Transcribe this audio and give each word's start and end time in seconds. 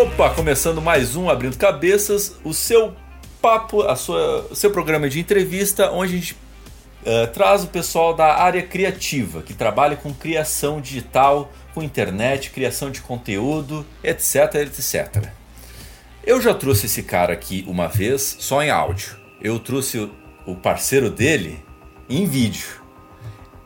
Opa, 0.00 0.30
começando 0.30 0.80
mais 0.80 1.16
um 1.16 1.28
Abrindo 1.28 1.58
Cabeças, 1.58 2.36
o 2.44 2.54
seu 2.54 2.94
papo, 3.42 3.82
a 3.82 3.96
sua, 3.96 4.46
o 4.48 4.54
seu 4.54 4.70
programa 4.70 5.08
de 5.08 5.18
entrevista, 5.18 5.90
onde 5.90 6.14
a 6.14 6.16
gente 6.18 6.34
uh, 6.34 7.26
traz 7.32 7.64
o 7.64 7.66
pessoal 7.66 8.14
da 8.14 8.36
área 8.36 8.62
criativa, 8.62 9.42
que 9.42 9.52
trabalha 9.52 9.96
com 9.96 10.14
criação 10.14 10.80
digital, 10.80 11.50
com 11.74 11.82
internet, 11.82 12.50
criação 12.50 12.92
de 12.92 13.00
conteúdo, 13.00 13.84
etc, 14.04 14.54
etc. 14.54 15.30
Eu 16.24 16.40
já 16.40 16.54
trouxe 16.54 16.86
esse 16.86 17.02
cara 17.02 17.32
aqui 17.32 17.64
uma 17.66 17.88
vez, 17.88 18.36
só 18.38 18.62
em 18.62 18.70
áudio. 18.70 19.16
Eu 19.42 19.58
trouxe 19.58 19.98
o, 19.98 20.14
o 20.46 20.54
parceiro 20.54 21.10
dele 21.10 21.60
em 22.08 22.24
vídeo. 22.24 22.68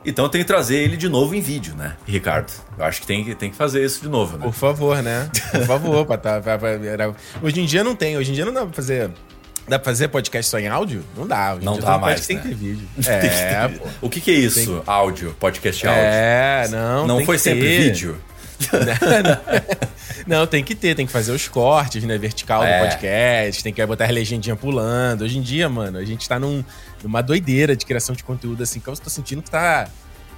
Então 0.04 0.28
tem 0.28 0.40
que 0.40 0.46
trazer 0.46 0.76
ele 0.76 0.96
de 0.96 1.08
novo 1.08 1.34
em 1.34 1.40
vídeo, 1.40 1.74
né, 1.76 1.96
Ricardo? 2.06 2.52
Eu 2.76 2.84
acho 2.84 3.00
que 3.00 3.06
tem, 3.06 3.34
tem 3.34 3.50
que 3.50 3.56
fazer 3.56 3.84
isso 3.84 4.00
de 4.00 4.08
novo, 4.08 4.36
né? 4.36 4.44
Por 4.44 4.52
favor, 4.52 5.02
né? 5.02 5.30
Por 5.50 5.64
favor. 5.66 6.04
pra, 6.06 6.18
tá, 6.18 6.40
pra, 6.40 6.58
pra, 6.58 7.14
hoje 7.40 7.60
em 7.60 7.64
dia 7.64 7.84
não 7.84 7.94
tem. 7.94 8.16
Hoje 8.16 8.30
em 8.30 8.34
dia 8.34 8.44
não 8.44 8.52
dá 8.52 8.64
pra 8.64 8.72
fazer. 8.72 9.10
Dá 9.68 9.78
pra 9.78 9.92
fazer 9.92 10.08
podcast 10.08 10.50
só 10.50 10.58
em 10.58 10.66
áudio? 10.66 11.04
Não 11.16 11.26
dá. 11.26 11.54
Hoje 11.54 11.64
não 11.64 11.78
dá 11.78 11.96
mais. 11.98 12.26
Tem 12.26 12.36
né? 12.36 12.42
que 12.42 12.48
ter 12.48 12.54
vídeo. 12.54 12.88
É, 13.06 13.68
pô. 13.68 13.88
O 14.02 14.10
que, 14.10 14.20
que 14.20 14.30
é 14.32 14.34
isso? 14.34 14.66
Tem... 14.66 14.82
Áudio, 14.86 15.36
podcast 15.38 15.86
áudio? 15.86 16.02
É, 16.02 16.68
não. 16.68 17.06
Não 17.06 17.24
foi 17.24 17.38
sempre 17.38 17.60
ter. 17.60 17.82
vídeo? 17.84 18.18
não, 20.26 20.46
tem 20.46 20.62
que 20.62 20.74
ter, 20.74 20.94
tem 20.94 21.06
que 21.06 21.12
fazer 21.12 21.32
os 21.32 21.48
cortes, 21.48 22.04
né? 22.04 22.16
Vertical 22.18 22.64
é. 22.64 22.78
do 22.78 22.84
podcast, 22.86 23.62
tem 23.62 23.72
que 23.72 23.84
botar 23.86 24.06
a 24.06 24.10
legendinha 24.10 24.56
pulando. 24.56 25.22
Hoje 25.22 25.38
em 25.38 25.42
dia, 25.42 25.68
mano, 25.68 25.98
a 25.98 26.04
gente 26.04 26.28
tá 26.28 26.38
num, 26.38 26.64
numa 27.02 27.22
doideira 27.22 27.76
de 27.76 27.84
criação 27.84 28.14
de 28.14 28.24
conteúdo, 28.24 28.62
assim, 28.62 28.80
que 28.80 28.88
eu 28.88 28.96
tô 28.96 29.10
sentindo 29.10 29.42
que 29.42 29.50
tá. 29.50 29.88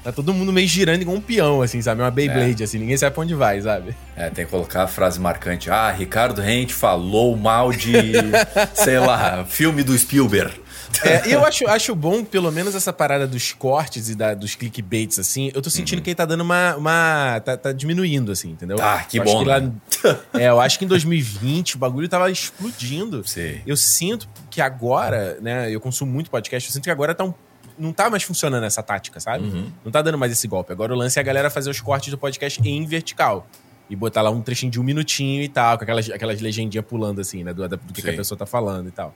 Tá 0.03 0.13
todo 0.13 0.35
mundo 0.35 0.53
meio 0.53 0.69
girando 0.69 1.01
igual 1.01 1.17
um 1.17 1.21
peão, 1.21 1.63
assim, 1.63 1.81
sabe? 1.81 2.03
Uma 2.03 2.11
Beyblade, 2.11 2.63
é. 2.63 2.65
assim, 2.65 2.79
ninguém 2.79 2.95
sabe 2.95 3.15
pra 3.15 3.23
onde 3.23 3.35
vai, 3.35 3.59
sabe? 3.63 3.97
É, 4.15 4.29
tem 4.29 4.45
que 4.45 4.51
colocar 4.51 4.83
a 4.83 4.87
frase 4.87 5.19
marcante. 5.19 5.71
Ah, 5.71 5.91
Ricardo 5.91 6.43
Rente 6.43 6.75
falou 6.75 7.35
mal 7.35 7.73
de, 7.73 7.95
sei 8.75 8.99
lá, 8.99 9.47
filme 9.47 9.83
do 9.83 9.97
Spielberg. 9.97 10.61
É, 11.03 11.29
e 11.29 11.33
eu 11.33 11.45
acho, 11.45 11.69
acho 11.69 11.95
bom, 11.95 12.25
pelo 12.25 12.51
menos, 12.53 12.75
essa 12.75 12.93
parada 12.93 13.27
dos 13.27 13.53
cortes 13.53 14.09
e 14.09 14.15
da, 14.15 14.35
dos 14.35 14.55
clickbaits, 14.55 15.19
assim. 15.19 15.51
Eu 15.55 15.63
tô 15.63 15.71
sentindo 15.71 15.99
uhum. 15.99 16.05
que 16.05 16.11
ele 16.11 16.15
tá 16.15 16.25
dando 16.25 16.43
uma. 16.43 16.77
uma 16.77 17.41
tá, 17.41 17.57
tá, 17.57 17.73
diminuindo, 17.73 18.31
assim, 18.33 18.51
entendeu? 18.51 18.77
Ah, 18.81 19.05
que 19.09 19.19
eu 19.19 19.25
bom. 19.25 19.41
Que 19.41 19.45
lá, 19.49 19.61
né? 19.61 19.73
é, 20.35 20.49
eu 20.49 20.61
acho 20.61 20.79
que 20.79 20.85
em 20.85 20.89
2020 20.89 21.77
o 21.77 21.79
bagulho 21.79 22.09
tava 22.09 22.31
explodindo. 22.31 23.27
Sim. 23.27 23.61
Eu 23.67 23.77
sinto 23.77 24.29
que 24.51 24.61
agora, 24.61 25.39
né? 25.41 25.71
Eu 25.71 25.81
consumo 25.81 26.13
muito 26.13 26.31
podcast, 26.31 26.69
eu 26.69 26.73
sinto 26.73 26.85
que 26.85 26.91
agora 26.91 27.15
tá 27.15 27.25
um 27.25 27.35
não 27.79 27.93
tá 27.93 28.09
mais 28.09 28.23
funcionando 28.23 28.65
essa 28.65 28.83
tática, 28.83 29.21
sabe? 29.21 29.45
Uhum. 29.45 29.73
Não 29.85 29.93
tá 29.93 30.01
dando 30.01 30.17
mais 30.17 30.33
esse 30.33 30.47
golpe. 30.47 30.73
Agora 30.73 30.93
o 30.93 30.97
lance 30.97 31.19
é 31.19 31.21
a 31.21 31.25
galera 31.25 31.51
fazer 31.51 31.71
os 31.71 31.81
cortes 31.81 32.11
do 32.11 32.19
podcast 32.19 32.61
em 32.65 32.87
vertical. 32.87 33.47
E 33.89 33.95
botar 33.95 34.23
lá 34.23 34.31
um 34.31 34.41
trechinho 34.41 34.73
de 34.73 34.81
um 34.81 34.83
minutinho 34.83 35.43
e 35.43 35.49
tal, 35.49 35.77
com 35.77 35.85
aquelas, 35.85 36.09
aquelas 36.09 36.41
legendinhas 36.41 36.87
pulando 36.87 37.21
assim, 37.21 37.45
né? 37.45 37.53
Do, 37.53 37.69
do 37.69 37.79
que, 37.93 38.01
que, 38.01 38.11
a 38.11 38.15
pessoa 38.15 38.39
tá 38.39 38.47
falando 38.47 38.89
e 38.89 38.91
tal. 38.91 39.15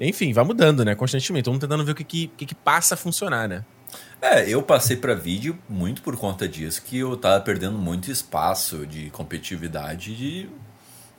Enfim, 0.00 0.32
vai 0.32 0.44
mudando, 0.44 0.84
né? 0.84 0.94
Constantemente. 0.94 1.46
Vamos 1.46 1.60
tentando 1.60 1.84
ver 1.84 1.92
o 1.92 1.94
que, 1.94 2.04
que, 2.04 2.26
que, 2.28 2.46
que 2.46 2.54
passa 2.54 2.94
a 2.94 2.96
funcionar, 2.96 3.48
né? 3.48 3.64
É, 4.20 4.48
eu 4.48 4.62
passei 4.62 4.96
para 4.96 5.14
vídeo 5.14 5.58
muito 5.68 6.02
por 6.02 6.16
conta 6.16 6.48
disso, 6.48 6.82
que 6.82 6.98
eu 6.98 7.16
tava 7.16 7.40
perdendo 7.40 7.78
muito 7.78 8.10
espaço 8.10 8.86
de 8.86 9.10
competitividade 9.10 10.14
de... 10.16 10.48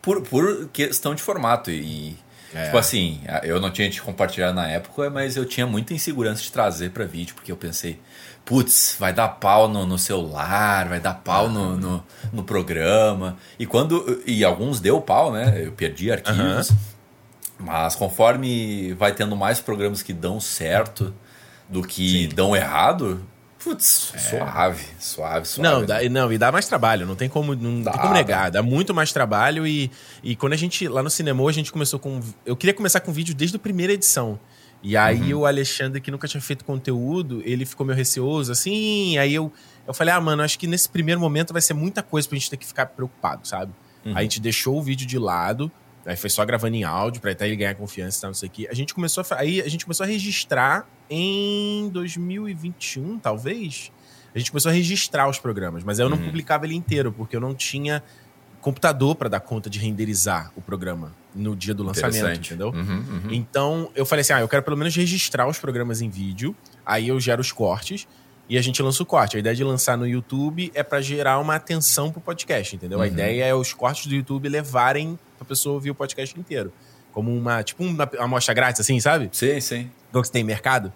por, 0.02 0.22
por 0.22 0.68
questão 0.70 1.16
de 1.16 1.22
formato. 1.22 1.72
E 1.72 2.18
é. 2.54 2.66
Tipo 2.66 2.78
assim, 2.78 3.22
eu 3.44 3.60
não 3.60 3.70
tinha 3.70 3.90
te 3.90 4.02
compartilhado 4.02 4.54
na 4.54 4.68
época, 4.68 5.10
mas 5.10 5.36
eu 5.36 5.46
tinha 5.46 5.68
muita 5.68 5.94
insegurança 5.94 6.42
de 6.42 6.52
trazer 6.52 6.92
para 6.92 7.06
vídeo, 7.06 7.36
porque 7.36 7.52
eu 7.52 7.58
pensei, 7.58 8.00
putz, 8.46 8.96
vai 8.98 9.12
dar 9.12 9.28
pau 9.28 9.68
no, 9.68 9.86
no 9.86 10.00
celular, 10.00 10.88
vai 10.88 11.00
dar 11.00 11.16
pau 11.16 11.50
no, 11.50 11.76
no, 11.76 12.04
no, 12.32 12.44
programa. 12.44 13.38
E 13.60 13.66
quando. 13.66 14.22
E 14.26 14.44
alguns 14.46 14.80
deu 14.80 15.02
pau, 15.02 15.32
né? 15.32 15.66
Eu 15.66 15.74
perdi 15.74 16.12
arquivos. 16.12 16.70
Uhum. 16.70 16.78
Mas 17.60 17.96
conforme 17.96 18.94
vai 18.94 19.14
tendo 19.14 19.36
mais 19.36 19.60
programas 19.60 20.02
que 20.02 20.14
dão 20.14 20.40
certo 20.40 21.14
do 21.68 21.82
que 21.82 22.30
Sim. 22.30 22.36
dão 22.36 22.56
errado, 22.56 23.26
Putz, 23.60 24.14
é. 24.14 24.20
suave, 24.20 24.86
suave, 25.00 25.48
suave. 25.48 25.70
Não, 25.70 25.86
dá, 25.86 26.08
não, 26.10 26.32
e 26.32 26.38
dá 26.38 26.52
mais 26.52 26.68
trabalho, 26.68 27.06
não 27.06 27.16
tem 27.16 27.28
como, 27.28 27.56
não 27.56 27.82
dá, 27.82 27.92
tem 27.92 28.02
como 28.02 28.14
negar. 28.14 28.52
Dá. 28.52 28.62
muito 28.62 28.94
mais 28.94 29.12
trabalho 29.12 29.66
e, 29.66 29.92
e 30.24 30.36
quando 30.36 30.54
a 30.54 30.56
gente, 30.56 30.88
lá 30.88 31.02
no 31.02 31.10
cinema, 31.10 31.48
a 31.48 31.52
gente 31.52 31.72
começou 31.72 32.00
com. 32.00 32.22
Eu 32.46 32.56
queria 32.56 32.74
começar 32.74 33.00
com 33.00 33.12
vídeo 33.12 33.34
desde 33.34 33.58
a 33.58 33.60
primeira 33.60 33.92
edição. 33.92 34.40
E 34.84 34.96
aí 34.96 35.34
uhum. 35.34 35.42
o 35.42 35.46
Alexandre, 35.46 36.00
que 36.00 36.12
nunca 36.12 36.28
tinha 36.28 36.40
feito 36.40 36.64
conteúdo, 36.64 37.42
ele 37.44 37.66
ficou 37.66 37.86
meio 37.86 37.98
receoso, 37.98 38.52
assim. 38.52 39.18
Aí 39.18 39.34
eu, 39.34 39.52
eu 39.88 39.94
falei, 39.94 40.14
ah, 40.14 40.22
mano, 40.22 40.44
acho 40.44 40.58
que 40.60 40.68
nesse 40.68 40.88
primeiro 40.88 41.20
momento 41.20 41.52
vai 41.52 41.62
ser 41.62 41.74
muita 41.74 42.04
coisa 42.04 42.28
pra 42.30 42.38
gente 42.38 42.50
ter 42.50 42.58
que 42.58 42.66
ficar 42.66 42.86
preocupado, 42.86 43.48
sabe? 43.48 43.74
Uhum. 44.06 44.12
Aí 44.12 44.20
a 44.20 44.22
gente 44.22 44.40
deixou 44.40 44.78
o 44.78 44.82
vídeo 44.82 45.08
de 45.08 45.18
lado, 45.18 45.72
aí 46.08 46.16
foi 46.16 46.30
só 46.30 46.44
gravando 46.46 46.76
em 46.76 46.84
áudio 46.84 47.22
pra 47.22 47.32
até 47.32 47.46
ele 47.46 47.58
ganhar 47.58 47.76
confiança 47.76 48.18
e 48.18 48.22
tal, 48.22 48.30
não 48.30 48.36
sei 48.36 48.48
o 48.48 48.52
quê. 48.52 48.68
A 48.72 48.74
gente 48.74 48.94
começou 48.94 49.24
a, 49.30 49.36
aí 49.36 49.62
a 49.62 49.68
gente 49.70 49.86
começou 49.86 50.06
a 50.06 50.08
registrar 50.08 50.88
em 51.10 51.90
2021, 51.90 53.20
talvez, 53.20 53.92
a 54.34 54.40
gente 54.40 54.52
começou 54.52 54.70
a 54.70 54.74
registrar 54.74 55.30
os 55.30 55.38
programas, 55.38 55.84
mas 55.84 56.00
aí 56.00 56.06
eu 56.06 56.10
não 56.10 56.18
uhum. 56.18 56.26
publicava 56.26 56.66
ele 56.66 56.76
inteiro, 56.76 57.12
porque 57.12 57.36
eu 57.36 57.42
não 57.42 57.54
tinha 57.54 58.02
computador 58.62 59.16
para 59.16 59.30
dar 59.30 59.40
conta 59.40 59.70
de 59.70 59.80
renderizar 59.80 60.52
o 60.56 60.62
programa 60.62 61.14
no 61.34 61.56
dia 61.56 61.74
do 61.74 61.84
lançamento, 61.84 62.40
entendeu? 62.40 62.70
Uhum, 62.70 62.82
uhum. 62.82 63.32
Então 63.32 63.92
eu 63.96 64.06
falei 64.06 64.22
assim: 64.22 64.34
ah, 64.34 64.42
eu 64.42 64.48
quero 64.48 64.64
pelo 64.64 64.78
menos 64.78 64.96
registrar 64.96 65.48
os 65.48 65.60
programas 65.60 66.02
em 66.02 66.10
vídeo, 66.10 66.56
aí 66.86 67.08
eu 67.08 67.20
gero 67.20 67.42
os 67.42 67.52
cortes 67.52 68.08
e 68.50 68.58
a 68.58 68.62
gente 68.62 68.82
lança 68.82 69.04
o 69.04 69.06
corte. 69.06 69.36
A 69.36 69.40
ideia 69.40 69.56
de 69.56 69.64
lançar 69.64 69.98
no 69.98 70.08
YouTube 70.08 70.72
é 70.74 70.84
para 70.84 71.02
gerar 71.02 71.40
uma 71.40 71.56
atenção 71.56 72.12
pro 72.12 72.22
podcast, 72.22 72.76
entendeu? 72.76 73.00
A 73.00 73.02
uhum. 73.02 73.08
ideia 73.08 73.46
é 73.46 73.54
os 73.54 73.74
cortes 73.74 74.08
do 74.08 74.16
YouTube 74.16 74.48
levarem 74.48 75.20
pra 75.38 75.46
pessoa 75.46 75.76
ouvir 75.76 75.92
o 75.92 75.96
podcast 75.96 76.38
inteiro. 76.40 76.72
Como 77.12 77.36
uma, 77.36 77.64
tipo 77.64 77.84
uma 77.84 78.10
amostra 78.20 78.54
grátis, 78.54 78.82
assim, 78.82 79.00
sabe? 79.00 79.30
Sim, 79.32 79.60
sim. 79.60 79.92
Igual 80.10 80.22
que 80.22 80.28
você 80.28 80.34
tem 80.34 80.44
mercado. 80.44 80.94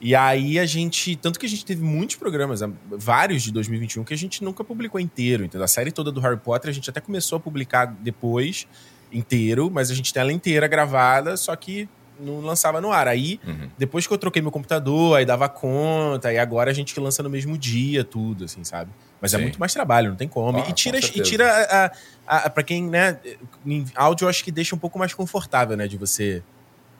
E 0.00 0.14
aí 0.14 0.58
a 0.58 0.64
gente. 0.64 1.14
Tanto 1.16 1.38
que 1.38 1.46
a 1.46 1.48
gente 1.48 1.64
teve 1.64 1.82
muitos 1.82 2.16
programas, 2.16 2.60
vários 2.90 3.42
de 3.42 3.52
2021, 3.52 4.02
que 4.02 4.14
a 4.14 4.16
gente 4.16 4.42
nunca 4.42 4.64
publicou 4.64 4.98
inteiro. 4.98 5.44
Entendeu? 5.44 5.64
A 5.64 5.68
série 5.68 5.92
toda 5.92 6.10
do 6.10 6.20
Harry 6.20 6.38
Potter 6.38 6.70
a 6.70 6.72
gente 6.72 6.88
até 6.88 7.00
começou 7.00 7.36
a 7.36 7.40
publicar 7.40 7.86
depois, 7.86 8.66
inteiro, 9.12 9.70
mas 9.70 9.90
a 9.90 9.94
gente 9.94 10.12
tem 10.12 10.20
ela 10.20 10.32
inteira 10.32 10.66
gravada, 10.66 11.36
só 11.36 11.54
que 11.54 11.88
não 12.20 12.40
lançava 12.40 12.80
no 12.80 12.92
ar. 12.92 13.08
Aí, 13.08 13.40
uhum. 13.46 13.68
depois 13.78 14.06
que 14.06 14.12
eu 14.12 14.18
troquei 14.18 14.42
meu 14.42 14.50
computador, 14.50 15.16
aí 15.16 15.24
dava 15.24 15.48
conta, 15.48 16.32
e 16.32 16.38
agora 16.38 16.70
a 16.70 16.74
gente 16.74 16.98
lança 16.98 17.22
no 17.22 17.30
mesmo 17.30 17.56
dia, 17.56 18.04
tudo, 18.04 18.44
assim, 18.44 18.62
sabe? 18.64 18.90
Mas 19.20 19.34
é 19.34 19.36
Sim. 19.36 19.42
é 19.42 19.44
muito 19.44 19.60
mais 19.60 19.72
trabalho, 19.72 20.10
não 20.10 20.16
tem 20.16 20.28
como. 20.28 20.58
Ah, 20.58 20.66
e 20.68 20.72
tira, 20.72 20.98
e 20.98 21.22
tira 21.22 21.50
a, 21.50 21.86
a, 22.26 22.36
a, 22.46 22.50
pra 22.50 22.62
quem, 22.62 22.84
né, 22.84 23.18
em 23.66 23.84
áudio 23.94 24.24
eu 24.24 24.28
acho 24.28 24.42
que 24.42 24.50
deixa 24.50 24.74
um 24.74 24.78
pouco 24.78 24.98
mais 24.98 25.12
confortável, 25.12 25.76
né, 25.76 25.86
de 25.86 25.96
você 25.96 26.42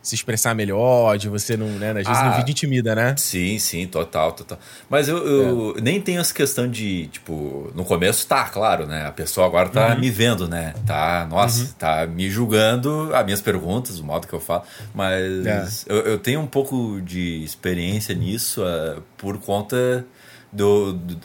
se 0.02 0.14
expressar 0.14 0.54
melhor, 0.54 1.18
de 1.18 1.28
você 1.28 1.56
não, 1.56 1.66
né? 1.66 1.90
Às 1.90 2.06
vezes 2.06 2.22
ah, 2.22 2.30
no 2.30 2.36
vídeo 2.36 2.52
intimida, 2.52 2.94
né? 2.94 3.14
Sim, 3.18 3.58
sim, 3.58 3.86
total, 3.86 4.32
total. 4.32 4.58
Mas 4.88 5.08
eu, 5.08 5.18
eu 5.18 5.74
é. 5.76 5.80
nem 5.80 6.00
tenho 6.00 6.20
essa 6.20 6.32
questão 6.32 6.68
de, 6.68 7.08
tipo, 7.08 7.70
no 7.74 7.84
começo 7.84 8.26
tá, 8.26 8.44
claro, 8.44 8.86
né? 8.86 9.06
A 9.06 9.12
pessoa 9.12 9.46
agora 9.46 9.68
tá 9.68 9.88
uhum. 9.88 10.00
me 10.00 10.10
vendo, 10.10 10.48
né? 10.48 10.74
Tá, 10.86 11.26
nossa, 11.28 11.62
uhum. 11.62 11.72
tá 11.78 12.06
me 12.06 12.30
julgando 12.30 13.14
as 13.14 13.24
minhas 13.24 13.42
perguntas, 13.42 13.98
o 13.98 14.04
modo 14.04 14.26
que 14.26 14.32
eu 14.32 14.40
falo. 14.40 14.62
Mas 14.94 15.86
é. 15.86 15.92
eu, 15.92 15.96
eu, 15.98 16.18
tenho 16.18 16.40
um 16.40 16.46
pouco 16.46 17.00
de 17.02 17.44
experiência 17.44 18.14
nisso 18.14 18.62
uh, 18.62 19.02
por 19.18 19.38
conta 19.38 20.06
do, 20.52 20.94
do 20.94 21.16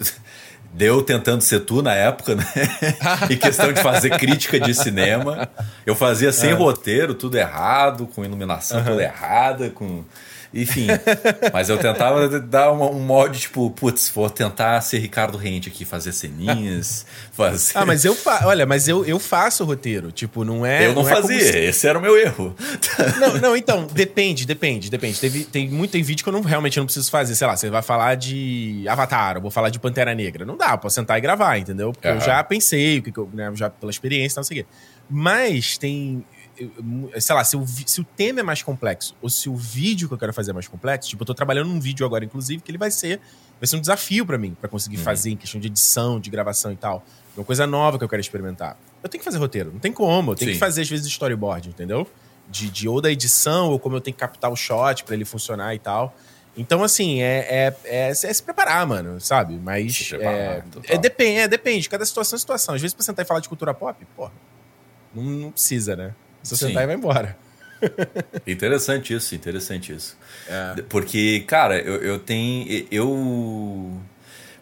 Deu 0.76 1.02
tentando 1.02 1.42
ser 1.42 1.62
tu 1.62 1.82
na 1.82 1.94
época, 1.94 2.36
né? 2.36 2.46
em 3.32 3.38
questão 3.38 3.72
de 3.72 3.82
fazer 3.82 4.10
crítica 4.18 4.60
de 4.60 4.74
cinema. 4.74 5.48
Eu 5.86 5.96
fazia 5.96 6.34
sem 6.34 6.52
uhum. 6.52 6.60
roteiro, 6.60 7.14
tudo 7.14 7.38
errado, 7.38 8.06
com 8.08 8.26
iluminação 8.26 8.80
uhum. 8.80 8.86
toda 8.86 9.02
errada, 9.04 9.70
com 9.70 10.04
enfim, 10.56 10.88
mas 11.52 11.70
eu 11.70 11.78
tentava 11.78 12.40
dar 12.40 12.72
um, 12.72 12.96
um 12.96 13.00
mod, 13.00 13.38
tipo, 13.38 13.70
putz, 13.72 14.10
vou 14.10 14.30
tentar 14.30 14.80
ser 14.80 15.00
Ricardo 15.00 15.38
Rente 15.38 15.68
aqui, 15.68 15.84
fazer 15.84 16.14
ceninhas, 16.14 17.06
fazer... 17.34 17.78
Ah, 17.78 17.86
mas 17.86 18.06
eu 18.06 18.18
olha, 18.46 18.66
mas 18.66 18.88
eu, 18.88 19.06
eu 19.06 19.20
faço 19.20 19.64
o 19.64 19.66
roteiro, 19.66 20.14
tipo, 20.14 20.46
não 20.46 20.66
é... 20.66 20.86
Eu 20.86 20.94
não, 20.94 21.04
não 21.04 21.10
é 21.10 21.16
fazia, 21.16 21.58
é 21.58 21.66
esse 21.66 21.86
era 21.86 22.00
o 22.00 22.02
meu 22.02 22.18
erro. 22.18 22.56
Não, 23.20 23.38
não, 23.38 23.58
então, 23.58 23.88
depende, 23.92 24.46
depende, 24.46 24.90
depende. 24.90 25.20
Teve, 25.20 25.44
tem 25.44 25.70
muito 25.70 25.92
tem 25.92 26.04
vídeo 26.04 26.24
que 26.24 26.30
eu 26.30 26.34
não, 26.34 26.42
realmente 26.42 26.78
não 26.78 26.86
preciso 26.86 27.10
fazer, 27.10 27.36
sei 27.36 27.48
lá, 27.48 27.56
você 27.56 27.70
vai 27.70 27.82
falar 27.82 28.16
de 28.16 28.86
Avatar, 28.88 29.38
eu 29.38 29.42
vou 29.42 29.52
falar 29.52 29.70
de 29.70 29.80
Pantera 29.80 30.14
Negra. 30.14 30.46
Não 30.46 30.58
dá, 30.58 30.72
eu 30.72 30.78
posso 30.78 30.96
sentar 30.96 31.18
e 31.18 31.22
gravar, 31.22 31.58
entendeu? 31.58 31.92
Porque 31.92 32.08
uhum. 32.08 32.16
eu 32.16 32.22
já 32.22 32.44
pensei, 32.44 33.00
o 33.00 33.04
que 33.04 33.18
eu, 33.18 33.30
né, 33.34 33.52
já 33.56 33.70
pela 33.70 33.92
experiência, 33.92 34.40
não 34.40 34.44
sei 34.44 34.62
o 34.62 34.64
quê. 34.64 34.70
Mas 35.10 35.78
tem 35.78 36.24
sei 37.20 37.36
lá, 37.36 37.44
se 37.44 37.58
o, 37.58 37.66
se 37.68 38.02
o 38.02 38.04
tema 38.04 38.40
é 38.40 38.44
mais 38.44 38.62
complexo 38.62 39.16
ou 39.22 39.30
se 39.30 39.50
o 39.50 39.56
vídeo 39.56 40.08
que 40.08 40.14
eu 40.14 40.18
quero 40.18 40.34
fazer 40.34 40.52
é 40.52 40.54
mais 40.54 40.68
complexo, 40.68 41.10
tipo, 41.10 41.24
eu 41.24 41.26
tô 41.26 41.34
trabalhando 41.34 41.70
num 41.70 41.80
vídeo 41.80 42.06
agora, 42.06 42.24
inclusive, 42.24 42.62
que 42.62 42.72
ele 42.72 42.78
vai 42.78 42.92
ser, 42.92 43.20
vai 43.60 43.68
ser 43.68 43.76
um 43.76 43.82
desafio 43.82 44.26
para 44.26 44.38
mim, 44.38 44.56
para 44.60 44.70
conseguir 44.70 44.98
uhum. 44.98 45.04
fazer 45.04 45.32
em 45.32 45.38
questão 45.38 45.60
de 45.60 45.68
edição, 45.68 46.20
de 46.20 46.30
gravação 46.30 46.72
e 46.72 46.76
tal. 46.76 47.04
Uma 47.36 47.44
coisa 47.46 47.68
nova 47.68 47.98
que 47.98 48.04
eu 48.04 48.10
quero 48.10 48.22
experimentar. 48.22 48.78
Eu 49.04 49.10
tenho 49.10 49.20
que 49.20 49.26
fazer 49.26 49.38
roteiro, 49.38 49.72
não 49.72 49.80
tem 49.80 49.92
como, 49.92 50.32
eu 50.32 50.36
tenho 50.36 50.50
Sim. 50.50 50.54
que 50.54 50.60
fazer, 50.60 50.82
às 50.82 50.90
vezes, 50.90 51.08
storyboard, 51.08 51.70
entendeu? 51.70 52.08
De, 52.50 52.70
de 52.70 52.88
ou 52.88 53.02
da 53.02 53.12
edição, 53.12 53.70
ou 53.70 53.80
como 53.80 53.96
eu 53.96 54.02
tenho 54.02 54.14
que 54.14 54.20
captar 54.20 54.52
o 54.52 54.56
shot 54.56 55.04
para 55.04 55.16
ele 55.16 55.26
funcionar 55.26 55.76
e 55.76 55.80
tal. 55.80 56.16
Então, 56.58 56.84
assim, 56.84 57.22
é, 57.22 57.40
é, 57.50 57.76
é, 57.84 58.10
é, 58.10 58.14
se 58.14 58.42
preparar, 58.42 58.88
mano, 58.88 59.20
sabe? 59.20 59.60
Mas. 59.62 60.10
Preparar, 60.10 60.34
é, 60.34 60.64
é, 60.88 60.98
depende, 60.98 61.40
é, 61.40 61.48
depende. 61.48 61.90
Cada 61.90 62.06
situação 62.06 62.38
é 62.38 62.40
situação. 62.40 62.76
Às 62.76 62.82
vezes, 62.82 62.94
pra 62.94 63.04
sentar 63.04 63.26
e 63.26 63.28
falar 63.28 63.42
de 63.42 63.50
cultura 63.50 63.74
pop, 63.74 64.06
porra 64.16 64.32
Não, 65.14 65.24
não 65.24 65.52
precisa, 65.52 65.96
né? 65.96 66.16
Só 66.46 66.56
sentar 66.56 66.84
e 66.84 66.88
vai 66.88 66.96
embora. 66.96 67.38
interessante 68.48 69.14
isso, 69.14 69.36
interessante 69.36 69.94
isso. 69.94 70.18
É. 70.48 70.82
Porque, 70.84 71.44
cara, 71.48 71.78
eu, 71.78 71.96
eu 71.96 72.20
tenho. 72.20 72.88
Eu. 72.90 74.00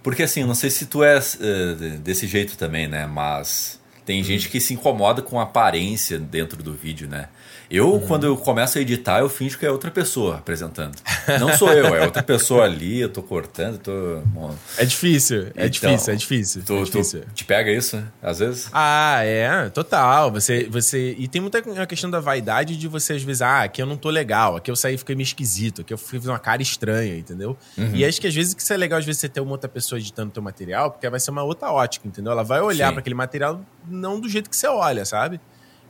Porque 0.01 0.23
assim, 0.23 0.43
não 0.43 0.55
sei 0.55 0.69
se 0.69 0.85
tu 0.85 1.03
é 1.03 1.17
uh, 1.17 1.97
desse 1.99 2.27
jeito 2.27 2.57
também, 2.57 2.87
né? 2.87 3.05
Mas 3.05 3.79
tem 4.05 4.19
uhum. 4.19 4.23
gente 4.23 4.49
que 4.49 4.59
se 4.59 4.73
incomoda 4.73 5.21
com 5.21 5.39
a 5.39 5.43
aparência 5.43 6.19
dentro 6.19 6.61
do 6.61 6.73
vídeo, 6.73 7.07
né? 7.07 7.29
Eu, 7.69 7.93
uhum. 7.93 7.99
quando 8.01 8.25
eu 8.25 8.37
começo 8.37 8.77
a 8.77 8.81
editar, 8.81 9.19
eu 9.19 9.29
finjo 9.29 9.57
que 9.57 9.65
é 9.65 9.71
outra 9.71 9.89
pessoa 9.89 10.35
apresentando. 10.35 10.95
Não 11.39 11.57
sou 11.57 11.71
eu, 11.71 11.95
é 11.95 12.05
outra 12.05 12.21
pessoa 12.21 12.65
ali, 12.65 12.99
eu 12.99 13.09
tô 13.09 13.23
cortando, 13.23 13.79
tô. 13.79 14.21
Bom. 14.25 14.53
É 14.77 14.85
difícil, 14.85 15.47
é 15.55 15.65
então, 15.65 15.69
difícil, 15.69 16.13
é 16.13 16.15
difícil. 16.15 16.63
Tu, 16.63 16.73
é 16.73 16.83
difícil. 16.83 17.21
Tu 17.21 17.33
te 17.33 17.45
pega 17.45 17.71
isso, 17.71 17.97
né? 17.97 18.07
Às 18.21 18.39
vezes? 18.39 18.69
Ah, 18.71 19.21
é, 19.23 19.69
total. 19.69 20.31
Você, 20.31 20.67
você. 20.69 21.15
E 21.17 21.27
tem 21.27 21.41
muita 21.41 21.59
a 21.81 21.87
questão 21.87 22.11
da 22.11 22.19
vaidade 22.19 22.77
de 22.77 22.87
você, 22.87 23.13
às 23.13 23.23
vezes, 23.23 23.41
ah, 23.41 23.63
aqui 23.63 23.81
eu 23.81 23.85
não 23.85 23.97
tô 23.97 24.09
legal, 24.09 24.57
aqui 24.57 24.69
eu 24.69 24.75
saí 24.75 24.95
e 24.95 24.97
fiquei 24.97 25.15
meio 25.15 25.25
esquisito, 25.25 25.81
aqui 25.81 25.93
eu 25.93 25.97
fiz 25.97 26.25
uma 26.27 26.39
cara 26.39 26.61
estranha, 26.61 27.17
entendeu? 27.17 27.57
Uhum. 27.75 27.91
E 27.95 28.05
acho 28.05 28.21
que 28.21 28.27
às 28.27 28.35
vezes 28.35 28.53
que 28.53 28.61
isso 28.61 28.73
é 28.73 28.77
legal, 28.77 28.99
às 28.99 29.05
vezes, 29.05 29.21
você 29.21 29.29
ter 29.29 29.39
uma 29.39 29.51
outra 29.51 29.69
pessoa 29.69 29.97
editando 29.97 30.31
teu 30.31 30.43
material, 30.43 30.91
porque 30.91 31.09
vai 31.09 31.19
ser 31.19 31.31
uma 31.31 31.43
outra 31.43 31.71
ótica, 31.71 32.07
entendeu? 32.07 32.33
Ela 32.33 32.43
vai 32.43 32.61
olhar 32.61 32.91
para 32.91 32.99
aquele 32.99 33.15
material 33.15 33.61
não 33.87 34.19
do 34.19 34.29
jeito 34.29 34.49
que 34.49 34.55
você 34.55 34.67
olha, 34.67 35.05
sabe? 35.05 35.39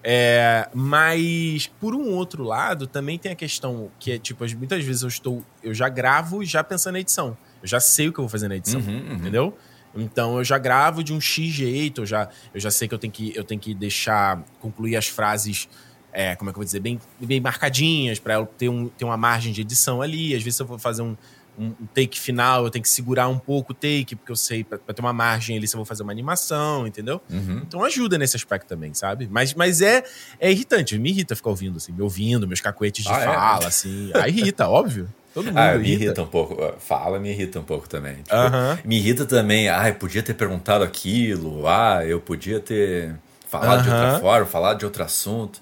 É, 0.03 0.67
mas, 0.73 1.67
por 1.79 1.95
um 1.95 2.09
outro 2.09 2.43
lado, 2.43 2.85
também 2.85 3.17
tem 3.17 3.31
a 3.31 3.35
questão 3.35 3.89
que 3.97 4.11
é, 4.11 4.19
tipo, 4.19 4.43
muitas 4.57 4.83
vezes 4.83 5.01
eu 5.01 5.07
estou. 5.07 5.43
Eu 5.63 5.73
já 5.73 5.87
gravo 5.87 6.43
já 6.43 6.61
pensando 6.63 6.93
na 6.93 6.99
edição. 6.99 7.37
Eu 7.61 7.67
já 7.67 7.79
sei 7.79 8.09
o 8.09 8.13
que 8.13 8.19
eu 8.19 8.23
vou 8.23 8.29
fazer 8.29 8.49
na 8.49 8.57
edição. 8.57 8.81
Uhum, 8.81 8.97
uhum. 8.97 9.13
Entendeu? 9.15 9.57
Então 9.95 10.37
eu 10.37 10.43
já 10.43 10.57
gravo 10.57 11.03
de 11.03 11.13
um 11.13 11.21
X 11.21 11.47
jeito, 11.53 12.01
eu 12.01 12.05
já, 12.05 12.27
eu 12.53 12.59
já 12.59 12.71
sei 12.71 12.87
que 12.87 12.93
eu 12.93 12.99
tenho 12.99 13.13
que, 13.13 13.31
eu 13.35 13.43
tenho 13.43 13.61
que 13.61 13.73
deixar, 13.73 14.43
concluir 14.59 14.95
as 14.95 15.07
frases, 15.07 15.69
é, 16.11 16.35
como 16.35 16.49
é 16.49 16.53
que 16.53 16.57
eu 16.57 16.61
vou 16.61 16.65
dizer, 16.65 16.79
bem, 16.79 16.99
bem 17.19 17.39
marcadinhas, 17.39 18.19
para 18.19 18.43
ter, 18.45 18.69
um, 18.69 18.89
ter 18.89 19.05
uma 19.05 19.17
margem 19.17 19.53
de 19.53 19.61
edição 19.61 20.01
ali. 20.01 20.35
Às 20.35 20.43
vezes 20.43 20.59
eu 20.59 20.65
vou 20.65 20.79
fazer 20.79 21.03
um, 21.03 21.15
um 21.57 21.73
take 21.93 22.19
final, 22.19 22.65
eu 22.65 22.69
tenho 22.69 22.83
que 22.83 22.89
segurar 22.89 23.27
um 23.27 23.37
pouco 23.37 23.71
o 23.71 23.75
take, 23.75 24.15
porque 24.15 24.31
eu 24.31 24.35
sei, 24.35 24.63
pra, 24.63 24.77
pra 24.77 24.93
ter 24.93 25.01
uma 25.01 25.13
margem 25.13 25.57
ali, 25.57 25.67
se 25.67 25.75
eu 25.75 25.77
vou 25.77 25.85
fazer 25.85 26.03
uma 26.03 26.11
animação, 26.11 26.87
entendeu? 26.87 27.21
Uhum. 27.29 27.61
Então 27.67 27.83
ajuda 27.83 28.17
nesse 28.17 28.35
aspecto 28.35 28.67
também, 28.67 28.93
sabe? 28.93 29.27
Mas, 29.31 29.53
mas 29.53 29.81
é, 29.81 30.03
é 30.39 30.51
irritante, 30.51 30.97
me 30.97 31.09
irrita 31.09 31.35
ficar 31.35 31.49
ouvindo, 31.49 31.77
assim, 31.77 31.91
me 31.91 32.01
ouvindo, 32.01 32.47
meus 32.47 32.61
cacuetes 32.61 33.03
de 33.03 33.11
ah, 33.11 33.19
é? 33.19 33.25
fala, 33.25 33.63
é? 33.63 33.67
assim. 33.67 34.11
Aí 34.15 34.31
irrita, 34.37 34.67
óbvio. 34.69 35.07
Todo 35.33 35.45
mundo 35.45 35.57
ah, 35.57 35.73
me 35.73 35.87
irrita. 35.87 36.03
irrita 36.03 36.21
um 36.21 36.27
pouco. 36.27 36.75
Fala, 36.77 37.19
me 37.19 37.31
irrita 37.31 37.59
um 37.59 37.63
pouco 37.63 37.89
também. 37.89 38.17
Tipo, 38.17 38.87
Me 38.87 38.97
irrita 38.97 39.25
também, 39.25 39.67
ah, 39.67 39.89
eu 39.89 39.95
podia 39.95 40.21
ter 40.21 40.35
perguntado 40.35 40.83
aquilo, 40.83 41.67
ah, 41.67 42.05
eu 42.05 42.19
podia 42.19 42.59
ter 42.59 43.15
falado 43.59 43.83
de 43.83 43.89
outra 43.89 44.19
forma, 44.19 44.45
falado 44.45 44.79
de 44.79 44.85
outro 44.85 45.03
assunto. 45.03 45.59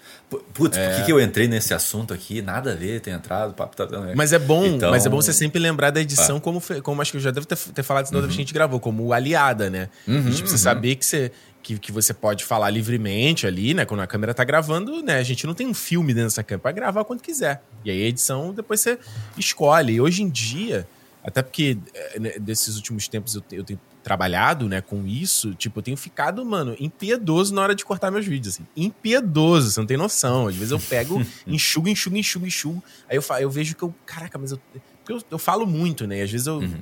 Putz, 0.54 0.78
é. 0.78 0.88
por 0.88 0.96
que, 0.96 1.06
que 1.06 1.12
eu 1.12 1.20
entrei 1.20 1.48
nesse 1.48 1.74
assunto 1.74 2.14
aqui? 2.14 2.42
Nada 2.42 2.72
a 2.72 2.76
ver, 2.76 3.02
tem 3.02 3.14
entrado, 3.14 3.52
o 3.52 3.54
papo 3.54 3.76
tá 3.76 3.86
dando. 3.86 4.16
Mas 4.16 4.32
é 4.32 4.40
bom, 4.40 4.66
então... 4.66 4.90
mas 4.90 5.06
é 5.06 5.10
bom 5.10 5.22
você 5.22 5.34
sempre 5.34 5.60
lembrar 5.60 5.90
da 5.90 6.00
edição, 6.00 6.38
ah. 6.38 6.42
como, 6.42 6.62
como 6.82 7.02
acho 7.02 7.12
que 7.12 7.18
eu 7.18 7.22
já 7.22 7.32
devo 7.32 7.46
ter, 7.46 7.58
ter 7.58 7.84
falado 7.84 8.06
isso 8.06 8.16
uhum. 8.16 8.22
que 8.22 8.28
a 8.28 8.32
gente 8.32 8.54
gravou, 8.54 8.80
como 8.80 9.12
aliada, 9.12 9.70
né? 9.70 9.90
Uhum, 10.08 10.32
tipo, 10.32 10.48
você 10.48 10.54
uhum. 10.54 10.58
saber 10.58 10.96
que 10.96 11.06
você. 11.06 11.32
Que, 11.64 11.78
que 11.78 11.92
você 11.92 12.12
pode 12.12 12.44
falar 12.44 12.72
livremente 12.72 13.46
ali, 13.46 13.76
né? 13.76 13.86
Quando 13.86 14.00
a 14.00 14.08
câmera 14.08 14.34
tá 14.34 14.44
gravando, 14.44 15.04
né? 15.04 15.20
A 15.20 15.24
gente 15.24 15.46
não 15.46 15.54
tem 15.54 15.68
um 15.68 15.76
filme 15.76 16.12
dentro 16.12 16.30
dessa 16.30 16.42
câmera 16.42 16.64
para 16.64 16.72
gravar 16.72 17.04
quando 17.04 17.22
quiser. 17.22 17.62
E 17.86 17.92
aí 17.92 18.04
a 18.04 18.08
edição 18.08 18.52
depois 18.52 18.80
você 18.80 18.98
escolhe. 19.38 19.94
E 19.94 20.02
hoje 20.02 20.24
em 20.24 20.30
dia, 20.30 20.88
até 21.24 21.44
porque 21.44 21.78
é, 21.94 22.20
né, 22.20 22.32
desses 22.40 22.78
últimos 22.78 23.08
tempos 23.08 23.36
eu, 23.36 23.44
eu 23.52 23.64
tenho 23.64 23.80
trabalhado, 24.04 24.68
né, 24.68 24.82
com 24.82 25.06
isso, 25.06 25.54
tipo, 25.54 25.80
eu 25.80 25.84
tenho 25.84 25.98
ficado, 25.98 26.44
mano, 26.44 26.76
impiedoso 26.80 27.54
na 27.54 27.62
hora 27.62 27.76
de 27.76 27.86
cortar 27.86 28.10
meus 28.12 28.26
vídeos, 28.26 28.56
assim. 28.56 28.68
Impiedoso, 28.76 29.72
você 29.72 29.80
não 29.80 29.88
tem 29.88 29.98
noção. 29.98 30.48
Às 30.48 30.56
vezes 30.56 30.72
eu 30.72 30.80
pego, 30.80 31.22
enxugo, 31.46 31.88
enxugo, 31.88 32.18
enxugo, 32.18 32.48
enxugo. 32.48 32.84
Aí 33.10 33.18
eu, 33.18 33.24
eu 33.40 33.50
vejo 33.50 33.76
que 33.76 33.84
eu, 33.84 33.94
caraca, 34.06 34.38
mas 34.38 34.52
eu, 34.52 34.60
eu, 35.08 35.22
eu 35.30 35.38
falo 35.38 35.66
muito, 35.68 36.08
né? 36.08 36.22
Às 36.22 36.32
vezes 36.32 36.48
eu, 36.48 36.56
uhum. 36.56 36.82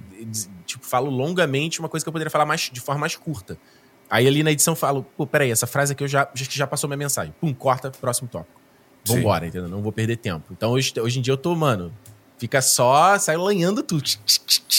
tipo, 0.65 0.85
falo 0.85 1.09
longamente 1.09 1.79
uma 1.79 1.89
coisa 1.89 2.05
que 2.05 2.09
eu 2.09 2.13
poderia 2.13 2.31
falar 2.31 2.45
mais, 2.45 2.69
de 2.71 2.79
forma 2.79 3.01
mais 3.01 3.15
curta. 3.15 3.57
Aí 4.09 4.27
ali 4.27 4.41
na 4.41 4.51
edição 4.51 4.71
eu 4.71 4.75
falo, 4.75 5.03
pô, 5.15 5.27
peraí, 5.27 5.51
essa 5.51 5.67
frase 5.67 5.93
aqui 5.93 6.03
eu 6.03 6.07
já, 6.07 6.29
já, 6.33 6.45
já 6.49 6.67
passou 6.67 6.87
minha 6.87 6.97
mensagem. 6.97 7.33
Pum, 7.39 7.53
corta, 7.53 7.91
próximo 7.91 8.27
tópico. 8.27 8.59
Vambora, 9.05 9.45
Sim. 9.45 9.49
entendeu? 9.49 9.69
Não 9.69 9.81
vou 9.81 9.91
perder 9.91 10.17
tempo. 10.17 10.45
Então 10.51 10.71
hoje, 10.71 10.93
hoje 10.99 11.19
em 11.19 11.21
dia 11.21 11.33
eu 11.33 11.37
tô, 11.37 11.55
mano, 11.55 11.93
Fica 12.39 12.61
só, 12.61 13.19
sai 13.19 13.35
lanhando 13.35 13.83
tudo, 13.83 14.09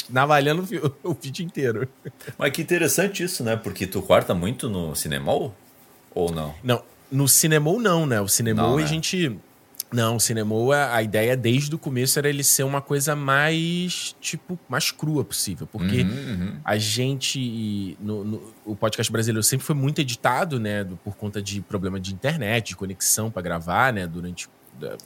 navalhando 0.09 0.67
o 1.05 1.13
vídeo 1.13 1.45
inteiro. 1.45 1.87
Mas 2.39 2.53
que 2.53 2.63
interessante 2.63 3.23
isso, 3.23 3.45
né? 3.45 3.55
Porque 3.55 3.87
tu 3.87 4.01
corta 4.01 4.35
muito 4.35 4.67
no 4.67 4.97
Cinemol? 4.97 5.55
Ou 6.15 6.33
não? 6.33 6.55
Não, 6.65 6.83
no 7.13 7.29
Cinemol 7.29 7.79
não, 7.79 8.07
né? 8.07 8.19
O 8.19 8.27
Cinemol 8.27 8.79
né? 8.79 8.85
a 8.85 8.87
gente... 8.87 9.39
Não, 9.93 10.17
o 10.17 10.21
Cinemol, 10.21 10.73
a 10.73 11.03
ideia 11.03 11.37
desde 11.37 11.75
o 11.75 11.79
começo 11.79 12.17
era 12.19 12.29
ele 12.29 12.45
ser 12.45 12.63
uma 12.63 12.81
coisa 12.81 13.17
mais, 13.17 14.15
tipo, 14.21 14.59
mais 14.69 14.93
crua 14.93 15.25
possível. 15.25 15.67
Porque 15.67 16.03
uhum, 16.03 16.09
uhum. 16.09 16.57
a 16.65 16.79
gente, 16.79 17.99
no, 18.01 18.25
no, 18.25 18.55
o 18.65 18.77
podcast 18.77 19.11
brasileiro 19.11 19.43
sempre 19.43 19.67
foi 19.67 19.75
muito 19.75 20.01
editado, 20.01 20.61
né? 20.61 20.87
Por 21.05 21.17
conta 21.17 21.43
de 21.43 21.61
problema 21.61 21.99
de 21.99 22.15
internet, 22.15 22.69
de 22.69 22.77
conexão 22.77 23.33
para 23.33 23.43
gravar, 23.43 23.93
né? 23.93 24.07
Durante 24.07 24.49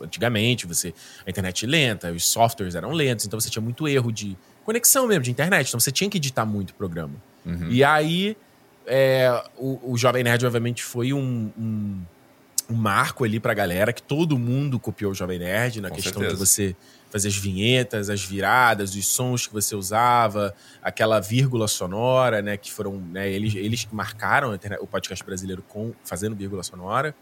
antigamente, 0.01 0.67
você 0.67 0.95
a 1.27 1.31
internet 1.31 1.67
lenta, 1.67 2.13
os 2.13 2.27
softwares 2.27 2.75
eram 2.75 2.93
lentos, 2.93 3.27
então 3.27 3.41
você 3.41 3.51
tinha 3.51 3.63
muito 3.63 3.87
erro 3.89 4.13
de 4.13 4.37
conexão 4.65 5.07
mesmo, 5.07 5.23
de 5.23 5.31
internet. 5.31 5.69
Então 5.69 5.79
você 5.79 5.93
tinha 5.93 6.09
que 6.09 6.17
editar 6.17 6.45
muito 6.45 6.71
o 6.71 6.75
programa. 6.75 7.15
Uhum. 7.45 7.69
E 7.71 7.85
aí, 7.85 8.37
é, 8.87 9.43
o, 9.57 9.93
o 9.93 9.99
Jovem 9.99 10.25
Nerd, 10.25 10.45
obviamente, 10.45 10.83
foi 10.83 11.13
um, 11.13 11.51
um, 11.59 12.01
um, 12.71 12.75
marco 12.75 13.25
ali 13.25 13.39
pra 13.39 13.55
galera, 13.55 13.93
que 13.93 14.03
todo 14.03 14.39
mundo 14.39 14.79
copiou 14.79 15.13
o 15.13 15.15
Jovem 15.15 15.39
Nerd 15.39 15.81
na 15.81 15.91
Com 15.91 15.97
questão 15.97 16.23
certeza. 16.23 16.35
de 16.35 16.39
você 16.39 16.77
fazer 17.11 17.29
as 17.29 17.37
vinhetas, 17.37 18.11
as 18.11 18.25
viradas, 18.25 18.95
os 18.95 19.07
sons 19.07 19.47
que 19.47 19.53
você 19.53 19.77
usava, 19.77 20.53
aquela 20.83 21.21
vírgula 21.21 21.69
sonora, 21.69 22.43
né? 22.43 22.57
Que 22.57 22.73
foram. 22.73 22.97
Né, 22.97 23.31
eles, 23.31 23.55
eles 23.55 23.85
que 23.85 23.95
marcaram 23.95 24.59
o 24.81 24.87
podcast 24.87 25.25
brasileiro 25.25 25.63
com 25.69 25.93
fazendo 26.05 26.35
vírgula 26.35 26.63
sonora. 26.63 27.15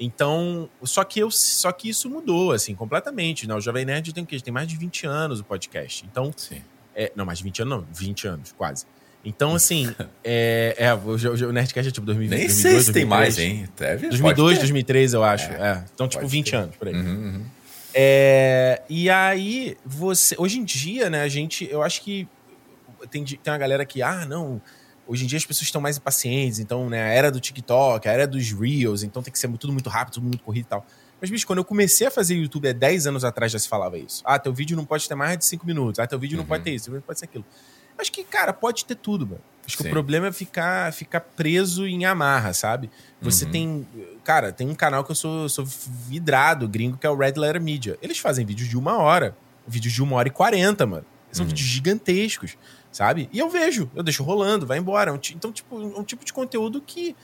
Então, 0.00 0.68
só 0.82 1.04
que 1.04 1.20
eu 1.20 1.30
só 1.30 1.70
que 1.70 1.90
isso 1.90 2.08
mudou 2.08 2.52
assim 2.52 2.74
completamente, 2.74 3.46
né? 3.46 3.54
O 3.54 3.60
Jovem 3.60 3.84
Nerd 3.84 4.14
tem 4.14 4.24
o 4.24 4.26
quê? 4.26 4.40
Tem 4.40 4.52
mais 4.52 4.66
de 4.66 4.74
20 4.76 5.06
anos 5.06 5.40
o 5.40 5.44
podcast. 5.44 6.06
Então, 6.10 6.32
Sim. 6.34 6.62
É, 6.96 7.12
não, 7.14 7.26
mais 7.26 7.38
de 7.38 7.44
20 7.44 7.62
anos 7.62 7.78
não, 7.78 7.86
20 7.94 8.26
anos, 8.26 8.52
quase. 8.56 8.86
Então, 9.22 9.54
assim, 9.54 9.94
é, 10.24 10.74
é, 10.78 10.94
o, 10.94 11.48
o 11.48 11.52
Nerdcast 11.52 11.90
é 11.90 11.92
tipo 11.92 12.06
2020. 12.06 12.30
Nem 12.30 12.46
2002, 12.46 12.52
sei 12.52 12.70
se 12.80 12.92
2003, 12.92 12.94
tem 12.94 13.04
mais, 13.04 13.38
hein? 13.38 13.68
Deve, 13.76 14.08
2002, 14.08 14.58
2003, 14.58 15.12
eu 15.12 15.22
acho. 15.22 15.52
É, 15.52 15.54
é. 15.54 15.84
Então, 15.94 16.08
tipo, 16.08 16.26
20 16.26 16.50
ter. 16.50 16.56
anos 16.56 16.76
por 16.76 16.88
aí. 16.88 16.94
Uhum, 16.94 17.06
uhum. 17.06 17.44
É, 17.92 18.80
e 18.88 19.10
aí, 19.10 19.76
você. 19.84 20.34
Hoje 20.38 20.58
em 20.58 20.64
dia, 20.64 21.10
né, 21.10 21.20
a 21.20 21.28
gente. 21.28 21.68
Eu 21.70 21.82
acho 21.82 22.00
que 22.02 22.26
tem, 23.10 23.22
tem 23.22 23.38
uma 23.46 23.58
galera 23.58 23.84
que, 23.84 24.00
ah, 24.00 24.24
não 24.24 24.62
Hoje 25.10 25.24
em 25.24 25.26
dia 25.26 25.38
as 25.38 25.44
pessoas 25.44 25.64
estão 25.64 25.80
mais 25.80 25.96
impacientes, 25.96 26.60
então, 26.60 26.88
né, 26.88 27.02
a 27.02 27.08
era 27.08 27.32
do 27.32 27.40
TikTok, 27.40 28.08
a 28.08 28.12
era 28.12 28.28
dos 28.28 28.52
Reels, 28.52 29.02
então 29.02 29.20
tem 29.20 29.32
que 29.32 29.40
ser 29.40 29.50
tudo 29.58 29.72
muito 29.72 29.90
rápido, 29.90 30.14
tudo 30.14 30.22
muito 30.22 30.44
corrido 30.44 30.66
e 30.66 30.68
tal. 30.68 30.86
Mas, 31.20 31.28
bicho, 31.28 31.44
quando 31.44 31.58
eu 31.58 31.64
comecei 31.64 32.06
a 32.06 32.12
fazer 32.12 32.36
YouTube 32.36 32.68
há 32.68 32.72
10 32.72 33.08
anos 33.08 33.24
atrás 33.24 33.50
já 33.50 33.58
se 33.58 33.68
falava 33.68 33.98
isso. 33.98 34.22
Ah, 34.24 34.38
teu 34.38 34.54
vídeo 34.54 34.76
não 34.76 34.84
pode 34.84 35.08
ter 35.08 35.16
mais 35.16 35.36
de 35.36 35.44
5 35.46 35.66
minutos. 35.66 35.98
Ah, 35.98 36.06
teu 36.06 36.16
vídeo 36.16 36.36
uhum. 36.36 36.42
não 36.42 36.46
pode 36.46 36.62
ter 36.62 36.70
isso, 36.70 36.92
não 36.92 37.00
pode 37.00 37.18
ser 37.18 37.24
aquilo. 37.24 37.44
Acho 37.98 38.12
que, 38.12 38.22
cara, 38.22 38.52
pode 38.52 38.84
ter 38.84 38.94
tudo, 38.94 39.26
mano. 39.26 39.40
Acho 39.66 39.76
Sim. 39.76 39.82
que 39.82 39.88
o 39.88 39.92
problema 39.92 40.28
é 40.28 40.32
ficar, 40.32 40.92
ficar 40.92 41.20
preso 41.20 41.88
em 41.88 42.04
amarra, 42.04 42.52
sabe? 42.52 42.88
Você 43.20 43.46
uhum. 43.46 43.50
tem. 43.50 43.88
Cara, 44.22 44.52
tem 44.52 44.68
um 44.68 44.76
canal 44.76 45.02
que 45.02 45.10
eu 45.10 45.16
sou, 45.16 45.48
sou 45.48 45.64
vidrado, 45.66 46.68
gringo, 46.68 46.96
que 46.96 47.04
é 47.04 47.10
o 47.10 47.16
Red 47.16 47.32
Letter 47.36 47.60
Media. 47.60 47.98
Eles 48.00 48.18
fazem 48.18 48.46
vídeos 48.46 48.68
de 48.68 48.78
uma 48.78 48.96
hora. 48.98 49.36
Vídeos 49.66 49.92
de 49.92 50.02
uma 50.04 50.14
hora 50.14 50.28
e 50.28 50.30
quarenta, 50.30 50.86
mano. 50.86 51.04
São 51.32 51.44
uhum. 51.44 51.48
vídeos 51.48 51.68
gigantescos 51.68 52.56
sabe? 52.92 53.28
E 53.32 53.38
eu 53.38 53.48
vejo, 53.48 53.90
eu 53.94 54.02
deixo 54.02 54.22
rolando, 54.22 54.66
vai 54.66 54.78
embora. 54.78 55.12
É 55.12 55.20
então, 55.32 55.52
tipo, 55.52 55.80
é 55.80 55.98
um 55.98 56.04
tipo 56.04 56.24
de 56.24 56.32
conteúdo 56.32 56.80
que, 56.80 57.16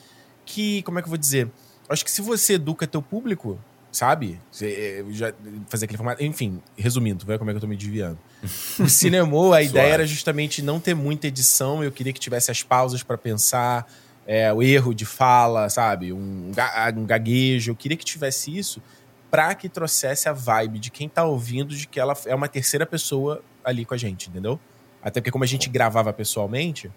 que, 0.45 0.83
como 0.83 0.99
é 0.99 1.03
que 1.03 1.07
eu 1.07 1.11
vou 1.11 1.19
dizer? 1.19 1.51
Acho 1.89 2.05
que 2.05 2.11
se 2.11 2.23
você 2.23 2.55
educa 2.55 2.87
teu 2.87 3.01
público, 3.03 3.59
sabe? 3.93 4.41
Eh, 4.61 5.05
já 5.11 5.33
fazer 5.69 5.87
aquele 5.87 5.97
formato. 5.97 6.23
Enfim, 6.23 6.61
resumindo, 6.77 7.25
vai 7.25 7.39
como 7.39 7.51
é 7.51 7.53
que 7.53 7.57
eu 7.57 7.61
tô 7.61 7.67
me 7.67 7.77
desviando. 7.77 8.19
O 8.79 8.89
cinema, 8.89 9.57
a 9.57 9.63
ideia 9.63 9.95
era 9.95 10.07
justamente 10.07 10.63
não 10.63 10.79
ter 10.79 10.95
muita 10.95 11.27
edição, 11.27 11.83
eu 11.83 11.91
queria 11.91 12.13
que 12.13 12.21
tivesse 12.21 12.51
as 12.51 12.63
pausas 12.63 13.03
para 13.03 13.17
pensar, 13.17 13.91
é, 14.27 14.53
o 14.53 14.63
erro 14.63 14.95
de 14.95 15.07
fala, 15.07 15.69
sabe? 15.69 16.13
Um, 16.13 16.53
um 16.97 17.07
gaguejo, 17.07 17.71
eu 17.71 17.77
queria 17.77 17.97
que 17.97 18.05
tivesse 18.05 18.57
isso 18.57 18.83
para 19.31 19.55
que 19.55 19.69
trouxesse 19.69 20.29
a 20.29 20.33
vibe 20.33 20.79
de 20.79 20.91
quem 20.91 21.09
tá 21.09 21.25
ouvindo 21.25 21.75
de 21.75 21.87
que 21.87 21.99
ela 21.99 22.17
é 22.27 22.35
uma 22.35 22.49
terceira 22.49 22.87
pessoa 22.87 23.43
ali 23.65 23.85
com 23.85 23.95
a 23.95 23.97
gente, 23.97 24.29
entendeu? 24.29 24.61
Até 25.07 25.21
porque 25.21 25.31
como 25.31 25.45
a 25.45 25.47
gente 25.47 25.69
gravava 25.69 26.13
pessoalmente, 26.13 26.91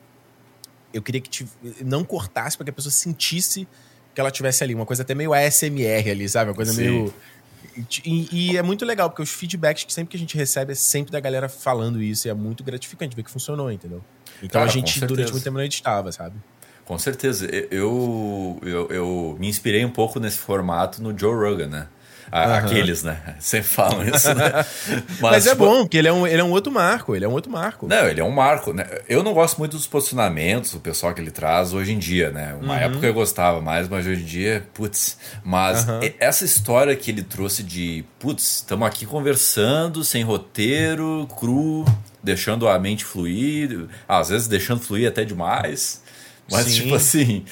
eu 0.91 0.99
queria 0.99 1.21
que 1.21 1.29
te, 1.29 1.47
não 1.85 2.03
cortasse 2.03 2.57
para 2.57 2.63
que 2.63 2.71
a 2.71 2.73
pessoa 2.73 2.91
sentisse 2.91 3.67
que 4.15 4.19
ela 4.19 4.31
tivesse 4.31 4.63
ali. 4.63 4.73
Uma 4.73 4.85
coisa 4.85 5.03
até 5.03 5.13
meio 5.13 5.31
ASMR 5.31 6.09
ali, 6.09 6.27
sabe? 6.27 6.49
Uma 6.49 6.55
coisa 6.55 6.73
Sim. 6.73 6.81
meio... 6.81 7.13
E, 8.03 8.27
e, 8.31 8.57
é 8.57 8.63
muito 8.63 8.83
legal, 8.83 9.11
porque 9.11 9.21
os 9.21 9.29
feedbacks 9.29 9.83
que 9.83 9.93
sempre 9.93 10.09
que 10.09 10.17
a 10.17 10.19
gente 10.19 10.35
recebe 10.35 10.71
é 10.71 10.75
sempre 10.75 11.11
da 11.11 11.19
galera 11.19 11.47
falando 11.47 12.01
isso. 12.01 12.27
E 12.27 12.31
é 12.31 12.33
muito 12.33 12.63
gratificante 12.63 13.15
ver 13.15 13.21
que 13.21 13.29
funcionou, 13.29 13.71
entendeu? 13.71 14.03
Então 14.41 14.59
Cara, 14.59 14.65
a 14.65 14.73
gente, 14.73 14.99
durante 15.05 15.31
muito 15.31 15.43
tempo, 15.43 15.57
não 15.57 15.63
editava, 15.63 16.11
sabe? 16.11 16.35
Com 16.85 16.97
certeza. 16.97 17.45
Eu, 17.69 18.59
eu, 18.63 18.87
eu 18.89 19.37
me 19.39 19.47
inspirei 19.47 19.85
um 19.85 19.91
pouco 19.91 20.19
nesse 20.19 20.39
formato 20.39 20.99
no 20.99 21.15
Joe 21.15 21.35
Rogan, 21.35 21.67
né? 21.67 21.87
Uhum. 22.31 22.53
Aqueles, 22.53 23.03
né? 23.03 23.19
Sempre 23.39 23.67
falam 23.67 24.03
isso, 24.07 24.33
né? 24.33 24.51
Mas, 25.19 25.31
Mas 25.31 25.47
é 25.47 25.51
tipo... 25.51 25.65
bom, 25.65 25.81
porque 25.81 25.97
ele 25.97 26.07
é, 26.07 26.13
um, 26.13 26.27
ele 26.27 26.41
é 26.41 26.43
um 26.43 26.51
outro 26.51 26.71
marco, 26.71 27.15
ele 27.15 27.25
é 27.25 27.27
um 27.27 27.31
outro 27.31 27.51
marco. 27.51 27.87
Não, 27.87 28.07
ele 28.07 28.21
é 28.21 28.23
um 28.23 28.31
marco, 28.31 28.73
né? 28.73 28.85
Eu 29.07 29.23
não 29.23 29.33
gosto 29.33 29.57
muito 29.57 29.75
dos 29.75 29.87
posicionamentos, 29.87 30.73
o 30.73 30.79
pessoal 30.79 31.13
que 31.13 31.21
ele 31.21 31.31
traz 31.31 31.73
hoje 31.73 31.93
em 31.93 31.97
dia, 31.97 32.29
né? 32.31 32.55
Uma 32.61 32.73
uhum. 32.73 32.79
época 32.79 33.07
eu 33.07 33.13
gostava 33.13 33.61
mais, 33.61 33.87
mas 33.87 34.05
hoje 34.05 34.21
em 34.21 34.25
dia, 34.25 34.67
putz. 34.73 35.17
Mas 35.43 35.87
uhum. 35.87 35.99
essa 36.19 36.45
história 36.45 36.95
que 36.95 37.11
ele 37.11 37.23
trouxe 37.23 37.63
de, 37.63 38.05
putz, 38.19 38.57
estamos 38.57 38.87
aqui 38.87 39.05
conversando, 39.05 40.03
sem 40.03 40.23
roteiro, 40.23 41.27
cru, 41.37 41.85
deixando 42.23 42.67
a 42.67 42.77
mente 42.77 43.03
fluir, 43.05 43.87
às 44.07 44.29
vezes 44.29 44.47
deixando 44.47 44.81
fluir 44.81 45.07
até 45.07 45.23
demais. 45.23 46.01
Mas, 46.51 46.65
Sim. 46.65 46.81
tipo 46.81 46.95
assim, 46.95 47.45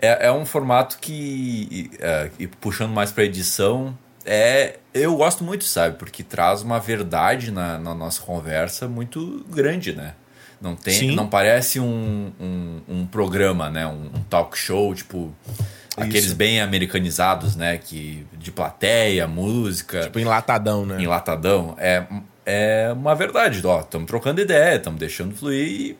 é, 0.00 0.26
é 0.26 0.32
um 0.32 0.44
formato 0.44 0.98
que, 0.98 1.90
é, 2.00 2.30
puxando 2.60 2.92
mais 2.92 3.12
para 3.12 3.24
edição, 3.24 3.96
é 4.24 4.78
eu 4.92 5.16
gosto 5.16 5.44
muito, 5.44 5.64
sabe? 5.64 5.96
Porque 5.96 6.22
traz 6.22 6.62
uma 6.62 6.80
verdade 6.80 7.50
na, 7.50 7.78
na 7.78 7.94
nossa 7.94 8.20
conversa 8.22 8.88
muito 8.88 9.44
grande, 9.48 9.92
né? 9.92 10.14
Não, 10.60 10.76
tem, 10.76 10.94
Sim. 10.94 11.14
não 11.14 11.26
parece 11.26 11.80
um, 11.80 12.32
um, 12.38 12.80
um, 12.86 13.06
programa, 13.06 13.70
né? 13.70 13.86
Um, 13.86 14.10
um 14.14 14.22
talk 14.28 14.58
show, 14.58 14.94
tipo. 14.94 15.32
Isso. 15.48 16.06
Aqueles 16.06 16.32
bem 16.32 16.60
americanizados, 16.60 17.56
né? 17.56 17.78
Que, 17.78 18.26
de 18.34 18.52
plateia, 18.52 19.26
música. 19.26 20.02
Tipo, 20.02 20.18
enlatadão, 20.18 20.84
né? 20.84 21.02
Enlatadão. 21.02 21.74
É, 21.78 22.04
é 22.44 22.92
uma 22.92 23.14
verdade. 23.14 23.64
Ó, 23.66 23.80
estamos 23.80 24.06
trocando 24.06 24.40
ideia, 24.40 24.76
estamos 24.76 25.00
deixando 25.00 25.34
fluir 25.34 25.66
e, 25.66 25.98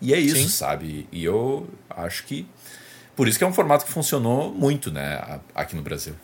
e 0.00 0.14
é 0.14 0.18
isso, 0.18 0.36
Sim. 0.36 0.48
sabe? 0.48 1.06
E 1.12 1.24
eu 1.24 1.68
acho 1.88 2.24
que. 2.24 2.46
Por 3.14 3.28
isso 3.28 3.38
que 3.38 3.44
é 3.44 3.46
um 3.46 3.52
formato 3.52 3.84
que 3.84 3.92
funcionou 3.92 4.52
muito, 4.52 4.90
né? 4.90 5.40
Aqui 5.54 5.76
no 5.76 5.82
Brasil. 5.82 6.14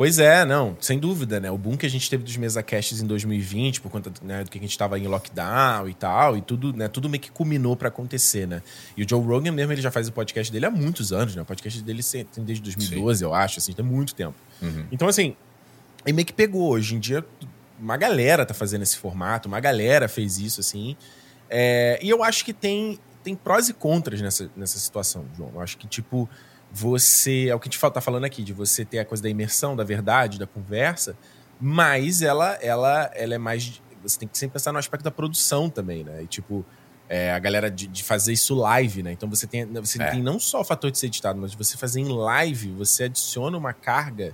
Pois 0.00 0.18
é, 0.18 0.46
não, 0.46 0.78
sem 0.80 0.98
dúvida, 0.98 1.38
né? 1.38 1.50
O 1.50 1.58
boom 1.58 1.76
que 1.76 1.84
a 1.84 1.88
gente 1.90 2.08
teve 2.08 2.24
dos 2.24 2.34
mesacasts 2.38 3.02
em 3.02 3.06
2020, 3.06 3.82
por 3.82 3.90
conta 3.90 4.10
né, 4.22 4.42
do 4.42 4.50
que 4.50 4.56
a 4.56 4.60
gente 4.62 4.70
estava 4.70 4.98
em 4.98 5.06
lockdown 5.06 5.86
e 5.90 5.92
tal, 5.92 6.38
e 6.38 6.40
tudo, 6.40 6.72
né? 6.72 6.88
Tudo 6.88 7.06
meio 7.06 7.20
que 7.20 7.30
culminou 7.30 7.76
para 7.76 7.88
acontecer, 7.88 8.48
né? 8.48 8.62
E 8.96 9.04
o 9.04 9.06
Joe 9.06 9.22
Rogan 9.22 9.52
mesmo, 9.52 9.74
ele 9.74 9.82
já 9.82 9.90
faz 9.90 10.08
o 10.08 10.12
podcast 10.12 10.50
dele 10.50 10.64
há 10.64 10.70
muitos 10.70 11.12
anos, 11.12 11.36
né? 11.36 11.42
O 11.42 11.44
podcast 11.44 11.82
dele 11.82 12.02
tem 12.02 12.42
desde 12.42 12.64
2012, 12.64 13.18
Sim. 13.18 13.24
eu 13.26 13.34
acho, 13.34 13.58
assim, 13.58 13.74
tem 13.74 13.84
muito 13.84 14.14
tempo. 14.14 14.34
Uhum. 14.62 14.86
Então, 14.90 15.06
assim, 15.06 15.36
ele 16.06 16.14
meio 16.14 16.24
que 16.24 16.32
pegou. 16.32 16.70
Hoje 16.70 16.94
em 16.94 16.98
dia, 16.98 17.22
uma 17.78 17.98
galera 17.98 18.46
tá 18.46 18.54
fazendo 18.54 18.80
esse 18.80 18.96
formato, 18.96 19.48
uma 19.48 19.60
galera 19.60 20.08
fez 20.08 20.38
isso, 20.38 20.60
assim. 20.60 20.96
É, 21.50 21.98
e 22.00 22.08
eu 22.08 22.24
acho 22.24 22.42
que 22.42 22.54
tem, 22.54 22.98
tem 23.22 23.36
prós 23.36 23.68
e 23.68 23.74
contras 23.74 24.22
nessa, 24.22 24.50
nessa 24.56 24.78
situação, 24.78 25.26
João. 25.36 25.50
Eu 25.56 25.60
acho 25.60 25.76
que, 25.76 25.86
tipo 25.86 26.26
você. 26.70 27.48
É 27.48 27.54
o 27.54 27.60
que 27.60 27.68
a 27.68 27.70
gente 27.70 27.92
tá 27.92 28.00
falando 28.00 28.24
aqui, 28.24 28.42
de 28.42 28.52
você 28.52 28.84
ter 28.84 28.98
a 28.98 29.04
coisa 29.04 29.22
da 29.22 29.28
imersão, 29.28 29.74
da 29.74 29.84
verdade, 29.84 30.38
da 30.38 30.46
conversa, 30.46 31.16
mas 31.60 32.22
ela, 32.22 32.54
ela, 32.62 33.10
ela 33.14 33.34
é 33.34 33.38
mais. 33.38 33.82
Você 34.02 34.18
tem 34.18 34.28
que 34.28 34.38
sempre 34.38 34.54
pensar 34.54 34.72
no 34.72 34.78
aspecto 34.78 35.04
da 35.04 35.10
produção 35.10 35.68
também, 35.68 36.04
né? 36.04 36.22
E 36.22 36.26
tipo. 36.26 36.64
É, 37.12 37.32
a 37.32 37.40
galera 37.40 37.68
de, 37.68 37.88
de, 37.88 38.04
fazer 38.04 38.32
isso 38.32 38.54
live, 38.54 39.02
né? 39.02 39.10
Então 39.10 39.28
você 39.28 39.44
tem, 39.44 39.66
você 39.66 40.00
é. 40.00 40.12
tem 40.12 40.22
não 40.22 40.38
só 40.38 40.60
o 40.60 40.64
fator 40.64 40.92
de 40.92 40.96
ser 40.96 41.06
editado, 41.06 41.40
mas 41.40 41.50
de 41.50 41.56
você 41.56 41.76
fazer 41.76 41.98
em 41.98 42.08
live, 42.08 42.70
você 42.70 43.02
adiciona 43.02 43.58
uma 43.58 43.72
carga 43.72 44.32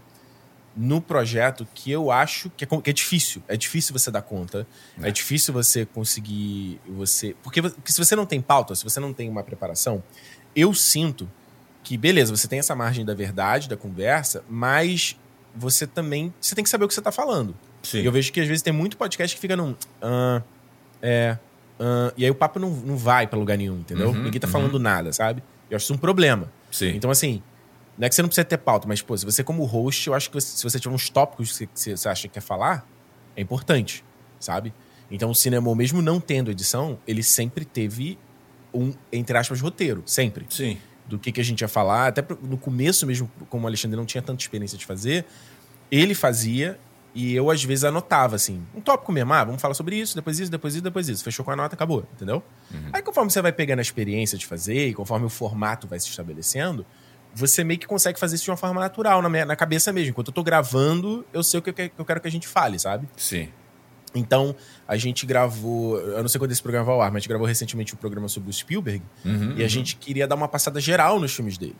no 0.77 1.01
projeto 1.01 1.67
que 1.75 1.91
eu 1.91 2.11
acho 2.11 2.51
que 2.51 2.65
é, 2.65 2.67
que 2.67 2.91
é 2.91 2.93
difícil. 2.93 3.43
É 3.49 3.57
difícil 3.57 3.95
você 3.95 4.11
dar 4.11 4.21
conta. 4.21 4.67
É. 5.03 5.09
é 5.09 5.11
difícil 5.11 5.55
você 5.55 5.87
conseguir. 5.87 6.79
você 6.87 7.35
porque, 7.43 7.63
porque 7.63 7.91
se 7.91 7.97
você 7.97 8.15
não 8.15 8.27
tem 8.27 8.43
pauta, 8.43 8.75
se 8.75 8.85
você 8.85 9.01
não 9.01 9.15
tem 9.15 9.31
uma 9.31 9.43
preparação, 9.43 10.05
eu 10.55 10.75
sinto 10.75 11.27
que 11.87 11.97
beleza, 11.97 12.35
você 12.35 12.49
tem 12.49 12.59
essa 12.59 12.75
margem 12.75 13.05
da 13.05 13.15
verdade, 13.15 13.69
da 13.69 13.77
conversa, 13.77 14.43
mas 14.51 15.17
você 15.55 15.87
também 15.87 16.35
você 16.41 16.53
tem 16.53 16.65
que 16.65 16.69
saber 16.69 16.85
o 16.85 16.89
que 16.89 16.95
você 16.95 16.99
está 16.99 17.13
falando. 17.13 17.55
Sim. 17.81 18.01
E 18.01 18.05
eu 18.05 18.11
vejo 18.11 18.33
que 18.33 18.41
às 18.41 18.49
vezes 18.49 18.61
tem 18.61 18.73
muito 18.73 18.97
podcast 18.97 19.37
que 19.37 19.41
fica 19.41 19.55
num. 19.55 19.71
Uh, 19.71 20.43
é. 21.01 21.39
Uh, 21.79 22.13
e 22.17 22.25
aí 22.25 22.31
o 22.31 22.35
papo 22.35 22.59
não, 22.59 22.71
não 22.71 22.97
vai 22.97 23.29
para 23.29 23.39
lugar 23.39 23.57
nenhum, 23.57 23.79
entendeu? 23.79 24.09
Uhum, 24.09 24.25
Ninguém 24.25 24.41
tá 24.41 24.49
uhum. 24.49 24.53
falando 24.53 24.81
nada, 24.81 25.13
sabe? 25.13 25.45
Eu 25.71 25.77
acho 25.77 25.85
isso 25.85 25.95
um 25.95 25.99
problema. 25.99 26.51
Sim. 26.73 26.89
Então, 26.89 27.09
assim, 27.09 27.41
não 27.97 28.07
é 28.07 28.09
que 28.09 28.17
você 28.17 28.23
não 28.23 28.29
precisa 28.29 28.45
ter 28.45 28.59
pauta, 28.59 28.89
mas, 28.89 29.01
pô, 29.01 29.17
se 29.17 29.25
você, 29.25 29.45
como 29.45 29.65
host, 29.65 30.09
eu 30.09 30.15
acho 30.15 30.29
que 30.29 30.35
você, 30.35 30.57
se 30.57 30.65
você 30.65 30.81
tiver 30.81 30.93
uns 30.93 31.09
tópicos 31.09 31.57
que 31.57 31.69
você, 31.73 31.97
você 31.97 32.09
acha 32.09 32.23
que 32.23 32.35
quer 32.35 32.41
falar, 32.41 32.85
é 33.37 33.41
importante, 33.41 34.05
sabe? 34.41 34.75
Então, 35.09 35.31
o 35.31 35.35
cinema, 35.37 35.73
mesmo 35.77 36.03
não 36.03 36.19
tendo 36.19 36.51
edição, 36.51 36.99
ele 37.07 37.23
sempre 37.23 37.65
teve 37.65 38.19
um, 38.75 38.93
entre 39.13 39.39
aspas, 39.39 39.61
roteiro. 39.61 40.03
Sempre. 40.05 40.47
Sim 40.49 40.79
do 41.09 41.19
que, 41.19 41.33
que 41.33 41.41
a 41.41 41.45
gente 41.45 41.61
ia 41.61 41.69
falar. 41.69 42.09
Até 42.09 42.25
no 42.43 42.57
começo 42.57 43.07
mesmo, 43.07 43.31
como 43.49 43.65
o 43.65 43.67
Alexandre 43.67 43.97
não 43.97 44.07
tinha 44.07 44.23
tanta 44.23 44.43
experiência 44.43 44.77
de 44.77 44.85
fazer, 44.85 45.25
ele 45.91 46.15
fazia 46.15 46.79
e 47.15 47.35
eu 47.35 47.51
às 47.51 47.65
vezes 47.65 47.83
anotava 47.85 48.37
assim, 48.37 48.63
um 48.75 48.81
tópico 48.81 49.11
mesmo, 49.11 49.33
ah, 49.33 49.43
vamos 49.43 49.63
falar 49.63 49.73
sobre 49.73 49.97
isso, 49.97 50.15
depois 50.15 50.39
isso, 50.39 50.51
depois 50.51 50.75
isso, 50.75 50.85
depois 50.85 51.09
isso. 51.09 51.25
Fechou 51.25 51.43
com 51.45 51.51
a 51.51 51.57
nota, 51.57 51.75
acabou, 51.75 52.07
entendeu? 52.15 52.43
Uhum. 52.71 52.91
Aí 52.93 53.01
conforme 53.01 53.31
você 53.31 53.41
vai 53.41 53.53
pegando 53.53 53.79
a 53.79 53.83
experiência 53.83 54.37
de 54.37 54.47
fazer 54.47 54.89
e 54.89 54.95
conforme 54.95 55.25
o 55.25 55.31
formato 55.31 55.87
vai 55.87 55.99
se 55.99 56.09
estabelecendo, 56.09 56.85
você 57.35 57.65
meio 57.65 57.81
que 57.81 57.87
consegue 57.87 58.19
fazer 58.19 58.37
isso 58.37 58.45
de 58.45 58.51
uma 58.51 58.57
forma 58.57 58.81
natural 58.81 59.23
na, 59.23 59.31
minha, 59.31 59.47
na 59.47 59.57
cabeça 59.57 59.93
mesmo. 59.93 60.11
Enquanto 60.11 60.29
eu 60.29 60.35
tô 60.35 60.43
gravando, 60.43 61.25
eu 61.33 61.43
sei 61.43 61.59
o 61.59 61.63
que 61.63 61.91
eu 61.97 62.05
quero 62.05 62.21
que 62.21 62.29
a 62.29 62.31
gente 62.31 62.47
fale, 62.47 62.79
sabe? 62.79 63.09
Sim. 63.17 63.49
Então, 64.17 64.55
a 64.87 64.97
gente 64.97 65.27
gravou. 65.27 65.99
Eu 65.99 66.23
não 66.23 66.29
sei 66.29 66.39
quando 66.39 66.53
esse 66.53 66.63
programa 66.63 66.85
vai 66.85 66.95
ao 66.95 67.03
ar, 67.03 67.11
mas 67.11 67.17
a 67.17 67.21
gente 67.21 67.29
gravou 67.29 67.47
recentemente 67.47 67.95
um 67.95 67.99
programa 67.99 68.29
sobre 68.29 68.51
o 68.51 68.53
Spielberg. 68.53 69.03
Uhum, 69.25 69.55
e 69.57 69.61
a 69.61 69.63
uhum. 69.63 69.69
gente 69.69 69.97
queria 69.97 70.27
dar 70.27 70.35
uma 70.35 70.49
passada 70.49 70.81
geral 70.81 71.21
nos 71.21 71.35
filmes 71.35 71.59
dele. 71.59 71.77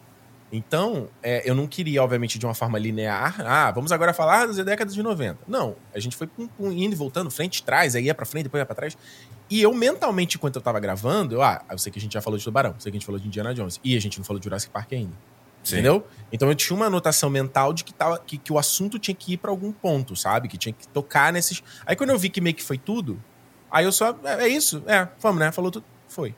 Então, 0.53 1.09
é, 1.23 1.49
eu 1.49 1.55
não 1.55 1.67
queria, 1.67 2.03
obviamente, 2.03 2.39
de 2.39 2.47
uma 2.47 2.55
forma 2.55 2.79
linear. 2.79 3.35
Ah, 3.41 3.71
vamos 3.73 3.91
agora 3.91 4.15
falar 4.15 4.47
das 4.47 4.57
décadas 4.57 4.95
de 4.95 5.03
90. 5.03 5.41
Não, 5.49 5.75
a 5.93 5.99
gente 5.99 6.17
foi 6.17 6.27
pum, 6.27 6.47
pum, 6.47 6.71
indo 6.71 6.93
e 6.93 6.97
voltando, 6.97 7.31
frente, 7.31 7.63
trás, 7.63 7.97
aí 7.97 8.05
ia 8.05 8.15
pra 8.15 8.25
frente, 8.25 8.45
depois 8.45 8.61
ia 8.61 8.67
pra 8.67 8.75
trás. 8.75 8.97
E 9.51 9.61
eu, 9.63 9.73
mentalmente, 9.75 10.37
enquanto 10.37 10.57
eu 10.57 10.63
tava 10.63 10.79
gravando, 10.79 11.35
eu, 11.35 11.43
ah, 11.43 11.63
eu 11.71 11.79
sei 11.79 11.91
que 11.91 11.99
a 11.99 12.03
gente 12.03 12.15
já 12.15 12.21
falou 12.21 12.39
de 12.39 12.45
Tubarão, 12.45 12.71
eu 12.71 12.81
sei 12.81 12.93
que 12.93 12.97
a 12.97 12.99
gente 12.99 13.07
falou 13.07 13.21
de 13.21 13.27
Indiana 13.27 13.53
Jones. 13.55 13.81
E 13.83 13.97
a 13.97 14.01
gente 14.01 14.19
não 14.19 14.25
falou 14.25 14.39
de 14.39 14.45
Jurassic 14.45 14.73
Park 14.73 14.93
ainda. 14.93 15.13
Sim. 15.67 15.75
Entendeu? 15.75 16.07
Então 16.33 16.49
eu 16.49 16.55
tinha 16.55 16.77
uma 16.77 16.87
anotação 16.87 17.29
mental 17.29 17.73
de 17.73 17.83
que, 17.83 17.93
tava, 17.93 18.19
que, 18.21 18.39
que 18.39 18.53
o 18.53 18.59
assunto 18.59 19.01
tinha 19.01 19.15
que 19.15 19.33
ir 19.33 19.37
para 19.37 19.51
algum 19.51 19.73
ponto, 19.73 20.15
sabe? 20.15 20.47
Que 20.47 20.57
tinha 20.57 20.73
que 20.73 20.87
tocar 20.89 21.33
nesses. 21.33 21.61
Aí 21.85 21.97
quando 21.97 22.11
eu 22.11 22.19
vi 22.19 22.31
que 22.31 22.41
meio 22.41 22.55
que 22.55 22.63
foi 22.63 22.79
tudo, 22.79 23.21
aí 23.69 23.85
eu 23.85 23.91
só. 23.91 24.17
É, 24.23 24.45
é 24.45 24.49
isso, 24.49 24.85
é, 24.87 25.09
vamos, 25.21 25.41
né? 25.41 25.51
Falou 25.51 25.73
tudo. 25.73 25.85
Foi. 26.07 26.33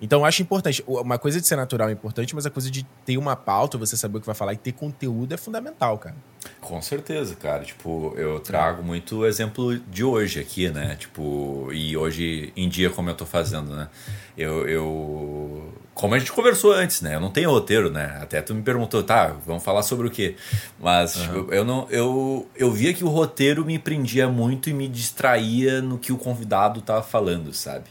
Então 0.00 0.20
eu 0.20 0.24
acho 0.24 0.40
importante. 0.40 0.82
Uma 0.86 1.18
coisa 1.18 1.38
de 1.38 1.46
ser 1.46 1.56
natural 1.56 1.90
é 1.90 1.92
importante, 1.92 2.34
mas 2.34 2.46
a 2.46 2.50
coisa 2.50 2.70
de 2.70 2.84
ter 3.04 3.18
uma 3.18 3.36
pauta, 3.36 3.76
você 3.76 3.98
saber 3.98 4.16
o 4.16 4.20
que 4.20 4.26
vai 4.26 4.34
falar 4.34 4.54
e 4.54 4.56
ter 4.56 4.72
conteúdo 4.72 5.34
é 5.34 5.36
fundamental, 5.36 5.98
cara. 5.98 6.16
Com 6.58 6.80
certeza, 6.80 7.34
cara. 7.34 7.62
Tipo, 7.64 8.14
eu 8.16 8.40
trago 8.40 8.82
muito 8.82 9.26
exemplo 9.26 9.78
de 9.78 10.02
hoje 10.02 10.40
aqui, 10.40 10.70
né? 10.70 10.96
Tipo, 10.96 11.68
e 11.70 11.98
hoje 11.98 12.50
em 12.56 12.66
dia 12.66 12.88
como 12.88 13.10
eu 13.10 13.14
tô 13.14 13.26
fazendo, 13.26 13.76
né? 13.76 13.90
Eu, 14.38 14.66
eu 14.66 15.74
como 16.00 16.14
a 16.14 16.18
gente 16.18 16.32
conversou 16.32 16.72
antes, 16.72 17.02
né? 17.02 17.14
Eu 17.14 17.20
não 17.20 17.30
tenho 17.30 17.50
roteiro, 17.50 17.90
né? 17.90 18.18
Até 18.22 18.40
tu 18.40 18.54
me 18.54 18.62
perguntou, 18.62 19.02
tá, 19.02 19.36
vamos 19.44 19.62
falar 19.62 19.82
sobre 19.82 20.06
o 20.06 20.10
quê? 20.10 20.34
Mas 20.78 21.14
uhum. 21.16 21.34
eu, 21.34 21.52
eu, 21.52 21.64
não 21.64 21.86
eu, 21.90 22.48
eu 22.56 22.72
via 22.72 22.94
que 22.94 23.04
o 23.04 23.08
roteiro 23.08 23.66
me 23.66 23.78
prendia 23.78 24.26
muito 24.26 24.70
e 24.70 24.72
me 24.72 24.88
distraía 24.88 25.82
no 25.82 25.98
que 25.98 26.10
o 26.10 26.16
convidado 26.16 26.80
tava 26.80 27.02
falando, 27.02 27.52
sabe? 27.52 27.84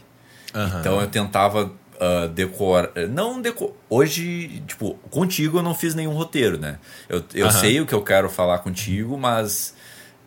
Uhum. 0.52 0.80
Então 0.80 1.00
eu 1.00 1.06
tentava 1.06 1.66
uh, 1.66 2.28
decorar. 2.28 2.90
Não 3.08 3.40
decor. 3.40 3.76
Hoje, 3.88 4.60
tipo, 4.66 4.94
contigo 5.08 5.58
eu 5.58 5.62
não 5.62 5.74
fiz 5.74 5.94
nenhum 5.94 6.12
roteiro, 6.12 6.58
né? 6.58 6.80
Eu, 7.08 7.22
eu 7.32 7.46
uhum. 7.46 7.52
sei 7.52 7.80
o 7.80 7.86
que 7.86 7.94
eu 7.94 8.02
quero 8.02 8.28
falar 8.28 8.58
contigo, 8.58 9.16
mas 9.16 9.72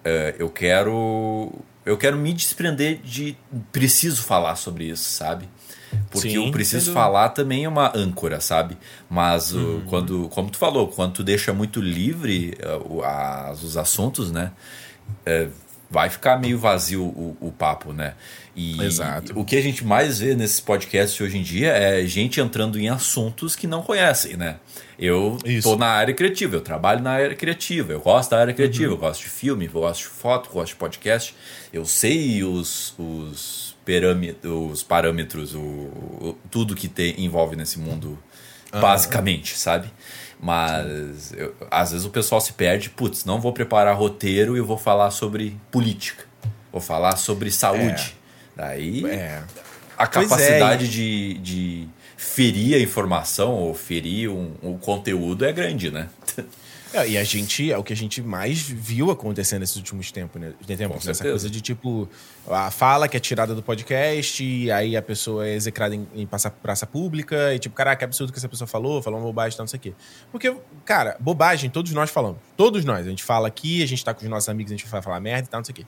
uh, 0.05 0.35
eu 0.39 0.49
quero. 0.49 1.51
Eu 1.85 1.97
quero 1.97 2.15
me 2.15 2.31
desprender 2.31 3.01
de 3.03 3.35
preciso 3.73 4.23
falar 4.23 4.55
sobre 4.55 4.85
isso, 4.85 5.03
sabe? 5.03 5.49
Porque 6.11 6.31
Sim, 6.31 6.49
o 6.49 6.51
preciso 6.51 6.91
falar 6.91 7.29
também 7.29 7.65
é 7.65 7.69
uma 7.69 7.91
âncora, 7.95 8.39
sabe? 8.39 8.77
Mas 9.09 9.53
uhum. 9.53 9.81
quando, 9.87 10.29
como 10.29 10.49
tu 10.49 10.57
falou, 10.57 10.87
quando 10.87 11.13
tu 11.13 11.23
deixa 11.23 11.53
muito 11.53 11.81
livre 11.81 12.57
uh, 12.63 13.03
as, 13.03 13.63
os 13.63 13.77
assuntos, 13.77 14.31
né? 14.31 14.51
Uh, 15.27 15.51
vai 15.93 16.09
ficar 16.09 16.39
meio 16.39 16.57
vazio 16.57 17.03
o, 17.03 17.37
o 17.39 17.51
papo, 17.51 17.93
né? 17.93 18.15
E 18.55 18.81
Exato. 18.83 19.39
o 19.39 19.45
que 19.45 19.55
a 19.55 19.61
gente 19.61 19.85
mais 19.85 20.19
vê 20.19 20.35
nesses 20.35 20.59
podcasts 20.59 21.19
hoje 21.21 21.37
em 21.37 21.43
dia 21.43 21.69
é 21.69 22.03
gente 22.05 22.41
entrando 22.41 22.79
em 22.79 22.89
assuntos 22.89 23.55
que 23.55 23.67
não 23.67 23.83
conhecem, 23.83 24.35
né? 24.35 24.57
Eu 24.97 25.37
Isso. 25.45 25.69
tô 25.69 25.75
na 25.75 25.87
área 25.87 26.13
criativa, 26.13 26.55
eu 26.55 26.61
trabalho 26.61 27.01
na 27.01 27.11
área 27.11 27.35
criativa, 27.35 27.93
eu 27.93 27.99
gosto 27.99 28.31
da 28.31 28.39
área 28.39 28.53
criativa, 28.53 28.87
uhum. 28.87 28.93
eu 28.93 28.97
gosto 28.97 29.21
de 29.21 29.29
filme, 29.29 29.65
eu 29.65 29.71
gosto 29.71 30.01
de 30.01 30.07
foto, 30.07 30.49
eu 30.49 30.53
gosto 30.53 30.69
de 30.69 30.75
podcast, 30.77 31.35
eu 31.71 31.85
sei 31.85 32.43
os, 32.43 32.95
os 32.97 33.72
os 34.43 34.83
parâmetros, 34.83 35.53
o, 35.53 35.59
o, 35.59 36.37
tudo 36.49 36.75
que 36.75 36.87
te, 36.87 37.15
envolve 37.17 37.55
nesse 37.55 37.79
mundo, 37.79 38.17
basicamente, 38.71 39.57
sabe? 39.57 39.91
Mas 40.39 41.31
eu, 41.33 41.55
às 41.71 41.91
vezes 41.91 42.05
o 42.05 42.09
pessoal 42.09 42.41
se 42.41 42.53
perde, 42.53 42.89
putz, 42.89 43.23
não 43.23 43.39
vou 43.39 43.53
preparar 43.53 43.95
roteiro 43.95 44.57
e 44.57 44.61
vou 44.61 44.77
falar 44.77 45.11
sobre 45.11 45.57
política, 45.71 46.25
vou 46.71 46.81
falar 46.81 47.15
sobre 47.15 47.49
saúde. 47.49 48.15
É. 48.57 48.57
Daí 48.57 49.05
é. 49.05 49.41
a 49.97 50.05
capacidade 50.05 50.85
é. 50.85 50.87
de, 50.87 51.33
de 51.35 51.87
ferir 52.17 52.75
a 52.75 52.79
informação 52.79 53.53
ou 53.53 53.73
ferir 53.73 54.29
um, 54.29 54.53
um 54.61 54.77
conteúdo 54.77 55.45
é 55.45 55.51
grande, 55.51 55.89
né? 55.89 56.09
É, 56.93 57.07
e 57.09 57.17
a 57.17 57.23
gente, 57.23 57.71
é 57.71 57.77
o 57.77 57.83
que 57.83 57.91
a 57.91 57.95
gente 57.95 58.21
mais 58.21 58.61
viu 58.61 59.09
acontecer 59.09 59.57
nesses 59.57 59.75
últimos 59.75 60.11
tempos, 60.11 60.39
né? 60.39 60.53
Tempos, 60.65 61.07
essa 61.07 61.23
coisa 61.23 61.49
de 61.49 61.59
tipo, 61.59 62.07
a 62.47 62.69
fala 62.69 63.07
que 63.07 63.17
é 63.17 63.19
tirada 63.19 63.55
do 63.55 63.63
podcast, 63.63 64.43
e 64.43 64.71
aí 64.71 64.95
a 64.95 65.01
pessoa 65.01 65.47
é 65.47 65.55
execrada 65.55 65.95
em, 65.95 66.07
em 66.13 66.27
passar 66.27 66.51
praça 66.51 66.85
pública, 66.85 67.55
e 67.55 67.57
tipo, 67.57 67.75
caraca, 67.75 67.97
que 67.97 68.05
absurdo 68.05 68.31
que 68.31 68.37
essa 68.37 68.47
pessoa 68.47 68.67
falou, 68.67 69.01
falou 69.01 69.19
uma 69.19 69.25
bobagem, 69.25 69.57
tal, 69.57 69.63
não 69.63 69.67
sei 69.67 69.79
o 69.79 69.81
quê. 69.81 69.93
Porque, 70.31 70.55
cara, 70.85 71.17
bobagem, 71.19 71.67
todos 71.67 71.91
nós 71.93 72.11
falamos. 72.11 72.37
Todos 72.55 72.85
nós. 72.85 73.07
A 73.07 73.09
gente 73.09 73.23
fala 73.23 73.47
aqui, 73.47 73.81
a 73.81 73.87
gente 73.87 74.05
tá 74.05 74.13
com 74.13 74.23
os 74.23 74.29
nossos 74.29 74.47
amigos, 74.47 74.71
a 74.71 74.75
gente 74.75 74.87
vai 74.87 75.01
falar 75.01 75.19
merda 75.19 75.47
e 75.47 75.49
tal, 75.49 75.61
não 75.61 75.65
sei 75.65 75.73
o 75.73 75.75
quê. 75.75 75.85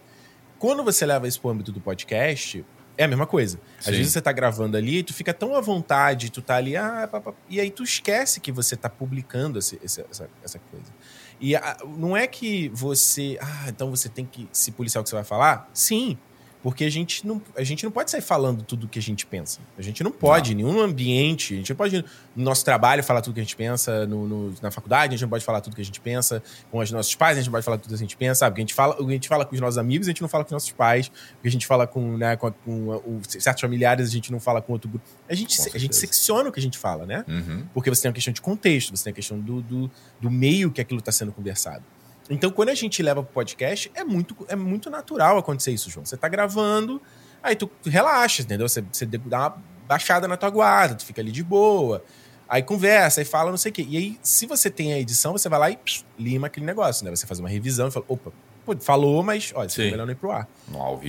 Quando 0.57 0.83
você 0.83 1.05
leva 1.05 1.27
isso 1.27 1.39
pro 1.39 1.51
âmbito 1.51 1.71
do 1.71 1.79
podcast, 1.79 2.65
é 2.97 3.03
a 3.03 3.07
mesma 3.07 3.27
coisa. 3.27 3.59
Às 3.79 3.85
Sim. 3.85 3.91
vezes 3.91 4.13
você 4.13 4.21
tá 4.21 4.31
gravando 4.31 4.77
ali, 4.77 5.03
tu 5.03 5.13
fica 5.13 5.33
tão 5.33 5.55
à 5.55 5.61
vontade, 5.61 6.31
tu 6.31 6.41
tá 6.41 6.55
ali, 6.55 6.75
ah, 6.75 7.07
pá, 7.11 7.21
pá, 7.21 7.33
e 7.49 7.59
aí 7.59 7.69
tu 7.69 7.83
esquece 7.83 8.39
que 8.39 8.51
você 8.51 8.75
tá 8.75 8.89
publicando 8.89 9.59
esse, 9.59 9.79
essa, 9.83 10.29
essa 10.43 10.59
coisa. 10.71 10.91
E 11.39 11.55
a, 11.55 11.77
não 11.97 12.15
é 12.15 12.27
que 12.27 12.69
você, 12.69 13.37
ah, 13.41 13.65
então 13.67 13.89
você 13.89 14.07
tem 14.09 14.25
que 14.25 14.47
se 14.51 14.71
policiar 14.71 15.01
o 15.01 15.03
que 15.03 15.09
você 15.09 15.15
vai 15.15 15.25
falar? 15.25 15.69
Sim. 15.73 16.17
Porque 16.65 16.83
a 16.83 16.89
gente 16.89 17.27
não, 17.27 17.39
a 17.55 17.63
gente 17.63 17.83
não 17.83 17.91
pode 17.91 18.09
sair 18.09 18.21
falando 18.21 18.63
tudo 18.63 18.87
o 18.87 18.89
que 18.89 18.97
a 18.97 19.01
gente 19.01 19.23
pensa. 19.27 19.59
A 19.77 19.83
gente 19.83 20.03
não 20.03 20.09
pode, 20.09 20.53
em 20.53 20.55
nenhum 20.55 20.81
ambiente. 20.81 21.53
A 21.53 21.57
gente 21.57 21.69
não 21.69 21.77
pode, 21.77 22.03
no 22.35 22.43
nosso 22.43 22.65
trabalho, 22.65 23.03
falar 23.03 23.21
tudo 23.21 23.35
que 23.35 23.39
a 23.39 23.43
gente 23.43 23.55
pensa. 23.55 24.07
No, 24.07 24.27
no, 24.27 24.55
na 24.63 24.71
faculdade, 24.71 25.13
a 25.13 25.15
gente 25.15 25.21
não 25.21 25.29
pode 25.29 25.45
falar 25.45 25.61
tudo 25.61 25.75
que 25.75 25.81
a 25.83 25.85
gente 25.85 26.01
pensa. 26.01 26.41
Com 26.71 26.79
os 26.79 26.89
nossos 26.89 27.13
pais, 27.13 27.37
a 27.37 27.41
gente 27.41 27.45
não 27.45 27.51
pode 27.51 27.65
falar 27.65 27.77
tudo 27.77 27.89
que 27.89 27.93
a 27.93 27.99
gente 27.99 28.17
pensa. 28.17 28.39
Sabe? 28.39 28.53
Porque 28.53 28.61
a 28.61 28.65
gente 28.65 28.73
fala, 28.73 28.97
a 28.99 29.11
gente 29.11 29.27
fala 29.27 29.45
com 29.45 29.53
os 29.53 29.61
nossos 29.61 29.77
amigos, 29.77 30.07
a 30.07 30.09
gente 30.09 30.23
não 30.23 30.27
fala 30.27 30.43
com 30.43 30.47
os 30.47 30.53
nossos 30.53 30.71
pais. 30.71 31.09
Porque 31.09 31.47
a 31.47 31.51
gente 31.51 31.67
fala 31.67 31.85
com, 31.85 32.17
né, 32.17 32.35
com, 32.35 32.51
com, 32.51 32.99
com 32.99 33.21
certos 33.27 33.61
familiares, 33.61 34.07
a 34.07 34.11
gente 34.11 34.31
não 34.31 34.39
fala 34.39 34.59
com 34.59 34.73
outro 34.73 34.89
grupo. 34.89 35.05
A 35.29 35.35
gente, 35.35 35.61
a 35.71 35.77
gente 35.77 35.95
secciona 35.95 36.49
o 36.49 36.51
que 36.51 36.59
a 36.59 36.63
gente 36.63 36.79
fala, 36.79 37.05
né? 37.05 37.23
Uhum. 37.27 37.63
Porque 37.75 37.91
você 37.91 38.01
tem 38.01 38.09
a 38.09 38.13
questão 38.13 38.33
de 38.33 38.41
contexto, 38.41 38.97
você 38.97 39.03
tem 39.03 39.11
a 39.11 39.15
questão 39.15 39.39
do, 39.39 39.61
do, 39.61 39.91
do 40.19 40.31
meio 40.31 40.71
que 40.71 40.81
aquilo 40.81 40.97
está 40.97 41.11
sendo 41.11 41.31
conversado. 41.31 41.83
Então, 42.29 42.49
quando 42.49 42.69
a 42.69 42.73
gente 42.73 43.01
leva 43.03 43.21
pro 43.21 43.33
podcast, 43.33 43.91
é 43.93 44.03
muito, 44.03 44.35
é 44.47 44.55
muito 44.55 44.89
natural 44.89 45.37
acontecer 45.37 45.71
isso, 45.71 45.89
João. 45.89 46.05
Você 46.05 46.17
tá 46.17 46.27
gravando, 46.27 47.01
aí 47.41 47.55
tu, 47.55 47.67
tu 47.67 47.89
relaxa, 47.89 48.41
entendeu? 48.41 48.67
Você, 48.67 48.83
você 48.91 49.05
dá 49.05 49.39
uma 49.39 49.63
baixada 49.87 50.27
na 50.27 50.35
tua 50.35 50.49
guarda, 50.49 50.95
tu 50.95 51.05
fica 51.05 51.21
ali 51.21 51.31
de 51.31 51.43
boa. 51.43 52.03
Aí 52.47 52.61
conversa, 52.61 53.21
aí 53.21 53.25
fala, 53.25 53.49
não 53.49 53.57
sei 53.57 53.71
o 53.71 53.73
quê. 53.73 53.85
E 53.87 53.97
aí, 53.97 54.19
se 54.21 54.45
você 54.45 54.69
tem 54.69 54.93
a 54.93 54.99
edição, 54.99 55.33
você 55.33 55.49
vai 55.49 55.59
lá 55.59 55.71
e 55.71 55.77
pss, 55.77 56.05
lima 56.17 56.47
aquele 56.47 56.65
negócio, 56.65 57.05
né? 57.05 57.11
Você 57.15 57.25
faz 57.25 57.39
uma 57.39 57.49
revisão 57.49 57.87
e 57.87 57.91
fala, 57.91 58.05
opa, 58.07 58.31
pô, 58.65 58.75
falou, 58.77 59.23
mas 59.23 59.51
olha, 59.55 59.67
é 59.67 59.91
melhor 59.91 60.05
não 60.05 60.13
ir 60.13 60.15
pro 60.15 60.31
ar. 60.31 60.47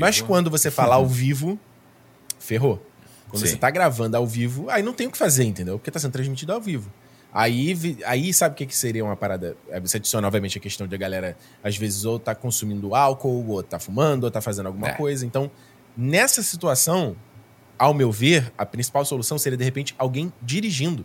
Mas 0.01 0.21
quando 0.21 0.51
você 0.51 0.71
fala 0.71 0.97
ao 0.97 1.07
vivo, 1.09 1.59
ferrou. 2.39 2.83
Quando 3.29 3.43
Sim. 3.43 3.53
você 3.53 3.57
tá 3.57 3.71
gravando 3.71 4.17
ao 4.17 4.27
vivo, 4.27 4.71
aí 4.71 4.83
não 4.83 4.93
tem 4.93 5.07
o 5.07 5.11
que 5.11 5.19
fazer, 5.19 5.45
entendeu? 5.45 5.79
Porque 5.79 5.91
tá 5.91 5.99
sendo 5.99 6.13
transmitido 6.13 6.53
ao 6.53 6.61
vivo. 6.61 6.91
Aí, 7.33 7.99
aí 8.07 8.33
sabe 8.33 8.55
o 8.55 8.57
que, 8.57 8.67
que 8.67 8.77
seria 8.77 9.05
uma 9.05 9.17
parada? 9.17 9.57
É, 9.69 9.79
você 9.79 9.99
adiciona, 9.99 10.27
obviamente, 10.27 10.57
a 10.57 10.61
questão 10.61 10.87
de 10.87 10.95
a 10.95 10.99
galera, 10.99 11.37
às 11.63 11.77
vezes, 11.77 12.05
ou 12.05 12.19
tá 12.19 12.35
consumindo 12.35 12.95
álcool, 12.95 13.47
ou 13.49 13.63
tá 13.63 13.79
fumando, 13.79 14.25
ou 14.25 14.31
tá 14.31 14.41
fazendo 14.41 14.67
alguma 14.67 14.89
é. 14.89 14.93
coisa. 14.93 15.27
Então, 15.27 15.51
nessa 15.97 16.43
situação, 16.43 17.15
ao 17.79 17.93
meu 17.93 18.11
ver, 18.11 18.53
a 18.57 18.65
principal 18.65 19.05
solução 19.05 19.39
seria, 19.39 19.57
de 19.57 19.65
repente, 19.65 19.95
alguém 19.99 20.33
dirigindo. 20.41 21.05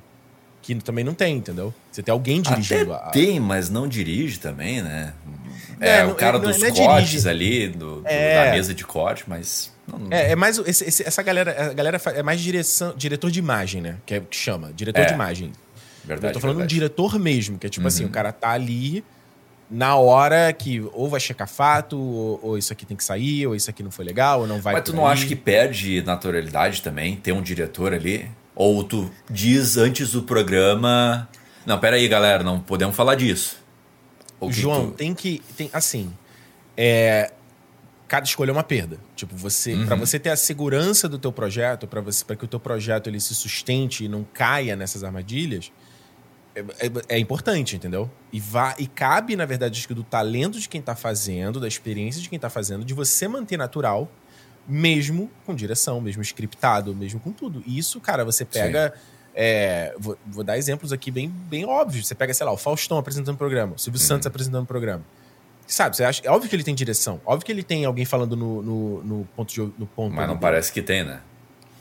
Que 0.62 0.76
também 0.76 1.04
não 1.04 1.16
tem, 1.16 1.38
entendeu? 1.38 1.74
Você 1.92 2.04
tem 2.04 2.14
alguém 2.14 2.40
dirigindo. 2.40 2.94
Até 2.94 3.08
a... 3.08 3.12
Tem, 3.12 3.40
mas 3.40 3.70
não 3.70 3.88
dirige 3.88 4.40
também, 4.40 4.82
né? 4.82 5.14
É, 5.80 5.98
é 5.98 6.06
o 6.06 6.14
cara 6.14 6.38
não, 6.38 6.48
dos 6.48 6.60
não 6.60 6.68
é 6.68 6.72
cortes 6.72 7.10
dirige. 7.10 7.30
ali, 7.30 7.68
do, 7.68 8.02
do, 8.02 8.08
é. 8.08 8.46
da 8.46 8.52
mesa 8.52 8.74
de 8.74 8.86
corte, 8.86 9.24
mas. 9.28 9.74
Não, 9.88 10.08
é, 10.12 10.32
é, 10.32 10.36
mais. 10.36 10.60
Esse, 10.60 10.86
esse, 10.86 11.08
essa 11.08 11.24
galera, 11.24 11.72
a 11.72 11.74
galera 11.74 12.00
é 12.14 12.22
mais 12.22 12.40
direção, 12.40 12.94
diretor 12.96 13.32
de 13.32 13.40
imagem, 13.40 13.82
né? 13.82 13.98
Que, 14.06 14.14
é, 14.14 14.20
que 14.20 14.38
chama, 14.38 14.72
diretor 14.72 15.04
de 15.04 15.14
imagem. 15.14 15.52
Verdade, 16.04 16.32
eu 16.32 16.34
tô 16.34 16.40
falando 16.40 16.58
verdade. 16.58 16.76
um 16.76 16.78
diretor 16.78 17.20
mesmo, 17.20 17.58
que 17.58 17.68
é 17.68 17.70
tipo 17.70 17.84
uhum. 17.84 17.88
assim, 17.88 18.06
o 18.06 18.10
cara 18.10 18.32
tá 18.32 18.52
ali 18.52 19.04
na 19.72 19.96
hora 19.96 20.52
que 20.52 20.82
ou 20.94 21.08
vai 21.08 21.20
checar 21.20 21.48
fato, 21.48 21.98
ou, 21.98 22.40
ou, 22.44 22.58
isso 22.58 22.74
aqui 22.74 22.86
tem 22.86 22.98
que 22.98 23.04
sair, 23.04 23.48
ou 23.48 23.56
isso 23.56 23.70
aqui 23.70 23.82
não 23.82 23.90
foi 23.90 24.04
legal, 24.04 24.42
ou 24.42 24.48
não 24.48 24.60
vai. 24.60 24.74
Mas 24.74 24.84
tu 24.84 24.94
não 24.94 25.08
acha 25.08 25.26
que 25.26 25.36
perde 25.36 26.02
naturalidade 26.02 26.82
também 26.82 27.16
ter 27.16 27.32
um 27.32 27.42
diretor 27.42 27.94
ali? 27.94 28.30
Ou 28.54 28.84
tu 28.84 29.10
diz 29.30 29.78
antes 29.78 30.12
do 30.12 30.24
programa. 30.24 31.30
Não, 31.66 31.80
pera 31.80 31.96
aí, 31.96 32.08
galera, 32.08 32.44
não 32.44 32.60
podemos 32.60 32.96
falar 32.96 33.16
disso. 33.16 33.58
João, 34.50 34.92
tu... 34.92 34.98
tem 34.98 35.14
que. 35.14 35.42
Tem, 35.56 35.70
assim. 35.72 36.12
É, 36.76 37.32
cada 38.08 38.26
escolha 38.26 38.50
é 38.50 38.54
uma 38.54 38.64
perda. 38.64 38.98
Tipo, 39.16 39.36
você, 39.38 39.74
uhum. 39.74 39.86
para 39.86 39.96
você 39.96 40.20
ter 40.20 40.32
a 40.32 40.36
segurança 40.36 41.08
do 41.08 41.18
teu 41.18 41.32
projeto, 41.32 41.88
para 41.88 42.02
você, 42.02 42.26
para 42.26 42.36
que 42.36 42.44
o 42.44 42.48
teu 42.48 42.60
projeto 42.60 43.08
ele 43.08 43.22
se 43.22 43.34
sustente 43.34 44.04
e 44.04 44.10
não 44.10 44.26
caia 44.34 44.76
nessas 44.76 45.02
armadilhas, 45.04 45.72
é, 46.56 46.60
é, 46.60 46.92
é, 47.10 47.20
importante, 47.20 47.76
entendeu? 47.76 48.10
E, 48.32 48.40
vá, 48.40 48.76
e 48.78 48.88
cabe, 48.88 49.36
na 49.36 49.46
verdade, 49.46 49.80
acho 49.80 49.88
que 49.88 49.94
do 49.94 50.04
talento 50.04 50.60
de 50.60 50.68
quem 50.68 50.82
tá 50.82 50.96
fazendo, 50.96 51.60
da 51.60 51.68
experiência 51.68 52.22
de 52.22 52.30
quem 52.30 52.38
tá 52.38 52.50
fazendo, 52.50 52.84
de 52.84 52.94
você 52.94 53.28
manter 53.28 53.58
natural, 53.58 54.12
mesmo 54.68 55.30
com 55.46 55.56
direção, 55.56 56.02
mesmo 56.02 56.22
scriptado, 56.22 56.96
mesmo 56.96 57.20
com 57.20 57.32
tudo. 57.32 57.64
E 57.66 57.78
isso, 57.78 58.00
cara, 58.00 58.26
você 58.26 58.46
pega. 58.46 58.94
É, 59.34 59.96
vou, 59.98 60.18
vou, 60.28 60.44
dar 60.44 60.58
exemplos 60.58 60.92
aqui 60.92 61.10
bem, 61.10 61.30
bem 61.30 61.66
óbvios. 61.66 62.06
Você 62.06 62.14
pega, 62.14 62.34
sei 62.34 62.46
lá, 62.46 62.52
o 62.52 62.58
Faustão 62.58 62.98
apresentando 62.98 63.36
o 63.36 63.38
programa, 63.38 63.76
o 63.76 63.80
Silvio 63.80 64.00
uhum. 64.00 64.08
Santos 64.08 64.28
apresentando 64.28 64.64
o 64.64 64.68
programa. 64.68 65.06
Sabe, 65.66 65.96
você 65.96 66.04
acha. 66.04 66.22
É 66.26 66.30
óbvio 66.30 66.50
que 66.50 66.56
ele 66.56 66.64
tem 66.64 66.76
direção. 66.76 67.22
Óbvio 67.26 67.46
que 67.46 67.52
ele 67.52 67.64
tem 67.64 67.86
alguém 67.86 68.04
falando 68.04 68.36
no, 68.36 68.62
no, 68.62 69.04
no 69.04 69.26
ponto 69.36 69.54
de. 69.54 69.62
No 69.62 69.88
ponto 69.88 70.14
Mas 70.14 70.28
não 70.28 70.38
parece 70.38 70.72
que 70.72 70.82
tem, 70.82 71.06
né? 71.06 71.22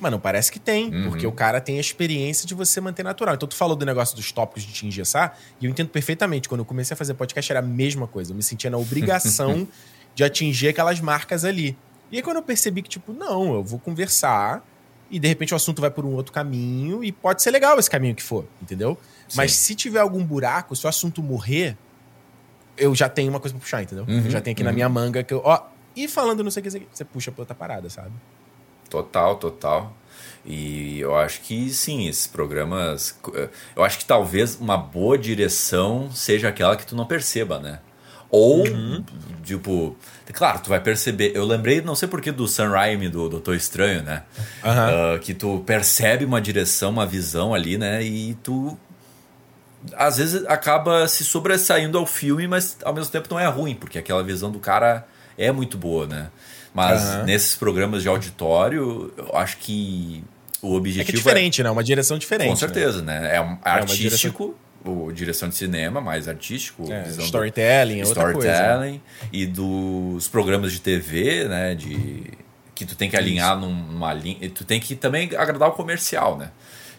Mas 0.01 0.11
não 0.11 0.19
parece 0.19 0.51
que 0.51 0.59
tem, 0.59 0.93
uhum. 0.93 1.11
porque 1.11 1.27
o 1.27 1.33
cara 1.33 1.61
tem 1.61 1.77
a 1.77 1.81
experiência 1.81 2.47
de 2.47 2.55
você 2.55 2.81
manter 2.81 3.03
natural. 3.03 3.35
Então, 3.35 3.49
tu 3.49 3.55
falou 3.55 3.77
do 3.77 3.85
negócio 3.85 4.17
dos 4.17 4.33
tópicos 4.33 4.63
de 4.63 4.73
te 4.73 4.87
engessar, 4.87 5.37
e 5.61 5.67
eu 5.67 5.71
entendo 5.71 5.89
perfeitamente. 5.89 6.49
Quando 6.49 6.61
eu 6.61 6.65
comecei 6.65 6.95
a 6.95 6.97
fazer 6.97 7.15
podcast, 7.15 7.53
era 7.53 7.61
a 7.61 7.63
mesma 7.63 8.07
coisa. 8.07 8.33
Eu 8.33 8.37
me 8.37 8.43
sentia 8.43 8.71
na 8.71 8.79
obrigação 8.79 9.69
de 10.15 10.25
atingir 10.25 10.69
aquelas 10.69 11.01
marcas 11.01 11.45
ali. 11.45 11.77
E 12.11 12.17
aí, 12.17 12.23
quando 12.23 12.39
eu 12.39 12.43
percebi 12.43 12.83
que, 12.83 12.89
tipo, 12.89 13.13
não, 13.13 13.55
eu 13.55 13.63
vou 13.63 13.79
conversar, 13.79 14.65
e 15.11 15.19
de 15.19 15.29
repente 15.29 15.53
o 15.53 15.57
assunto 15.57 15.81
vai 15.81 15.91
por 15.91 16.05
um 16.05 16.13
outro 16.13 16.33
caminho, 16.33 17.05
e 17.05 17.13
pode 17.13 17.43
ser 17.43 17.51
legal 17.51 17.79
esse 17.79 17.91
caminho 17.91 18.15
que 18.15 18.23
for, 18.23 18.47
entendeu? 18.63 18.99
Sim. 19.29 19.37
Mas 19.37 19.53
se 19.53 19.75
tiver 19.75 20.01
algum 20.01 20.25
buraco, 20.25 20.75
se 20.75 20.87
o 20.87 20.89
assunto 20.89 21.23
morrer, 21.23 21.77
eu 22.77 22.95
já 22.95 23.09
tenho 23.09 23.31
uma 23.31 23.39
coisa 23.39 23.55
pra 23.55 23.61
puxar, 23.61 23.83
entendeu? 23.83 24.05
Uhum, 24.09 24.25
eu 24.25 24.31
já 24.31 24.41
tenho 24.41 24.55
aqui 24.55 24.63
uhum. 24.63 24.69
na 24.69 24.73
minha 24.73 24.89
manga 24.89 25.23
que 25.23 25.35
eu, 25.35 25.43
ó, 25.45 25.67
e 25.95 26.09
falando 26.09 26.43
não 26.43 26.51
sei 26.51 26.61
o 26.61 26.65
que, 26.65 26.71
você 26.71 27.05
puxa 27.05 27.31
pra 27.31 27.43
outra 27.43 27.55
parada, 27.55 27.91
sabe? 27.91 28.13
Total, 28.91 29.37
total. 29.37 29.97
E 30.45 31.01
eu 31.01 31.17
acho 31.17 31.41
que 31.43 31.71
sim, 31.71 32.09
esses 32.09 32.27
programas. 32.27 33.19
Eu 33.77 33.85
acho 33.85 33.99
que 33.99 34.05
talvez 34.05 34.57
uma 34.57 34.77
boa 34.77 35.17
direção 35.17 36.11
seja 36.13 36.49
aquela 36.49 36.77
que 36.77 36.87
tu 36.87 36.97
não 36.97 37.07
perceba, 37.07 37.59
né? 37.61 37.79
Ou, 38.31 38.67
uhum. 38.67 39.05
tipo, 39.43 39.97
claro, 40.33 40.61
tu 40.61 40.71
vai 40.71 40.81
perceber. 40.81 41.33
Eu 41.35 41.45
lembrei, 41.45 41.81
não 41.81 41.95
sei 41.95 42.09
porquê, 42.09 42.31
do 42.31 42.47
Sam 42.47 42.71
Raimi, 42.71 43.09
do 43.09 43.29
Doutor 43.29 43.57
Estranho, 43.57 44.03
né? 44.03 44.23
Uhum. 44.65 45.17
Uh, 45.17 45.19
que 45.19 45.35
tu 45.35 45.63
percebe 45.67 46.25
uma 46.25 46.41
direção, 46.41 46.91
uma 46.91 47.07
visão 47.07 47.53
ali, 47.53 47.77
né? 47.77 48.03
E 48.03 48.35
tu. 48.35 48.79
Às 49.95 50.19
vezes 50.19 50.45
acaba 50.47 51.09
se 51.09 51.25
sobressaindo 51.25 51.97
ao 51.99 52.07
filme, 52.07 52.47
mas 52.47 52.77
ao 52.85 52.95
mesmo 52.95 53.11
tempo 53.11 53.29
não 53.31 53.41
é 53.41 53.47
ruim, 53.47 53.75
porque 53.75 53.99
aquela 53.99 54.23
visão 54.23 54.51
do 54.51 54.59
cara 54.59 55.07
é 55.37 55.51
muito 55.53 55.77
boa, 55.77 56.07
né? 56.07 56.29
Mas 56.73 57.03
uhum. 57.03 57.25
nesses 57.25 57.57
programas 57.57 58.03
de 58.03 58.09
auditório, 58.09 59.13
eu 59.17 59.37
acho 59.37 59.57
que 59.59 60.23
o 60.63 60.75
objetivo. 60.75 61.03
É 61.03 61.05
que 61.05 61.13
é 61.13 61.15
diferente, 61.15 61.61
é... 61.61 61.65
né? 61.65 61.71
Uma 61.71 61.83
direção 61.83 62.19
diferente. 62.19 62.49
Com 62.49 62.55
né? 62.55 62.59
certeza, 62.61 63.03
né? 63.03 63.21
né? 63.21 63.37
É 63.37 63.41
um 63.41 63.59
artístico. 63.63 64.57
O 64.83 65.13
direção 65.13 65.51
de 65.51 65.57
cinema, 65.57 66.01
mais 66.01 66.27
artístico. 66.27 66.91
É, 66.91 67.07
storytelling, 67.09 68.01
do, 68.01 68.09
storytelling 68.09 68.99
coisa. 68.99 69.29
e 69.31 69.47
dos 69.47 70.27
programas 70.27 70.73
de 70.73 70.81
TV, 70.81 71.45
né? 71.45 71.75
De 71.75 72.25
que 72.75 72.87
tu 72.87 72.97
tem 72.97 73.11
que 73.11 73.17
alinhar 73.17 73.59
Isso. 73.59 73.69
numa 73.69 74.15
linha, 74.15 74.49
tu 74.49 74.65
tem 74.65 74.81
que 74.81 74.97
também 74.97 75.29
agradar 75.37 75.69
o 75.69 75.73
comercial, 75.73 76.39
né? 76.39 76.51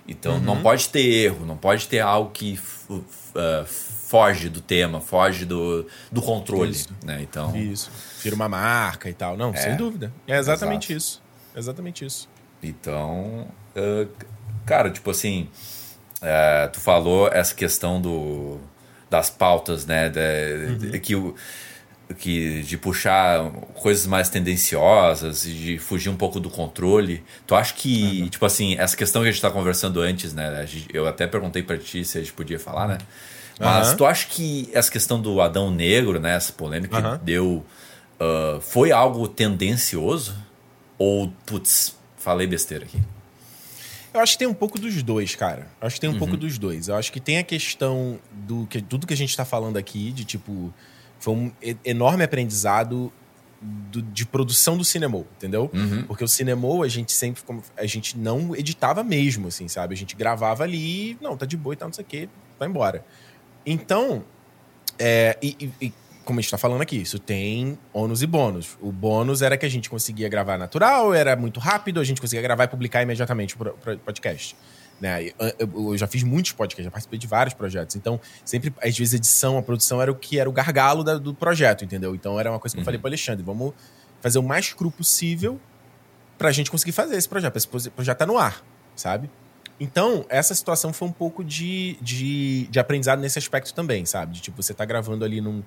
Então 0.08 0.34
uhum. 0.34 0.40
não 0.42 0.62
pode 0.62 0.90
ter 0.90 1.02
erro, 1.02 1.44
não 1.44 1.58
pode 1.58 1.88
ter 1.88 2.00
algo 2.00 2.30
que 2.30 2.60
uh, 2.88 3.04
foge 3.66 4.48
do 4.48 4.62
tema, 4.62 5.02
foge 5.02 5.44
do, 5.44 5.88
do 6.12 6.22
controle, 6.22 6.70
isso. 6.70 6.90
né? 7.04 7.20
Então 7.24 7.56
isso, 7.56 7.90
tira 8.22 8.36
uma 8.36 8.50
marca 8.50 9.10
e 9.10 9.14
tal, 9.14 9.36
não, 9.36 9.52
é, 9.52 9.58
sem 9.58 9.76
dúvida, 9.76 10.12
é 10.28 10.38
exatamente 10.38 10.94
exato. 10.94 10.98
isso, 10.98 11.24
exatamente 11.56 12.06
isso. 12.06 12.30
Então, 12.62 13.48
uh, 13.76 14.08
cara, 14.66 14.90
tipo 14.90 15.10
assim, 15.10 15.50
uh, 16.22 16.72
tu 16.72 16.80
falou 16.80 17.28
essa 17.28 17.56
questão 17.56 18.00
do 18.00 18.60
das 19.10 19.30
pautas, 19.30 19.86
né? 19.86 20.10
De, 20.10 20.20
uhum. 20.70 20.78
de, 20.92 21.00
que 21.00 21.16
o 21.16 21.36
que 22.18 22.62
de 22.64 22.78
puxar 22.78 23.52
coisas 23.76 24.06
mais 24.06 24.30
tendenciosas 24.30 25.46
e 25.46 25.52
de 25.52 25.78
fugir 25.78 26.10
um 26.10 26.16
pouco 26.16 26.40
do 26.40 26.50
controle. 26.50 27.24
Tu 27.46 27.56
acha 27.56 27.74
que, 27.74 28.22
uhum. 28.22 28.30
tipo 28.30 28.46
assim, 28.46 28.76
essa 28.78 28.96
questão 28.96 29.22
que 29.22 29.30
a 29.30 29.32
gente 29.32 29.42
tá 29.42 29.52
conversando 29.52 30.02
antes, 30.02 30.34
né? 30.34 30.66
Eu 30.94 31.08
até 31.08 31.28
perguntei 31.28 31.64
para 31.64 31.78
ti 31.78 32.04
se 32.04 32.18
a 32.18 32.22
gente 32.22 32.34
podia 32.34 32.60
falar, 32.60 32.88
né? 32.88 32.98
Mas 33.60 33.92
uhum. 33.92 33.98
tu 33.98 34.06
acha 34.06 34.28
que 34.28 34.70
essa 34.74 34.90
questão 34.90 35.22
do 35.22 35.40
Adão 35.40 35.70
Negro, 35.70 36.20
né, 36.20 36.36
essa 36.36 36.52
polêmica 36.52 36.98
uhum. 36.98 37.18
que 37.18 37.24
deu, 37.24 37.66
uh, 38.22 38.62
foi 38.62 38.92
algo 38.92 39.28
tendencioso? 39.28 40.38
Ou, 40.98 41.34
putz, 41.46 41.98
falei 42.18 42.46
besteira 42.46 42.86
aqui? 42.86 43.02
Eu 44.14 44.20
acho 44.20 44.34
que 44.34 44.40
tem 44.40 44.48
um 44.48 44.54
pouco 44.54 44.78
dos 44.78 45.02
dois, 45.02 45.36
cara. 45.36 45.68
Eu 45.80 45.88
acho 45.88 45.96
que 45.96 46.02
tem 46.02 46.10
um 46.10 46.14
uhum. 46.14 46.20
pouco 46.20 46.38
dos 46.38 46.58
dois. 46.58 46.90
Eu 46.90 46.96
acho 46.96 47.12
que 47.12 47.20
tem 47.20 47.38
a 47.38 47.44
questão 47.44 48.20
do 48.32 48.68
que 48.68 48.82
tudo 48.82 49.08
que 49.08 49.14
a 49.14 49.18
gente 49.18 49.36
tá 49.36 49.46
falando 49.46 49.78
aqui, 49.78 50.12
de 50.12 50.26
tipo, 50.26 50.74
foi 51.18 51.34
um 51.34 51.52
enorme 51.86 52.24
aprendizado 52.24 53.12
do, 53.62 54.02
de 54.02 54.26
produção 54.26 54.76
do 54.78 54.84
cinema, 54.84 55.24
entendeu? 55.38 55.70
Uhum. 55.74 56.04
Porque 56.04 56.24
o 56.24 56.28
cinema 56.28 56.68
a 56.84 56.88
gente 56.88 57.12
sempre 57.14 57.42
a 57.78 57.86
gente 57.86 58.18
não 58.18 58.56
editava 58.56 59.04
mesmo, 59.04 59.48
assim, 59.48 59.68
sabe? 59.68 59.94
A 59.94 59.98
gente 59.98 60.16
gravava 60.16 60.64
ali, 60.64 61.18
não, 61.22 61.38
tá 61.38 61.46
de 61.46 61.56
boa 61.56 61.74
e 61.74 61.78
tal, 61.78 61.88
não 61.88 61.94
sei 61.94 62.04
o 62.04 62.08
quê, 62.08 62.30
vai 62.60 62.68
embora. 62.68 63.06
Então, 63.66 64.24
é, 65.00 65.38
e, 65.42 65.72
e, 65.80 65.94
como 66.24 66.40
a 66.40 66.42
gente 66.42 66.52
tá 66.52 66.58
falando 66.58 66.82
aqui, 66.82 67.02
isso 67.02 67.20
tem 67.20 67.78
ônus 67.94 68.22
e 68.22 68.28
bônus. 68.28 68.78
O 68.82 68.92
bônus 68.92 69.42
era 69.42 69.58
que 69.58 69.66
a 69.66 69.70
gente 69.70 69.90
conseguia 69.90 70.30
gravar 70.30 70.58
natural, 70.58 71.14
era 71.14 71.36
muito 71.36 71.60
rápido, 71.60 72.00
a 72.00 72.04
gente 72.04 72.22
conseguia 72.22 72.42
gravar 72.42 72.66
e 72.66 72.68
publicar 72.68 73.02
imediatamente 73.02 73.56
o 73.56 73.98
podcast. 74.06 74.56
Né? 75.00 75.32
Eu 75.60 75.98
já 75.98 76.06
fiz 76.06 76.22
muitos 76.22 76.52
podcasts, 76.52 76.86
já 76.86 76.92
participei 76.92 77.18
de 77.18 77.26
vários 77.26 77.56
projetos. 77.56 77.96
Então, 77.96 78.20
sempre, 78.46 78.72
às 78.82 78.96
vezes, 78.96 79.16
a 79.16 79.18
edição, 79.18 79.58
a 79.58 79.64
produção 79.64 80.00
era 80.00 80.12
o 80.12 80.16
que 80.16 80.40
era 80.40 80.48
o 80.48 80.54
gargalo 80.54 81.04
da, 81.04 81.18
do 81.18 81.34
projeto, 81.34 81.84
entendeu? 81.84 82.14
Então, 82.14 82.40
era 82.40 82.52
uma 82.52 82.60
coisa 82.60 82.76
que 82.76 82.82
eu 82.82 82.86
falei 82.86 82.98
uhum. 82.98 83.02
para 83.02 83.10
Alexandre: 83.10 83.44
vamos 83.44 83.74
fazer 84.22 84.38
o 84.38 84.44
mais 84.44 84.74
cru 84.74 84.92
possível 84.92 85.60
pra 86.38 86.52
gente 86.52 86.70
conseguir 86.70 86.92
fazer 86.92 87.16
esse 87.16 87.28
projeto. 87.28 87.56
Esse 87.58 87.68
projeto 87.68 88.18
tá 88.18 88.28
no 88.28 88.38
ar, 88.38 88.64
sabe? 88.96 89.28
Então, 89.80 90.24
essa 90.30 90.54
situação 90.54 90.94
foi 90.94 91.08
um 91.08 91.12
pouco 91.12 91.44
de, 91.44 91.98
de, 92.00 92.68
de 92.68 92.80
aprendizado 92.80 93.20
nesse 93.20 93.40
aspecto 93.40 93.74
também, 93.74 94.06
sabe? 94.06 94.34
De 94.34 94.40
tipo, 94.40 94.62
você 94.62 94.76
tá 94.76 94.86
gravando 94.86 95.26
ali 95.26 95.42
num, 95.42 95.64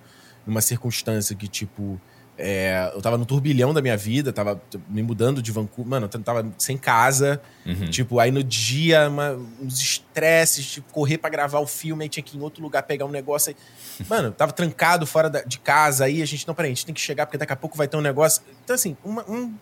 numa 0.47 0.61
circunstância 0.61 1.35
que, 1.35 1.49
tipo, 1.49 2.01
é, 2.37 2.91
eu 2.93 3.01
tava 3.01 3.17
no 3.17 3.25
turbilhão 3.25 3.73
da 3.73 3.81
minha 3.81 3.97
vida, 3.97 4.33
tava 4.33 4.61
me 4.89 5.03
mudando 5.03 5.41
de 5.41 5.53
Vancouver, 5.53 5.89
mano, 5.89 6.11
eu 6.13 6.21
tava 6.21 6.53
sem 6.59 6.77
casa. 6.77 7.41
Uhum. 7.65 7.91
Tipo, 7.91 8.19
aí 8.19 8.31
no 8.31 8.43
dia, 8.43 9.09
uma, 9.09 9.39
uns 9.61 9.81
estresses, 9.81 10.67
tipo, 10.67 10.93
correr 10.93 11.19
para 11.19 11.31
gravar 11.31 11.61
o 11.61 11.67
filme, 11.67 12.03
aí 12.03 12.09
tinha 12.09 12.23
que 12.23 12.37
ir 12.37 12.41
em 12.41 12.43
outro 12.43 12.63
lugar 12.63 12.83
pegar 12.83 13.05
um 13.05 13.11
negócio. 13.11 13.51
Aí, 13.51 13.57
mano, 14.11 14.33
tava 14.33 14.53
trancado 14.53 15.07
fora 15.07 15.31
da, 15.31 15.43
de 15.43 15.59
casa, 15.61 16.07
aí 16.07 16.23
a 16.23 16.27
gente, 16.27 16.47
não, 16.47 16.55
peraí, 16.55 16.73
a 16.73 16.75
gente 16.75 16.87
tem 16.87 16.95
que 16.95 17.01
chegar 17.01 17.27
porque 17.27 17.39
daqui 17.39 17.53
a 17.53 17.57
pouco 17.57 17.77
vai 17.77 17.87
ter 17.87 17.97
um 17.97 18.03
negócio. 18.03 18.43
Então, 18.65 18.75
assim, 18.75 18.97
uma, 19.05 19.25
um 19.31 19.55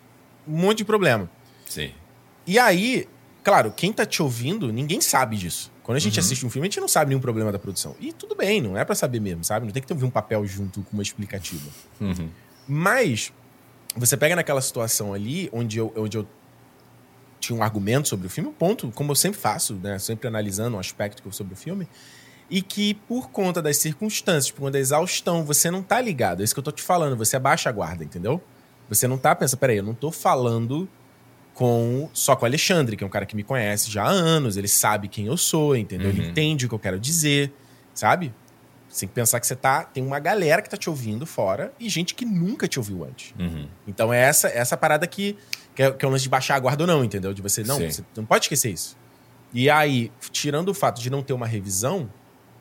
monte 0.47 0.79
de 0.79 0.85
problema. 0.85 1.31
Sim. 1.67 1.93
E 2.47 2.59
aí, 2.59 3.07
claro, 3.43 3.73
quem 3.73 3.93
tá 3.93 4.07
te 4.07 4.23
ouvindo, 4.23 4.73
ninguém 4.73 5.01
sabe 5.01 5.37
disso. 5.37 5.73
Quando 5.83 5.97
a 5.97 6.01
gente 6.01 6.19
uhum. 6.19 6.25
assiste 6.25 6.47
um 6.47 6.51
filme, 6.51 6.67
a 6.67 6.71
gente 6.71 6.81
não 6.81 6.89
sabe 6.89 7.09
nenhum 7.09 7.21
problema 7.21 7.51
da 7.51 7.59
produção. 7.59 7.97
E 7.99 8.13
tudo 8.13 8.37
bem, 8.37 8.61
não 8.61 8.77
é 8.77 8.85
para 8.85 8.95
saber 8.95 9.21
mesmo, 9.21 9.43
sabe? 9.43 9.67
Não 9.67 9.73
tem 9.73 9.83
que 9.83 9.89
ter 9.89 10.05
um 10.05 10.11
papel 10.11 10.47
junto 10.47 10.83
com 10.83 10.93
uma 10.93 11.03
explicativa. 11.03 11.69
Uhum. 12.01 12.29
Mas 12.69 13.33
você 13.97 14.17
pega 14.17 14.37
naquela 14.37 14.61
situação 14.61 15.13
ali 15.13 15.51
onde 15.53 15.79
eu, 15.79 15.93
onde 15.97 16.17
eu 16.17 16.27
tinha 17.41 17.59
um 17.59 17.63
argumento 17.63 18.09
sobre 18.09 18.27
o 18.27 18.31
filme, 18.31 18.49
um 18.49 18.53
ponto, 18.53 18.91
como 18.93 19.11
eu 19.11 19.17
sempre 19.17 19.41
faço, 19.41 19.75
né? 19.75 19.99
Sempre 19.99 20.29
analisando 20.29 20.77
um 20.77 20.81
aspecto 20.81 21.31
sobre 21.33 21.55
o 21.55 21.57
filme. 21.57 21.89
E 22.49 22.63
que 22.63 22.95
por 22.95 23.31
conta 23.31 23.61
das 23.61 23.79
circunstâncias, 23.79 24.51
por 24.53 24.61
conta 24.61 24.73
da 24.73 24.79
exaustão, 24.79 25.45
você 25.45 25.71
não 25.71 25.83
tá 25.83 26.01
ligado. 26.01 26.41
É 26.41 26.45
isso 26.45 26.55
que 26.55 26.61
eu 26.61 26.65
tô 26.65 26.73
te 26.73 26.83
falando, 26.83 27.17
você 27.17 27.37
abaixa 27.37 27.69
a 27.69 27.73
guarda, 27.73 28.05
entendeu? 28.05 28.41
Você 28.89 29.09
não 29.09 29.19
tá 29.19 29.35
pensando, 29.35 29.59
peraí, 29.59 29.79
eu 29.79 29.83
não 29.83 29.95
tô 29.95 30.13
falando 30.13 30.89
com 31.55 32.09
só 32.13 32.35
com 32.35 32.45
o 32.45 32.49
Alexandre, 32.49 32.97
que 32.97 33.05
é 33.05 33.07
um 33.07 33.11
cara 33.11 33.27
que 33.27 33.37
me 33.37 33.43
conhece 33.43 33.91
já 33.91 34.05
há 34.05 34.11
anos, 34.11 34.57
ele 34.57 34.69
sabe 34.69 35.09
quem 35.09 35.27
eu 35.27 35.37
sou, 35.37 35.77
entendeu? 35.77 36.11
Uhum. 36.11 36.17
Ele 36.17 36.29
entende 36.29 36.67
o 36.67 36.69
que 36.69 36.75
eu 36.75 36.79
quero 36.79 36.99
dizer, 36.99 37.53
sabe? 37.95 38.33
Você 38.89 39.01
tem 39.01 39.09
que 39.09 39.15
pensar 39.15 39.41
que 39.41 39.47
você 39.47 39.57
tá. 39.57 39.85
Tem 39.85 40.05
uma 40.05 40.19
galera 40.19 40.61
que 40.61 40.69
tá 40.69 40.77
te 40.77 40.91
ouvindo 40.91 41.25
fora 41.25 41.73
e 41.81 41.89
gente 41.89 42.15
que 42.15 42.27
nunca 42.27 42.69
te 42.69 42.79
ouviu 42.79 43.05
antes. 43.05 43.35
Uhum. 43.39 43.67
Então 43.87 44.13
é 44.13 44.21
essa, 44.21 44.49
essa 44.49 44.77
parada 44.77 45.07
que, 45.07 45.37
que, 45.75 45.83
é, 45.83 45.91
que 45.91 46.05
é 46.05 46.09
o 46.09 46.11
lance 46.11 46.25
de 46.25 46.29
baixar 46.29 46.57
a 46.57 46.61
guarda 46.61 46.83
ou 46.83 46.87
não, 46.87 47.03
entendeu? 47.03 47.33
De 47.33 47.41
você. 47.41 47.63
Não, 47.65 47.79
Sim. 47.79 47.91
você 47.91 48.05
não 48.17 48.27
pode 48.27 48.45
esquecer 48.45 48.71
isso. 48.71 48.97
E 49.55 49.71
aí, 49.71 50.13
tirando 50.31 50.69
o 50.69 50.75
fato 50.75 51.01
de 51.01 51.09
não 51.09 51.23
ter 51.23 51.33
uma 51.33 51.47
revisão, 51.47 52.11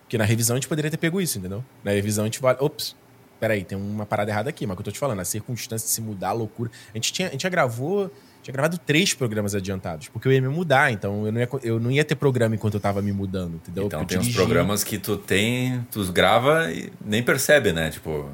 que 0.08 0.18
na 0.18 0.24
revisão 0.24 0.56
a 0.56 0.60
gente 0.60 0.70
poderia 0.70 0.90
ter 0.90 0.98
pego 0.98 1.20
isso, 1.20 1.38
entendeu? 1.38 1.64
Na 1.84 1.92
revisão 1.92 2.24
a 2.24 2.28
gente 2.28 2.42
vai. 2.42 2.56
Ops, 2.60 2.96
peraí, 3.38 3.66
tem 3.66 3.78
uma 3.78 4.06
parada 4.06 4.32
errada 4.32 4.50
aqui, 4.50 4.66
mas 4.66 4.74
o 4.74 4.78
que 4.78 4.82
eu 4.82 4.86
tô 4.86 4.92
te 4.92 5.00
falando, 5.00 5.20
a 5.20 5.26
circunstância 5.26 5.86
de 5.86 5.92
se 5.92 6.02
mudar, 6.02 6.30
a 6.30 6.34
loucura. 6.34 6.72
A 6.94 6.98
gente, 6.98 7.12
tinha, 7.12 7.28
a 7.28 7.32
gente 7.32 7.44
já 7.44 7.50
gravou 7.50 8.10
tinha 8.42 8.54
gravado 8.54 8.78
três 8.78 9.14
programas 9.14 9.54
adiantados, 9.54 10.08
porque 10.08 10.28
eu 10.28 10.32
ia 10.32 10.42
me 10.42 10.48
mudar, 10.48 10.92
então 10.92 11.26
eu 11.26 11.32
não 11.32 11.40
ia, 11.40 11.50
eu 11.64 11.80
não 11.80 11.92
ia 11.92 12.04
ter 12.04 12.16
programa 12.16 12.56
enquanto 12.56 12.76
eu 12.76 12.80
tava 12.80 13.02
me 13.02 13.12
mudando, 13.12 13.56
entendeu? 13.56 13.86
Então 13.86 14.04
tem 14.06 14.18
uns 14.18 14.34
programas 14.34 14.84
que 14.84 14.98
tu 14.98 15.18
tem, 15.18 15.86
tu 15.92 16.04
grava 16.12 16.72
e 16.72 16.92
nem 17.06 17.22
percebe, 17.22 17.72
né? 17.72 17.90
Tipo, 17.90 18.30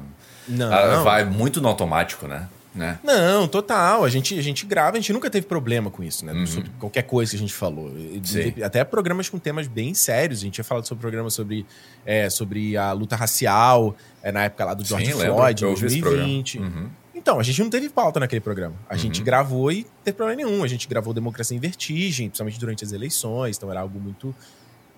não, 0.48 0.70
não. 0.70 1.04
vai 1.04 1.24
muito 1.24 1.60
no 1.60 1.68
automático, 1.68 2.26
né? 2.26 2.48
né? 2.74 2.98
Não, 3.02 3.48
total. 3.48 4.04
A 4.04 4.08
gente, 4.08 4.38
a 4.38 4.42
gente 4.42 4.64
grava, 4.64 4.96
a 4.96 5.00
gente 5.00 5.12
nunca 5.12 5.28
teve 5.28 5.46
problema 5.46 5.90
com 5.90 6.02
isso, 6.02 6.24
né? 6.24 6.32
Uhum. 6.32 6.46
Sobre 6.46 6.70
qualquer 6.78 7.02
coisa 7.02 7.30
que 7.32 7.36
a 7.36 7.40
gente 7.40 7.52
falou. 7.52 7.92
Sim. 8.22 8.54
Até 8.62 8.84
programas 8.84 9.28
com 9.28 9.38
temas 9.38 9.66
bem 9.66 9.92
sérios. 9.94 10.40
A 10.40 10.42
gente 10.42 10.54
tinha 10.54 10.64
falado 10.64 10.86
sobre 10.86 11.02
programas 11.02 11.34
sobre, 11.34 11.66
é, 12.06 12.30
sobre 12.30 12.76
a 12.76 12.92
luta 12.92 13.16
racial, 13.16 13.96
é, 14.22 14.30
na 14.30 14.44
época 14.44 14.64
lá 14.64 14.74
do 14.74 14.84
George 14.84 15.12
Sim, 15.12 15.18
Floyd, 15.18 15.64
em 15.64 15.68
2020. 15.68 16.58
Uhum. 16.58 16.88
Então, 17.18 17.40
a 17.40 17.42
gente 17.42 17.60
não 17.60 17.68
teve 17.68 17.88
pauta 17.88 18.20
naquele 18.20 18.40
programa. 18.40 18.76
A 18.88 18.94
uhum. 18.94 18.98
gente 19.00 19.22
gravou 19.22 19.72
e 19.72 19.82
não 19.82 20.02
teve 20.04 20.16
problema 20.16 20.40
nenhum. 20.40 20.62
A 20.62 20.68
gente 20.68 20.86
gravou 20.86 21.12
Democracia 21.12 21.56
em 21.56 21.60
Vertigem, 21.60 22.28
principalmente 22.28 22.60
durante 22.60 22.84
as 22.84 22.92
eleições, 22.92 23.56
então 23.56 23.68
era 23.70 23.80
algo 23.80 23.98
muito 23.98 24.34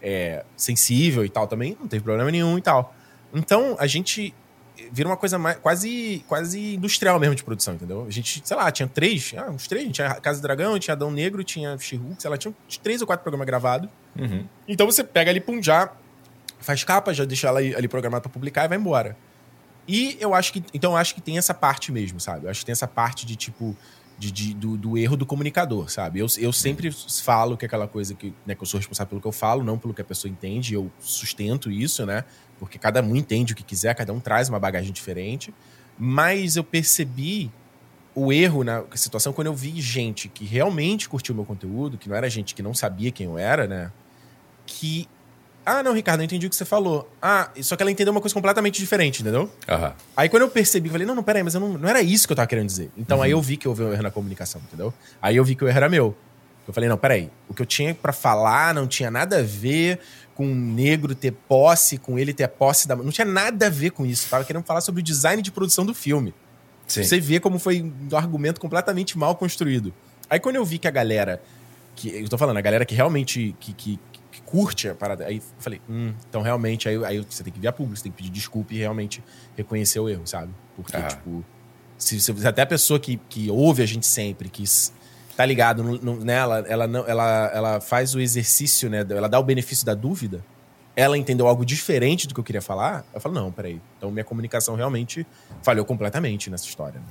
é, 0.03 0.45
sensível 0.55 1.25
e 1.25 1.31
tal 1.31 1.47
também, 1.47 1.77
não 1.81 1.89
teve 1.89 2.05
problema 2.05 2.31
nenhum 2.31 2.59
e 2.59 2.63
tal. 2.63 2.95
Então, 3.33 3.75
a 3.79 3.87
gente 3.87 4.35
vira 4.93 5.09
uma 5.09 5.17
coisa 5.17 5.39
mais, 5.39 5.57
quase, 5.59 6.25
quase 6.29 6.75
industrial 6.75 7.19
mesmo 7.19 7.35
de 7.35 7.43
produção, 7.43 7.75
entendeu? 7.75 8.05
A 8.07 8.11
gente, 8.11 8.43
sei 8.45 8.57
lá, 8.57 8.71
tinha 8.71 8.87
três, 8.87 9.35
ah, 9.37 9.51
uns 9.51 9.67
três, 9.67 9.91
tinha 9.91 10.15
Casa 10.17 10.41
do 10.41 10.43
Dragão, 10.43 10.79
tinha 10.79 10.93
Adão 10.93 11.11
Negro, 11.11 11.43
tinha 11.43 11.77
she 11.79 12.01
sei 12.19 12.31
lá, 12.31 12.37
tinha 12.37 12.55
três 12.83 13.01
ou 13.01 13.07
quatro 13.07 13.23
programas 13.23 13.47
gravados. 13.47 13.89
Uhum. 14.19 14.45
Então 14.69 14.87
você 14.87 15.03
pega 15.03 15.31
ali, 15.31 15.41
pum, 15.41 15.63
já 15.63 15.91
faz 16.59 16.85
capa, 16.85 17.15
já 17.15 17.25
deixa 17.25 17.49
ela 17.49 17.61
ali, 17.61 17.75
ali 17.75 17.89
programado 17.89 18.23
para 18.23 18.31
publicar 18.31 18.65
e 18.67 18.69
vai 18.69 18.79
embora. 18.79 19.17
E 19.91 20.17
eu 20.21 20.35
acho 20.35 20.53
que. 20.53 20.63
Então 20.73 20.93
eu 20.93 20.97
acho 20.97 21.17
que 21.17 21.21
tem 21.21 21.37
essa 21.37 21.53
parte 21.53 21.91
mesmo, 21.91 22.21
sabe? 22.21 22.47
Eu 22.47 22.51
acho 22.51 22.61
que 22.61 22.67
tem 22.67 22.73
essa 22.73 22.87
parte 22.87 23.27
de 23.27 23.35
tipo. 23.35 23.77
De, 24.17 24.31
de 24.31 24.53
do, 24.53 24.77
do, 24.77 24.99
erro 24.99 25.17
do 25.17 25.25
comunicador, 25.25 25.91
sabe? 25.91 26.21
Eu, 26.21 26.27
eu 26.37 26.53
sempre 26.53 26.91
falo 26.93 27.57
que 27.57 27.65
é 27.65 27.67
aquela 27.67 27.89
coisa 27.89 28.15
que, 28.15 28.35
né, 28.45 28.55
que 28.55 28.63
eu 28.63 28.67
sou 28.67 28.77
responsável 28.77 29.09
pelo 29.09 29.21
que 29.23 29.27
eu 29.27 29.33
falo, 29.33 29.65
não 29.65 29.79
pelo 29.79 29.95
que 29.95 30.03
a 30.03 30.05
pessoa 30.05 30.31
entende, 30.31 30.75
eu 30.75 30.93
sustento 31.01 31.71
isso, 31.71 32.05
né? 32.05 32.25
Porque 32.59 32.79
cada 32.79 33.03
um 33.03 33.17
entende 33.17 33.55
o 33.55 33.57
que 33.57 33.63
quiser, 33.63 33.95
cada 33.95 34.13
um 34.13 34.21
traz 34.21 34.51
uma 34.51 34.59
bagagem 34.59 34.93
diferente. 34.93 35.55
Mas 35.99 36.57
eu 36.57 36.63
percebi 36.63 37.51
o 38.15 38.31
erro 38.31 38.63
na 38.63 38.85
situação 38.95 39.33
quando 39.33 39.47
eu 39.47 39.55
vi 39.55 39.81
gente 39.81 40.29
que 40.29 40.45
realmente 40.45 41.09
curtiu 41.09 41.35
meu 41.35 41.47
conteúdo, 41.47 41.97
que 41.97 42.07
não 42.07 42.15
era 42.15 42.29
gente 42.29 42.55
que 42.55 42.63
não 42.63 42.75
sabia 42.75 43.11
quem 43.11 43.25
eu 43.25 43.39
era, 43.39 43.67
né? 43.67 43.91
Que 44.67 45.09
ah, 45.65 45.83
não, 45.83 45.93
Ricardo, 45.93 46.21
eu 46.21 46.25
entendi 46.25 46.47
o 46.47 46.51
que 46.51 46.57
você 46.57 46.65
falou. 46.65 47.11
Ah, 47.21 47.51
só 47.63 47.77
que 47.77 47.83
ela 47.83 47.91
entendeu 47.91 48.13
uma 48.13 48.21
coisa 48.21 48.35
completamente 48.35 48.81
diferente, 48.81 49.23
entendeu? 49.23 49.43
Uhum. 49.43 49.93
Aí 50.17 50.29
quando 50.29 50.43
eu 50.43 50.51
percebi, 50.51 50.89
eu 50.89 50.93
falei, 50.93 51.07
não, 51.07 51.15
não, 51.15 51.23
peraí, 51.23 51.43
mas 51.43 51.55
não, 51.55 51.69
não 51.79 51.89
era 51.89 52.03
isso 52.03 52.27
que 52.27 52.33
eu 52.33 52.37
tava 52.37 52.49
querendo 52.49 52.67
dizer. 52.67 52.91
Então 52.97 53.19
uhum. 53.19 53.23
aí 53.23 53.31
eu 53.31 53.41
vi 53.41 53.57
que 53.57 53.69
houve 53.69 53.83
um 53.83 53.93
erro 53.93 54.03
na 54.03 54.11
comunicação, 54.11 54.61
entendeu? 54.67 54.93
Aí 55.21 55.37
eu 55.37 55.45
vi 55.45 55.55
que 55.55 55.65
o 55.65 55.69
erro 55.69 55.77
era 55.77 55.89
meu. 55.89 56.17
Eu 56.67 56.75
falei, 56.75 56.89
não, 56.89 56.97
peraí, 56.97 57.31
o 57.49 57.55
que 57.55 57.63
eu 57.63 57.67
tinha 57.67 57.95
para 57.95 58.13
falar 58.13 58.75
não 58.75 58.87
tinha 58.87 59.11
nada 59.11 59.39
a 59.39 59.43
ver 59.43 59.99
com 60.35 60.47
um 60.47 60.55
negro 60.55 61.15
ter 61.15 61.33
posse, 61.33 61.99
com 61.99 62.19
ele 62.19 62.33
ter 62.33 62.49
posse 62.49 62.89
da. 62.89 62.97
Não 62.97 63.11
tinha 63.11 63.27
nada 63.27 63.67
a 63.67 63.71
ver 63.71 63.91
com 63.91 64.07
isso. 64.07 64.27
Eu 64.27 64.31
tava 64.31 64.45
querendo 64.45 64.65
falar 64.65 64.81
sobre 64.81 65.01
o 65.01 65.05
design 65.05 65.43
de 65.43 65.51
produção 65.51 65.85
do 65.85 65.93
filme. 65.93 66.33
Sim. 66.87 67.03
Você 67.03 67.21
vê 67.21 67.39
como 67.39 67.59
foi 67.59 67.83
um 67.83 68.17
argumento 68.17 68.61
completamente 68.61 69.19
mal 69.19 69.37
construído. 69.37 69.93
Aí 70.31 70.41
quando 70.41 70.57
eu 70.57 70.65
vi 70.65 70.79
que 70.79 70.89
a 70.89 70.91
galera. 70.91 71.43
Que, 71.95 72.09
eu 72.23 72.29
tô 72.29 72.39
falando, 72.39 72.57
a 72.57 72.61
galera 72.61 72.85
que 72.85 72.95
realmente. 72.95 73.55
Que, 73.61 73.73
que, 73.73 74.01
curte 74.51 74.89
a 74.89 74.95
parada. 74.95 75.27
Aí 75.27 75.37
eu 75.37 75.43
falei, 75.59 75.81
hum, 75.89 76.13
então 76.29 76.43
realmente, 76.43 76.89
aí, 76.89 77.05
aí 77.05 77.25
você 77.29 77.45
tem 77.45 77.53
que 77.53 77.61
vir 77.61 77.69
a 77.69 77.73
público, 77.73 77.97
você 77.97 78.03
tem 78.03 78.13
que 78.13 78.19
pedir 78.19 78.31
desculpa 78.31 78.75
e 78.75 78.79
realmente 78.79 79.23
reconhecer 79.57 80.01
o 80.01 80.09
erro, 80.09 80.27
sabe? 80.27 80.53
Porque, 80.75 80.97
ah. 80.97 81.03
tipo, 81.03 81.45
se, 81.97 82.21
se, 82.21 82.47
até 82.47 82.63
a 82.63 82.67
pessoa 82.67 82.99
que, 82.99 83.19
que 83.29 83.51
ouve 83.51 83.83
a 83.83 83.87
gente 83.87 84.07
sempre, 84.07 84.49
que 84.49 84.65
tá 85.37 85.47
ligado 85.47 85.83
no, 85.83 85.99
no, 85.99 86.25
nela, 86.25 86.65
ela, 86.67 86.87
não, 86.87 87.07
ela, 87.07 87.51
ela 87.55 87.81
faz 87.81 88.15
o 88.15 88.21
exercício, 88.21 88.91
né? 88.91 89.07
Ela 89.09 89.29
dá 89.29 89.39
o 89.39 89.45
benefício 89.45 89.87
da 89.87 89.95
dúvida, 89.95 90.45
ela 91.01 91.17
entendeu 91.17 91.47
algo 91.47 91.65
diferente 91.65 92.29
do 92.29 92.35
que 92.35 92.41
eu 92.41 92.45
queria 92.45 92.61
falar, 92.61 93.05
eu 93.15 93.21
falo, 93.21 93.35
não, 93.35 93.51
peraí. 93.51 93.81
Então 93.97 94.11
minha 94.11 94.25
comunicação 94.25 94.75
realmente 94.75 95.27
falhou 95.63 95.85
completamente 95.85 96.51
nessa 96.51 96.65
história. 96.65 97.01
Né? 97.01 97.07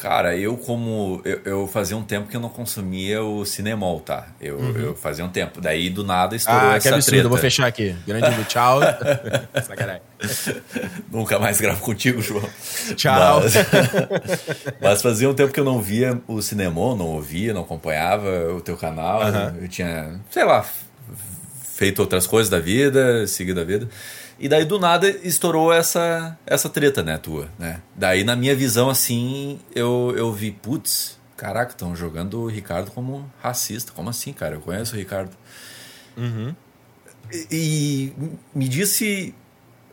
Cara, 0.00 0.34
eu 0.34 0.56
como. 0.56 1.20
Eu, 1.26 1.40
eu, 1.44 1.66
fazia 1.66 1.94
um 1.94 2.02
tempo 2.02 2.26
que 2.26 2.34
eu 2.34 2.40
não 2.40 2.48
consumia 2.48 3.22
o 3.22 3.44
Cinemol, 3.44 4.00
tá? 4.00 4.28
Eu, 4.40 4.56
uhum. 4.56 4.76
eu 4.76 4.96
fazia 4.96 5.22
um 5.22 5.28
tempo. 5.28 5.60
Daí 5.60 5.90
do 5.90 6.02
nada 6.02 6.34
estourou 6.34 6.70
ah, 6.70 6.76
essa 6.76 6.88
que 6.88 6.94
absurdo, 6.94 7.10
treta. 7.10 7.26
eu 7.26 7.28
vou 7.28 7.38
fechar 7.38 7.66
aqui. 7.66 7.94
Grande 8.06 8.30
do 8.30 8.44
tchau. 8.44 8.80
Nunca 11.12 11.38
mais 11.38 11.60
gravo 11.60 11.82
contigo, 11.82 12.22
João. 12.22 12.48
Tchau. 12.96 13.42
Mas, 13.42 13.54
mas, 14.80 15.02
fazia 15.02 15.28
um 15.28 15.34
tempo 15.34 15.52
que 15.52 15.60
eu 15.60 15.64
não 15.64 15.82
via 15.82 16.18
o 16.26 16.40
Cinemol, 16.40 16.96
não 16.96 17.06
ouvia, 17.08 17.52
não 17.52 17.60
acompanhava 17.60 18.54
o 18.54 18.60
teu 18.62 18.78
canal. 18.78 19.20
Uhum. 19.20 19.58
Eu 19.60 19.68
tinha, 19.68 20.18
sei 20.30 20.44
lá, 20.44 20.64
feito 21.80 22.00
outras 22.00 22.26
coisas 22.26 22.50
da 22.50 22.60
vida, 22.60 23.26
seguido 23.26 23.58
a 23.58 23.64
vida. 23.64 23.88
E 24.38 24.50
daí 24.50 24.66
do 24.66 24.78
nada 24.78 25.08
estourou 25.08 25.72
essa 25.72 26.38
essa 26.46 26.68
treta, 26.68 27.02
né, 27.02 27.16
tua, 27.16 27.48
né? 27.58 27.80
Daí 27.96 28.22
na 28.22 28.36
minha 28.36 28.54
visão 28.54 28.90
assim, 28.90 29.58
eu 29.74 30.12
eu 30.14 30.30
vi, 30.30 30.50
putz, 30.50 31.18
Caraca, 31.38 31.72
estão 31.72 31.96
jogando 31.96 32.42
o 32.42 32.48
Ricardo 32.48 32.90
como 32.90 33.24
racista. 33.42 33.92
Como 33.92 34.10
assim, 34.10 34.30
cara? 34.30 34.56
Eu 34.56 34.60
conheço 34.60 34.94
o 34.94 34.98
Ricardo. 34.98 35.30
Uhum. 36.14 36.54
E, 37.32 37.46
e 37.50 38.14
me 38.54 38.68
disse 38.68 39.34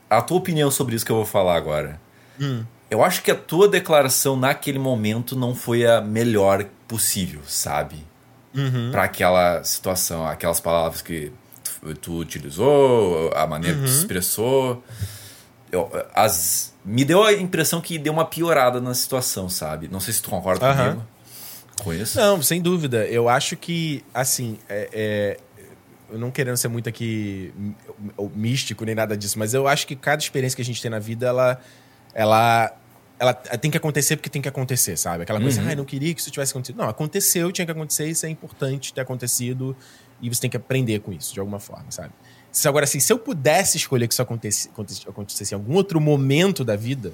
a 0.10 0.21
tua 0.21 0.39
opinião 0.39 0.69
sobre 0.69 0.93
isso 0.93 1.06
que 1.06 1.12
eu 1.12 1.15
vou 1.15 1.26
falar 1.26 1.56
agora. 1.56 2.02
Hum. 2.38 2.65
Eu 2.91 3.02
acho 3.02 3.23
que 3.23 3.32
a 3.32 3.36
tua 3.36 3.69
declaração 3.69 4.36
naquele 4.36 4.78
momento 4.78 5.38
não 5.38 5.56
foi 5.56 5.88
a 5.88 6.02
melhor 6.02 6.65
possível, 6.86 7.39
sabe? 7.47 8.06
Uhum. 8.54 8.91
Para 8.91 9.04
aquela 9.04 9.63
situação, 9.63 10.28
aquelas 10.28 10.60
palavras 10.60 11.02
que 11.02 11.32
tu, 12.02 12.18
utilizou, 12.18 13.32
a 13.36 13.46
maneira 13.48 13.78
Uhum. 13.78 13.84
que 13.84 13.90
tu 13.90 13.96
expressou. 13.98 14.84
Eu, 15.72 15.90
as, 16.13 16.74
me 16.86 17.04
deu 17.04 17.24
a 17.24 17.34
impressão 17.34 17.82
que 17.82 17.98
deu 17.98 18.13
uma 18.13 18.26
piorada 18.26 18.80
na 18.80 18.94
situação, 18.94 19.50
sabe? 19.50 19.88
Não 19.90 20.00
sei 20.00 20.13
se 20.13 20.22
tu 20.22 20.30
concorda 20.30 20.66
Aham. 20.66 20.84
comigo 20.92 21.08
com 21.84 21.94
isso. 21.94 22.18
Não, 22.18 22.42
sem 22.42 22.62
dúvida. 22.62 23.06
Eu 23.06 23.28
acho 23.30 23.56
que, 23.58 24.04
assim, 24.13 24.58
é, 24.70 24.90
é, 26.12 26.18
não 26.18 26.32
querendo 26.32 26.56
ser 26.58 26.70
muito 26.70 26.88
aqui 26.88 27.54
místico 28.34 28.86
nem 28.86 28.96
nada 28.96 29.16
disso, 29.18 29.38
mas 29.38 29.54
eu 29.54 29.68
acho 29.68 29.86
que 29.86 29.96
cada 29.96 30.22
experiência 30.22 30.56
que 30.56 30.62
a 30.62 30.66
gente 30.66 30.82
tem 30.82 30.90
na 30.90 31.00
vida, 31.00 31.28
ela, 31.28 31.60
ela, 32.13 32.74
ela 33.20 33.34
tem 33.34 33.70
que 33.70 33.78
acontecer 33.78 34.16
porque 34.16 34.30
tem 34.30 34.42
que 34.42 34.48
acontecer, 34.50 34.98
sabe? 34.98 35.24
Aquela 35.24 35.40
coisa, 35.42 35.62
Uhum. 35.62 35.70
ah, 35.70 35.76
não 35.76 35.86
queria 35.86 36.13
que 36.13 36.22
isso 36.22 36.32
tivesse 36.32 36.52
acontecido. 36.54 36.78
Não, 36.78 36.88
aconteceu, 36.88 37.52
tinha 37.52 37.66
que 37.66 37.72
acontecer, 37.72 38.08
isso 38.08 38.26
é 38.26 38.30
importante 38.30 38.94
ter 38.94 39.02
acontecido 39.02 39.76
e 40.21 40.30
você 40.30 40.41
tem 40.41 40.49
que 40.49 40.58
aprender 40.58 40.99
com 40.99 41.12
isso, 41.12 41.34
de 41.34 41.39
alguma 41.39 41.60
forma, 41.60 41.91
sabe? 41.91 42.13
Se 42.51 42.67
agora, 42.67 42.86
assim, 42.86 42.99
se 42.99 43.13
eu 43.13 43.19
pudesse 43.19 43.77
escolher 43.77 44.08
que 44.08 44.13
isso 44.13 44.21
acontecesse, 44.21 44.69
acontecesse, 44.69 45.10
acontecesse 45.10 45.53
em 45.53 45.58
algum 45.58 45.75
outro 45.75 46.01
momento 46.01 46.63
da 46.63 46.75
vida, 46.75 47.13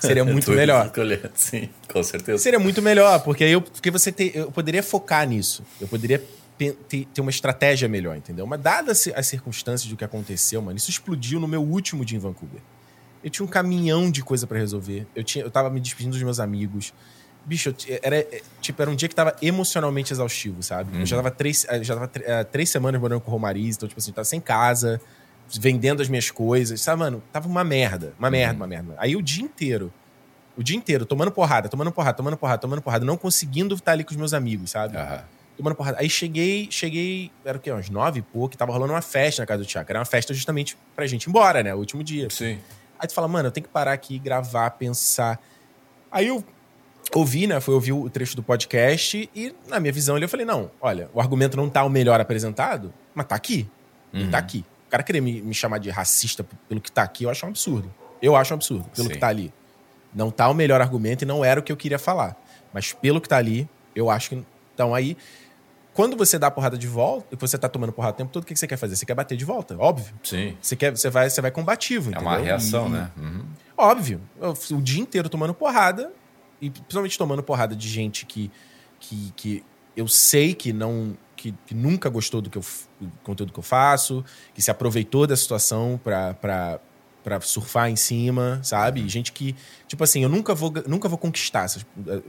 seria 0.00 0.24
muito 0.24 0.50
melhor. 0.50 0.86
escolher, 0.86 1.30
Sim, 1.34 1.68
com 1.92 2.02
certeza. 2.02 2.38
Seria 2.38 2.58
muito 2.58 2.80
melhor, 2.80 3.20
porque 3.20 3.44
aí 3.44 3.52
eu, 3.52 3.60
porque 3.60 3.90
você 3.90 4.10
te, 4.10 4.32
eu 4.34 4.50
poderia 4.50 4.82
focar 4.82 5.28
nisso. 5.28 5.62
Eu 5.80 5.88
poderia 5.88 6.24
ter, 6.56 7.06
ter 7.06 7.20
uma 7.20 7.30
estratégia 7.30 7.88
melhor, 7.88 8.16
entendeu? 8.16 8.46
Mas 8.46 8.60
dadas 8.60 9.08
as 9.14 9.26
circunstâncias 9.26 9.90
do 9.90 9.96
que 9.96 10.04
aconteceu, 10.04 10.62
mano, 10.62 10.76
isso 10.76 10.90
explodiu 10.90 11.38
no 11.38 11.46
meu 11.46 11.62
último 11.62 12.04
dia 12.04 12.16
em 12.16 12.20
Vancouver. 12.20 12.60
Eu 13.22 13.30
tinha 13.30 13.44
um 13.44 13.48
caminhão 13.48 14.10
de 14.10 14.22
coisa 14.22 14.46
pra 14.46 14.58
resolver. 14.58 15.06
Eu, 15.14 15.24
tinha, 15.24 15.44
eu 15.44 15.50
tava 15.50 15.68
me 15.70 15.80
despedindo 15.80 16.12
dos 16.12 16.22
meus 16.22 16.40
amigos. 16.40 16.92
Bicho, 17.48 17.74
era, 18.02 18.18
é, 18.18 18.42
tipo, 18.60 18.82
era 18.82 18.90
um 18.90 18.94
dia 18.94 19.08
que 19.08 19.14
tava 19.14 19.34
emocionalmente 19.40 20.12
exaustivo, 20.12 20.62
sabe? 20.62 21.00
Eu 21.00 21.06
já 21.06 21.16
tava, 21.16 21.30
três, 21.30 21.64
eh, 21.66 21.82
já 21.82 21.94
tava 21.94 22.10
eh, 22.14 22.44
três 22.44 22.68
semanas 22.68 23.00
morando 23.00 23.22
com 23.22 23.30
o 23.30 23.32
Romariz, 23.32 23.76
então, 23.76 23.88
tipo 23.88 23.98
assim, 23.98 24.12
tava 24.12 24.26
sem 24.26 24.38
casa, 24.38 25.00
vendendo 25.58 26.02
as 26.02 26.10
minhas 26.10 26.30
coisas, 26.30 26.78
sabe, 26.78 26.98
mano? 26.98 27.22
Tava 27.32 27.48
uma 27.48 27.64
merda, 27.64 28.12
uma 28.18 28.30
merda, 28.30 28.54
uma 28.54 28.66
merda. 28.66 28.94
Aí 28.98 29.16
o 29.16 29.22
dia 29.22 29.42
inteiro, 29.42 29.90
o 30.58 30.62
dia 30.62 30.76
inteiro, 30.76 31.06
tomando 31.06 31.30
porrada, 31.30 31.70
tomando 31.70 31.90
porrada, 31.90 32.18
tomando 32.18 32.36
porrada, 32.36 32.60
tomando 32.60 32.82
porrada, 32.82 33.06
não 33.06 33.16
conseguindo 33.16 33.74
estar 33.74 33.92
ali 33.92 34.04
com 34.04 34.10
os 34.10 34.16
meus 34.18 34.34
amigos, 34.34 34.72
sabe? 34.72 34.98
Aham. 34.98 35.24
Tomando 35.56 35.74
porrada. 35.74 35.96
Aí 35.98 36.10
cheguei, 36.10 36.68
cheguei, 36.70 37.32
era 37.46 37.56
o 37.56 37.60
quê? 37.60 37.72
Uns 37.72 37.88
nove 37.88 38.18
e 38.18 38.22
pouco, 38.22 38.58
tava 38.58 38.72
rolando 38.72 38.92
uma 38.92 39.00
festa 39.00 39.40
na 39.40 39.46
casa 39.46 39.62
do 39.62 39.66
Tiago. 39.66 39.90
Era 39.90 40.00
uma 40.00 40.04
festa 40.04 40.34
justamente 40.34 40.76
pra 40.94 41.06
gente 41.06 41.24
ir 41.24 41.30
embora, 41.30 41.62
né? 41.62 41.74
O 41.74 41.78
último 41.78 42.04
dia. 42.04 42.28
Sim. 42.28 42.58
Aí 42.98 43.08
tu 43.08 43.14
fala, 43.14 43.26
mano, 43.26 43.48
eu 43.48 43.52
tenho 43.52 43.64
que 43.66 43.72
parar 43.72 43.92
aqui, 43.92 44.18
gravar, 44.18 44.70
pensar. 44.72 45.40
Aí 46.10 46.28
eu 46.28 46.44
ouvi, 47.14 47.46
né? 47.46 47.60
Foi 47.60 47.74
ouvir 47.74 47.92
o 47.92 48.08
trecho 48.10 48.36
do 48.36 48.42
podcast 48.42 49.28
e, 49.34 49.54
na 49.68 49.80
minha 49.80 49.92
visão, 49.92 50.18
eu 50.18 50.28
falei, 50.28 50.44
não, 50.46 50.70
olha, 50.80 51.08
o 51.14 51.20
argumento 51.20 51.56
não 51.56 51.68
tá 51.68 51.82
o 51.84 51.88
melhor 51.90 52.20
apresentado, 52.20 52.92
mas 53.14 53.26
tá 53.26 53.34
aqui. 53.34 53.68
Uhum. 54.12 54.30
Tá 54.30 54.38
aqui. 54.38 54.64
O 54.86 54.90
cara 54.90 55.02
querer 55.02 55.20
me, 55.20 55.40
me 55.42 55.54
chamar 55.54 55.78
de 55.78 55.90
racista 55.90 56.46
pelo 56.68 56.80
que 56.80 56.90
tá 56.90 57.02
aqui, 57.02 57.24
eu 57.24 57.30
acho 57.30 57.44
um 57.44 57.50
absurdo. 57.50 57.92
Eu 58.20 58.34
acho 58.36 58.52
um 58.52 58.56
absurdo, 58.56 58.84
pelo 58.94 59.08
Sim. 59.08 59.14
que 59.14 59.18
tá 59.20 59.28
ali. 59.28 59.52
Não 60.14 60.30
tá 60.30 60.48
o 60.48 60.54
melhor 60.54 60.80
argumento 60.80 61.22
e 61.22 61.26
não 61.26 61.44
era 61.44 61.60
o 61.60 61.62
que 61.62 61.70
eu 61.70 61.76
queria 61.76 61.98
falar. 61.98 62.36
Mas 62.72 62.92
pelo 62.92 63.20
que 63.20 63.28
tá 63.28 63.36
ali, 63.36 63.68
eu 63.94 64.08
acho 64.10 64.30
que. 64.30 64.44
Então 64.74 64.94
aí, 64.94 65.16
quando 65.92 66.16
você 66.16 66.38
dá 66.38 66.50
porrada 66.50 66.78
de 66.78 66.86
volta, 66.86 67.26
e 67.32 67.36
você 67.36 67.58
tá 67.58 67.68
tomando 67.68 67.92
porrada 67.92 68.14
o 68.14 68.16
tempo 68.16 68.30
todo, 68.32 68.42
o 68.44 68.46
que 68.46 68.54
que 68.54 68.58
você 68.60 68.66
quer 68.66 68.76
fazer? 68.76 68.96
Você 68.96 69.04
quer 69.04 69.14
bater 69.14 69.36
de 69.36 69.44
volta, 69.44 69.76
óbvio. 69.78 70.14
Sim. 70.22 70.56
Você, 70.60 70.74
quer, 70.76 70.96
você, 70.96 71.10
vai, 71.10 71.28
você 71.28 71.40
vai 71.40 71.50
combativo, 71.50 72.10
É 72.10 72.12
entendeu? 72.12 72.28
uma 72.28 72.38
reação, 72.38 72.86
E- 72.86 72.90
né? 72.90 73.10
Uhum. 73.16 73.44
Óbvio. 73.76 74.20
Eu, 74.40 74.56
o 74.72 74.82
dia 74.82 75.00
inteiro 75.00 75.28
tomando 75.28 75.52
porrada. 75.54 76.10
E 76.60 76.70
principalmente 76.70 77.16
tomando 77.16 77.42
porrada 77.42 77.74
de 77.76 77.88
gente 77.88 78.26
que, 78.26 78.50
que, 79.00 79.32
que 79.36 79.64
eu 79.96 80.08
sei 80.08 80.54
que 80.54 80.72
não. 80.72 81.16
Que, 81.36 81.54
que 81.66 81.72
nunca 81.72 82.08
gostou 82.08 82.40
do, 82.40 82.50
que 82.50 82.58
eu, 82.58 82.64
do 83.00 83.12
conteúdo 83.22 83.52
que 83.52 83.58
eu 83.60 83.62
faço, 83.62 84.24
que 84.52 84.60
se 84.60 84.72
aproveitou 84.72 85.24
da 85.24 85.36
situação 85.36 86.00
pra 86.02 87.40
surfar 87.42 87.88
em 87.90 87.94
cima, 87.96 88.58
sabe? 88.64 89.02
E 89.02 89.08
gente 89.08 89.30
que, 89.32 89.54
tipo 89.86 90.02
assim, 90.02 90.22
eu 90.22 90.28
nunca 90.28 90.52
vou, 90.54 90.72
nunca 90.86 91.08
vou 91.08 91.16
conquistar 91.18 91.64
essas 91.64 91.86
eh, 92.08 92.22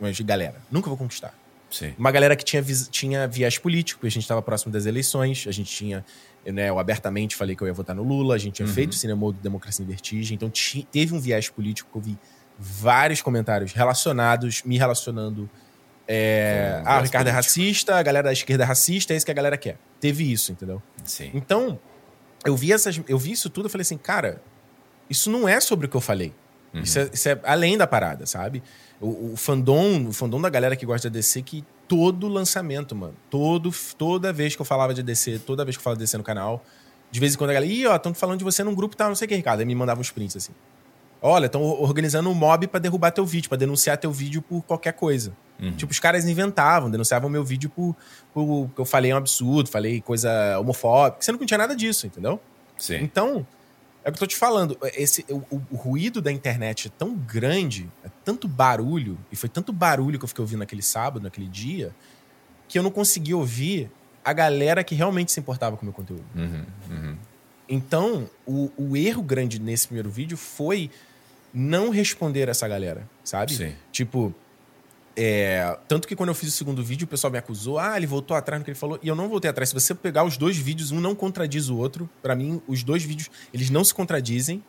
mas 0.00 0.16
de 0.16 0.22
galera. 0.24 0.60
Nunca 0.70 0.88
vou 0.88 0.98
conquistar. 0.98 1.32
Sim. 1.70 1.94
Uma 1.96 2.10
galera 2.10 2.36
que 2.36 2.44
tinha, 2.44 2.62
tinha 2.62 3.26
viés 3.26 3.56
político, 3.56 4.04
a 4.06 4.10
gente 4.10 4.22
estava 4.24 4.42
próximo 4.42 4.70
das 4.70 4.84
eleições, 4.84 5.46
a 5.48 5.52
gente 5.52 5.74
tinha, 5.74 6.04
né, 6.44 6.68
eu 6.68 6.78
abertamente 6.78 7.34
falei 7.34 7.56
que 7.56 7.62
eu 7.62 7.66
ia 7.66 7.72
votar 7.72 7.96
no 7.96 8.02
Lula, 8.02 8.34
a 8.34 8.38
gente 8.38 8.56
tinha 8.56 8.68
Uhum. 8.68 8.74
feito 8.74 8.92
o 8.92 8.96
cinema 8.96 9.32
do 9.32 9.38
Democracia 9.40 9.82
em 9.82 9.88
Vertigem, 9.88 10.34
então 10.34 10.52
teve 10.90 11.14
um 11.14 11.18
viés 11.20 11.48
político 11.48 11.88
que 11.90 11.96
eu 11.96 12.02
vi 12.02 12.18
vários 12.58 13.22
comentários 13.22 13.72
relacionados, 13.72 14.62
me 14.62 14.78
relacionando. 14.78 15.48
É, 16.06 16.82
ah, 16.84 16.98
o 16.98 17.02
Ricardo 17.02 17.28
é 17.28 17.32
político. 17.32 17.36
racista, 17.36 17.96
a 17.96 18.02
galera 18.02 18.24
da 18.24 18.32
esquerda 18.32 18.64
é 18.64 18.66
racista, 18.66 19.14
é 19.14 19.16
isso 19.16 19.24
que 19.24 19.32
a 19.32 19.34
galera 19.34 19.56
quer. 19.56 19.78
Teve 20.00 20.30
isso, 20.30 20.52
entendeu? 20.52 20.82
Sim. 21.04 21.30
Então, 21.32 21.78
eu 22.44 22.56
vi, 22.56 22.72
essas, 22.72 23.00
eu 23.08 23.18
vi 23.18 23.32
isso 23.32 23.48
tudo 23.48 23.68
e 23.68 23.70
falei 23.70 23.82
assim, 23.82 23.96
cara, 23.96 24.42
isso 25.08 25.30
não 25.30 25.48
é 25.48 25.60
sobre 25.60 25.86
o 25.86 25.88
que 25.88 25.96
eu 25.96 26.00
falei. 26.00 26.32
Uhum. 26.74 26.80
Isso, 26.80 26.98
é, 26.98 27.10
isso 27.12 27.28
é 27.28 27.40
além 27.44 27.76
da 27.76 27.86
parada, 27.86 28.26
sabe? 28.26 28.62
O, 29.00 29.32
o 29.32 29.36
fandom, 29.36 30.08
o 30.08 30.12
fandom 30.12 30.40
da 30.40 30.48
galera 30.48 30.74
que 30.74 30.86
gosta 30.86 31.08
de 31.08 31.18
DC, 31.18 31.42
que 31.42 31.64
todo 31.86 32.28
lançamento, 32.28 32.94
mano, 32.94 33.14
todo, 33.28 33.70
toda 33.98 34.32
vez 34.32 34.56
que 34.56 34.62
eu 34.62 34.66
falava 34.66 34.94
de 34.94 35.02
DC, 35.02 35.40
toda 35.40 35.64
vez 35.64 35.76
que 35.76 35.80
eu 35.80 35.84
falava 35.84 35.98
de 35.98 36.04
DC 36.04 36.16
no 36.16 36.24
canal, 36.24 36.64
de 37.10 37.20
vez 37.20 37.34
em 37.34 37.38
quando 37.38 37.50
a 37.50 37.52
galera, 37.52 37.70
ih, 37.70 37.86
ó, 37.86 37.94
estão 37.94 38.14
falando 38.14 38.38
de 38.38 38.44
você 38.44 38.64
num 38.64 38.74
grupo, 38.74 38.96
tá, 38.96 39.06
não 39.06 39.14
sei 39.14 39.26
o 39.26 39.28
que, 39.28 39.36
Ricardo. 39.36 39.60
Aí 39.60 39.66
me 39.66 39.74
mandava 39.74 40.00
uns 40.00 40.10
prints 40.10 40.36
assim. 40.36 40.52
Olha, 41.24 41.46
estão 41.46 41.62
organizando 41.62 42.28
um 42.28 42.34
mob 42.34 42.66
pra 42.66 42.80
derrubar 42.80 43.12
teu 43.12 43.24
vídeo, 43.24 43.48
pra 43.48 43.56
denunciar 43.56 43.96
teu 43.96 44.10
vídeo 44.10 44.42
por 44.42 44.60
qualquer 44.62 44.92
coisa. 44.92 45.32
Uhum. 45.60 45.72
Tipo, 45.76 45.92
os 45.92 46.00
caras 46.00 46.26
inventavam, 46.26 46.90
denunciavam 46.90 47.30
meu 47.30 47.44
vídeo 47.44 47.70
por, 47.70 47.94
por 48.34 48.68
que 48.74 48.80
eu 48.80 48.84
falei 48.84 49.14
um 49.14 49.16
absurdo, 49.16 49.70
falei 49.70 50.00
coisa 50.00 50.58
homofóbica, 50.58 51.22
sendo 51.22 51.36
que 51.38 51.42
não 51.42 51.46
tinha 51.46 51.58
nada 51.58 51.76
disso, 51.76 52.08
entendeu? 52.08 52.40
Sim. 52.76 52.96
Então, 52.96 53.46
é 54.04 54.08
o 54.08 54.12
que 54.12 54.16
eu 54.16 54.20
tô 54.20 54.26
te 54.26 54.34
falando. 54.36 54.76
Esse, 54.96 55.24
o, 55.30 55.36
o- 55.54 55.62
o 55.70 55.76
ruído 55.76 56.20
da 56.20 56.32
internet 56.32 56.88
é 56.88 56.90
tão 56.98 57.14
grande, 57.14 57.88
é 58.04 58.08
tanto 58.24 58.48
barulho, 58.48 59.16
e 59.30 59.36
foi 59.36 59.48
tanto 59.48 59.72
barulho 59.72 60.18
que 60.18 60.24
eu 60.24 60.28
fiquei 60.28 60.42
ouvindo 60.42 60.58
naquele 60.58 60.82
sábado, 60.82 61.22
naquele 61.22 61.46
dia, 61.46 61.94
que 62.66 62.76
eu 62.76 62.82
não 62.82 62.90
consegui 62.90 63.32
ouvir 63.32 63.88
a 64.24 64.32
galera 64.32 64.82
que 64.82 64.96
realmente 64.96 65.30
se 65.30 65.38
importava 65.38 65.76
com 65.76 65.82
o 65.82 65.86
meu 65.86 65.92
conteúdo. 65.92 66.24
Uhum. 66.34 66.64
Uhum. 66.90 67.16
Então, 67.68 68.28
o, 68.44 68.70
o 68.76 68.96
erro 68.96 69.22
grande 69.22 69.60
nesse 69.60 69.86
primeiro 69.86 70.10
vídeo 70.10 70.36
foi 70.36 70.90
não 71.52 71.90
responder 71.90 72.48
essa 72.48 72.66
galera, 72.68 73.08
sabe? 73.24 73.52
Sim. 73.54 73.74
Tipo, 73.90 74.34
é, 75.14 75.76
tanto 75.86 76.08
que 76.08 76.16
quando 76.16 76.30
eu 76.30 76.34
fiz 76.34 76.48
o 76.48 76.52
segundo 76.52 76.82
vídeo, 76.82 77.04
o 77.04 77.08
pessoal 77.08 77.30
me 77.30 77.38
acusou, 77.38 77.78
ah, 77.78 77.96
ele 77.96 78.06
voltou 78.06 78.36
atrás 78.36 78.58
no 78.60 78.64
que 78.64 78.70
ele 78.70 78.78
falou, 78.78 78.98
e 79.02 79.08
eu 79.08 79.14
não 79.14 79.28
voltei 79.28 79.50
atrás. 79.50 79.68
Se 79.68 79.74
você 79.74 79.94
pegar 79.94 80.24
os 80.24 80.36
dois 80.36 80.56
vídeos, 80.56 80.90
um 80.90 81.00
não 81.00 81.14
contradiz 81.14 81.68
o 81.68 81.76
outro. 81.76 82.08
Pra 82.22 82.34
mim, 82.34 82.62
os 82.66 82.82
dois 82.82 83.02
vídeos, 83.02 83.30
eles 83.52 83.68
não 83.70 83.84
se 83.84 83.92
contradizem. 83.94 84.62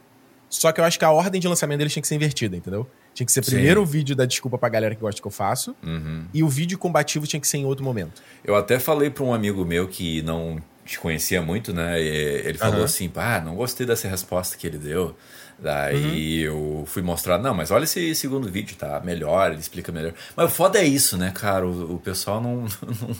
Só 0.49 0.71
que 0.71 0.79
eu 0.79 0.85
acho 0.85 0.99
que 0.99 1.05
a 1.05 1.09
ordem 1.09 1.41
de 1.41 1.47
lançamento 1.47 1.79
deles 1.79 1.93
tinha 1.93 2.01
que 2.01 2.07
ser 2.07 2.13
invertida, 2.15 2.55
entendeu? 2.55 2.87
Tinha 3.13 3.25
que 3.25 3.31
ser 3.31 3.43
Sim. 3.43 3.51
primeiro 3.53 3.81
o 3.81 3.85
vídeo 3.85 4.15
da 4.15 4.23
desculpa 4.25 4.55
pra 4.57 4.69
galera 4.69 4.93
que 4.93 5.01
gosta 5.01 5.19
que 5.19 5.25
eu 5.27 5.31
faço, 5.31 5.75
Uhum. 5.81 6.25
e 6.31 6.43
o 6.43 6.47
vídeo 6.49 6.77
combativo 6.77 7.25
tinha 7.25 7.39
que 7.39 7.47
ser 7.47 7.57
em 7.57 7.65
outro 7.65 7.83
momento. 7.83 8.21
Eu 8.43 8.55
até 8.55 8.77
falei 8.77 9.09
para 9.09 9.23
um 9.23 9.33
amigo 9.33 9.65
meu 9.65 9.87
que 9.87 10.21
não 10.21 10.61
te 10.85 10.99
conhecia 10.99 11.41
muito, 11.41 11.73
né? 11.73 11.99
Ele 11.99 12.57
falou 12.59 12.75
Aham. 12.75 12.83
assim: 12.85 13.11
ah, 13.15 13.41
não 13.43 13.55
gostei 13.55 13.85
dessa 13.87 14.07
resposta 14.07 14.55
que 14.57 14.67
ele 14.67 14.77
deu. 14.77 15.15
Daí 15.63 16.41
eu 16.41 16.83
fui 16.85 17.01
mostrar, 17.01 17.37
não, 17.37 17.53
mas 17.53 17.71
olha 17.71 17.85
esse 17.85 18.13
segundo 18.15 18.51
vídeo, 18.51 18.75
tá 18.75 18.99
melhor, 19.03 19.51
ele 19.51 19.61
explica 19.61 19.91
melhor. 19.91 20.13
Mas 20.35 20.45
o 20.47 20.49
foda 20.53 20.77
é 20.77 20.83
isso, 20.83 21.17
né, 21.17 21.31
cara? 21.33 21.65
O, 21.65 21.95
o 21.95 21.99
pessoal 21.99 22.41
não, 22.41 22.65
não- 22.83 23.15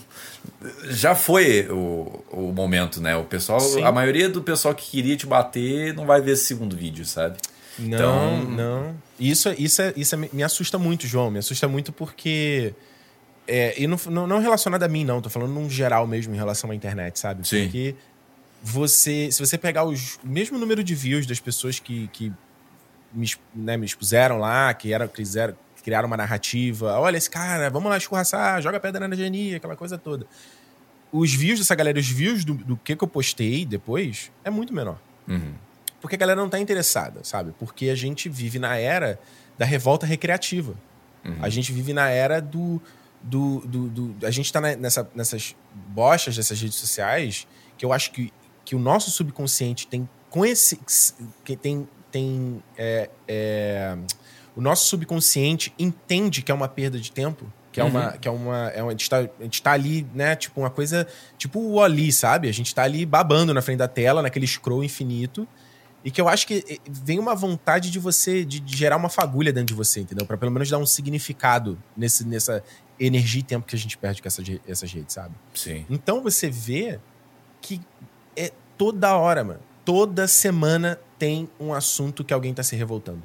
Já 0.90 1.16
foi 1.16 1.68
o, 1.70 2.24
o 2.32 2.52
momento, 2.54 3.00
né? 3.02 3.16
O 3.16 3.24
pessoal, 3.24 3.60
Sim. 3.62 3.84
a 3.84 3.92
maioria 3.92 4.28
do 4.30 4.42
pessoal 4.44 4.76
que 4.76 4.90
queria 4.92 5.16
te 5.16 5.26
bater 5.26 5.94
não 5.94 6.06
vai 6.06 6.22
ver 6.22 6.32
esse 6.34 6.44
segundo 6.46 6.76
vídeo, 6.76 7.06
sabe? 7.06 7.38
Não, 7.80 7.88
Então- 7.88 8.44
não. 8.52 8.96
Isso, 9.20 9.50
isso, 9.58 9.82
é, 9.82 9.94
isso 9.96 10.14
é- 10.16 10.30
me 10.34 10.44
assusta 10.44 10.78
muito, 10.78 11.08
João. 11.08 11.32
Me 11.32 11.40
assusta 11.40 11.68
muito 11.68 11.92
porque. 11.94 12.74
É, 13.48 13.82
e 13.82 13.88
não, 13.88 13.98
não, 14.10 14.28
não 14.28 14.40
relacionado 14.40 14.84
a 14.84 14.88
mim, 14.88 15.04
não. 15.06 15.22
Tô 15.22 15.30
falando 15.30 15.52
num 15.54 15.70
geral 15.70 16.06
mesmo 16.06 16.34
em 16.34 16.38
relação 16.38 16.72
à 16.72 16.76
internet, 16.76 17.20
sabe? 17.20 17.48
Sim. 17.48 17.64
Porque 17.64 17.96
você. 18.64 19.30
Se 19.30 19.46
você 19.46 19.58
pegar 19.58 19.84
os, 19.84 20.16
o 20.24 20.28
mesmo 20.28 20.58
número 20.58 20.82
de 20.82 20.96
views 20.96 21.26
das 21.26 21.40
pessoas 21.40 21.80
que, 21.80 22.08
que 22.08 22.32
me, 23.14 23.30
né, 23.54 23.76
me 23.76 23.86
expuseram 23.86 24.38
lá, 24.38 24.74
que 24.74 24.94
eram, 24.94 25.08
quiseram, 25.08 25.56
criaram 25.84 26.08
uma 26.08 26.16
narrativa. 26.16 26.98
Olha, 26.98 27.18
esse 27.18 27.30
cara, 27.30 27.70
vamos 27.70 27.90
lá 27.90 27.98
escorraçar, 27.98 28.62
joga 28.62 28.80
pedra 28.80 29.06
na 29.06 29.16
genia, 29.16 29.58
aquela 29.58 29.76
coisa 29.76 29.98
toda. 29.98 30.26
Os 31.12 31.34
views 31.34 31.60
dessa 31.60 31.76
galera, 31.76 32.00
os 32.00 32.10
views 32.10 32.46
do, 32.46 32.54
do 32.54 32.78
que, 32.78 32.96
que 32.96 33.04
eu 33.04 33.08
postei 33.08 33.66
depois, 33.66 34.32
é 34.44 34.50
muito 34.50 34.74
menor. 34.74 35.00
Uhum. 35.28 35.54
Porque 36.02 36.16
a 36.16 36.20
galera 36.20 36.42
não 36.42 36.50
tá 36.50 36.58
interessada, 36.58 37.24
sabe? 37.24 37.54
Porque 37.60 37.90
a 37.90 37.96
gente 37.96 38.30
vive 38.30 38.60
na 38.60 38.78
era 38.78 39.20
da 39.58 39.66
revolta 39.66 40.06
recreativa. 40.06 40.74
Uhum. 41.24 41.38
A 41.42 41.50
gente 41.50 41.72
vive 41.72 41.94
na 41.94 42.10
era 42.10 42.42
do. 42.42 42.82
do, 43.22 43.60
do, 43.60 43.88
do 43.90 44.26
a 44.26 44.32
gente 44.32 44.46
está 44.46 44.60
nessa, 44.60 45.10
nessas 45.14 45.56
bostas 45.74 46.36
dessas 46.36 46.60
redes 46.60 46.78
sociais 46.78 47.48
que 47.78 47.86
eu 47.86 47.94
acho 47.94 48.12
que, 48.12 48.32
que 48.66 48.76
o 48.76 48.80
nosso 48.80 49.12
subconsciente 49.12 49.88
tem 49.88 50.08
com 50.30 50.46
esse. 50.46 50.80
que 51.44 51.56
tem. 51.56 51.88
tem 52.12 52.64
é, 52.78 53.10
é, 53.28 53.98
o 54.56 54.62
nosso 54.62 54.88
subconsciente 54.88 55.74
entende 55.78 56.42
que 56.42 56.52
é 56.52 56.56
uma 56.56 56.68
perda 56.68 57.00
de 57.00 57.12
tempo. 57.12 57.52
Que 57.72 57.82
é, 57.82 57.84
uma, 57.84 58.12
uhum. 58.12 58.18
que 58.20 58.28
é 58.28 58.32
uma. 58.32 58.68
É 58.70 58.84
uma 58.84 58.90
a, 58.90 58.92
gente 58.92 59.10
tá, 59.10 59.18
a 59.18 59.44
gente 59.44 59.62
tá 59.62 59.72
ali, 59.72 60.08
né? 60.14 60.36
Tipo, 60.36 60.62
uma 60.62 60.70
coisa. 60.70 61.08
Tipo 61.38 61.60
o 61.60 61.74
Oli, 61.76 62.12
sabe? 62.12 62.48
A 62.48 62.52
gente 62.52 62.74
tá 62.74 62.84
ali 62.84 63.06
babando 63.06 63.54
na 63.54 63.62
frente 63.62 63.80
da 63.80 63.88
tela, 63.88 64.22
naquele 64.22 64.48
scroll 64.48 64.84
infinito. 64.84 65.48
E 66.04 66.12
que 66.12 66.20
eu 66.20 66.28
acho 66.28 66.46
que 66.46 66.82
vem 66.90 67.18
uma 67.18 67.34
vontade 67.34 67.90
de 67.90 67.98
você, 67.98 68.44
de, 68.44 68.60
de 68.60 68.76
gerar 68.76 68.98
uma 68.98 69.08
fagulha 69.08 69.54
dentro 69.54 69.68
de 69.68 69.74
você, 69.74 70.02
entendeu? 70.02 70.26
Para 70.26 70.38
pelo 70.38 70.52
menos 70.52 70.70
dar 70.70 70.78
um 70.78 70.86
significado 70.86 71.82
nesse, 71.96 72.28
nessa 72.28 72.62
energia 73.00 73.40
e 73.40 73.44
tempo 73.44 73.66
que 73.66 73.76
a 73.76 73.80
gente 73.80 73.98
perde 73.98 74.22
com 74.22 74.28
essas, 74.28 74.46
essas 74.68 74.92
redes, 74.92 75.14
sabe? 75.14 75.34
Sim. 75.54 75.86
Então 75.90 76.22
você 76.22 76.50
vê 76.50 77.00
que 77.62 77.80
é 78.36 78.52
toda 78.78 79.16
hora, 79.16 79.44
mano. 79.44 79.60
Toda 79.86 80.28
semana 80.28 81.00
tem 81.20 81.50
um 81.60 81.74
assunto 81.74 82.24
que 82.24 82.34
alguém 82.34 82.54
tá 82.54 82.64
se 82.64 82.76
revoltando. 82.76 83.22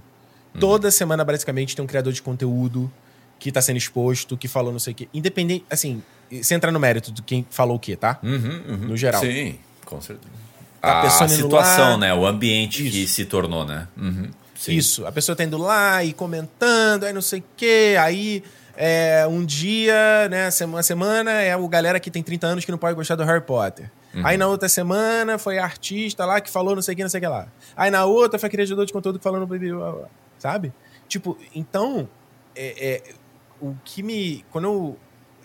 Uhum. 0.54 0.60
Toda 0.60 0.90
semana, 0.90 1.24
basicamente, 1.24 1.74
tem 1.76 1.84
um 1.84 1.88
criador 1.88 2.12
de 2.12 2.22
conteúdo 2.22 2.90
que 3.38 3.52
tá 3.52 3.62
sendo 3.62 3.76
exposto, 3.76 4.36
que 4.36 4.48
falou 4.48 4.72
não 4.72 4.80
sei 4.80 4.92
o 4.92 4.96
quê. 4.96 5.08
Independente, 5.14 5.64
assim, 5.70 6.02
você 6.30 6.54
entra 6.54 6.72
no 6.72 6.80
mérito 6.80 7.12
de 7.12 7.22
quem 7.22 7.46
falou 7.48 7.76
o 7.76 7.78
quê, 7.78 7.96
tá? 7.96 8.18
Uhum, 8.22 8.62
uhum. 8.68 8.76
No 8.88 8.96
geral. 8.96 9.20
Sim, 9.20 9.58
com 9.84 10.00
certeza. 10.00 10.32
Tá 10.80 11.02
a, 11.02 11.24
a 11.24 11.28
situação, 11.28 11.98
né? 11.98 12.14
O 12.14 12.26
ambiente 12.26 12.82
Isso. 12.84 12.92
que 12.92 13.06
se 13.06 13.24
tornou, 13.24 13.64
né? 13.64 13.86
Uhum. 13.96 14.30
Isso. 14.66 15.06
A 15.06 15.12
pessoa 15.12 15.36
tá 15.36 15.44
indo 15.44 15.56
lá 15.56 16.02
e 16.02 16.12
comentando, 16.12 17.04
aí 17.04 17.12
não 17.12 17.22
sei 17.22 17.40
o 17.40 17.44
quê, 17.56 17.96
aí 18.00 18.42
é, 18.76 19.26
um 19.28 19.44
dia, 19.44 20.28
né, 20.28 20.48
uma 20.62 20.82
semana 20.82 21.30
é 21.30 21.56
o 21.56 21.68
galera 21.68 22.00
que 22.00 22.10
tem 22.10 22.22
30 22.22 22.46
anos 22.46 22.64
que 22.64 22.70
não 22.70 22.78
pode 22.78 22.94
gostar 22.94 23.14
do 23.14 23.24
Harry 23.24 23.40
Potter. 23.40 23.90
Uhum. 24.14 24.26
Aí 24.26 24.36
na 24.36 24.46
outra 24.46 24.68
semana 24.68 25.38
foi 25.38 25.58
artista 25.58 26.24
lá 26.24 26.40
que 26.40 26.50
falou 26.50 26.74
não 26.74 26.82
sei 26.82 26.94
o 26.94 26.96
que, 26.96 27.02
não 27.02 27.10
sei 27.10 27.18
o 27.18 27.22
que 27.22 27.28
lá. 27.28 27.48
Aí 27.76 27.90
na 27.90 28.04
outra 28.04 28.38
foi 28.38 28.48
criador 28.48 28.86
de 28.86 28.92
conteúdo 28.92 29.18
que 29.18 29.22
falou 29.22 29.40
no 29.40 30.08
sabe? 30.38 30.72
Tipo, 31.06 31.36
então, 31.54 32.08
é, 32.54 32.94
é, 32.94 33.14
o 33.60 33.74
que 33.84 34.02
me. 34.02 34.44
Quando 34.50 34.64
eu 34.64 34.98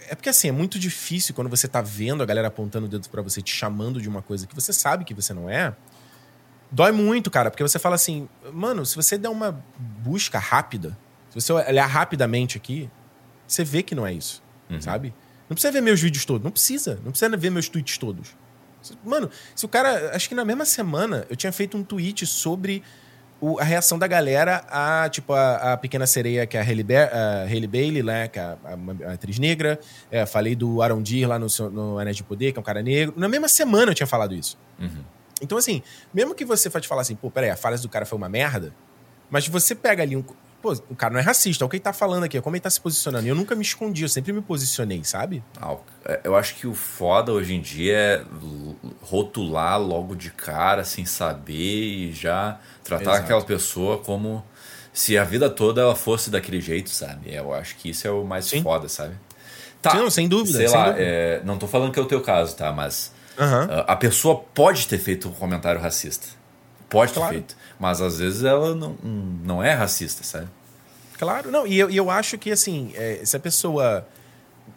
é 0.09 0.15
porque 0.15 0.29
assim, 0.29 0.49
é 0.49 0.51
muito 0.51 0.77
difícil 0.77 1.33
quando 1.33 1.49
você 1.49 1.67
tá 1.67 1.81
vendo 1.81 2.21
a 2.21 2.25
galera 2.25 2.47
apontando 2.47 2.85
o 2.85 2.89
dedo 2.89 3.07
para 3.09 3.21
você, 3.21 3.41
te 3.41 3.53
chamando 3.53 4.01
de 4.01 4.09
uma 4.09 4.21
coisa 4.21 4.45
que 4.47 4.55
você 4.55 4.73
sabe 4.73 5.05
que 5.05 5.13
você 5.13 5.33
não 5.33 5.49
é. 5.49 5.75
Dói 6.71 6.91
muito, 6.91 7.29
cara, 7.29 7.51
porque 7.51 7.61
você 7.61 7.77
fala 7.77 7.95
assim, 7.95 8.27
mano, 8.51 8.85
se 8.85 8.95
você 8.95 9.17
der 9.17 9.29
uma 9.29 9.63
busca 9.77 10.39
rápida, 10.39 10.97
se 11.29 11.39
você 11.39 11.53
olhar 11.53 11.85
rapidamente 11.85 12.57
aqui, 12.57 12.89
você 13.47 13.63
vê 13.63 13.83
que 13.83 13.93
não 13.93 14.05
é 14.05 14.13
isso, 14.13 14.41
uhum. 14.69 14.81
sabe? 14.81 15.13
Não 15.49 15.55
precisa 15.55 15.71
ver 15.71 15.81
meus 15.81 16.01
vídeos 16.01 16.25
todos, 16.25 16.43
não 16.43 16.51
precisa, 16.51 16.99
não 17.03 17.11
precisa 17.11 17.37
ver 17.37 17.51
meus 17.51 17.69
tweets 17.69 17.97
todos. 17.97 18.35
Mano, 19.03 19.29
se 19.55 19.65
o 19.65 19.69
cara, 19.69 20.15
acho 20.15 20.27
que 20.27 20.35
na 20.35 20.45
mesma 20.45 20.65
semana 20.65 21.25
eu 21.29 21.35
tinha 21.35 21.51
feito 21.51 21.77
um 21.77 21.83
tweet 21.83 22.25
sobre 22.25 22.83
o, 23.39 23.59
a 23.59 23.63
reação 23.63 23.99
da 23.99 24.07
galera 24.07 24.63
a, 24.69 25.09
tipo, 25.09 25.33
a, 25.33 25.73
a 25.73 25.77
Pequena 25.77 26.07
Sereia, 26.07 26.47
que 26.47 26.55
é 26.55 26.61
a 26.61 26.63
Hailey, 26.63 26.85
a 27.65 27.67
Bailey, 27.67 28.03
né, 28.03 28.27
que 28.29 28.39
é 28.39 28.41
a, 28.41 28.57
a, 28.63 29.09
a 29.09 29.13
atriz 29.13 29.37
negra. 29.37 29.79
É, 30.09 30.25
falei 30.25 30.55
do 30.55 30.81
Aaron 30.81 31.01
Deer 31.01 31.27
lá 31.27 31.37
no, 31.37 31.47
no 31.71 31.99
Anéis 31.99 32.15
de 32.15 32.23
Poder, 32.23 32.53
que 32.53 32.57
é 32.57 32.61
um 32.61 32.63
cara 32.63 32.81
negro. 32.81 33.13
Na 33.17 33.27
mesma 33.27 33.49
semana 33.49 33.91
eu 33.91 33.95
tinha 33.95 34.07
falado 34.07 34.33
isso. 34.33 34.57
Uhum. 34.79 35.03
Então, 35.41 35.57
assim, 35.57 35.83
mesmo 36.13 36.33
que 36.33 36.45
você 36.45 36.69
pode 36.69 36.87
falar 36.87 37.01
assim, 37.01 37.15
pô, 37.15 37.29
peraí, 37.29 37.49
a 37.49 37.57
fala 37.57 37.77
do 37.77 37.89
cara 37.89 38.05
foi 38.05 38.17
uma 38.17 38.29
merda, 38.29 38.73
mas 39.29 39.47
você 39.47 39.75
pega 39.75 40.03
ali 40.03 40.15
um. 40.15 40.23
Pô, 40.63 40.71
o 40.89 40.95
cara 40.95 41.11
não 41.11 41.19
é 41.19 41.23
racista, 41.23 41.61
é 41.61 41.67
o 41.67 41.69
que 41.69 41.75
ele 41.75 41.83
tá 41.83 41.91
falando 41.91 42.23
aqui, 42.23 42.37
é 42.37 42.41
como 42.41 42.55
ele 42.55 42.61
tá 42.61 42.69
se 42.69 42.79
posicionando. 42.79 43.27
Eu 43.27 43.35
nunca 43.35 43.53
me 43.53 43.61
escondi, 43.61 44.03
eu 44.03 44.07
sempre 44.07 44.31
me 44.31 44.41
posicionei, 44.41 45.03
sabe? 45.03 45.43
Ah, 45.59 45.75
é, 46.05 46.21
eu 46.23 46.37
acho 46.37 46.55
que 46.55 46.65
o 46.65 46.73
foda 46.73 47.33
hoje 47.33 47.53
em 47.53 47.59
dia 47.59 47.97
é 47.97 48.23
rotular 49.01 49.77
logo 49.77 50.15
de 50.15 50.31
cara, 50.31 50.85
sem 50.85 51.03
saber, 51.03 51.53
e 51.53 52.13
já 52.13 52.61
tratar 52.81 53.11
Exato. 53.11 53.23
aquela 53.25 53.41
pessoa 53.41 53.97
como 53.97 54.41
se 54.93 55.17
a 55.17 55.25
vida 55.25 55.49
toda 55.49 55.81
ela 55.81 55.97
fosse 55.97 56.29
daquele 56.29 56.61
jeito, 56.61 56.89
sabe? 56.89 57.35
Eu 57.35 57.53
acho 57.53 57.75
que 57.75 57.89
isso 57.89 58.07
é 58.07 58.11
o 58.11 58.23
mais 58.23 58.45
Sim. 58.45 58.63
foda, 58.63 58.87
sabe? 58.87 59.15
Tá, 59.81 59.91
Sim, 59.91 59.97
não, 59.97 60.09
sem 60.09 60.29
dúvida. 60.29 60.59
Sei 60.59 60.69
sem 60.69 60.77
lá, 60.77 60.85
dúvida. 60.91 61.03
É, 61.03 61.41
não 61.43 61.57
tô 61.57 61.67
falando 61.67 61.91
que 61.91 61.99
é 61.99 62.01
o 62.01 62.05
teu 62.05 62.21
caso, 62.21 62.55
tá? 62.55 62.71
Mas 62.71 63.11
uhum. 63.37 63.83
a 63.85 63.97
pessoa 63.97 64.45
pode 64.53 64.87
ter 64.87 64.97
feito 64.97 65.27
um 65.27 65.33
comentário 65.33 65.81
racista. 65.81 66.41
Pode 66.93 67.11
claro. 67.11 67.29
ter 67.29 67.39
feito. 67.39 67.57
Mas 67.79 67.99
às 67.99 68.19
vezes 68.19 68.43
ela 68.43 68.75
não, 68.75 68.95
não 69.43 69.63
é 69.63 69.73
racista, 69.73 70.23
sabe? 70.23 70.47
Claro, 71.17 71.51
não. 71.51 71.65
E 71.65 71.79
eu, 71.79 71.89
e 71.89 71.97
eu 71.97 72.09
acho 72.09 72.37
que, 72.37 72.51
assim, 72.51 72.91
é, 72.95 73.21
se 73.25 73.35
a 73.35 73.39
pessoa. 73.39 74.07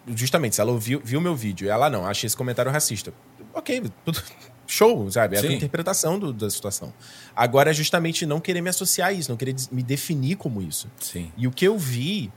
Justamente, 0.07 0.55
se 0.55 0.61
ela 0.61 0.73
ouviu, 0.73 1.01
viu 1.05 1.21
meu 1.21 1.37
vídeo 1.37 1.67
e 1.67 1.69
ela 1.69 1.91
não, 1.91 2.07
acha 2.07 2.27
esse 2.27 2.37
comentário 2.37 2.71
racista. 2.73 3.13
Ok, 3.53 3.83
tudo, 4.05 4.23
show, 4.67 5.11
sabe? 5.11 5.37
É 5.37 5.41
Sim. 5.41 5.49
a 5.49 5.53
interpretação 5.53 6.19
do, 6.19 6.33
da 6.33 6.49
situação. 6.49 6.93
Agora 7.35 7.71
é 7.71 7.75
justamente 7.75 8.25
não 8.25 8.41
querer 8.41 8.61
me 8.61 8.71
associar 8.71 9.09
a 9.09 9.13
isso, 9.13 9.31
não 9.31 9.37
querer 9.37 9.55
me 9.71 9.83
definir 9.83 10.37
como 10.37 10.63
isso. 10.63 10.89
Sim. 11.01 11.31
E 11.37 11.47
o 11.47 11.51
que 11.51 11.65
eu 11.65 11.79
vi. 11.79 12.33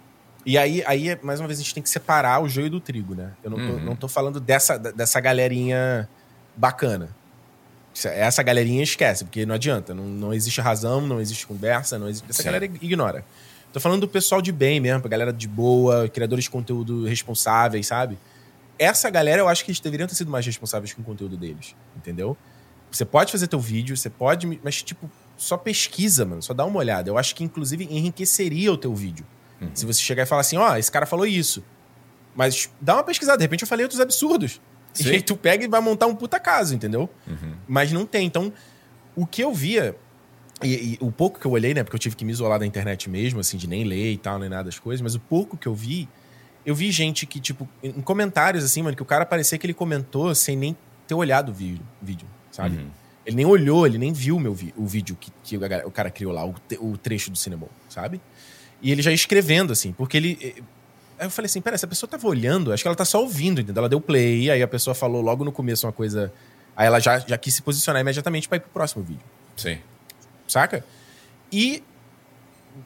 E 0.46 0.58
aí, 0.58 0.84
aí, 0.86 1.20
mais 1.22 1.39
uma 1.39 1.48
vez, 1.48 1.60
a 1.60 1.63
gente 1.63 1.74
tem 1.74 1.84
que 1.84 1.89
separar 1.89 2.42
o 2.42 2.50
joio 2.50 2.70
do 2.70 2.80
trigo, 2.80 3.13
né? 3.13 3.34
Eu 3.44 3.52
não 3.52 3.58
tô, 3.58 3.74
uhum. 3.74 3.80
não 3.84 3.96
tô 3.96 4.08
falando 4.08 4.39
dessa, 4.39 4.78
dessa 4.78 5.20
galerinha 5.20 6.10
bacana. 6.56 7.15
Essa 8.07 8.41
galerinha 8.43 8.83
esquece, 8.83 9.25
porque 9.25 9.45
não 9.45 9.55
adianta. 9.55 9.93
Não, 9.93 10.05
não 10.05 10.33
existe 10.33 10.62
razão, 10.62 11.01
não 11.01 11.19
existe 11.19 11.45
conversa, 11.45 11.99
não 11.99 12.07
existe. 12.07 12.29
Essa 12.29 12.41
Sim. 12.41 12.45
galera 12.45 12.65
ignora. 12.65 13.25
Tô 13.71 13.79
falando 13.79 14.01
do 14.01 14.07
pessoal 14.07 14.41
de 14.41 14.51
bem 14.51 14.79
mesmo, 14.79 15.05
a 15.05 15.09
galera 15.09 15.31
de 15.31 15.47
boa, 15.47 16.09
criadores 16.09 16.45
de 16.45 16.49
conteúdo 16.49 17.05
responsáveis, 17.05 17.85
sabe? 17.88 18.17
Essa 18.79 19.09
galera, 19.09 19.41
eu 19.41 19.47
acho 19.47 19.63
que 19.63 19.71
eles 19.71 19.79
deveriam 19.79 20.07
ter 20.07 20.15
sido 20.15 20.31
mais 20.31 20.45
responsáveis 20.45 20.93
com 20.93 21.01
o 21.01 21.05
conteúdo 21.05 21.38
deles, 21.38 21.75
entendeu? 21.95 22.35
Você 22.91 23.05
pode 23.05 23.31
fazer 23.31 23.47
teu 23.47 23.59
vídeo, 23.59 23.95
você 23.95 24.09
pode, 24.09 24.59
mas 24.63 24.81
tipo, 24.81 25.09
só 25.38 25.55
pesquisa, 25.57 26.25
mano, 26.25 26.41
só 26.41 26.53
dá 26.53 26.65
uma 26.65 26.79
olhada. 26.79 27.09
Eu 27.09 27.17
acho 27.17 27.35
que 27.35 27.43
inclusive 27.43 27.88
enriqueceria 27.91 28.71
o 28.71 28.77
teu 28.77 28.95
vídeo. 28.95 29.25
Uhum. 29.62 29.69
Se 29.73 29.85
você 29.85 30.01
chegar 30.01 30.23
e 30.23 30.25
falar 30.25 30.41
assim, 30.41 30.57
ó, 30.57 30.71
oh, 30.71 30.75
esse 30.75 30.91
cara 30.91 31.05
falou 31.05 31.27
isso. 31.27 31.63
Mas 32.35 32.69
dá 32.81 32.95
uma 32.95 33.03
pesquisada, 33.03 33.38
de 33.38 33.43
repente 33.43 33.62
eu 33.62 33.67
falei 33.67 33.83
outros 33.83 34.01
absurdos. 34.01 34.59
Sim. 34.93 35.10
E 35.10 35.12
aí 35.12 35.21
tu 35.21 35.36
pega 35.36 35.63
e 35.63 35.67
vai 35.67 35.82
montar 35.82 36.08
um 36.08 36.15
puta 36.15 36.39
caso, 36.39 36.73
entendeu? 36.75 37.10
Uhum. 37.28 37.54
Mas 37.67 37.91
não 37.91 38.06
tem. 38.06 38.25
Então, 38.25 38.52
o 39.15 39.25
que 39.25 39.43
eu 39.43 39.54
via. 39.54 39.95
E, 40.62 40.93
e, 40.93 40.97
o 40.99 41.12
pouco 41.12 41.39
que 41.39 41.45
eu 41.45 41.52
olhei, 41.52 41.73
né? 41.73 41.84
Porque 41.84 41.95
eu 41.95 41.99
tive 41.99 42.15
que 42.15 42.25
me 42.25 42.32
isolar 42.32 42.60
da 42.60 42.65
internet 42.65 43.10
mesmo, 43.10 43.39
assim, 43.39 43.58
de 43.58 43.65
nem 43.65 43.86
ler 43.86 44.12
e 44.12 44.17
tal, 44.17 44.39
nem 44.39 44.49
nada 44.49 44.65
das 44.65 44.78
coisas, 44.78 45.02
mas 45.02 45.15
o 45.15 45.19
pouco 45.19 45.56
que 45.56 45.67
eu 45.67 45.73
vi, 45.73 46.10
eu 46.65 46.75
vi 46.75 46.91
gente 46.91 47.25
que, 47.25 47.39
tipo, 47.39 47.67
em 47.82 48.02
comentários, 48.02 48.63
assim, 48.65 48.82
mano, 48.82 48.93
que 48.93 49.02
o 49.02 49.06
cara 49.06 49.25
parecia 49.25 49.58
que 49.58 49.65
ele 49.65 49.73
comentou 49.73 50.36
sem 50.36 50.58
nem 50.58 50.75
ter 51.08 51.13
olhado 51.13 51.49
o 51.49 51.54
vídeo, 51.54 51.86
vídeo 52.02 52.28
sabe? 52.52 52.78
Uhum. 52.78 52.89
Ele 53.25 53.36
nem 53.38 53.45
olhou, 53.45 53.86
ele 53.86 53.97
nem 53.97 54.12
viu 54.12 54.39
meu 54.39 54.54
vi 54.54 54.73
o 54.75 54.86
vídeo 54.86 55.15
que, 55.19 55.32
que 55.43 55.58
o, 55.58 55.91
cara 55.91 56.10
criou 56.10 56.34
lá, 56.34 56.45
o, 56.45 56.56
o 56.80 56.97
trecho 56.97 57.30
do 57.30 57.38
cinema, 57.38 57.67
sabe? 57.88 58.19
E 58.82 58.91
ele 58.91 59.02
já 59.02 59.12
escrevendo, 59.12 59.71
assim, 59.71 59.91
porque 59.91 60.17
ele 60.17 60.63
Aí 61.19 61.25
eu 61.25 61.29
falei 61.29 61.47
assim, 61.47 61.60
pera, 61.60 61.75
essa 61.75 61.86
pessoa 61.86 62.10
tava 62.10 62.25
olhando, 62.27 62.71
acho 62.71 62.82
que 62.82 62.88
ela 62.88 62.95
tá 62.95 63.03
só 63.03 63.21
ouvindo, 63.21 63.60
entendeu? 63.60 63.82
Ela 63.82 63.89
deu 63.89 63.99
play, 63.99 64.49
aí 64.49 64.63
a 64.63 64.67
pessoa 64.67 64.95
falou 64.95 65.21
logo 65.21 65.43
no 65.43 65.51
começo 65.51 65.86
uma 65.86 65.91
coisa. 65.91 66.32
Aí 66.77 66.88
ela 66.88 66.97
já, 67.01 67.19
já 67.19 67.38
quis 67.38 67.53
se 67.53 67.62
posicionar 67.62 68.01
imediatamente 68.01 68.47
para 68.47 68.55
ir 68.55 68.62
pro 68.62 68.69
próximo 68.69 69.03
vídeo. 69.03 69.23
Sim. 69.58 69.79
Saca? 70.47 70.86
E 71.51 71.84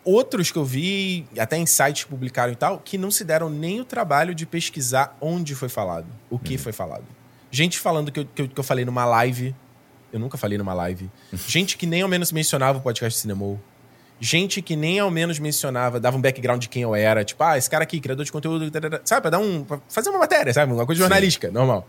outros 0.04 0.50
que 0.50 0.58
eu 0.58 0.66
vi, 0.66 1.28
até 1.38 1.58
em 1.58 1.68
sites 1.68 2.06
publicaram 2.06 2.52
e 2.52 2.56
tal, 2.56 2.80
que 2.80 2.98
não 2.98 3.12
se 3.12 3.24
deram 3.24 3.52
nem 3.52 3.80
o 3.80 3.86
trabalho 3.86 4.34
de 4.34 4.48
pesquisar 4.48 5.16
onde 5.22 5.54
foi 5.54 5.70
falado, 5.70 6.08
o 6.28 6.40
que 6.40 6.54
uhum. 6.54 6.60
foi 6.60 6.72
falado. 6.74 7.06
Gente 7.52 7.78
falando 7.78 8.12
que 8.12 8.22
eu, 8.22 8.26
que 8.26 8.42
eu, 8.42 8.50
que 8.50 8.60
eu 8.60 8.64
falei 8.64 8.84
numa 8.84 9.06
live. 9.06 9.56
Eu 10.12 10.20
nunca 10.20 10.40
falei 10.40 10.58
numa 10.58 10.74
live. 10.74 11.08
Gente 11.48 11.78
que 11.78 11.86
nem 11.86 12.02
ao 12.02 12.10
menos 12.10 12.32
mencionava 12.32 12.80
o 12.80 12.82
podcast 12.82 13.20
Cinemou 13.20 13.60
gente 14.20 14.62
que 14.62 14.76
nem 14.76 15.00
ao 15.00 15.12
menos 15.12 15.40
mencionava, 15.40 16.00
dava 16.00 16.18
um 16.18 16.22
background 16.22 16.62
de 16.62 16.70
quem 16.70 16.84
eu 16.84 16.96
era. 16.96 17.24
Tipo, 17.24 17.44
ah, 17.44 17.58
esse 17.58 17.70
cara 17.70 17.84
aqui, 17.84 18.00
criador 18.00 18.26
de 18.26 18.32
conteúdo, 18.32 18.72
sabe? 19.04 19.22
Pra 19.22 19.30
dar 19.30 19.40
um. 19.40 19.64
Pra 19.64 19.80
fazer 19.90 20.10
uma 20.10 20.20
matéria, 20.20 20.54
sabe? 20.54 20.72
Uma 20.72 20.86
coisa 20.86 21.00
jornalística, 21.00 21.48
Sim. 21.48 21.54
normal. 21.54 21.88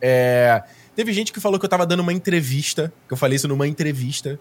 É, 0.00 0.62
teve 0.94 1.12
gente 1.12 1.32
que 1.32 1.40
falou 1.40 1.58
que 1.58 1.64
eu 1.64 1.70
tava 1.70 1.86
dando 1.86 2.00
uma 2.00 2.12
entrevista, 2.12 2.92
que 3.06 3.12
eu 3.12 3.16
falei 3.16 3.36
isso 3.36 3.48
numa 3.48 3.66
entrevista. 3.66 4.38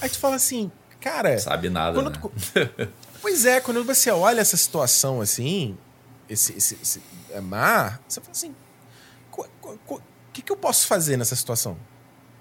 Aí 0.00 0.08
tu 0.08 0.18
fala 0.18 0.36
assim, 0.36 0.70
cara. 1.00 1.38
Sabe 1.38 1.68
nada. 1.68 2.00
Né? 2.02 2.10
Tu... 2.10 2.32
pois 3.20 3.44
é, 3.44 3.60
quando 3.60 3.84
você 3.84 4.10
olha 4.10 4.40
essa 4.40 4.56
situação 4.56 5.20
assim, 5.20 5.76
esse, 6.28 6.56
esse, 6.56 6.78
esse 6.82 7.02
é 7.30 7.40
mar, 7.40 8.00
você 8.08 8.20
fala 8.20 8.32
assim: 8.32 8.54
o 9.32 10.00
que, 10.32 10.42
que 10.42 10.52
eu 10.52 10.56
posso 10.56 10.86
fazer 10.86 11.16
nessa 11.16 11.36
situação? 11.36 11.76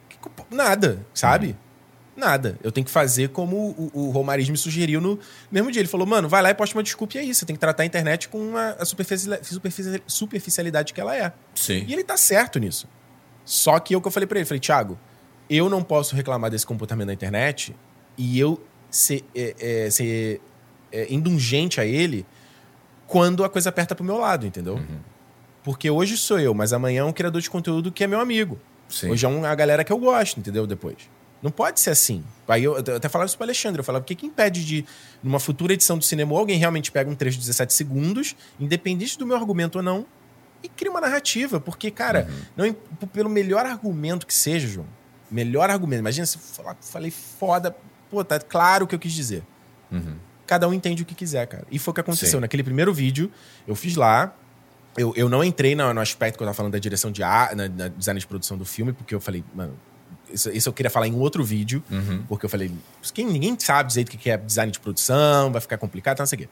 Que 0.10 0.18
que 0.18 0.28
eu... 0.28 0.32
Nada, 0.50 1.06
sabe? 1.14 1.58
Nada. 2.16 2.58
Eu 2.64 2.72
tenho 2.72 2.86
que 2.86 2.92
fazer 2.92 3.30
como 3.30 3.56
o, 3.58 3.92
o 3.94 4.10
Romariz 4.10 4.48
me 4.50 4.58
sugeriu 4.58 5.02
no 5.02 5.20
mesmo 5.52 5.70
dia. 5.72 5.82
Ele 5.82 5.90
falou, 5.90 6.08
mano, 6.08 6.30
vai 6.30 6.42
lá 6.42 6.50
e 6.50 6.54
posta 6.54 6.76
uma 6.76 6.84
desculpa 6.84 7.18
e 7.18 7.20
é 7.20 7.24
isso. 7.24 7.42
Você 7.42 7.46
tem 7.46 7.56
que 7.56 7.60
tratar 7.60 7.84
a 7.84 7.86
internet 7.86 8.30
com 8.30 8.56
a, 8.56 8.78
a 8.80 8.86
superficialidade 10.08 10.94
que 10.94 11.02
ela 11.02 11.16
é. 11.16 11.34
Sim. 11.54 11.84
E 11.88 11.94
ele 11.94 12.04
tá 12.04 12.16
certo 12.16 12.58
nisso. 12.58 12.88
Só 13.44 13.80
que 13.80 13.94
eu 13.94 14.02
que 14.02 14.08
eu 14.08 14.12
falei 14.12 14.26
pra 14.26 14.40
ele, 14.40 14.46
falei, 14.46 14.60
Thiago, 14.60 14.98
eu 15.50 15.70
não 15.70 15.84
posso 15.84 16.16
reclamar 16.16 16.50
desse 16.50 16.66
comportamento 16.66 17.08
na 17.08 17.14
internet 17.14 17.76
e 18.18 18.40
eu 18.40 18.64
ser, 18.90 19.24
é, 19.36 19.56
é, 19.60 19.90
ser 19.90 20.42
é, 20.92 21.14
indulgente 21.14 21.82
a 21.82 21.86
ele 21.86 22.26
quando 23.06 23.44
a 23.44 23.50
coisa 23.50 23.70
aperta 23.70 23.94
pro 23.94 24.04
meu 24.04 24.18
lado, 24.18 24.48
entendeu? 24.48 24.76
Uhum. 24.76 25.00
Porque 25.64 25.90
hoje 25.90 26.18
sou 26.18 26.40
eu, 26.40 26.54
mas 26.54 26.74
amanhã 26.74 27.02
é 27.02 27.04
um 27.04 27.12
criador 27.12 27.42
de 27.42 27.50
conteúdo 27.50 27.92
que 27.92 28.04
é 28.04 28.08
meu 28.08 28.20
amigo. 28.20 28.60
Sim. 28.88 29.10
Hoje 29.10 29.26
é 29.26 29.30
um, 29.30 29.44
a 29.44 29.54
galera 29.54 29.84
que 29.84 29.92
eu 29.92 29.98
gosto, 29.98 30.40
entendeu? 30.40 30.66
Depois. 30.66 31.10
Não 31.46 31.52
pode 31.52 31.80
ser 31.80 31.92
assim. 31.92 32.24
Aí 32.48 32.64
eu, 32.64 32.76
eu 32.76 32.96
até 32.96 33.08
falava 33.08 33.28
isso 33.28 33.38
pro 33.38 33.46
Alexandre. 33.46 33.80
Eu 33.80 33.84
falava, 33.84 34.02
o 34.02 34.06
que, 34.06 34.16
que 34.16 34.26
impede 34.26 34.66
de, 34.66 34.84
numa 35.22 35.40
futura 35.40 35.74
edição 35.74 35.96
do 35.96 36.04
cinema, 36.04 36.36
alguém 36.36 36.58
realmente 36.58 36.92
pega 36.92 37.08
um 37.08 37.14
trecho 37.14 37.38
de 37.38 37.42
17 37.46 37.72
segundos, 37.72 38.36
independente 38.60 39.16
do 39.20 39.28
meu 39.28 39.38
argumento 39.38 39.76
ou 39.76 39.84
não, 39.84 40.08
e 40.64 40.68
cria 40.68 40.90
uma 40.90 41.00
narrativa? 41.00 41.60
Porque, 41.60 41.92
cara, 41.92 42.28
Uhum. 42.58 42.66
não, 42.66 43.08
pelo 43.10 43.30
melhor 43.30 43.64
argumento 43.64 44.26
que 44.26 44.34
seja, 44.34 44.68
João, 44.68 44.88
melhor 45.30 45.70
argumento. 45.70 46.00
Imagina 46.00 46.26
se 46.26 46.36
eu 46.58 46.76
falei 46.82 47.12
foda, 47.12 47.76
pô, 48.10 48.24
tá 48.26 48.40
claro 48.40 48.86
o 48.86 48.88
que 48.88 48.96
eu 48.96 49.00
quis 49.00 49.14
dizer. 49.14 49.44
Uhum. 49.92 50.16
Cada 50.48 50.68
um 50.68 50.74
entende 50.74 51.04
o 51.04 51.06
que 51.06 51.14
quiser, 51.14 51.46
cara. 51.46 51.68
E 51.70 51.78
foi 51.78 51.92
o 51.92 51.94
que 51.94 52.02
aconteceu. 52.02 52.40
Sim. 52.40 52.40
Naquele 52.40 52.64
primeiro 52.64 52.92
vídeo, 52.92 53.32
eu 53.68 53.76
fiz 53.76 53.96
lá. 53.96 54.34
Eu, 54.98 55.14
eu 55.16 55.30
não 55.30 55.44
entrei 55.44 55.76
no, 55.76 55.94
no 55.94 56.02
aspecto 56.02 56.38
que 56.38 56.44
eu 56.44 56.48
tava 56.48 56.56
falando 56.56 56.72
da 56.74 56.80
direção 56.80 57.12
de 57.12 57.22
ar, 57.22 57.56
na, 57.56 57.68
na 57.70 57.88
design 57.90 58.20
de 58.20 58.26
produção 58.26 58.58
do 58.58 58.66
filme, 58.66 58.94
porque 58.94 59.14
eu 59.14 59.20
falei, 59.22 59.44
mano, 59.54 59.78
isso, 60.36 60.50
isso 60.52 60.70
eu 60.70 60.74
queria 60.74 60.90
falar 60.90 61.08
em 61.08 61.14
um 61.14 61.20
outro 61.20 61.44
vídeo, 61.44 61.84
Uhum. 61.90 62.24
porque 62.28 62.46
eu 62.46 62.50
falei, 62.50 62.72
quem, 63.14 63.26
ninguém 63.26 63.56
sabe 63.60 63.90
direito 63.90 64.10
o 64.14 64.18
que 64.18 64.30
é 64.30 64.38
design 64.38 64.72
de 64.72 64.80
produção, 64.80 65.52
vai 65.52 65.60
ficar 65.62 65.78
complicado, 65.78 66.18
tá, 66.18 66.24
não 66.24 66.28
sei 66.28 66.38
o 66.38 66.42
quê. 66.44 66.50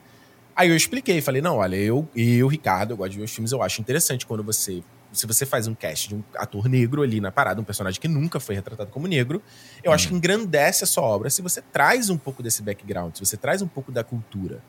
Aí 0.56 0.70
eu 0.70 0.76
expliquei, 0.76 1.20
falei, 1.22 1.42
não, 1.42 1.58
olha, 1.58 1.76
eu, 1.76 2.08
eu, 2.16 2.48
Ricardo, 2.48 2.92
eu 2.92 2.98
gosto 2.98 3.12
de 3.14 3.18
ver 3.18 3.24
os 3.26 3.32
filmes, 3.32 3.52
eu 3.52 3.62
acho 3.64 3.82
interessante 3.82 4.26
quando 4.26 4.44
você. 4.44 4.84
Se 5.12 5.28
você 5.28 5.46
faz 5.46 5.68
um 5.68 5.76
cast 5.76 6.10
de 6.10 6.16
um 6.16 6.24
ator 6.36 6.68
negro 6.68 7.04
ali 7.04 7.20
na 7.22 7.32
parada, 7.32 7.62
um 7.62 7.64
personagem 7.64 8.00
que 8.02 8.08
nunca 8.08 8.40
foi 8.40 8.56
retratado 8.56 8.90
como 8.90 9.06
negro, 9.08 9.42
eu 9.84 9.92
acho 9.92 10.08
que 10.08 10.14
engrandece 10.16 10.84
a 10.84 10.88
sua 10.88 11.04
obra 11.04 11.30
se 11.30 11.40
você 11.42 11.62
traz 11.62 12.10
um 12.10 12.18
pouco 12.18 12.42
desse 12.42 12.64
background, 12.64 13.14
se 13.16 13.24
você 13.24 13.38
traz 13.38 13.62
um 13.62 13.68
pouco 13.68 13.92
da 13.92 14.04
cultura. 14.04 14.64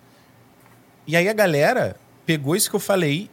E 1.06 1.16
aí 1.16 1.28
a 1.28 1.32
galera 1.32 1.96
pegou 2.26 2.54
isso 2.56 2.68
que 2.68 2.76
eu 2.76 2.80
falei 2.80 3.30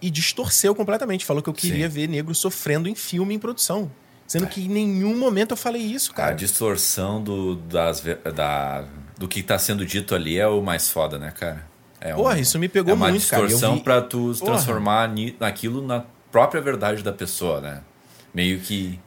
e 0.00 0.10
distorceu 0.10 0.74
completamente. 0.74 1.24
Falou 1.24 1.42
que 1.42 1.48
eu 1.48 1.54
queria 1.54 1.88
Sim. 1.88 1.94
ver 1.94 2.08
negro 2.08 2.34
sofrendo 2.34 2.88
em 2.88 2.94
filme 2.94 3.34
em 3.34 3.38
produção. 3.38 3.90
Sendo 4.28 4.46
que 4.46 4.60
em 4.66 4.68
nenhum 4.68 5.16
momento 5.18 5.52
eu 5.52 5.56
falei 5.56 5.82
isso, 5.82 6.12
A 6.12 6.14
cara. 6.14 6.34
distorção 6.34 7.20
do, 7.20 7.56
das, 7.56 8.04
da, 8.34 8.84
do 9.18 9.26
que 9.26 9.42
tá 9.42 9.58
sendo 9.58 9.84
dito 9.86 10.14
ali 10.14 10.38
é 10.38 10.46
o 10.46 10.60
mais 10.62 10.88
foda, 10.90 11.18
né, 11.18 11.32
cara? 11.36 11.66
É 12.00 12.12
Porra, 12.12 12.34
um- 12.36 12.38
isso 12.38 12.58
me 12.58 12.68
pegou 12.68 12.92
é 12.92 12.94
uma 12.94 13.08
muito, 13.08 13.26
cara. 13.26 13.42
Eu 13.42 13.46
distorção 13.46 13.76
vi- 13.76 13.82
pra 13.82 14.02
tu 14.02 14.34
Porra. 14.38 14.52
transformar 14.52 15.10
naquilo 15.40 15.84
na 15.84 16.04
própria 16.30 16.60
verdade 16.60 17.02
da 17.02 17.12
pessoa, 17.12 17.60
né? 17.62 17.80
Meio 18.34 18.60
que. 18.60 19.00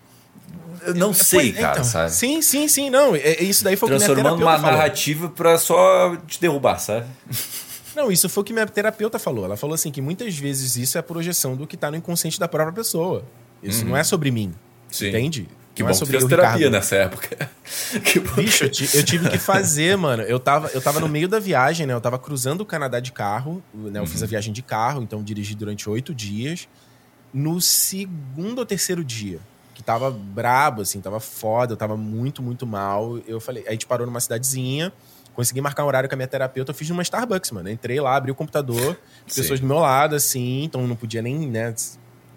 Eu 0.83 0.95
não 0.95 1.13
sei, 1.13 1.51
Pois, 1.51 1.61
cara, 1.61 1.73
então, 1.73 1.83
sabe? 1.83 2.11
Sim, 2.11 2.41
sim, 2.41 2.67
sim. 2.67 2.89
Não, 2.89 3.15
é- 3.15 3.19
é- 3.19 3.43
isso 3.43 3.63
daí 3.63 3.75
foi 3.75 3.87
o 3.87 3.91
que 3.91 3.97
minha 3.97 4.05
Transformando 4.07 4.41
uma 4.41 4.57
falou. 4.57 4.71
narrativa 4.71 5.29
pra 5.29 5.57
só 5.59 6.17
te 6.27 6.41
derrubar, 6.41 6.79
sabe? 6.79 7.05
Não, 7.95 8.11
isso 8.11 8.27
foi 8.27 8.41
o 8.41 8.43
que 8.43 8.51
minha 8.51 8.65
terapeuta 8.65 9.19
falou. 9.19 9.45
Ela 9.45 9.55
falou 9.55 9.75
assim 9.75 9.91
que 9.91 10.01
muitas 10.01 10.35
vezes 10.35 10.75
isso 10.75 10.97
é 10.97 10.99
a 10.99 11.03
projeção 11.03 11.55
do 11.55 11.67
que 11.67 11.77
tá 11.77 11.91
no 11.91 11.97
inconsciente 11.97 12.39
da 12.39 12.47
própria 12.47 12.73
pessoa. 12.73 13.23
Isso 13.61 13.85
não 13.85 13.95
é 13.95 14.03
sobre 14.03 14.31
mim. 14.31 14.53
Uhum. 14.91 14.97
Sim. 14.97 15.07
Entende? 15.09 15.47
Que 15.73 15.83
não 15.83 15.89
bom 15.89 15.95
é 15.95 15.99
que 15.99 16.05
fez 16.05 16.25
terapia 16.25 16.55
Ricardo. 16.57 16.71
nessa 16.73 16.95
época. 16.97 17.49
que 18.03 18.19
Bicho, 18.19 18.65
eu, 18.65 18.69
eu 18.93 19.03
tive 19.05 19.29
que 19.29 19.37
fazer, 19.37 19.95
mano. 19.97 20.21
Eu 20.23 20.37
tava, 20.39 20.67
eu 20.73 20.81
tava 20.81 20.99
no 20.99 21.07
meio 21.07 21.29
da 21.29 21.39
viagem, 21.39 21.87
né? 21.87 21.93
Eu 21.93 22.01
tava 22.01 22.19
cruzando 22.19 22.61
o 22.61 22.65
Canadá 22.65 22.99
de 22.99 23.11
carro, 23.13 23.63
né? 23.73 23.99
Eu 23.99 24.03
Uhum. 24.03 24.07
fiz 24.07 24.21
a 24.21 24.25
viagem 24.25 24.51
de 24.53 24.61
carro, 24.61 25.01
então 25.01 25.23
dirigi 25.23 25.55
durante 25.55 25.89
oito 25.89 26.13
dias. 26.13 26.67
No 27.33 27.61
segundo 27.61 28.59
ou 28.59 28.65
terceiro 28.65 29.03
dia, 29.05 29.39
que 29.73 29.81
tava 29.81 30.11
brabo, 30.11 30.81
assim, 30.81 30.99
tava 30.99 31.21
foda, 31.21 31.71
eu 31.71 31.77
tava 31.77 31.95
muito, 31.95 32.43
muito 32.43 32.67
mal. 32.67 33.17
Eu 33.25 33.39
falei, 33.39 33.63
aí 33.63 33.69
a 33.69 33.71
gente 33.71 33.87
parou 33.87 34.05
numa 34.05 34.19
cidadezinha, 34.19 34.91
consegui 35.33 35.61
marcar 35.61 35.85
um 35.85 35.87
horário 35.87 36.09
com 36.09 36.15
a 36.15 36.17
minha 36.17 36.27
terapeuta, 36.27 36.71
eu 36.71 36.75
fiz 36.75 36.89
numa 36.89 37.01
Starbucks, 37.01 37.51
mano. 37.51 37.69
Entrei 37.69 38.01
lá, 38.01 38.17
abri 38.17 38.29
o 38.29 38.35
computador, 38.35 38.99
pessoas 39.25 39.61
do 39.61 39.65
meu 39.65 39.79
lado, 39.79 40.13
assim, 40.15 40.65
então 40.65 40.85
não 40.85 40.97
podia 40.97 41.21
nem, 41.21 41.47
né? 41.49 41.73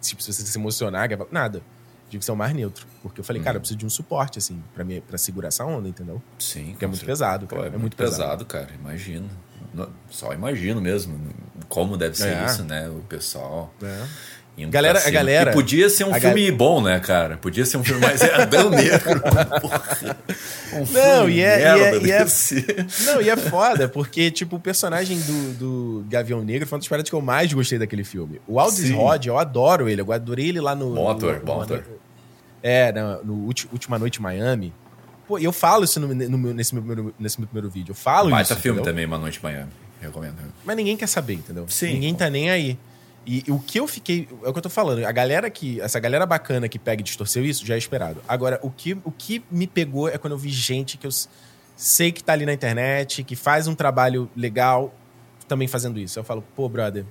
Tipo, 0.00 0.22
se 0.22 0.32
você 0.32 0.42
se 0.46 0.56
emocionar, 0.56 1.08
nada. 1.32 1.60
Tive 2.08 2.18
que 2.20 2.24
ser 2.24 2.32
o 2.32 2.36
mais 2.36 2.54
neutro. 2.54 2.86
Porque 3.02 3.20
eu 3.20 3.24
falei, 3.24 3.40
Uhum. 3.40 3.44
cara, 3.44 3.56
eu 3.56 3.60
preciso 3.60 3.78
de 3.78 3.86
um 3.86 3.90
suporte, 3.90 4.38
assim, 4.38 4.62
pra, 4.74 4.84
me, 4.84 5.00
pra 5.00 5.18
segurar 5.18 5.48
essa 5.48 5.64
onda, 5.64 5.88
entendeu? 5.88 6.22
Sim, 6.38 6.70
Porque 6.72 6.84
é 6.84 6.88
muito 6.88 7.04
pesado, 7.04 7.46
Pô, 7.46 7.56
cara. 7.56 7.68
é, 7.68 7.76
muito 7.78 7.96
pesado, 7.96 8.44
cara. 8.44 8.68
Imagino. 8.78 9.28
No- 9.72 9.90
Só 10.10 10.32
imagino 10.32 10.80
mesmo 10.80 11.18
como 11.68 11.96
deve 11.96 12.16
ser 12.16 12.28
É. 12.36 12.44
isso, 12.44 12.62
né? 12.64 12.88
O 12.88 13.00
pessoal. 13.08 13.74
Indo 14.56 14.70
Galera- 14.70 14.94
pra 14.94 15.02
cima. 15.02 15.10
a 15.18 15.22
galera- 15.22 15.50
E 15.50 15.54
podia 15.54 15.88
ser 15.90 16.04
um 16.04 16.14
filme 16.14 16.50
bom, 16.50 16.80
né, 16.80 17.00
cara? 17.00 17.36
Podia 17.36 17.64
ser 17.66 17.76
um 17.76 17.84
filme 17.84 18.00
mais 18.00 18.22
Adão 18.22 18.70
Negro. 18.70 19.20
Um 20.72 20.78
Não, 20.80 20.86
filme 20.86 21.34
e 21.34 21.40
é- 21.40 21.60
e 21.60 21.62
é- 21.62 21.98
e 22.06 22.10
é-. 22.10 22.26
Não, 23.06 23.20
e 23.22 23.30
é 23.30 23.36
foda, 23.36 23.88
porque, 23.88 24.28
tipo, 24.32 24.56
o 24.56 24.60
personagem 24.60 25.18
do, 25.20 25.52
do 25.54 26.04
Gavião 26.08 26.42
Negro 26.42 26.66
foi 26.66 26.76
uma 26.76 26.80
das 26.80 26.88
paradas 26.88 27.08
que 27.08 27.14
eu 27.14 27.20
mais 27.20 27.52
gostei 27.52 27.78
daquele 27.78 28.02
filme. 28.02 28.40
O 28.46 28.58
Aldis. 28.58 28.90
Rod, 28.90 29.26
eu 29.26 29.38
adoro 29.38 29.88
ele. 29.88 30.00
Eu 30.00 30.12
adorei 30.12 30.48
ele 30.48 30.60
lá 30.60 30.74
no. 30.74 30.92
Bom 30.94 31.08
ator, 31.08 31.40
bom 31.44 31.60
ator. 31.62 31.84
É, 32.62 32.90
no, 32.92 33.24
no 33.24 33.46
Última 33.72 33.98
Noite 33.98 34.18
em 34.18 34.22
Miami. 34.22 34.72
Pô, 35.28 35.38
eu 35.38 35.52
falo 35.52 35.84
isso 35.84 36.00
no- 36.00 36.08
no 36.12 36.52
nesse, 36.54 36.74
meu 36.74 36.82
primeiro, 36.82 37.14
nesse 37.18 37.38
meu 37.40 37.46
primeiro 37.46 37.70
vídeo. 37.70 37.92
Eu 37.92 37.94
falo 37.96 38.30
Baita 38.30 38.52
isso. 38.52 38.60
filme 38.62 38.80
entendeu? 38.80 38.92
também, 38.92 39.06
Uma 39.06 39.18
Noite 39.18 39.38
em 39.38 39.42
Miami. 39.42 39.70
Recomendo. 40.00 40.34
Mas 40.64 40.76
ninguém 40.76 40.96
quer 40.96 41.06
saber, 41.06 41.34
entendeu? 41.34 41.66
Sim. 41.68 41.92
Ninguém 41.94 42.14
tá 42.14 42.28
nem 42.28 42.50
aí. 42.50 42.76
E 43.26 43.42
o 43.48 43.58
que 43.58 43.80
eu 43.80 43.86
fiquei. 43.86 44.28
É 44.44 44.48
o 44.48 44.52
que 44.52 44.58
eu 44.58 44.62
tô 44.62 44.68
falando. 44.70 45.04
A 45.04 45.12
galera 45.12 45.48
que. 45.48 45.80
Essa 45.80 45.98
galera 45.98 46.26
bacana 46.26 46.68
que 46.68 46.78
pega 46.78 47.00
e 47.00 47.04
distorceu 47.04 47.44
isso 47.44 47.64
já 47.64 47.74
é 47.74 47.78
esperado. 47.78 48.20
Agora, 48.28 48.58
o 48.62 48.70
que, 48.70 48.92
o 49.04 49.10
que 49.10 49.42
me 49.50 49.66
pegou 49.66 50.08
é 50.08 50.18
quando 50.18 50.32
eu 50.34 50.38
vi 50.38 50.50
gente 50.50 50.96
que 50.98 51.06
eu 51.06 51.10
sei 51.76 52.12
que 52.12 52.22
tá 52.22 52.32
ali 52.34 52.44
na 52.46 52.52
internet, 52.52 53.24
que 53.24 53.34
faz 53.34 53.66
um 53.66 53.74
trabalho 53.74 54.30
legal, 54.36 54.94
também 55.48 55.66
fazendo 55.66 55.98
isso. 55.98 56.18
Eu 56.18 56.24
falo, 56.24 56.42
pô, 56.54 56.68
brother. 56.68 57.04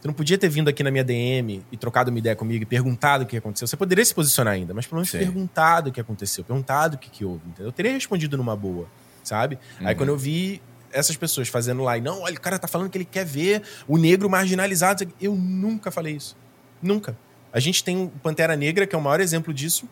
Você 0.00 0.08
não 0.08 0.14
podia 0.14 0.38
ter 0.38 0.48
vindo 0.48 0.68
aqui 0.68 0.82
na 0.82 0.90
minha 0.90 1.02
DM 1.02 1.64
e 1.72 1.76
trocado 1.76 2.10
uma 2.10 2.18
ideia 2.18 2.36
comigo 2.36 2.62
e 2.62 2.66
perguntado 2.66 3.24
o 3.24 3.26
que 3.26 3.36
aconteceu. 3.36 3.66
Você 3.66 3.76
poderia 3.76 4.04
se 4.04 4.14
posicionar 4.14 4.54
ainda, 4.54 4.72
mas 4.74 4.86
pelo 4.86 4.96
menos 4.96 5.10
Sim. 5.10 5.18
perguntado 5.18 5.90
o 5.90 5.92
que 5.92 6.00
aconteceu, 6.00 6.44
perguntado 6.44 6.96
o 6.96 6.98
que, 6.98 7.10
que 7.10 7.24
houve. 7.24 7.42
Entendeu? 7.46 7.66
Eu 7.66 7.72
teria 7.72 7.92
respondido 7.92 8.36
numa 8.36 8.54
boa, 8.54 8.86
sabe? 9.24 9.58
Aí 9.80 9.86
Uhum. 9.88 9.94
quando 9.96 10.08
eu 10.10 10.16
vi 10.18 10.62
essas 10.96 11.16
pessoas 11.16 11.48
fazendo 11.48 11.82
lá 11.82 11.96
e 11.98 12.00
não, 12.00 12.22
olha, 12.22 12.36
o 12.36 12.40
cara 12.40 12.58
tá 12.58 12.66
falando 12.66 12.90
que 12.90 12.98
ele 12.98 13.04
quer 13.04 13.24
ver 13.24 13.62
o 13.86 13.96
negro 13.98 14.28
marginalizado. 14.30 15.06
Eu 15.20 15.34
nunca 15.34 15.90
falei 15.90 16.16
isso. 16.16 16.36
Nunca. 16.82 17.16
A 17.52 17.60
gente 17.60 17.82
tem 17.84 18.02
o 18.04 18.08
Pantera 18.22 18.56
Negra, 18.56 18.86
que 18.86 18.94
é 18.94 18.98
o 18.98 19.00
maior 19.02 19.20
exemplo 19.20 19.52
disso, 19.54 19.88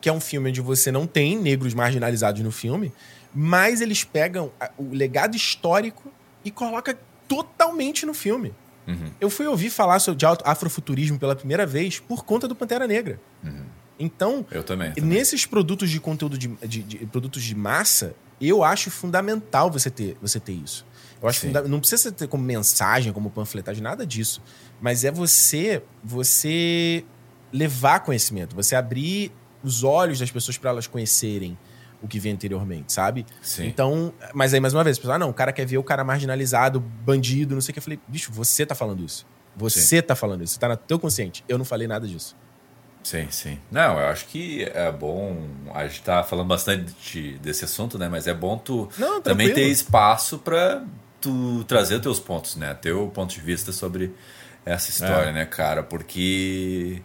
que 0.00 0.08
é 0.08 0.12
um 0.12 0.20
filme 0.20 0.50
onde 0.50 0.60
você 0.60 0.90
não 0.92 1.06
tem 1.06 1.36
negros 1.38 1.74
marginalizados 1.74 2.40
no 2.42 2.50
filme, 2.52 2.92
mas 3.34 3.80
eles 3.80 4.04
pegam 4.04 4.50
o 4.78 4.90
legado 4.94 5.36
histórico 5.36 6.10
e 6.44 6.50
colocam 6.50 6.94
totalmente 7.28 8.06
no 8.06 8.14
filme. 8.14 8.54
Uhum. 8.86 9.10
Eu 9.20 9.28
fui 9.28 9.46
ouvir 9.46 9.68
falar 9.68 9.98
sobre 9.98 10.18
de 10.18 10.26
afrofuturismo 10.44 11.18
pela 11.18 11.34
primeira 11.34 11.66
vez 11.66 11.98
por 11.98 12.24
conta 12.24 12.46
do 12.46 12.54
Pantera 12.54 12.86
Negra. 12.86 13.18
Uhum. 13.42 13.64
Então, 13.98 14.46
Eu 14.50 14.62
também. 14.62 14.92
também. 14.92 15.10
nesses 15.10 15.44
produtos 15.44 15.90
de 15.90 15.98
conteúdo 15.98 16.38
de, 16.38 16.48
de- 16.66 16.82
de- 16.82 17.06
produtos 17.06 17.42
de 17.42 17.54
massa, 17.54 18.14
eu 18.40 18.62
acho 18.64 18.90
fundamental 18.90 19.70
você 19.70 19.90
ter, 19.90 20.16
você 20.20 20.38
ter 20.40 20.52
isso. 20.52 20.86
Eu 21.22 21.28
acho 21.28 21.40
Sim. 21.40 21.46
funda- 21.48 21.62
não 21.62 21.80
precisa 21.80 22.12
ter 22.12 22.28
como 22.28 22.44
mensagem, 22.44 23.12
como 23.12 23.30
panfletagem, 23.30 23.82
nada 23.82 24.06
disso. 24.06 24.42
Mas 24.80 25.04
é 25.04 25.10
você 25.10 25.82
você 26.04 27.04
levar 27.52 28.00
conhecimento, 28.00 28.54
você 28.54 28.74
abrir 28.74 29.32
os 29.62 29.82
olhos 29.82 30.18
das 30.18 30.30
pessoas 30.30 30.58
para 30.58 30.70
elas 30.70 30.86
conhecerem 30.86 31.56
o 32.02 32.06
que 32.06 32.20
vem 32.20 32.32
anteriormente, 32.32 32.92
sabe? 32.92 33.24
Sim. 33.40 33.66
Então, 33.66 34.12
mas 34.34 34.52
aí 34.52 34.60
mais 34.60 34.74
uma 34.74 34.84
vez, 34.84 34.98
a 34.98 35.00
pessoa, 35.00 35.16
ah, 35.16 35.18
não, 35.18 35.30
o 35.30 35.34
cara 35.34 35.52
quer 35.52 35.64
ver 35.66 35.78
o 35.78 35.82
cara 35.82 36.04
marginalizado, 36.04 36.78
bandido, 36.78 37.54
não 37.54 37.62
sei 37.62 37.70
o 37.70 37.72
que. 37.72 37.78
Eu 37.78 37.82
falei, 37.82 37.98
bicho, 38.06 38.30
você 38.30 38.66
tá 38.66 38.74
falando 38.74 39.02
isso. 39.02 39.26
Você 39.56 40.02
tá 40.02 40.14
falando 40.14 40.44
isso, 40.44 40.60
tá 40.60 40.68
no 40.68 40.76
teu 40.76 40.98
consciente. 40.98 41.42
Eu 41.48 41.56
não 41.56 41.64
falei 41.64 41.88
nada 41.88 42.06
disso. 42.06 42.36
Sim, 43.06 43.28
sim. 43.30 43.56
Não, 43.70 44.00
eu 44.00 44.08
acho 44.08 44.26
que 44.26 44.64
é 44.64 44.90
bom. 44.90 45.46
A 45.72 45.86
gente 45.86 46.02
tá 46.02 46.24
falando 46.24 46.48
bastante 46.48 47.38
desse 47.40 47.64
assunto, 47.64 47.96
né? 47.96 48.08
Mas 48.08 48.26
é 48.26 48.34
bom 48.34 48.58
tu 48.58 48.88
Não, 48.98 49.20
também 49.22 49.54
ter 49.54 49.68
espaço 49.68 50.38
pra 50.40 50.82
tu 51.20 51.62
trazer 51.68 52.00
teus 52.00 52.18
pontos, 52.18 52.56
né? 52.56 52.74
Teu 52.74 53.06
ponto 53.14 53.32
de 53.32 53.40
vista 53.40 53.70
sobre 53.70 54.12
essa 54.64 54.90
história, 54.90 55.30
É. 55.30 55.32
né, 55.32 55.46
cara? 55.46 55.84
Porque 55.84 57.00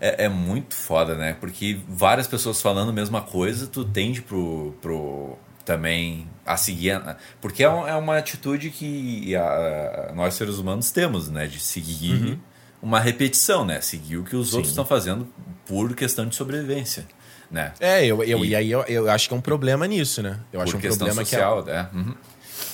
é, 0.00 0.24
é 0.24 0.28
muito 0.28 0.74
foda, 0.74 1.14
né? 1.14 1.36
Porque 1.38 1.78
várias 1.88 2.26
pessoas 2.26 2.60
falando 2.60 2.88
a 2.88 2.92
mesma 2.92 3.20
coisa, 3.22 3.68
tu 3.68 3.84
tende 3.84 4.22
pro. 4.22 4.74
pro 4.82 5.38
também 5.64 6.28
a 6.44 6.56
seguir. 6.56 7.00
Porque 7.40 7.62
é, 7.62 7.70
um- 7.70 7.86
é 7.86 7.94
uma 7.94 8.18
atitude 8.18 8.70
que 8.70 9.36
a- 9.36 10.10
nós 10.16 10.34
seres 10.34 10.58
humanos 10.58 10.90
temos, 10.90 11.28
né? 11.30 11.46
De 11.46 11.60
seguir 11.60 12.40
uma 12.82 12.98
repetição, 13.00 13.64
né? 13.64 13.80
Seguir 13.80 14.16
o 14.18 14.24
que 14.24 14.34
os 14.36 14.52
outros 14.54 14.72
estão 14.72 14.84
fazendo 14.84 15.26
por 15.64 15.94
questão 15.94 16.26
de 16.26 16.34
sobrevivência, 16.34 17.06
né? 17.50 17.72
É, 17.80 18.04
eu, 18.04 18.22
eu, 18.24 18.44
E- 18.44 18.48
e, 18.48 18.54
aí 18.56 18.70
eu, 18.70 18.82
eu 18.82 19.10
acho 19.10 19.28
que 19.28 19.34
é 19.34 19.36
um 19.36 19.40
problema 19.40 19.86
nisso, 19.86 20.20
né? 20.22 20.40
Eu 20.52 20.60
acho 20.60 20.72
por 20.72 20.78
um 20.78 20.80
problema 20.80 21.24
que 21.24 21.34
é, 21.34 21.38
social, 21.38 21.64
né? 21.64 21.88
Uhum. 21.94 22.14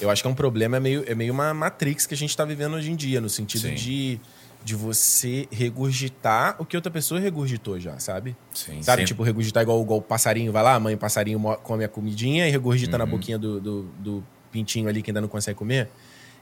eu 0.00 0.09
acho 0.11 0.22
que 0.22 0.26
é 0.28 0.30
um 0.30 0.34
problema 0.34 0.78
é 0.78 0.80
meio, 0.80 1.04
é 1.06 1.14
meio 1.14 1.32
uma 1.32 1.52
matrix 1.52 2.06
que 2.06 2.14
a 2.14 2.16
gente 2.16 2.34
tá 2.36 2.44
vivendo 2.44 2.74
hoje 2.74 2.90
em 2.90 2.96
dia, 2.96 3.20
no 3.20 3.28
sentido 3.28 3.68
Sim. 3.68 3.74
de, 3.74 4.18
de 4.64 4.74
você 4.74 5.46
regurgitar 5.52 6.56
o 6.59 6.64
que 6.64 6.74
outra 6.76 6.90
pessoa 6.90 7.20
regurgitou 7.20 7.78
já, 7.78 7.98
sabe? 7.98 8.34
Sim, 8.54 8.82
Sabe, 8.82 9.02
sempre- 9.02 9.04
tipo, 9.04 9.22
regurgitar 9.22 9.62
igual, 9.62 9.80
igual 9.82 9.98
o 9.98 10.02
passarinho, 10.02 10.50
vai 10.52 10.62
lá, 10.62 10.74
a 10.74 10.80
mãe 10.80 10.94
o 10.94 10.98
passarinho 10.98 11.38
come 11.62 11.84
a 11.84 11.88
comidinha 11.88 12.48
e 12.48 12.50
regurgita 12.50 12.96
na 12.96 13.04
Uhum. 13.04 13.11
boquinha 13.11 13.38
do, 13.38 13.61
do, 13.61 13.82
do 13.98 14.24
pintinho 14.50 14.88
ali 14.88 15.02
que 15.02 15.11
ainda 15.11 15.20
não 15.20 15.28
consegue 15.28 15.59
comer. 15.59 15.88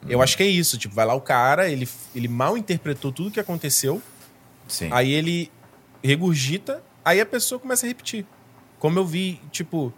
Eu 0.09 0.23
acho 0.23 0.37
que 0.37 0.43
é 0.43 0.47
isso. 0.47 0.79
Tipo, 0.79 0.95
vai 0.95 1.07
lá 1.07 1.15
o 1.15 1.21
cara, 1.21 1.69
ele, 1.69 1.89
ele 2.15 2.29
mal 2.29 2.57
interpretou 2.57 3.11
tudo 3.13 3.31
que 3.31 3.41
aconteceu. 3.41 4.01
Sim. 4.69 4.89
Aí 4.93 5.13
ele 5.13 5.51
regurgita, 6.03 6.83
aí 7.05 7.21
a 7.21 7.27
pessoa 7.27 7.59
começa 7.59 7.87
a 7.87 7.89
repetir. 7.89 8.27
Como 8.79 8.99
eu 8.99 9.07
vi, 9.07 9.41
tipo, 9.51 9.93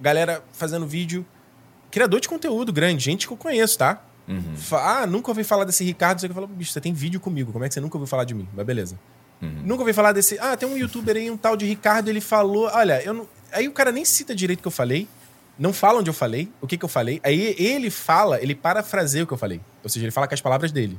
galera 0.00 0.44
fazendo 0.52 0.86
vídeo, 0.86 1.26
criador 1.90 2.20
de 2.20 2.28
conteúdo 2.28 2.72
grande, 2.72 3.04
gente 3.04 3.26
que 3.26 3.32
eu 3.32 3.36
conheço, 3.36 3.78
tá? 3.78 4.04
Uhum. 4.28 4.54
Ah, 4.72 5.06
nunca 5.06 5.30
ouvi 5.30 5.42
falar 5.42 5.64
desse 5.64 5.82
Ricardo. 5.82 6.20
Você 6.20 6.28
fala, 6.28 6.46
bicho, 6.46 6.72
você 6.72 6.80
tem 6.80 6.92
vídeo 6.92 7.18
comigo, 7.18 7.52
como 7.52 7.64
é 7.64 7.68
que 7.68 7.74
você 7.74 7.80
nunca 7.80 7.96
ouviu 7.96 8.06
falar 8.06 8.24
de 8.24 8.34
mim? 8.34 8.46
Mas 8.54 8.66
beleza. 8.66 8.98
Uhum. 9.40 9.62
Nunca 9.64 9.82
ouvi 9.82 9.92
falar 9.92 10.12
desse. 10.12 10.38
Ah, 10.38 10.56
tem 10.56 10.68
um 10.68 10.76
youtuber 10.76 11.16
aí, 11.16 11.30
um 11.30 11.36
tal 11.36 11.56
de 11.56 11.64
Ricardo, 11.64 12.08
ele 12.08 12.20
falou. 12.20 12.68
Olha, 12.72 13.02
eu 13.02 13.14
não. 13.14 13.28
Aí 13.52 13.66
o 13.66 13.72
cara 13.72 13.90
nem 13.90 14.04
cita 14.04 14.34
direito 14.34 14.58
o 14.58 14.62
que 14.62 14.68
eu 14.68 14.72
falei, 14.72 15.08
não 15.58 15.72
fala 15.72 15.98
onde 16.00 16.08
eu 16.10 16.14
falei, 16.14 16.50
o 16.60 16.66
que, 16.66 16.76
que 16.78 16.84
eu 16.84 16.88
falei. 16.88 17.20
Aí 17.24 17.54
ele 17.58 17.90
fala, 17.90 18.40
ele 18.40 18.54
parafraseia 18.54 19.24
o 19.24 19.26
que 19.26 19.32
eu 19.32 19.38
falei. 19.38 19.60
Ou 19.82 19.90
seja, 19.90 20.04
ele 20.04 20.12
fala 20.12 20.28
com 20.28 20.34
as 20.34 20.40
palavras 20.40 20.70
dele. 20.72 20.98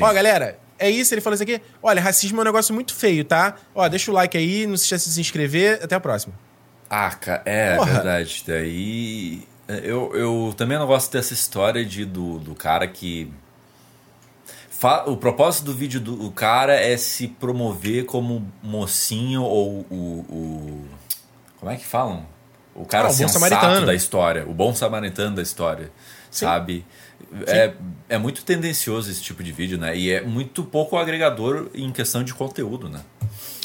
Ó, 0.00 0.12
galera, 0.12 0.58
é 0.78 0.88
isso, 0.90 1.12
ele 1.12 1.20
falou 1.20 1.34
isso 1.34 1.42
aqui. 1.42 1.60
Olha, 1.82 2.00
racismo 2.00 2.38
é 2.38 2.42
um 2.42 2.44
negócio 2.44 2.74
muito 2.74 2.94
feio, 2.94 3.24
tá? 3.24 3.56
Ó, 3.74 3.86
deixa 3.88 4.10
o 4.10 4.14
like 4.14 4.36
aí, 4.36 4.66
não 4.66 4.76
se 4.76 4.84
esqueça 4.84 5.08
de 5.08 5.14
se 5.14 5.20
inscrever. 5.20 5.80
Até 5.82 5.94
a 5.94 6.00
próxima. 6.00 6.34
Ah, 6.88 7.10
cara, 7.10 7.42
é 7.44 7.76
Porra. 7.76 7.92
verdade. 7.92 8.44
Daí. 8.46 9.46
Eu, 9.66 10.14
eu 10.14 10.54
também 10.56 10.78
não 10.78 10.86
gosto 10.86 11.10
dessa 11.12 11.32
história 11.32 11.84
de, 11.84 12.04
do, 12.04 12.38
do 12.38 12.54
cara 12.54 12.86
que. 12.86 13.30
Fa- 14.70 15.04
O 15.06 15.16
propósito 15.16 15.64
do 15.64 15.74
vídeo 15.74 16.00
do 16.00 16.30
cara 16.30 16.74
é 16.74 16.96
se 16.96 17.26
promover 17.28 18.04
como 18.04 18.46
mocinho 18.62 19.42
ou 19.42 19.86
o. 19.90 20.24
o- 20.28 20.84
como 21.58 21.72
é 21.72 21.76
que 21.76 21.84
falam? 21.86 22.26
O 22.74 22.84
cara 22.84 23.08
Ah, 23.08 23.10
o 23.10 23.14
sensato 23.14 23.34
samaritano. 23.44 23.86
da 23.86 23.94
história, 23.94 24.44
o 24.48 24.52
bom 24.52 24.74
samaritano 24.74 25.36
da 25.36 25.42
história, 25.42 25.90
Sim. 26.30 26.44
sabe? 26.46 26.84
É, 27.46 27.72
é 28.08 28.18
muito 28.18 28.44
tendencioso 28.44 29.10
esse 29.10 29.22
tipo 29.22 29.42
de 29.42 29.52
vídeo, 29.52 29.78
né? 29.78 29.96
E 29.96 30.10
é 30.10 30.20
muito 30.20 30.64
pouco 30.64 30.96
agregador 30.96 31.68
em 31.74 31.90
questão 31.92 32.22
de 32.24 32.34
conteúdo, 32.34 32.88
né? 32.88 33.00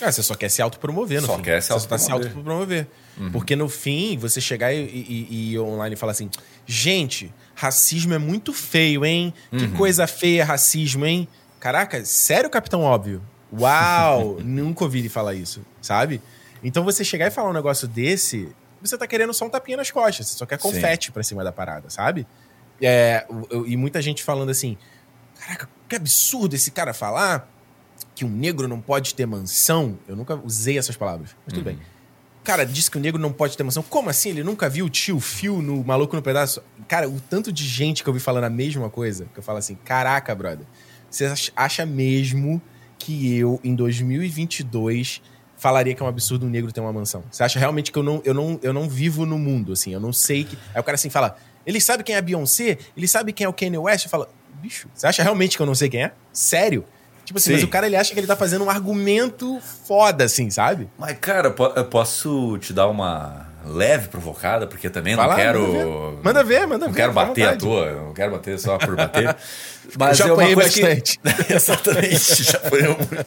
Ah, 0.01 0.11
você 0.11 0.23
só 0.23 0.33
quer 0.35 0.49
se 0.49 0.61
autopromover, 0.61 1.21
no 1.21 1.27
Só 1.27 1.35
fim. 1.37 1.41
quer 1.43 1.61
se 1.61 1.69
Você 1.73 1.79
só 1.79 1.87
tá 1.87 1.97
se 1.97 2.11
autopromover. 2.11 2.87
autopromover. 3.17 3.31
Porque 3.33 3.55
no 3.55 3.67
fim, 3.67 4.17
você 4.17 4.39
chegar 4.39 4.71
e, 4.73 4.77
e- 4.79 5.27
e 5.29 5.53
ir 5.53 5.59
online 5.59 5.93
e 5.95 5.97
falar 5.97 6.13
assim: 6.13 6.29
gente, 6.65 7.33
racismo 7.53 8.13
é 8.13 8.17
muito 8.17 8.53
feio, 8.53 9.05
hein? 9.05 9.33
Que 9.51 9.67
coisa 9.69 10.07
feia 10.07 10.45
racismo, 10.45 11.05
hein? 11.05 11.27
Caraca, 11.59 12.03
sério, 12.05 12.49
Capitão 12.49 12.81
Óbvio? 12.83 13.21
Uau! 13.51 14.37
nunca 14.45 14.83
ouvi 14.83 14.99
ele 14.99 15.09
falar 15.09 15.33
isso, 15.33 15.61
sabe? 15.81 16.21
Então 16.63 16.83
você 16.83 17.03
chegar 17.03 17.27
e 17.27 17.31
falar 17.31 17.49
um 17.49 17.53
negócio 17.53 17.87
desse, 17.87 18.47
você 18.81 18.97
tá 18.97 19.07
querendo 19.07 19.33
só 19.33 19.45
um 19.45 19.49
tapinha 19.49 19.77
nas 19.77 19.91
costas, 19.91 20.27
você 20.27 20.37
só 20.37 20.45
quer 20.45 20.59
Sim. 20.59 20.69
confete 20.69 21.11
pra 21.11 21.23
cima 21.23 21.43
da 21.43 21.51
parada, 21.51 21.89
sabe? 21.89 22.25
É, 22.81 23.25
e 23.65 23.75
muita 23.75 24.01
gente 24.01 24.23
falando 24.23 24.49
assim: 24.49 24.77
caraca, 25.39 25.69
que 25.87 25.95
absurdo 25.95 26.55
esse 26.55 26.71
cara 26.71 26.93
falar 26.93 27.49
que 28.15 28.23
um 28.25 28.29
negro 28.29 28.67
não 28.67 28.79
pode 28.81 29.13
ter 29.15 29.25
mansão. 29.25 29.97
Eu 30.07 30.15
nunca 30.15 30.35
usei 30.35 30.77
essas 30.77 30.95
palavras, 30.97 31.35
mas 31.45 31.53
tudo 31.53 31.63
bem. 31.65 31.75
O 32.41 32.43
cara 32.49 32.65
disse 32.65 32.89
que 32.89 32.97
o 32.97 32.99
negro 32.99 33.19
não 33.21 33.31
pode 33.33 33.55
ter 33.55 33.63
mansão. 33.63 33.83
Como 33.83 34.09
assim? 34.09 34.29
Ele 34.29 34.43
nunca 34.43 34.69
viu 34.69 34.85
o 34.85 34.89
tio 34.89 35.19
Phil 35.19 35.61
no 35.61 35.83
Maluco 35.83 36.15
no 36.15 36.21
Pedaço? 36.21 36.63
Cara, 36.87 37.07
o 37.07 37.19
tanto 37.19 37.51
de 37.51 37.65
gente 37.67 38.01
que 38.03 38.09
eu 38.09 38.13
vi 38.13 38.19
falando 38.19 38.45
a 38.45 38.49
mesma 38.49 38.89
coisa, 38.89 39.25
que 39.33 39.39
eu 39.39 39.43
falo 39.43 39.57
assim, 39.59 39.75
caraca, 39.75 40.33
brother, 40.33 40.65
você 41.09 41.25
ach- 41.25 41.51
acha 41.55 41.85
mesmo 41.85 42.61
que 42.97 43.37
eu, 43.37 43.59
em 43.63 43.75
2022, 43.75 45.21
falaria 45.59 45.93
que 45.93 46.01
é 46.01 46.05
um 46.05 46.09
absurdo 46.09 46.45
um 46.45 46.49
negro 46.49 46.71
ter 46.71 46.79
uma 46.79 46.91
mansão? 46.91 47.23
Você 47.29 47.43
acha 47.43 47.59
realmente 47.59 47.91
que 47.91 47.99
eu 47.99 48.03
não, 48.03 48.21
eu 48.25 48.33
não, 48.33 48.59
eu 48.63 48.73
não 48.73 48.89
vivo 48.89 49.25
no 49.25 49.37
mundo, 49.37 49.73
assim, 49.73 49.93
eu 49.93 49.99
não 49.99 50.11
sei 50.11 50.43
que... 50.45 50.57
Aí 50.73 50.81
o 50.81 50.83
cara 50.83 50.95
assim 50.95 51.09
fala, 51.09 51.37
ele 51.65 51.79
sabe 51.79 52.03
quem 52.03 52.15
é 52.15 52.17
a 52.17 52.21
Beyoncé? 52.21 52.77
Ele 52.97 53.07
sabe 53.07 53.31
quem 53.31 53.45
é 53.45 53.49
o 53.49 53.53
Kanye 53.53 53.77
West? 53.77 54.05
Eu 54.05 54.09
falo, 54.09 54.27
bicho, 54.61 54.89
você 54.93 55.05
acha 55.05 55.21
realmente 55.21 55.55
que 55.55 55.61
eu 55.61 55.67
não 55.67 55.75
sei 55.75 55.89
quem 55.89 56.03
é? 56.05 56.13
Sério? 56.33 56.85
Tipo 57.25 57.37
assim, 57.37 57.51
Sim. 57.51 57.53
mas 57.57 57.63
o 57.63 57.67
cara 57.67 57.85
ele 57.85 57.95
acha 57.95 58.11
que 58.11 58.19
ele 58.19 58.25
tá 58.25 58.35
fazendo 58.35 58.65
um 58.65 58.69
argumento 58.71 59.61
foda, 59.85 60.23
assim, 60.23 60.49
sabe? 60.49 60.89
Mas, 60.97 61.15
cara, 61.19 61.51
posso 61.51 62.57
te 62.57 62.73
dar 62.73 62.87
uma 62.87 63.48
leve 63.65 64.07
provocada, 64.07 64.65
porque 64.67 64.89
também 64.89 65.15
não 65.15 65.23
Vai 65.23 65.29
lá, 65.29 65.35
quero. 65.35 66.19
Manda 66.23 66.43
ver, 66.43 66.67
manda 66.67 66.85
Não 66.85 66.93
ver. 66.93 66.99
quero 67.01 67.11
fica 67.11 67.21
à 67.23 67.25
bater 67.27 67.47
à 67.49 67.55
toa, 67.57 67.91
não 67.91 68.13
quero 68.13 68.31
bater 68.31 68.59
só 68.59 68.77
por 68.77 68.95
bater. 68.95 69.35
Mas 69.97 70.17
Já 70.17 70.27
é 70.27 70.31
uma 70.33 70.53
coisa 70.53 70.69
que. 70.69 70.81
bastante. 70.81 71.19
Exatamente, 71.49 72.43
já 72.43 72.57
apanhou 72.57 72.95
muito. 72.97 73.25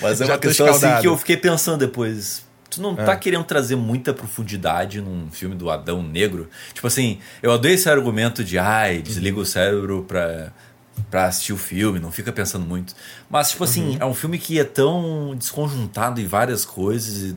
Mas 0.00 0.20
é 0.20 0.26
Já 0.26 0.32
uma 0.32 0.38
questão 0.38 0.66
assim 0.68 1.00
que 1.00 1.06
eu 1.08 1.16
fiquei 1.18 1.36
pensando 1.36 1.78
depois. 1.78 2.42
Tu 2.70 2.80
não 2.80 2.92
É. 2.92 3.02
tá 3.04 3.16
querendo 3.16 3.42
trazer 3.44 3.74
muita 3.74 4.14
profundidade 4.14 5.00
num 5.00 5.28
filme 5.30 5.56
do 5.56 5.68
Adão 5.70 6.02
Negro? 6.04 6.48
Tipo 6.72 6.86
assim, 6.86 7.18
eu 7.42 7.50
odeio 7.50 7.74
esse 7.74 7.88
argumento 7.90 8.44
de 8.44 8.58
ai, 8.58 8.98
desliga 9.02 9.40
o 9.40 9.44
cérebro 9.44 10.04
pra, 10.06 10.52
pra 11.10 11.26
assistir 11.26 11.52
o 11.52 11.56
filme, 11.56 11.98
não 12.00 12.10
fica 12.10 12.32
pensando 12.32 12.66
muito. 12.66 12.94
Mas, 13.28 13.50
tipo 13.50 13.64
assim, 13.64 13.90
Uhum. 13.90 13.96
é 14.00 14.04
um 14.06 14.14
filme 14.14 14.38
que 14.38 14.58
é 14.58 14.64
tão 14.64 15.34
desconjuntado 15.36 16.20
em 16.20 16.26
várias 16.26 16.64
coisas. 16.64 17.30
E 17.32 17.36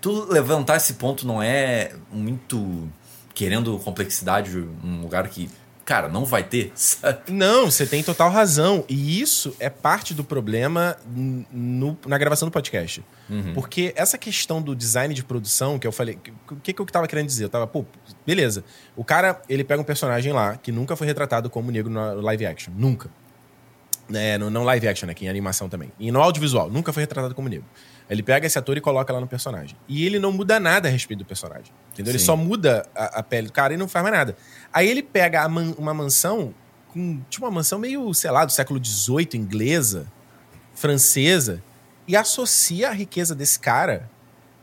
tu 0.00 0.30
levantar 0.30 0.76
esse 0.76 0.94
ponto 0.94 1.26
não 1.26 1.42
é 1.42 1.92
muito 2.12 2.88
querendo 3.34 3.78
complexidade 3.78 4.50
num 4.82 5.00
lugar 5.02 5.26
que, 5.28 5.48
cara, 5.84 6.08
não 6.08 6.24
vai 6.24 6.42
ter, 6.44 6.70
sabe? 6.76 7.30
Não, 7.32 7.70
você 7.70 7.86
tem 7.86 8.02
total 8.02 8.30
razão. 8.30 8.84
E 8.88 9.20
isso 9.20 9.54
é 9.58 9.68
parte 9.70 10.14
do 10.14 10.22
problema 10.24 10.96
no- 11.14 11.98
na 12.06 12.16
gravação 12.18 12.48
do 12.48 12.52
podcast. 12.52 13.04
Uhum. 13.28 13.52
Porque 13.54 13.92
essa 13.96 14.16
questão 14.18 14.60
do 14.62 14.74
design 14.74 15.12
de 15.14 15.22
produção, 15.24 15.78
que 15.78 15.86
eu 15.86 15.92
falei. 15.92 16.18
O 16.50 16.56
que, 16.56 16.72
que 16.72 16.80
eu 16.80 16.86
tava 16.86 17.06
querendo 17.08 17.26
dizer? 17.26 17.44
Eu 17.44 17.48
tava, 17.48 17.66
pô, 17.66 17.84
beleza. 18.26 18.64
O 18.96 19.04
cara, 19.04 19.40
ele 19.48 19.64
pega 19.64 19.80
um 19.80 19.84
personagem 19.84 20.32
lá 20.32 20.56
que 20.56 20.70
nunca 20.72 20.94
foi 20.96 21.06
retratado 21.06 21.48
como 21.50 21.70
negro 21.70 21.90
no 21.90 22.20
live 22.20 22.46
action. 22.46 22.72
Nunca. 22.76 23.10
É, 24.12 24.36
no, 24.36 24.50
não 24.50 24.64
live 24.64 24.88
action, 24.88 25.08
aqui 25.08 25.24
em 25.24 25.28
animação 25.28 25.68
também. 25.68 25.90
E 25.98 26.10
no 26.12 26.20
audiovisual, 26.20 26.68
nunca 26.70 26.92
foi 26.92 27.02
retratado 27.04 27.34
como 27.34 27.48
negro. 27.48 27.64
Ele 28.12 28.22
pega 28.22 28.46
esse 28.46 28.58
ator 28.58 28.76
e 28.76 28.80
coloca 28.80 29.12
lá 29.12 29.20
no 29.20 29.26
personagem. 29.26 29.76
E 29.88 30.04
ele 30.04 30.18
não 30.18 30.30
muda 30.32 30.60
nada 30.60 30.88
a 30.88 30.90
respeito 30.90 31.20
do 31.20 31.24
personagem. 31.24 31.72
Entendeu? 31.92 32.12
Ele 32.12 32.18
Sim. 32.18 32.26
só 32.26 32.36
muda 32.36 32.86
a, 32.94 33.20
a 33.20 33.22
pele 33.22 33.46
do 33.46 33.52
cara 33.52 33.72
e 33.74 33.76
não 33.76 33.88
faz 33.88 34.02
mais 34.02 34.14
nada. 34.14 34.36
Aí 34.72 34.88
ele 34.88 35.02
pega 35.02 35.48
man- 35.48 35.74
uma 35.78 35.94
mansão, 35.94 36.54
com, 36.92 37.20
tipo 37.30 37.44
uma 37.46 37.50
mansão 37.50 37.78
meio, 37.78 38.12
sei 38.14 38.30
lá, 38.30 38.44
do 38.44 38.52
século 38.52 38.78
XVIII, 38.84 39.28
inglesa, 39.34 40.06
francesa, 40.74 41.62
e 42.06 42.16
associa 42.16 42.88
a 42.90 42.92
riqueza 42.92 43.34
desse 43.34 43.58
cara 43.58 44.10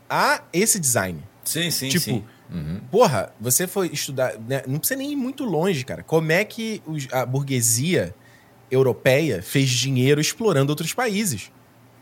a 0.08 0.42
esse 0.52 0.78
design. 0.78 1.22
Sim, 1.44 1.70
sim, 1.70 1.88
Tipo, 1.88 2.04
sim. 2.04 2.24
Uhum. 2.52 2.80
Porra, 2.90 3.32
você 3.40 3.66
foi 3.66 3.88
estudar. 3.92 4.34
né, 4.38 4.62
Não 4.66 4.78
precisa 4.78 4.98
nem 4.98 5.12
ir 5.12 5.16
muito 5.16 5.44
longe, 5.44 5.84
cara. 5.84 6.02
Como 6.02 6.30
é 6.32 6.44
que 6.44 6.82
os- 6.86 7.08
a 7.12 7.24
burguesia 7.24 8.14
europeia 8.70 9.42
fez 9.42 9.68
dinheiro 9.70 10.20
explorando 10.20 10.70
outros 10.70 10.92
países? 10.92 11.50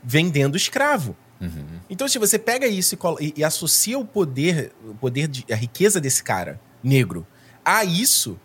Vendendo 0.03 0.57
escravo. 0.57 1.15
Uhum. 1.41 1.65
Então, 1.89 2.09
se 2.09 2.19
você 2.19 2.39
pega 2.39 2.67
isso 2.67 2.97
e, 3.21 3.25
e- 3.27 3.35
e 3.39 3.45
associa 3.45 3.99
o 3.99 4.05
poder, 4.05 4.73
o 4.85 4.95
poder 4.95 5.29
de, 5.29 5.45
a 5.53 5.55
riqueza 5.57 6.01
desse 6.01 6.23
cara 6.23 6.61
negro 6.83 7.27
a 7.65 7.85
isso, 7.85 8.39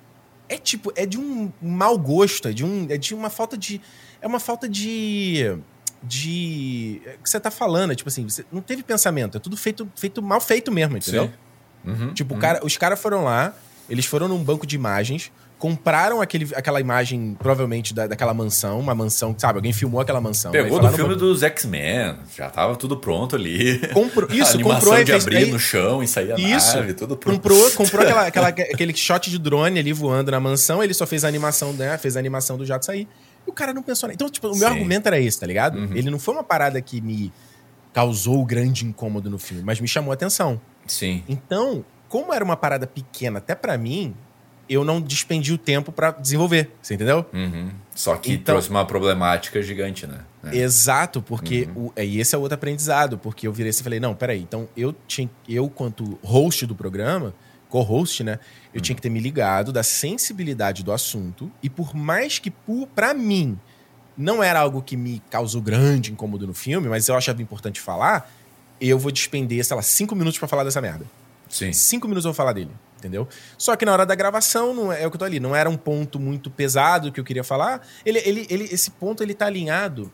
é 0.49 0.57
tipo, 0.57 0.91
é 0.95 1.05
de 1.05 1.17
um 1.17 1.51
mau 1.61 1.97
gosto, 1.97 2.47
é 2.47 2.53
de, 2.53 2.63
um, 2.63 2.85
é 2.89 2.97
de 2.97 3.15
uma 3.15 3.29
falta 3.29 3.57
de. 3.57 3.81
É 4.21 4.27
uma 4.27 4.39
falta 4.39 4.67
de. 4.69 5.57
De. 6.01 7.01
é 7.05 7.15
o 7.15 7.19
que 7.19 7.29
você 7.29 7.39
tá 7.39 7.49
falando, 7.49 7.91
é 7.91 7.95
tipo 7.95 8.09
assim, 8.09 8.23
você 8.27 8.45
não 8.51 8.61
teve 8.61 8.83
pensamento, 8.83 9.37
é 9.37 9.39
tudo 9.39 9.55
feito, 9.55 9.89
feito 9.95 10.21
mal 10.21 10.41
feito 10.41 10.71
mesmo, 10.71 10.97
entendeu? 10.97 11.31
Uhum. 11.85 12.13
Tipo, 12.13 12.33
o 12.33 12.35
Uhum. 12.35 12.41
cara, 12.41 12.65
os 12.65 12.75
caras 12.77 12.99
foram 13.01 13.23
lá, 13.23 13.55
eles 13.89 14.05
foram 14.05 14.27
num 14.27 14.43
banco 14.43 14.67
de 14.67 14.75
imagens, 14.75 15.31
compraram 15.63 16.19
aquele, 16.19 16.49
aquela 16.55 16.81
imagem, 16.81 17.37
provavelmente, 17.39 17.93
da, 17.93 18.05
daquela 18.05 18.33
mansão, 18.33 18.81
uma 18.81 18.93
mansão, 18.93 19.33
sabe? 19.37 19.59
Alguém 19.59 19.71
filmou 19.71 20.01
aquela 20.01 20.19
mansão. 20.19 20.51
Pegou 20.51 20.77
do 20.77 20.89
filme 20.89 21.15
dos 21.15 21.41
X-Men, 21.41 22.17
já 22.35 22.49
tava 22.49 22.75
tudo 22.75 22.97
pronto 22.97 23.37
ali. 23.37 23.79
Comprou, 23.93 24.29
A 24.29 24.35
isso, 24.35 24.59
comprou 24.59 24.93
de 24.97 25.05
fez- 25.05 25.23
abrir 25.23 25.45
no 25.45 25.57
chão 25.57 26.03
e 26.03 26.07
sair 26.07 26.33
a 26.33 26.35
Isso. 26.37 26.75
nave, 26.75 26.93
tudo 26.93 27.15
pronto. 27.15 27.37
Comprou, 27.37 27.71
comprou 27.71 28.01
aquela, 28.03 28.27
aquela- 28.27 28.47
aquele 28.75 28.93
shot 28.93 29.29
de 29.31 29.39
drone 29.39 29.79
ali 29.79 29.93
voando 29.93 30.31
na 30.31 30.39
mansão, 30.41 30.83
ele 30.83 30.93
só 30.93 31.07
fez 31.07 31.23
a 31.23 31.29
animação, 31.29 31.71
né? 31.71 31.97
Fez 31.97 32.17
a 32.17 32.19
animação 32.19 32.57
do 32.57 32.65
jato 32.65 32.85
sair. 32.85 33.07
E 33.47 33.49
o 33.49 33.53
cara 33.53 33.73
não 33.73 33.81
pensou 33.81 34.07
nada. 34.07 34.15
Então, 34.15 34.29
tipo, 34.29 34.47
o 34.47 34.57
meu 34.57 34.67
Sim. 34.67 34.73
argumento 34.73 35.07
era 35.07 35.17
esse, 35.17 35.39
tá 35.39 35.47
ligado? 35.47 35.77
Uhum. 35.77 35.95
Ele 35.95 36.09
não 36.11 36.19
foi 36.19 36.33
uma 36.33 36.43
parada 36.43 36.81
que 36.81 36.99
me 36.99 37.31
causou 37.93 38.43
grande 38.45 38.85
incômodo 38.85 39.29
no 39.29 39.39
filme, 39.39 39.63
mas 39.63 39.79
me 39.79 39.87
chamou 39.87 40.11
a 40.11 40.13
atenção. 40.13 40.59
Sim. 40.85 41.23
Então, 41.25 41.85
como 42.09 42.33
era 42.33 42.43
uma 42.43 42.57
parada 42.57 42.85
pequena 42.85 43.37
até 43.37 43.55
pra 43.55 43.77
mim, 43.77 44.13
eu 44.69 44.83
não 44.83 45.01
despendi 45.01 45.51
o 45.53 45.57
tempo 45.57 45.91
pra 45.91 46.11
desenvolver, 46.11 46.71
você 46.81 46.93
entendeu? 46.95 47.25
Uhum. 47.33 47.69
Só 47.93 48.15
que 48.15 48.33
Então- 48.33 48.55
trouxe 48.55 48.69
uma 48.69 48.85
problemática 48.85 49.61
gigante, 49.61 50.07
né? 50.07 50.19
É. 50.45 50.57
Exato, 50.57 51.21
porque 51.21 51.67
Uhum. 51.75 51.91
o, 51.95 51.99
e 52.01 52.19
esse 52.19 52.33
é 52.33 52.37
outro 52.37 52.55
aprendizado, 52.55 53.17
porque 53.17 53.47
eu 53.47 53.53
virei 53.53 53.69
assim 53.69 53.81
e 53.81 53.83
falei, 53.83 53.99
não, 53.99 54.13
peraí, 54.15 54.41
então 54.41 54.67
eu 54.75 54.93
tinha, 55.07 55.29
eu 55.47 55.69
quanto 55.69 56.17
host 56.23 56.65
do 56.65 56.75
programa, 56.75 57.33
co-host, 57.69 58.23
né, 58.23 58.39
eu 58.73 58.79
tinha 58.81 58.95
que 58.95 59.01
ter 59.01 59.09
me 59.09 59.19
ligado 59.19 59.71
da 59.73 59.81
sensibilidade 59.83 60.83
do 60.83 60.91
assunto 60.91 61.51
e 61.61 61.69
por 61.69 61.95
mais 61.95 62.37
que 62.39 62.51
por, 62.51 62.87
pra 62.87 63.13
mim 63.13 63.57
não 64.17 64.43
era 64.43 64.59
algo 64.59 64.81
que 64.81 64.95
me 64.95 65.21
causou 65.29 65.59
grande 65.61 66.11
incômodo 66.11 66.45
no 66.45 66.53
filme, 66.53 66.87
mas 66.87 67.07
eu 67.07 67.15
achava 67.15 67.41
importante 67.41 67.79
falar, 67.81 68.31
eu 68.79 68.99
vou 68.99 69.11
despender, 69.11 69.63
sei 69.65 69.75
lá, 69.75 69.81
cinco 69.81 70.15
minutos 70.15 70.37
pra 70.37 70.47
falar 70.47 70.63
dessa 70.63 70.79
merda. 70.81 71.05
Sim. 71.49 71.71
Cinco 71.73 72.07
minutos 72.07 72.25
eu 72.25 72.31
vou 72.31 72.35
falar 72.35 72.53
dele. 72.53 72.69
Entendeu? 73.03 73.27
Só 73.57 73.75
que 73.75 73.85
na 73.85 73.93
hora 73.93 74.05
da 74.05 74.15
gravação, 74.15 74.73
não 74.73 74.91
é, 74.91 75.03
é 75.03 75.07
o 75.07 75.11
que 75.11 75.15
eu 75.15 75.19
tô 75.19 75.25
ali, 75.25 75.39
não 75.39 75.55
era 75.55 75.69
um 75.69 75.77
ponto 75.77 76.19
muito 76.19 76.49
pesado 76.49 77.11
que 77.11 77.19
eu 77.19 77.23
queria 77.23 77.43
falar. 77.43 77.85
Ele, 78.05 78.19
ele, 78.25 78.47
ele, 78.49 78.63
esse 78.65 78.91
ponto 78.91 79.21
ele 79.21 79.33
tá 79.33 79.45
alinhado. 79.45 80.11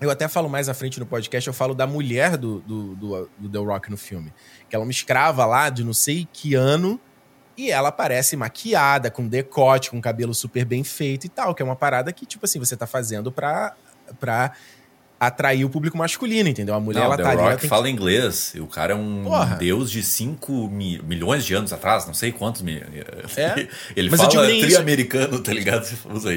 Eu 0.00 0.10
até 0.10 0.26
falo 0.26 0.48
mais 0.48 0.68
à 0.68 0.74
frente 0.74 0.98
no 0.98 1.06
podcast, 1.06 1.46
eu 1.46 1.54
falo 1.54 1.74
da 1.74 1.86
mulher 1.86 2.36
do, 2.36 2.60
do, 2.60 2.96
do, 2.96 3.30
do 3.38 3.48
The 3.48 3.58
Rock 3.58 3.90
no 3.90 3.96
filme. 3.96 4.32
Que 4.68 4.74
ela 4.74 4.82
é 4.82 4.86
uma 4.86 4.90
escrava 4.90 5.46
lá 5.46 5.70
de 5.70 5.84
não 5.84 5.94
sei 5.94 6.26
que 6.32 6.54
ano, 6.54 7.00
e 7.56 7.70
ela 7.70 7.90
aparece 7.90 8.36
maquiada, 8.36 9.10
com 9.10 9.28
decote, 9.28 9.90
com 9.90 10.00
cabelo 10.00 10.34
super 10.34 10.64
bem 10.64 10.82
feito 10.82 11.26
e 11.26 11.28
tal, 11.28 11.54
que 11.54 11.62
é 11.62 11.64
uma 11.64 11.76
parada 11.76 12.12
que, 12.12 12.26
tipo 12.26 12.44
assim, 12.44 12.58
você 12.58 12.76
tá 12.76 12.86
fazendo 12.86 13.30
pra, 13.30 13.76
pra 14.18 14.52
atrair 15.26 15.64
o 15.64 15.70
público 15.70 15.96
masculino, 15.96 16.48
entendeu? 16.48 16.74
A 16.74 16.80
mulher, 16.80 16.98
não, 16.98 17.06
ela 17.06 17.16
The 17.16 17.22
tá 17.22 17.32
Rock 17.34 17.60
ali, 17.60 17.68
fala 17.68 17.84
que... 17.84 17.90
inglês, 17.90 18.54
o 18.58 18.66
cara 18.66 18.92
é 18.92 18.96
um 18.96 19.22
Porra. 19.22 19.54
deus 19.54 19.88
de 19.88 20.02
5 20.02 20.68
mi 20.68 21.00
milhões 21.06 21.44
de 21.44 21.54
anos 21.54 21.72
atrás, 21.72 22.06
não 22.06 22.14
sei 22.14 22.32
quantos. 22.32 22.60
Mi... 22.62 22.82
É? 23.36 23.68
Ele 23.94 24.10
Mas 24.10 24.20
fala 24.20 24.46
tri-americano, 24.46 25.38
tá 25.38 25.52
ligado? 25.52 25.86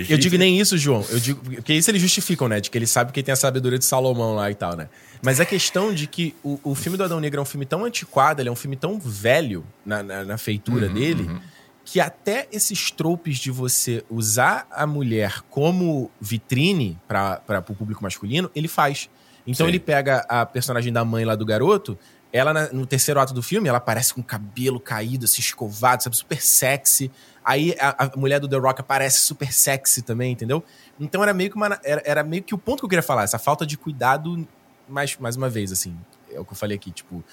Eu 0.07 0.17
digo 0.19 0.37
nem 0.37 0.59
isso, 0.59 0.77
João. 0.77 1.03
Eu 1.09 1.19
digo, 1.19 1.41
porque 1.43 1.73
isso 1.73 1.89
eles 1.89 2.01
justificam, 2.01 2.47
né? 2.47 2.59
De 2.61 2.69
que 2.69 2.77
ele 2.77 2.85
sabe 2.85 3.11
que 3.11 3.23
tem 3.23 3.33
a 3.33 3.35
sabedoria 3.35 3.79
de 3.79 3.85
Salomão 3.85 4.35
lá 4.35 4.51
e 4.51 4.55
tal, 4.55 4.75
né? 4.75 4.87
Mas 5.21 5.39
a 5.39 5.45
questão 5.45 5.91
de 5.91 6.05
que 6.05 6.35
o, 6.43 6.59
o 6.63 6.75
filme 6.75 6.95
do 6.97 7.03
Adão 7.03 7.19
Negro 7.19 7.39
é 7.39 7.41
um 7.41 7.45
filme 7.45 7.65
tão 7.65 7.83
antiquado, 7.83 8.41
ele 8.41 8.49
é 8.49 8.51
um 8.51 8.55
filme 8.55 8.75
tão 8.75 8.99
velho 8.99 9.65
na, 9.83 10.03
na, 10.03 10.23
na 10.23 10.37
feitura 10.37 10.87
Uhum, 10.87 10.93
dele, 10.93 11.23
uhum. 11.23 11.39
Que 11.85 11.99
até 11.99 12.47
esses 12.51 12.89
tropes 12.89 13.37
de 13.37 13.51
você 13.51 14.03
usar 14.09 14.67
a 14.71 14.87
mulher 14.87 15.41
como 15.51 16.09
vitrine 16.19 16.99
para 17.07 17.63
o 17.69 17.75
público 17.75 18.01
masculino, 18.03 18.49
ele 18.55 18.67
faz. 18.67 19.07
Então 19.45 19.67
Sim. 19.67 19.69
ele 19.71 19.79
pega 19.79 20.25
a 20.27 20.45
personagem 20.45 20.91
da 20.91 21.05
mãe 21.05 21.23
lá 21.23 21.35
do 21.35 21.45
garoto, 21.45 21.97
ela 22.33 22.51
na- 22.51 22.69
no 22.73 22.85
terceiro 22.87 23.19
ato 23.19 23.33
do 23.33 23.41
filme, 23.43 23.69
ela 23.69 23.77
aparece 23.77 24.13
com 24.15 24.19
o 24.19 24.23
cabelo 24.23 24.79
caído, 24.79 25.25
assim, 25.25 25.39
escovado, 25.41 26.01
sabe, 26.03 26.17
super 26.17 26.41
sexy. 26.41 27.11
Aí 27.45 27.75
a, 27.79 28.05
a 28.05 28.17
mulher 28.17 28.39
do 28.39 28.47
The 28.49 28.57
Rock 28.57 28.81
aparece 28.81 29.19
super 29.19 29.53
sexy 29.53 30.01
também, 30.01 30.31
entendeu? 30.31 30.63
Então 30.99 31.21
era 31.21 31.33
meio 31.35 31.51
que 31.51 31.55
uma, 31.55 31.79
era, 31.83 32.01
era 32.03 32.23
meio 32.23 32.41
que 32.41 32.55
o 32.55 32.57
ponto 32.57 32.79
que 32.79 32.85
eu 32.85 32.89
queria 32.89 33.03
falar, 33.03 33.23
essa 33.23 33.37
falta 33.37 33.63
de 33.65 33.77
cuidado, 33.77 34.45
mais, 34.89 35.15
mais 35.17 35.35
uma 35.35 35.47
vez, 35.49 35.71
assim, 35.71 35.95
é 36.33 36.39
o 36.39 36.43
que 36.43 36.51
eu 36.51 36.57
falei 36.57 36.75
aqui, 36.75 36.89
tipo, 36.91 37.23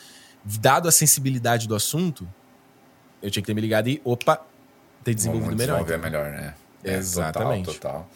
dado 0.44 0.86
a 0.88 0.92
sensibilidade 0.92 1.66
do 1.66 1.74
assunto, 1.74 2.28
eu 3.22 3.30
tinha 3.30 3.42
que 3.42 3.46
ter 3.46 3.54
me 3.54 3.60
ligado 3.60 3.88
e, 3.88 4.00
opa, 4.04 4.40
ter 5.04 5.14
desenvolvido 5.14 5.56
melhor. 5.56 5.82
desenvolver 5.82 5.98
melhor, 5.98 6.30
né? 6.30 6.54
É, 6.84 6.94
Exatamente. 6.94 7.66
Total, 7.66 8.08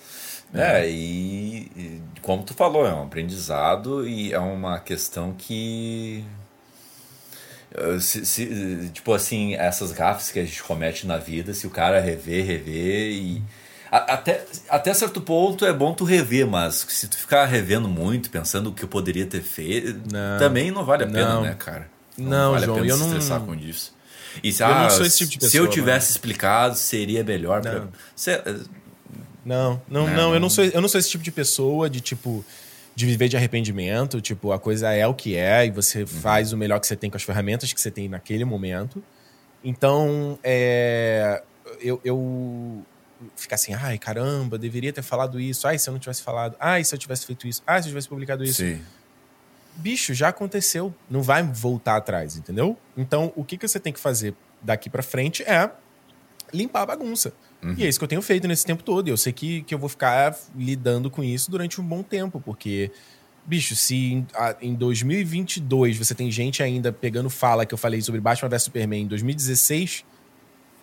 total. 0.52 0.62
É, 0.62 0.88
e, 0.88 1.70
e 1.76 2.02
como 2.22 2.42
tu 2.44 2.54
falou, 2.54 2.86
é 2.86 2.94
um 2.94 3.02
aprendizado 3.04 4.06
e 4.08 4.32
é 4.32 4.38
uma 4.38 4.78
questão 4.78 5.32
que. 5.36 6.24
eh, 7.74 7.98
se- 8.00 8.24
se- 8.24 8.90
tipo 8.92 9.12
assim, 9.12 9.54
essas 9.54 9.92
gafes 9.92 10.30
que 10.30 10.38
a 10.38 10.44
gente 10.44 10.62
comete 10.62 11.06
na 11.06 11.16
vida, 11.18 11.52
se 11.52 11.66
o 11.66 11.70
cara 11.70 12.00
rever, 12.00 12.44
rever 12.46 13.10
e. 13.12 13.42
a- 13.90 14.14
Até, 14.14 14.44
até 14.68 14.94
certo 14.94 15.20
ponto 15.20 15.64
é 15.66 15.72
bom 15.72 15.92
tu 15.94 16.04
rever, 16.04 16.46
mas 16.46 16.86
se 16.88 17.08
tu 17.08 17.16
ficar 17.16 17.44
revendo 17.46 17.88
muito, 17.88 18.30
pensando 18.30 18.70
o 18.70 18.72
que 18.72 18.84
eu 18.84 18.88
poderia 18.88 19.26
ter 19.26 19.42
feito, 19.42 20.00
Não. 20.12 20.38
também 20.38 20.70
não 20.70 20.84
vale 20.84 21.04
a 21.04 21.06
pena, 21.06 21.34
Não. 21.34 21.42
né, 21.42 21.54
cara? 21.58 21.88
Não, 22.16 22.52
vale 22.52 22.66
João, 22.66 22.78
a 22.78 22.80
pena 22.80 22.92
eu 22.92 22.96
se 22.96 23.02
não- 23.02 23.08
estressar 23.18 23.40
com 23.40 23.54
isso. 23.54 23.94
E 24.42 24.52
se, 24.52 24.62
Eu 24.62 24.68
não 24.68 24.74
ah, 24.86 24.88
tipo 24.88 25.04
de 25.08 25.16
se 25.16 25.24
eu 25.24 25.38
pessoa, 25.40 25.68
tivesse 25.68 26.10
explicado, 26.12 26.76
seria 26.76 27.22
melhor. 27.24 27.60
Pra... 27.62 27.80
Não. 27.80 27.88
Cê- 28.14 28.42
Não, 29.44 29.80
não, 29.88 30.06
Não, 30.06 30.14
não, 30.14 30.22
eu 30.28 30.32
não. 30.34 30.40
não 30.40 30.50
sou, 30.50 30.64
eu 30.64 30.80
não 30.80 30.88
sou 30.88 30.98
esse 30.98 31.10
tipo 31.10 31.22
de 31.22 31.30
pessoa 31.30 31.88
de 31.88 32.00
tipo 32.00 32.44
de 32.94 33.04
viver 33.04 33.28
de 33.28 33.36
arrependimento, 33.36 34.22
tipo, 34.22 34.52
a 34.52 34.58
coisa 34.58 34.90
é 34.90 35.06
o 35.06 35.12
que 35.12 35.36
é 35.36 35.66
e 35.66 35.70
você 35.70 36.00
Uhum. 36.00 36.06
faz 36.06 36.52
o 36.54 36.56
melhor 36.56 36.80
que 36.80 36.86
você 36.86 36.96
tem 36.96 37.10
com 37.10 37.16
as 37.18 37.22
ferramentas 37.22 37.70
que 37.70 37.78
você 37.80 37.90
tem 37.90 38.08
naquele 38.08 38.42
momento. 38.44 39.04
Então, 39.62 40.38
é, 40.42 41.42
eu, 41.80 42.00
eu 42.02 42.82
ficar 43.36 43.56
assim, 43.56 43.74
ai, 43.74 43.98
caramba, 43.98 44.56
deveria 44.56 44.92
ter 44.94 45.02
falado 45.02 45.38
isso. 45.38 45.68
Ai, 45.68 45.78
se 45.78 45.88
eu 45.88 45.92
não 45.92 45.98
tivesse 46.00 46.22
falado. 46.22 46.56
Ai, 46.58 46.84
se 46.84 46.94
eu 46.94 46.98
tivesse 46.98 47.26
feito 47.26 47.46
isso. 47.46 47.62
Ai, 47.66 47.82
se 47.82 47.88
eu 47.88 47.90
tivesse 47.90 48.08
publicado 48.08 48.42
isso. 48.44 48.62
Sim. 48.62 48.80
Bicho, 49.76 50.14
já 50.14 50.28
aconteceu. 50.28 50.94
Não 51.10 51.22
vai 51.22 51.42
voltar 51.42 51.96
atrás, 51.96 52.36
entendeu? 52.36 52.76
Então, 52.96 53.32
o 53.36 53.44
que, 53.44 53.56
que 53.56 53.66
você 53.68 53.78
tem 53.78 53.92
que 53.92 54.00
fazer 54.00 54.34
daqui 54.62 54.88
pra 54.90 55.02
frente 55.02 55.42
é 55.44 55.70
limpar 56.52 56.82
a 56.82 56.86
bagunça. 56.86 57.32
E 57.78 57.84
é 57.84 57.88
isso 57.88 57.98
que 57.98 58.04
eu 58.04 58.08
tenho 58.08 58.22
feito 58.22 58.46
nesse 58.46 58.64
tempo 58.64 58.82
todo. 58.82 59.08
E 59.08 59.10
eu 59.10 59.16
sei 59.16 59.32
que, 59.32 59.62
que 59.62 59.74
eu 59.74 59.78
vou 59.78 59.88
ficar 59.88 60.36
lidando 60.56 61.10
com 61.10 61.22
isso 61.24 61.50
durante 61.50 61.80
um 61.80 61.84
bom 61.84 62.02
tempo, 62.02 62.40
porque, 62.40 62.90
bicho, 63.44 63.74
se 63.74 63.96
em, 64.12 64.26
a- 64.34 64.54
em 64.60 64.74
2022 64.74 65.96
você 65.98 66.14
tem 66.14 66.30
gente 66.30 66.62
ainda 66.62 66.92
pegando 66.92 67.28
fala 67.30 67.66
que 67.66 67.74
eu 67.74 67.78
falei 67.78 68.00
sobre 68.02 68.20
Batman 68.20 68.48
vs 68.48 68.62
Superman 68.62 69.02
em 69.02 69.06
2016, 69.06 70.04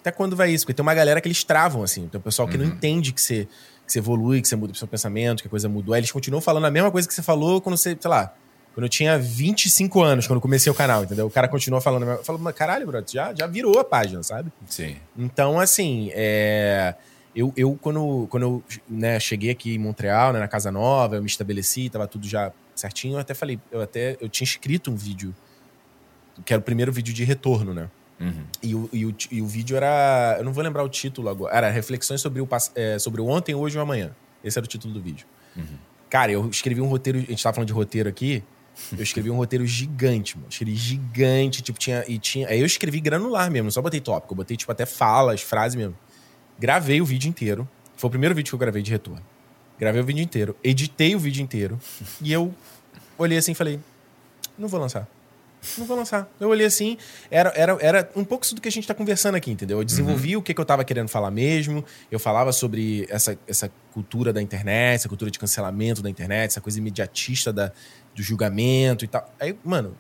até 0.02 0.12
quando 0.12 0.36
vai 0.36 0.52
isso? 0.52 0.66
Porque 0.66 0.74
tem 0.74 0.84
uma 0.84 0.94
galera 0.94 1.22
que 1.22 1.28
eles 1.28 1.44
travam, 1.46 1.82
assim. 1.84 2.08
Tem 2.10 2.20
um 2.20 2.22
pessoal 2.22 2.48
que 2.48 2.58
não 2.58 2.66
entende 2.66 3.14
que 3.14 3.22
você, 3.22 3.48
que 3.86 3.94
você 3.94 4.00
evolui, 4.00 4.42
que 4.42 4.48
você 4.50 4.56
muda 4.58 4.74
o 4.74 4.76
seu 4.76 4.88
pensamento, 4.88 5.42
que 5.42 5.48
a 5.48 5.50
coisa 5.50 5.70
mudou. 5.70 5.94
Aí 5.94 6.02
eles 6.02 6.12
continuam 6.12 6.42
falando 6.42 6.66
a 6.66 6.72
mesma 6.72 6.92
coisa 6.92 7.08
que 7.08 7.14
você 7.14 7.22
falou 7.24 7.62
quando 7.62 7.78
você, 7.78 7.96
sei 7.98 8.10
lá, 8.12 8.34
quando 8.74 8.86
eu 8.86 8.90
tinha 8.90 9.20
25 9.20 10.02
anos, 10.02 10.26
quando 10.26 10.42
comecei 10.42 10.72
o 10.72 10.76
canal, 10.76 11.04
entendeu? 11.04 11.28
O 11.28 11.30
cara 11.30 11.48
continua 11.48 11.80
falando. 11.80 12.10
Eu 12.10 12.24
falo, 12.24 12.40
mas 12.40 12.56
caralho, 12.56 12.88
brother, 12.88 13.10
já, 13.12 13.34
já 13.34 13.46
virou 13.46 13.80
a 13.80 13.84
página, 13.84 14.24
sabe? 14.24 14.52
Sim. 14.68 14.96
Então, 15.16 15.60
assim, 15.60 16.10
é, 16.14 16.96
eu, 17.36 17.54
eu 17.56 17.78
quando, 17.80 18.28
quando 18.30 18.44
eu 18.44 18.64
né, 18.90 19.20
cheguei 19.20 19.52
aqui 19.52 19.76
em 19.76 19.78
Montreal, 19.78 20.34
né, 20.34 20.40
na 20.40 20.48
Casa 20.48 20.72
Nova, 20.72 21.16
eu 21.16 21.22
me 21.22 21.28
estabeleci, 21.28 21.88
tava 21.90 22.08
tudo 22.08 22.28
já 22.28 22.52
certinho, 22.76 23.16
eu 23.16 23.20
até 23.20 23.36
falei, 23.36 23.60
eu 23.72 23.82
até 23.82 24.18
eu 24.20 24.28
tinha 24.28 24.46
escrito 24.46 24.90
um 24.90 24.96
vídeo, 24.96 25.36
que 26.44 26.52
era 26.52 26.60
o 26.60 26.64
primeiro 26.64 26.92
vídeo 26.92 27.14
de 27.14 27.24
retorno, 27.24 27.76
né? 27.76 27.90
Uhum. 28.20 28.46
E 28.62 28.76
o, 28.76 28.90
e, 28.92 29.06
o, 29.06 29.16
e 29.32 29.42
o 29.42 29.48
vídeo 29.48 29.76
era. 29.76 30.36
Eu 30.40 30.46
não 30.46 30.54
vou 30.54 30.64
lembrar 30.64 30.84
o 30.84 30.90
título 30.90 31.30
agora. 31.30 31.56
Era 31.56 31.70
Reflexões 31.70 32.22
sobre 32.22 32.42
o, 32.42 32.48
é, 32.74 32.98
sobre 32.98 33.22
o 33.22 33.28
ontem, 33.28 33.54
hoje 33.54 33.76
e 33.76 33.80
o 33.80 33.82
amanhã. 33.82 34.16
Esse 34.44 34.58
era 34.58 34.66
o 34.66 34.68
título 34.68 34.94
do 34.94 35.02
vídeo. 35.02 35.28
Cara, 36.10 36.32
eu 36.32 36.48
escrevi 36.48 36.80
um 36.80 36.88
roteiro. 36.88 37.20
A 37.20 37.22
gente 37.22 37.44
tava 37.44 37.56
falando 37.56 37.68
de 37.68 37.74
roteiro 37.74 38.08
aqui. 38.08 38.44
Eu 38.92 39.04
escrevi 39.04 39.30
um 39.30 39.36
roteiro 39.36 39.66
gigante, 39.66 40.38
mano. 40.38 40.50
Escrevi 40.50 40.76
gigante, 40.76 41.62
tipo, 41.62 41.78
tinha. 41.78 42.04
E 42.08 42.18
tinha. 42.18 42.48
Aí 42.48 42.60
eu 42.60 42.66
escrevi 42.66 43.00
granular 43.00 43.50
mesmo, 43.52 43.72
só 43.72 43.82
botei 43.82 44.00
tópico. 44.00 44.34
Eu 44.34 44.38
botei, 44.38 44.58
tipo, 44.58 44.72
até 44.72 44.86
falas, 44.86 45.42
frases 45.42 45.76
mesmo. 45.76 45.96
Gravei 46.60 47.02
o 47.02 47.06
vídeo 47.06 47.30
inteiro. 47.30 47.68
Foi 47.96 48.08
o 48.08 48.12
primeiro 48.12 48.34
vídeo 48.36 48.50
que 48.50 48.56
eu 48.56 48.60
gravei 48.60 48.82
de 48.82 48.92
retorno. 48.92 49.22
Gravei 49.80 50.02
o 50.02 50.06
vídeo 50.06 50.24
inteiro, 50.24 50.56
editei 50.64 51.16
o 51.16 51.20
vídeo 51.20 51.42
inteiro. 51.42 51.80
E 52.22 52.32
eu 52.32 52.54
olhei 53.18 53.38
assim 53.38 53.52
e 53.52 53.56
falei: 53.56 53.80
não 54.58 54.68
vou 54.68 54.80
lançar. 54.80 55.08
Não 55.78 55.86
vou 55.86 55.98
lançar. 55.98 56.30
Eu 56.40 56.50
olhei 56.50 56.66
assim, 56.66 56.98
era, 57.32 57.52
era, 57.56 57.78
era 57.80 58.10
um 58.16 58.24
pouco 58.24 58.44
isso 58.46 58.54
do 58.56 58.62
que 58.62 58.68
a 58.68 58.72
gente 58.72 58.88
tá 58.88 58.94
conversando 58.94 59.36
aqui, 59.36 59.52
entendeu? 59.52 59.80
Eu 59.80 59.84
desenvolvi 59.84 60.36
o 60.36 60.42
que, 60.42 60.54
que 60.54 60.60
eu 60.60 60.66
tava 60.66 60.84
querendo 60.84 61.08
falar 61.08 61.32
mesmo. 61.32 61.84
Eu 62.12 62.20
falava 62.20 62.52
sobre 62.52 63.08
essa, 63.10 63.38
essa 63.48 63.72
cultura 63.94 64.34
da 64.34 64.42
internet, 64.42 64.96
essa 64.96 65.10
cultura 65.10 65.32
de 65.32 65.40
cancelamento 65.40 66.02
da 66.02 66.10
internet, 66.10 66.52
essa 66.52 66.62
coisa 66.62 66.78
imediatista 66.80 67.54
da, 67.54 67.72
do 68.16 68.22
julgamento 68.22 69.06
e 69.06 69.08
tal. 69.08 69.32
Aí, 69.40 69.58
mano, 69.64 69.96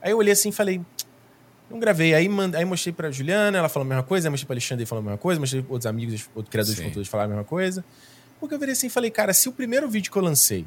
aí 0.00 0.12
eu 0.12 0.18
olhei 0.18 0.32
assim 0.32 0.48
e 0.48 0.52
falei. 0.52 0.80
Não 1.70 1.78
gravei. 1.78 2.14
Aí, 2.14 2.28
mand... 2.28 2.54
aí 2.54 2.64
mostrei 2.64 2.92
pra 2.92 3.10
Juliana, 3.10 3.56
ela 3.56 3.68
falou 3.68 3.86
a 3.86 3.88
mesma 3.88 4.02
coisa. 4.02 4.28
Aí 4.28 4.30
mostrei 4.30 4.46
pra 4.46 4.54
Alexandre, 4.54 4.82
ele 4.82 4.88
falou 4.88 5.00
a 5.00 5.04
mesma 5.04 5.18
coisa. 5.18 5.40
Mostrei 5.40 5.64
outros 5.68 5.86
amigos, 5.86 6.28
outros 6.34 6.50
criadores 6.50 6.76
Sim. 6.76 6.82
de 6.82 6.88
conteúdo 6.88 7.08
falaram 7.08 7.32
a 7.32 7.34
mesma 7.36 7.48
coisa. 7.48 7.84
Porque 8.38 8.54
eu 8.54 8.58
virei 8.58 8.72
assim 8.72 8.88
e 8.88 8.90
falei, 8.90 9.10
cara, 9.10 9.32
se 9.32 9.48
o 9.48 9.52
primeiro 9.52 9.88
vídeo 9.88 10.10
que 10.10 10.18
eu 10.18 10.22
lancei, 10.22 10.66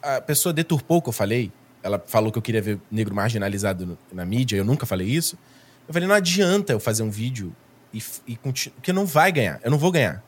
a 0.00 0.20
pessoa 0.20 0.52
deturpou 0.52 0.98
o 0.98 1.02
que 1.02 1.08
eu 1.08 1.12
falei, 1.12 1.52
ela 1.86 2.02
falou 2.06 2.30
que 2.32 2.38
eu 2.38 2.42
queria 2.42 2.60
ver 2.60 2.78
negro 2.90 3.14
marginalizado 3.14 3.86
no- 3.86 3.98
na 4.12 4.24
mídia, 4.24 4.56
eu 4.56 4.64
nunca 4.64 4.84
falei 4.84 5.06
isso. 5.08 5.38
Eu 5.86 5.94
falei, 5.94 6.08
não 6.08 6.14
adianta 6.14 6.72
eu 6.72 6.80
fazer 6.80 7.02
um 7.02 7.10
vídeo 7.10 7.54
e, 7.94 8.02
e 8.26 8.36
porque 8.36 8.92
não 8.92 9.06
vai 9.06 9.30
ganhar, 9.30 9.60
eu 9.62 9.70
não 9.70 9.78
vou 9.78 9.92
ganhar. 9.92 10.22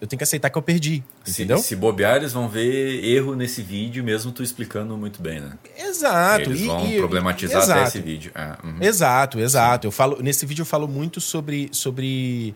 Eu 0.00 0.06
tenho 0.08 0.18
que 0.18 0.24
aceitar 0.24 0.48
que 0.48 0.56
eu 0.56 0.62
perdi, 0.62 1.04
Se, 1.24 1.30
entendeu? 1.32 1.58
se 1.58 1.76
bobear, 1.76 2.16
eles 2.16 2.32
vão 2.32 2.48
ver 2.48 3.04
erro 3.04 3.34
nesse 3.36 3.60
vídeo, 3.62 4.02
mesmo 4.02 4.32
tu 4.32 4.42
explicando 4.42 4.96
muito 4.96 5.20
bem, 5.20 5.40
né? 5.40 5.52
Exato. 5.78 6.42
Eles 6.50 6.60
e- 6.62 6.66
vão 6.66 6.86
e- 6.90 6.96
problematizar 6.98 7.62
exato. 7.62 7.80
até 7.80 7.88
esse 7.88 8.00
vídeo. 8.00 8.32
É, 8.34 8.66
uhum. 8.66 8.76
Exato, 8.80 9.38
exato. 9.38 9.86
Eu 9.86 9.90
falo, 9.92 10.22
nesse 10.22 10.46
vídeo 10.46 10.62
eu 10.62 10.66
falo 10.66 10.88
muito 10.88 11.20
sobre, 11.20 11.68
sobre 11.72 12.54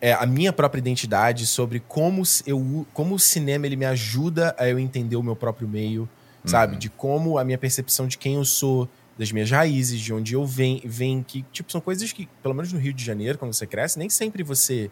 é, 0.00 0.12
a 0.14 0.26
minha 0.26 0.52
própria 0.52 0.80
identidade, 0.80 1.46
sobre 1.46 1.78
como 1.86 2.22
eu, 2.44 2.84
como 2.92 3.14
o 3.14 3.18
cinema 3.20 3.66
ele 3.66 3.76
me 3.76 3.86
ajuda 3.86 4.54
a 4.58 4.68
eu 4.68 4.78
entender 4.78 5.14
o 5.16 5.22
meu 5.22 5.36
próprio 5.36 5.68
meio, 5.68 6.08
sabe? 6.44 6.76
De 6.76 6.88
como 6.88 7.38
a 7.38 7.44
minha 7.44 7.58
percepção 7.58 8.06
de 8.06 8.16
quem 8.18 8.34
eu 8.34 8.44
sou, 8.44 8.88
das 9.18 9.30
minhas 9.32 9.50
raízes, 9.50 10.00
de 10.00 10.12
onde 10.14 10.34
eu 10.34 10.46
venho, 10.46 10.80
vem 10.84 11.22
que 11.22 11.44
tipo 11.52 11.70
são 11.70 11.80
coisas 11.80 12.12
que, 12.12 12.28
pelo 12.42 12.54
menos 12.54 12.72
no 12.72 12.78
Rio 12.78 12.92
de 12.92 13.04
Janeiro, 13.04 13.36
quando 13.36 13.52
você 13.52 13.66
cresce, 13.66 13.98
nem 13.98 14.08
sempre 14.08 14.42
você, 14.42 14.90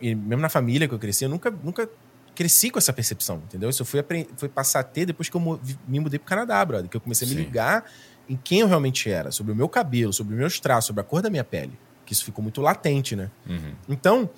mesmo 0.00 0.42
na 0.42 0.48
família 0.48 0.86
que 0.86 0.94
eu 0.94 0.98
cresci, 0.98 1.24
eu 1.24 1.30
nunca, 1.30 1.50
nunca 1.50 1.88
cresci 2.34 2.70
com 2.70 2.78
essa 2.78 2.92
percepção, 2.92 3.36
entendeu? 3.46 3.70
Isso 3.70 3.82
eu 3.82 3.86
fui, 3.86 4.04
fui 4.36 4.48
passar 4.48 4.80
a 4.80 4.82
ter 4.82 5.06
depois 5.06 5.28
que 5.28 5.36
eu 5.36 5.60
me 5.88 6.00
mudei 6.00 6.18
pro 6.18 6.28
Canadá, 6.28 6.62
brother, 6.64 6.90
que 6.90 6.96
eu 6.96 7.00
comecei 7.00 7.26
a 7.26 7.30
me 7.30 7.36
Sim. 7.36 7.42
ligar 7.42 7.84
em 8.28 8.36
quem 8.36 8.60
eu 8.60 8.66
realmente 8.66 9.10
era, 9.10 9.30
sobre 9.30 9.52
o 9.52 9.56
meu 9.56 9.68
cabelo, 9.68 10.12
sobre 10.12 10.34
os 10.34 10.38
meus 10.38 10.60
traços, 10.60 10.86
sobre 10.86 11.00
a 11.00 11.04
cor 11.04 11.22
da 11.22 11.30
minha 11.30 11.44
pele. 11.44 11.72
Que 12.04 12.12
isso 12.12 12.24
ficou 12.24 12.42
muito 12.42 12.60
latente, 12.60 13.14
né? 13.16 13.30
Uhum. 13.48 13.74
Então, 13.88 14.28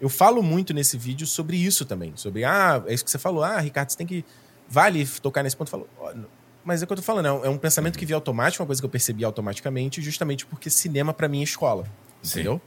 eu 0.00 0.08
falo 0.08 0.42
muito 0.42 0.72
nesse 0.72 0.96
vídeo 0.96 1.26
sobre 1.26 1.56
isso 1.56 1.84
também. 1.84 2.12
Sobre, 2.16 2.44
ah, 2.44 2.82
é 2.86 2.94
isso 2.94 3.04
que 3.04 3.10
você 3.10 3.18
falou. 3.18 3.42
Ah, 3.42 3.60
Ricardo, 3.60 3.90
você 3.90 3.98
tem 3.98 4.06
que. 4.06 4.24
Vale 4.70 5.04
tocar 5.20 5.42
nesse 5.42 5.56
ponto. 5.56 5.68
Falou, 5.68 5.88
"Ó, 5.98 6.14
não." 6.14 6.40
mas 6.64 6.80
é 6.82 6.84
o 6.84 6.86
que 6.86 6.92
eu 6.92 6.96
tô 6.98 7.02
falando, 7.02 7.26
é 7.26 7.32
um- 7.32 7.44
é 7.46 7.48
um 7.48 7.58
pensamento 7.58 7.98
que 7.98 8.06
veio 8.06 8.16
automático, 8.16 8.62
uma 8.62 8.66
coisa 8.66 8.80
que 8.80 8.86
eu 8.86 8.90
percebi 8.90 9.24
automaticamente, 9.24 10.00
justamente 10.00 10.46
porque 10.46 10.70
cinema 10.70 11.12
pra 11.12 11.26
mim 11.26 11.40
é 11.40 11.44
escola. 11.44 11.84
Sim. 12.22 12.40
Entendeu? 12.40 12.60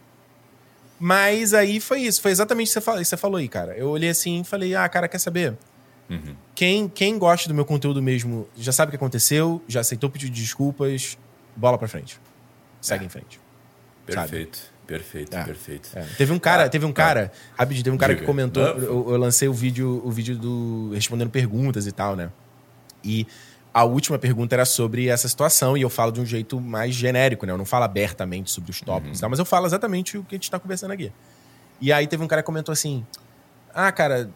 Mas 0.99 1.53
aí 1.53 1.79
foi 1.79 2.01
isso, 2.01 2.21
foi 2.21 2.31
exatamente 2.31 2.69
o 2.77 2.81
que 2.81 3.03
você 3.05 3.17
falou 3.17 3.37
aí, 3.37 3.47
cara. 3.47 3.77
Eu 3.77 3.89
olhei 3.89 4.09
assim 4.09 4.41
e 4.41 4.43
falei, 4.43 4.75
ah, 4.75 4.87
cara, 4.89 5.07
quer 5.07 5.19
saber? 5.19 5.57
Uhum. 6.09 6.35
Quem, 6.55 6.87
quem 6.89 7.17
gosta 7.17 7.47
do 7.47 7.53
meu 7.53 7.65
conteúdo 7.65 8.01
mesmo 8.01 8.47
já 8.57 8.71
sabe 8.71 8.89
o 8.89 8.91
que 8.91 8.95
aconteceu, 8.95 9.61
já 9.67 9.79
aceitou 9.81 10.09
pedir 10.09 10.29
desculpas, 10.29 11.17
bola 11.55 11.77
pra 11.77 11.87
frente. 11.87 12.19
Segue 12.81 13.03
é. 13.03 13.07
em 13.07 13.09
frente. 13.09 13.39
Perfeito. 14.05 14.57
Sabe? 14.57 14.72
Perfeito, 14.85 15.35
é, 15.35 15.43
perfeito. 15.43 15.89
É. 15.95 16.01
Teve 16.17 16.33
um 16.33 16.39
cara, 16.39 16.65
ah, 16.65 16.69
teve 16.69 16.85
um 16.85 16.91
tá. 16.91 17.03
cara, 17.03 17.31
ah, 17.53 17.61
rapidinho, 17.61 17.83
teve 17.85 17.95
um 17.95 17.99
cara 17.99 18.13
Diga. 18.13 18.21
que 18.21 18.25
comentou, 18.25 18.63
eu, 18.63 19.11
eu, 19.11 19.17
lancei 19.17 19.47
o 19.47 19.53
vídeo, 19.53 20.01
o 20.03 20.11
vídeo 20.11 20.37
do 20.37 20.91
respondendo 20.93 21.29
perguntas 21.29 21.87
e 21.87 21.91
tal, 21.91 22.15
né? 22.15 22.29
E 23.03 23.25
a 23.73 23.83
última 23.83 24.19
pergunta 24.19 24.55
era 24.55 24.65
sobre 24.65 25.07
essa 25.07 25.27
situação 25.27 25.77
e 25.77 25.81
eu 25.81 25.89
falo 25.89 26.11
de 26.11 26.19
um 26.19 26.25
jeito 26.25 26.59
mais 26.59 26.93
genérico, 26.93 27.45
né? 27.45 27.53
Eu 27.53 27.57
não 27.57 27.65
falo 27.65 27.85
abertamente 27.85 28.51
sobre 28.51 28.71
os 28.71 28.81
tópicos, 28.81 29.17
uhum. 29.17 29.21
tal, 29.21 29.29
mas 29.29 29.39
eu 29.39 29.45
falo 29.45 29.65
exatamente 29.65 30.17
o 30.17 30.23
que 30.23 30.35
a 30.35 30.37
gente 30.37 30.51
tá 30.51 30.59
conversando 30.59 30.91
aqui. 30.91 31.11
E 31.79 31.91
aí 31.91 32.05
teve 32.05 32.23
um 32.23 32.27
cara 32.27 32.41
que 32.41 32.45
comentou 32.45 32.71
assim: 32.71 33.05
"Ah, 33.73 33.91
cara, 33.91 34.29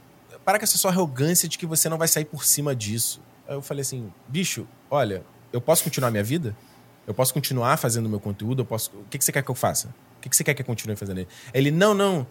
para 0.46 0.58
com 0.58 0.64
essa 0.64 0.78
sua 0.78 0.92
arrogância 0.92 1.48
de 1.48 1.58
que 1.58 1.66
você 1.66 1.90
não 1.90 1.98
vai 1.98 2.08
sair 2.08 2.26
por 2.26 2.46
cima 2.46 2.76
disso". 2.76 3.22
Aí 3.48 3.56
eu 3.56 3.62
falei 3.62 3.82
assim: 3.82 4.12
"Bicho, 4.28 4.66
olha, 4.90 5.24
eu 5.52 5.60
posso 5.60 5.84
continuar 5.84 6.10
minha 6.10 6.24
vida? 6.24 6.56
Eu 7.06 7.14
posso 7.14 7.34
continuar 7.34 7.78
fazendo 7.78 8.10
meu 8.10 8.20
conteúdo? 8.20 8.62
Eu 8.62 8.66
posso, 8.66 8.92
o 8.94 9.06
que 9.10 9.18
que 9.18 9.24
você 9.26 9.32
quer 9.32 9.44
que 9.44 9.52
eu 9.52 9.56
faça?" 9.56 9.94
O 10.28 10.30
que 10.30 10.36
você 10.36 10.44
quer 10.44 10.54
que 10.54 10.62
eu 10.62 10.66
continue 10.66 10.96
fazendo? 10.96 11.26
Ele, 11.54 11.72
não, 11.72 11.94
não. 11.94 12.28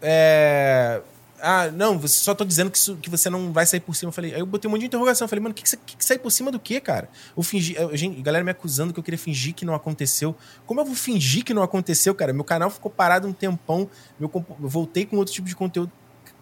É... 0.00 1.00
Ah, 1.40 1.70
não, 1.70 2.04
só 2.08 2.34
tô 2.34 2.44
dizendo 2.44 2.68
que, 2.68 2.76
isso, 2.76 2.96
que 2.96 3.08
você 3.08 3.30
não 3.30 3.52
vai 3.52 3.64
sair 3.64 3.78
por 3.78 3.94
cima. 3.94 4.08
Eu 4.08 4.12
falei, 4.12 4.34
aí 4.34 4.40
eu 4.40 4.46
botei 4.46 4.68
um 4.68 4.72
monte 4.72 4.80
de 4.80 4.86
interrogação. 4.86 5.24
Eu 5.24 5.28
falei, 5.28 5.42
mano, 5.42 5.54
que, 5.54 5.62
que, 5.62 5.76
que, 5.76 5.96
que 5.96 6.04
sair 6.04 6.18
por 6.18 6.30
cima 6.30 6.50
do 6.50 6.58
quê, 6.58 6.80
cara? 6.80 7.08
Eu 7.36 7.42
fingi. 7.42 7.76
Eu, 7.76 7.96
gente, 7.96 8.20
galera 8.20 8.44
me 8.44 8.50
acusando 8.50 8.92
que 8.92 8.98
eu 8.98 9.04
queria 9.04 9.18
fingir 9.18 9.54
que 9.54 9.64
não 9.64 9.74
aconteceu. 9.74 10.34
Como 10.66 10.80
eu 10.80 10.84
vou 10.84 10.96
fingir 10.96 11.44
que 11.44 11.54
não 11.54 11.62
aconteceu, 11.62 12.14
cara? 12.14 12.32
Meu 12.32 12.44
canal 12.44 12.70
ficou 12.70 12.90
parado 12.90 13.28
um 13.28 13.32
tempão. 13.32 13.88
Meu, 14.18 14.30
eu 14.34 14.68
voltei 14.68 15.06
com 15.06 15.16
outro 15.16 15.32
tipo 15.32 15.46
de 15.46 15.54
conteúdo. 15.54 15.92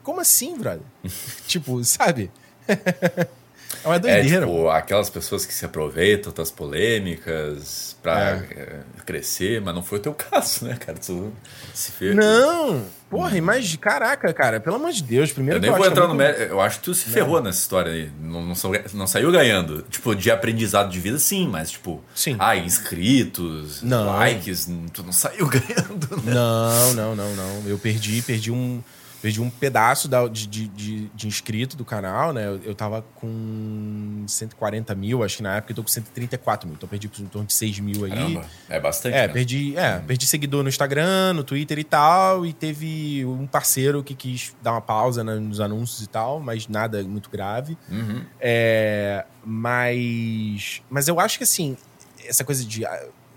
Como 0.03 0.21
assim, 0.21 0.57
brother? 0.57 0.87
tipo, 1.47 1.83
sabe? 1.85 2.31
É 3.85 3.89
uma 3.89 3.99
doideira. 3.99 4.45
É, 4.45 4.49
tipo, 4.49 4.69
aquelas 4.69 5.11
pessoas 5.11 5.47
que 5.47 5.55
se 5.55 5.65
aproveitam 5.65 6.33
das 6.33 6.51
polêmicas 6.51 7.97
pra 8.03 8.43
é. 8.51 8.61
é. 8.61 8.81
crescer, 9.05 9.61
mas 9.61 9.75
não 9.75 9.83
foi 9.83 9.99
o 9.99 10.03
teu 10.03 10.15
caso, 10.19 10.65
né, 10.65 10.77
cara? 10.77 10.99
Tu 10.99 11.33
se 11.75 11.93
fez. 11.93 12.15
Não! 12.15 12.85
Porra, 13.09 13.41
mas 13.41 13.77
caraca, 13.77 14.33
cara, 14.33 14.59
pelo 14.59 14.77
amor 14.77 14.91
de 14.91 15.03
Deus, 15.03 15.33
primeiro. 15.33 15.59
Eu 15.59 15.63
nem 15.63 15.71
vou 15.71 15.87
entrar 15.87 16.09
no 16.09 16.15
mérito. 16.15 16.43
Eu 16.43 16.61
acho 16.61 16.79
que 16.79 16.85
tu 16.85 16.95
se 16.95 17.09
ferrou 17.09 17.41
nessa 17.41 17.61
história 17.61 17.93
aí. 17.93 18.11
Não, 18.21 18.43
não, 18.43 18.55
não, 18.95 19.07
saiu 19.07 19.31
ganhando. 19.31 19.83
Tipo, 19.83 20.15
de 20.15 20.29
aprendizado 20.29 20.91
de 20.91 20.99
vida, 20.99 21.17
sim, 21.19 21.47
mas, 21.47 21.71
tipo, 21.71 22.03
sim. 22.15 22.35
ah, 22.39 22.57
inscritos, 22.57 23.81
não. 23.81 24.07
likes, 24.07 24.69
tu 24.93 25.05
não 25.05 25.13
saiu 25.13 25.47
ganhando, 25.49 26.17
né? 26.25 26.35
Não, 26.35 26.95
não, 26.95 27.15
não, 27.15 27.37
não. 27.37 27.63
Eu 27.67 27.79
perdi, 27.79 28.21
perdi 28.23 28.51
um 28.51 28.83
perdi 29.21 29.41
um 29.41 29.51
pedaço 29.51 30.09
da, 30.09 30.27
de, 30.29 30.47
de, 30.47 30.69
de, 31.09 31.27
inscrito 31.27 31.77
do 31.77 31.85
canal, 31.85 32.33
né? 32.33 32.47
Eu, 32.47 32.61
eu 32.65 32.75
tava 32.75 33.05
com 33.15 34.25
140 34.27 34.95
mil, 34.95 35.23
acho 35.23 35.39
que 35.39 35.43
na 35.43 35.57
época 35.57 35.73
eu 35.73 35.77
tô 35.77 35.83
com 35.83 35.89
134 35.89 36.69
mil. 36.69 36.77
Então 36.77 36.89
perdi 36.89 37.11
em 37.21 37.27
torno 37.27 37.47
de 37.47 37.55
6 37.55 37.81
mil 37.81 38.05
aí. 38.05 38.11
Caramba, 38.11 38.47
é 38.69 38.81
bastante. 38.81 39.15
É, 39.15 39.27
né? 39.27 39.33
perdi, 39.33 39.77
é, 39.77 39.99
perdi 39.99 40.27
seguidor 40.27 40.63
no 40.63 40.69
Instagram, 40.69 41.33
no 41.35 41.45
Twitter 41.45 41.79
e 41.79 41.85
tal. 41.85 42.45
E 42.45 42.53
teve 42.53 43.25
um 43.25 43.47
parceiro 43.47 44.03
que 44.03 44.15
quis 44.15 44.55
dar 44.63 44.73
uma 44.73 44.81
pausa 44.81 45.25
nos 45.25 45.61
anúncios 45.61 46.03
e 46.03 46.09
tal, 46.09 46.41
mas 46.41 46.69
nada 46.69 47.03
muito 47.03 47.31
grave. 47.31 47.77
Uhum. 47.91 48.25
É, 48.41 49.25
mas. 49.45 50.83
Mas 50.91 51.09
eu 51.09 51.19
acho 51.19 51.39
que 51.39 51.45
assim, 51.45 51.77
essa 52.25 52.45
coisa 52.45 52.65
de, 52.65 52.85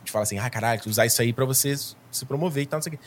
de 0.04 0.12
falar 0.12 0.24
assim, 0.24 0.38
ah, 0.38 0.50
caralho, 0.50 0.82
usar 0.86 1.06
isso 1.06 1.22
aí 1.22 1.32
para 1.32 1.46
você 1.46 1.76
se 2.12 2.26
promover 2.26 2.64
e 2.64 2.66
tal, 2.66 2.78
não 2.78 2.84
sei 2.84 2.94
o 2.94 2.98
quê. 2.98 3.04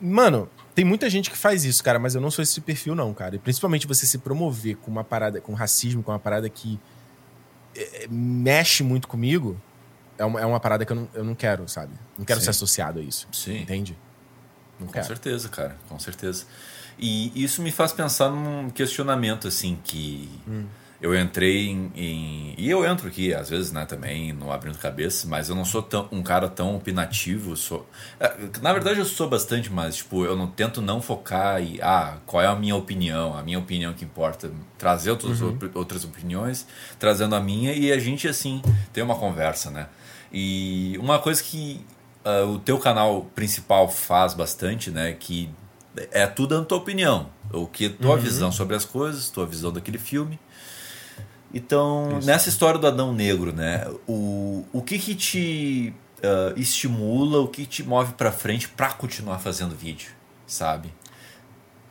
Mano, 0.00 0.48
tem 0.74 0.84
muita 0.84 1.10
gente 1.10 1.30
que 1.30 1.36
faz 1.36 1.64
isso, 1.64 1.82
cara, 1.82 1.98
mas 1.98 2.14
eu 2.14 2.20
não 2.20 2.30
sou 2.30 2.42
esse 2.42 2.60
perfil, 2.60 2.94
não, 2.94 3.12
cara. 3.12 3.36
E 3.36 3.38
principalmente 3.38 3.86
você 3.86 4.06
se 4.06 4.18
promover 4.18 4.76
com 4.76 4.90
uma 4.90 5.04
parada, 5.04 5.40
com 5.40 5.52
racismo, 5.54 6.02
com 6.02 6.12
uma 6.12 6.18
parada 6.18 6.48
que 6.48 6.78
é, 7.74 8.04
é, 8.04 8.08
mexe 8.08 8.82
muito 8.82 9.08
comigo, 9.08 9.60
é 10.16 10.24
uma, 10.24 10.40
é 10.40 10.46
uma 10.46 10.60
parada 10.60 10.84
que 10.84 10.92
eu 10.92 10.96
não, 10.96 11.08
eu 11.14 11.24
não 11.24 11.34
quero, 11.34 11.68
sabe? 11.68 11.92
Não 12.16 12.24
quero 12.24 12.40
Sim. 12.40 12.44
ser 12.44 12.50
associado 12.50 13.00
a 13.00 13.02
isso. 13.02 13.28
Sim. 13.32 13.62
Entende? 13.62 13.98
Não 14.78 14.86
com 14.86 14.92
quero. 14.92 15.06
certeza, 15.06 15.48
cara, 15.48 15.76
com 15.88 15.98
certeza. 15.98 16.46
E 16.98 17.42
isso 17.42 17.62
me 17.62 17.70
faz 17.70 17.92
pensar 17.92 18.30
num 18.30 18.70
questionamento, 18.70 19.48
assim, 19.48 19.78
que. 19.82 20.28
Hum 20.46 20.66
eu 21.00 21.18
entrei 21.18 21.68
em, 21.68 21.92
em, 21.94 22.54
E 22.58 22.68
eu 22.68 22.84
entro 22.84 23.06
aqui, 23.06 23.32
às 23.32 23.48
vezes, 23.48 23.70
né, 23.70 23.86
também, 23.86 24.32
no 24.32 24.50
Abrindo 24.50 24.78
Cabeça, 24.78 25.28
mas 25.28 25.48
eu 25.48 25.54
não 25.54 25.64
sou 25.64 25.80
tão, 25.80 26.08
um 26.10 26.22
cara 26.22 26.48
tão 26.48 26.74
opinativo. 26.74 27.56
Sou, 27.56 27.88
é, 28.18 28.36
na 28.60 28.72
verdade, 28.72 28.98
eu 28.98 29.04
sou 29.04 29.28
bastante, 29.28 29.70
mas, 29.70 29.96
tipo, 29.96 30.24
eu 30.24 30.36
não 30.36 30.48
tento 30.48 30.82
não 30.82 31.00
focar 31.00 31.62
e. 31.62 31.80
Ah, 31.80 32.18
qual 32.26 32.42
é 32.42 32.46
a 32.46 32.56
minha 32.56 32.74
opinião? 32.74 33.36
A 33.36 33.42
minha 33.42 33.58
opinião 33.58 33.92
que 33.92 34.04
importa. 34.04 34.50
Trazer 34.76 35.10
outros, 35.10 35.40
uhum. 35.40 35.58
outras 35.74 36.04
opiniões, 36.04 36.66
trazendo 36.98 37.34
a 37.34 37.40
minha, 37.40 37.72
e 37.72 37.92
a 37.92 37.98
gente, 37.98 38.26
assim, 38.26 38.62
tem 38.92 39.02
uma 39.02 39.16
conversa, 39.16 39.70
né? 39.70 39.88
E 40.32 40.96
uma 41.00 41.18
coisa 41.18 41.42
que 41.42 41.84
uh, 42.24 42.48
o 42.48 42.58
teu 42.58 42.78
canal 42.78 43.22
principal 43.34 43.88
faz 43.88 44.34
bastante, 44.34 44.90
né, 44.90 45.12
que 45.12 45.48
é 46.12 46.26
tudo 46.26 46.56
a 46.56 46.64
tua 46.64 46.78
opinião. 46.78 47.30
O 47.52 47.66
que 47.66 47.88
tua 47.88 48.14
uhum. 48.14 48.20
visão 48.20 48.52
sobre 48.52 48.76
as 48.76 48.84
coisas, 48.84 49.30
tua 49.30 49.46
visão 49.46 49.72
daquele 49.72 49.98
filme. 49.98 50.38
Então, 51.52 52.18
Isso. 52.18 52.26
nessa 52.26 52.48
história 52.48 52.78
do 52.78 52.86
Adão 52.86 53.12
Negro, 53.12 53.52
né? 53.52 53.86
O, 54.06 54.66
o 54.72 54.82
que 54.82 54.98
que 54.98 55.14
te 55.14 55.94
uh, 56.18 56.58
estimula, 56.58 57.40
o 57.40 57.48
que 57.48 57.64
te 57.64 57.82
move 57.82 58.12
para 58.14 58.30
frente 58.30 58.68
para 58.68 58.92
continuar 58.92 59.38
fazendo 59.38 59.74
vídeo, 59.74 60.10
sabe? 60.46 60.92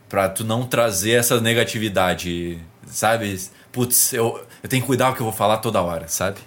Pra 0.07 0.29
tu 0.29 0.43
não 0.43 0.65
trazer 0.65 1.11
essa 1.11 1.41
negatividade, 1.41 2.59
sabe? 2.85 3.39
Putz, 3.71 4.13
eu, 4.13 4.45
eu 4.61 4.69
tenho 4.69 4.81
que 4.81 4.87
cuidar 4.87 5.09
o 5.09 5.15
que 5.15 5.21
eu 5.21 5.25
vou 5.25 5.33
falar 5.33 5.57
toda 5.57 5.81
hora, 5.81 6.07
sabe? 6.07 6.37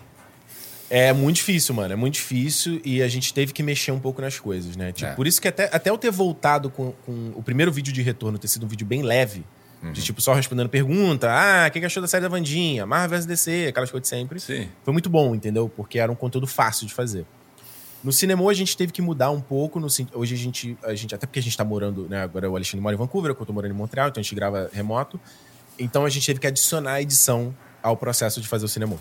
É 0.88 1.12
muito 1.12 1.36
difícil, 1.36 1.72
mano. 1.74 1.92
É 1.92 1.96
muito 1.96 2.14
difícil 2.14 2.80
e 2.84 3.00
a 3.00 3.06
gente 3.06 3.32
teve 3.32 3.52
que 3.52 3.62
mexer 3.62 3.92
um 3.92 4.00
pouco 4.00 4.20
nas 4.20 4.38
coisas, 4.40 4.76
né? 4.76 4.90
Tipo, 4.90 5.12
é. 5.12 5.14
Por 5.14 5.26
isso 5.26 5.40
que 5.40 5.46
até, 5.46 5.68
até 5.72 5.88
eu 5.88 5.96
ter 5.96 6.10
voltado 6.10 6.68
com, 6.68 6.92
com 7.06 7.32
o 7.36 7.42
primeiro 7.42 7.70
vídeo 7.70 7.92
de 7.92 8.02
retorno 8.02 8.38
ter 8.38 8.48
sido 8.48 8.66
um 8.66 8.68
vídeo 8.68 8.86
bem 8.86 9.02
leve, 9.02 9.44
Uhum. 9.82 9.92
De 9.92 10.02
tipo, 10.02 10.20
só 10.20 10.34
respondendo 10.34 10.68
pergunta. 10.68 11.28
Ah, 11.30 11.66
o 11.66 11.70
que 11.70 11.84
achou 11.84 12.02
da 12.02 12.08
série 12.08 12.22
da 12.22 12.28
Vandinha? 12.28 12.84
Marvel 12.84 13.18
vs 13.18 13.26
DC, 13.26 13.66
aquelas 13.68 13.90
coisas 13.90 14.02
de 14.02 14.08
sempre. 14.08 14.38
Sim. 14.38 14.68
Foi 14.84 14.92
muito 14.92 15.08
bom, 15.08 15.34
entendeu? 15.34 15.68
Porque 15.68 15.98
era 15.98 16.10
um 16.12 16.14
conteúdo 16.14 16.46
fácil 16.46 16.86
de 16.86 16.92
fazer. 16.92 17.24
No 18.02 18.12
cinema 18.12 18.48
a 18.50 18.54
gente 18.54 18.76
teve 18.76 18.92
que 18.92 19.02
mudar 19.02 19.30
um 19.30 19.40
pouco. 19.40 19.78
No, 19.78 19.86
hoje 20.14 20.34
a 20.34 20.38
gente, 20.38 20.76
a 20.82 20.94
gente, 20.94 21.14
até 21.14 21.26
porque 21.26 21.38
a 21.38 21.42
gente 21.42 21.56
tá 21.56 21.64
morando, 21.64 22.08
né? 22.08 22.22
Agora 22.22 22.50
o 22.50 22.56
Alexandre 22.56 22.80
mora 22.80 22.94
em 22.94 22.98
Vancouver, 22.98 23.30
eu 23.30 23.46
tô 23.46 23.52
morando 23.52 23.72
em 23.72 23.76
Montreal, 23.76 24.08
então 24.08 24.20
a 24.20 24.22
gente 24.22 24.34
grava 24.34 24.70
remoto. 24.72 25.20
Então 25.78 26.04
a 26.04 26.10
gente 26.10 26.26
teve 26.26 26.40
que 26.40 26.46
adicionar 26.46 26.92
a 26.92 27.02
edição 27.02 27.54
ao 27.82 27.96
processo 27.96 28.40
de 28.40 28.48
fazer 28.48 28.64
o 28.64 28.68
cinema. 28.68 28.96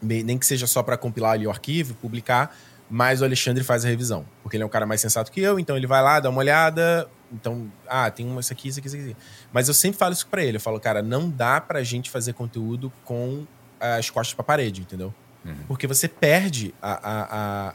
Nem 0.00 0.36
que 0.36 0.46
seja 0.46 0.66
só 0.66 0.82
para 0.82 0.96
compilar 0.96 1.32
ali 1.32 1.46
o 1.46 1.50
arquivo, 1.50 1.94
publicar, 1.94 2.56
mas 2.92 3.22
o 3.22 3.24
Alexandre 3.24 3.64
faz 3.64 3.86
a 3.86 3.88
revisão. 3.88 4.26
Porque 4.42 4.54
ele 4.54 4.62
é 4.62 4.66
um 4.66 4.68
cara 4.68 4.84
mais 4.84 5.00
sensato 5.00 5.32
que 5.32 5.40
eu, 5.40 5.58
então 5.58 5.78
ele 5.78 5.86
vai 5.86 6.02
lá, 6.02 6.20
dá 6.20 6.28
uma 6.28 6.40
olhada, 6.40 7.08
então, 7.32 7.72
ah, 7.88 8.10
tem 8.10 8.26
uma, 8.26 8.40
isso 8.40 8.52
aqui, 8.52 8.68
isso 8.68 8.78
aqui, 8.78 8.88
isso 8.88 8.96
aqui. 8.98 9.16
Mas 9.50 9.66
eu 9.66 9.72
sempre 9.72 9.96
falo 9.96 10.12
isso 10.12 10.26
pra 10.26 10.44
ele. 10.44 10.58
Eu 10.58 10.60
falo, 10.60 10.78
cara, 10.78 11.00
não 11.00 11.30
dá 11.30 11.58
pra 11.58 11.82
gente 11.82 12.10
fazer 12.10 12.34
conteúdo 12.34 12.92
com 13.02 13.46
as 13.80 14.10
costas 14.10 14.34
pra 14.34 14.44
parede, 14.44 14.82
entendeu? 14.82 15.12
Uhum. 15.42 15.56
Porque 15.68 15.86
você 15.86 16.06
perde 16.06 16.74
a, 16.82 16.92
a, 16.92 17.68
a, 17.70 17.74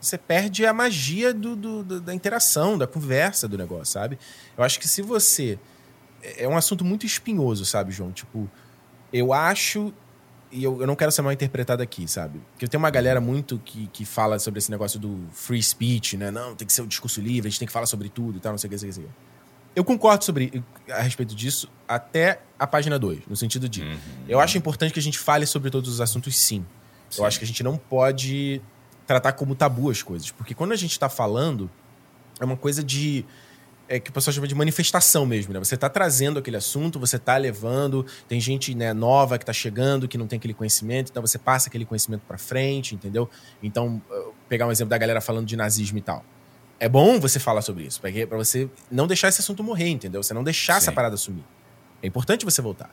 Você 0.00 0.16
perde 0.16 0.64
a 0.64 0.72
magia 0.72 1.34
do, 1.34 1.54
do, 1.54 2.00
da 2.00 2.14
interação, 2.14 2.78
da 2.78 2.86
conversa 2.86 3.46
do 3.46 3.58
negócio, 3.58 3.92
sabe? 3.92 4.18
Eu 4.56 4.64
acho 4.64 4.80
que 4.80 4.88
se 4.88 5.02
você. 5.02 5.58
É, 6.22 6.44
é 6.44 6.48
um 6.48 6.56
assunto 6.56 6.82
muito 6.82 7.04
espinhoso, 7.04 7.66
sabe, 7.66 7.92
João? 7.92 8.10
Tipo, 8.10 8.50
eu 9.12 9.34
acho 9.34 9.92
e 10.50 10.62
eu, 10.62 10.80
eu 10.80 10.86
não 10.86 10.94
quero 10.94 11.10
ser 11.10 11.22
mal 11.22 11.32
interpretado 11.32 11.82
aqui, 11.82 12.06
sabe? 12.06 12.40
Porque 12.52 12.66
tem 12.66 12.78
uma 12.78 12.90
galera 12.90 13.20
muito 13.20 13.58
que, 13.58 13.86
que 13.88 14.04
fala 14.04 14.38
sobre 14.38 14.58
esse 14.58 14.70
negócio 14.70 14.98
do 14.98 15.18
free 15.32 15.62
speech, 15.62 16.16
né? 16.16 16.30
Não, 16.30 16.54
tem 16.54 16.66
que 16.66 16.72
ser 16.72 16.82
o 16.82 16.84
um 16.84 16.88
discurso 16.88 17.20
livre, 17.20 17.48
a 17.48 17.50
gente 17.50 17.58
tem 17.58 17.66
que 17.66 17.72
falar 17.72 17.86
sobre 17.86 18.08
tudo 18.08 18.38
e 18.38 18.40
tal, 18.40 18.52
não 18.52 18.58
sei 18.58 18.68
o 18.68 18.70
que, 18.70 18.86
não 18.86 18.92
sei 18.92 19.04
o 19.04 19.06
que. 19.06 19.12
Eu 19.76 19.84
concordo 19.84 20.24
sobre, 20.24 20.62
a 20.88 21.02
respeito 21.02 21.34
disso 21.34 21.68
até 21.88 22.40
a 22.58 22.66
página 22.66 22.98
2, 22.98 23.26
no 23.26 23.36
sentido 23.36 23.68
de. 23.68 23.82
Uhum. 23.82 23.98
Eu 24.28 24.38
acho 24.38 24.56
importante 24.56 24.92
que 24.92 25.00
a 25.00 25.02
gente 25.02 25.18
fale 25.18 25.46
sobre 25.46 25.68
todos 25.70 25.90
os 25.90 26.00
assuntos, 26.00 26.36
sim. 26.36 26.64
sim. 27.10 27.20
Eu 27.20 27.26
acho 27.26 27.38
que 27.38 27.44
a 27.44 27.48
gente 27.48 27.62
não 27.62 27.76
pode 27.76 28.62
tratar 29.04 29.32
como 29.32 29.54
tabu 29.54 29.90
as 29.90 30.00
coisas. 30.00 30.30
Porque 30.30 30.54
quando 30.54 30.72
a 30.72 30.76
gente 30.76 30.92
está 30.92 31.08
falando, 31.08 31.68
é 32.40 32.44
uma 32.44 32.56
coisa 32.56 32.84
de 32.84 33.24
é, 33.88 33.98
que 34.00 34.10
o 34.10 34.12
pessoal 34.12 34.32
chama 34.32 34.46
de 34.46 34.54
manifestação 34.54 35.26
mesmo, 35.26 35.52
né? 35.52 35.58
Você 35.58 35.74
está 35.74 35.88
trazendo 35.88 36.38
aquele 36.38 36.56
assunto, 36.56 36.98
você 36.98 37.16
está 37.16 37.36
levando, 37.36 38.06
tem 38.26 38.40
gente 38.40 38.74
né, 38.74 38.92
nova 38.92 39.38
que 39.38 39.42
está 39.42 39.52
chegando, 39.52 40.08
que 40.08 40.16
não 40.16 40.26
tem 40.26 40.38
aquele 40.38 40.54
conhecimento, 40.54 41.10
então 41.10 41.20
você 41.20 41.38
passa 41.38 41.68
aquele 41.68 41.84
conhecimento 41.84 42.22
para 42.26 42.38
frente, 42.38 42.94
entendeu? 42.94 43.28
Então, 43.62 44.00
pegar 44.48 44.66
um 44.66 44.72
exemplo 44.72 44.90
da 44.90 44.98
galera 44.98 45.20
falando 45.20 45.46
de 45.46 45.56
nazismo 45.56 45.98
e 45.98 46.02
tal. 46.02 46.24
É 46.80 46.88
bom 46.88 47.20
você 47.20 47.38
falar 47.38 47.62
sobre 47.62 47.84
isso, 47.84 48.00
para 48.00 48.36
você 48.36 48.68
não 48.90 49.06
deixar 49.06 49.28
esse 49.28 49.40
assunto 49.40 49.62
morrer, 49.62 49.88
entendeu? 49.88 50.22
Você 50.22 50.34
não 50.34 50.42
deixar 50.42 50.74
Sim. 50.74 50.78
essa 50.78 50.92
parada 50.92 51.16
sumir. 51.16 51.44
É 52.02 52.06
importante 52.06 52.44
você 52.44 52.60
voltar. 52.60 52.90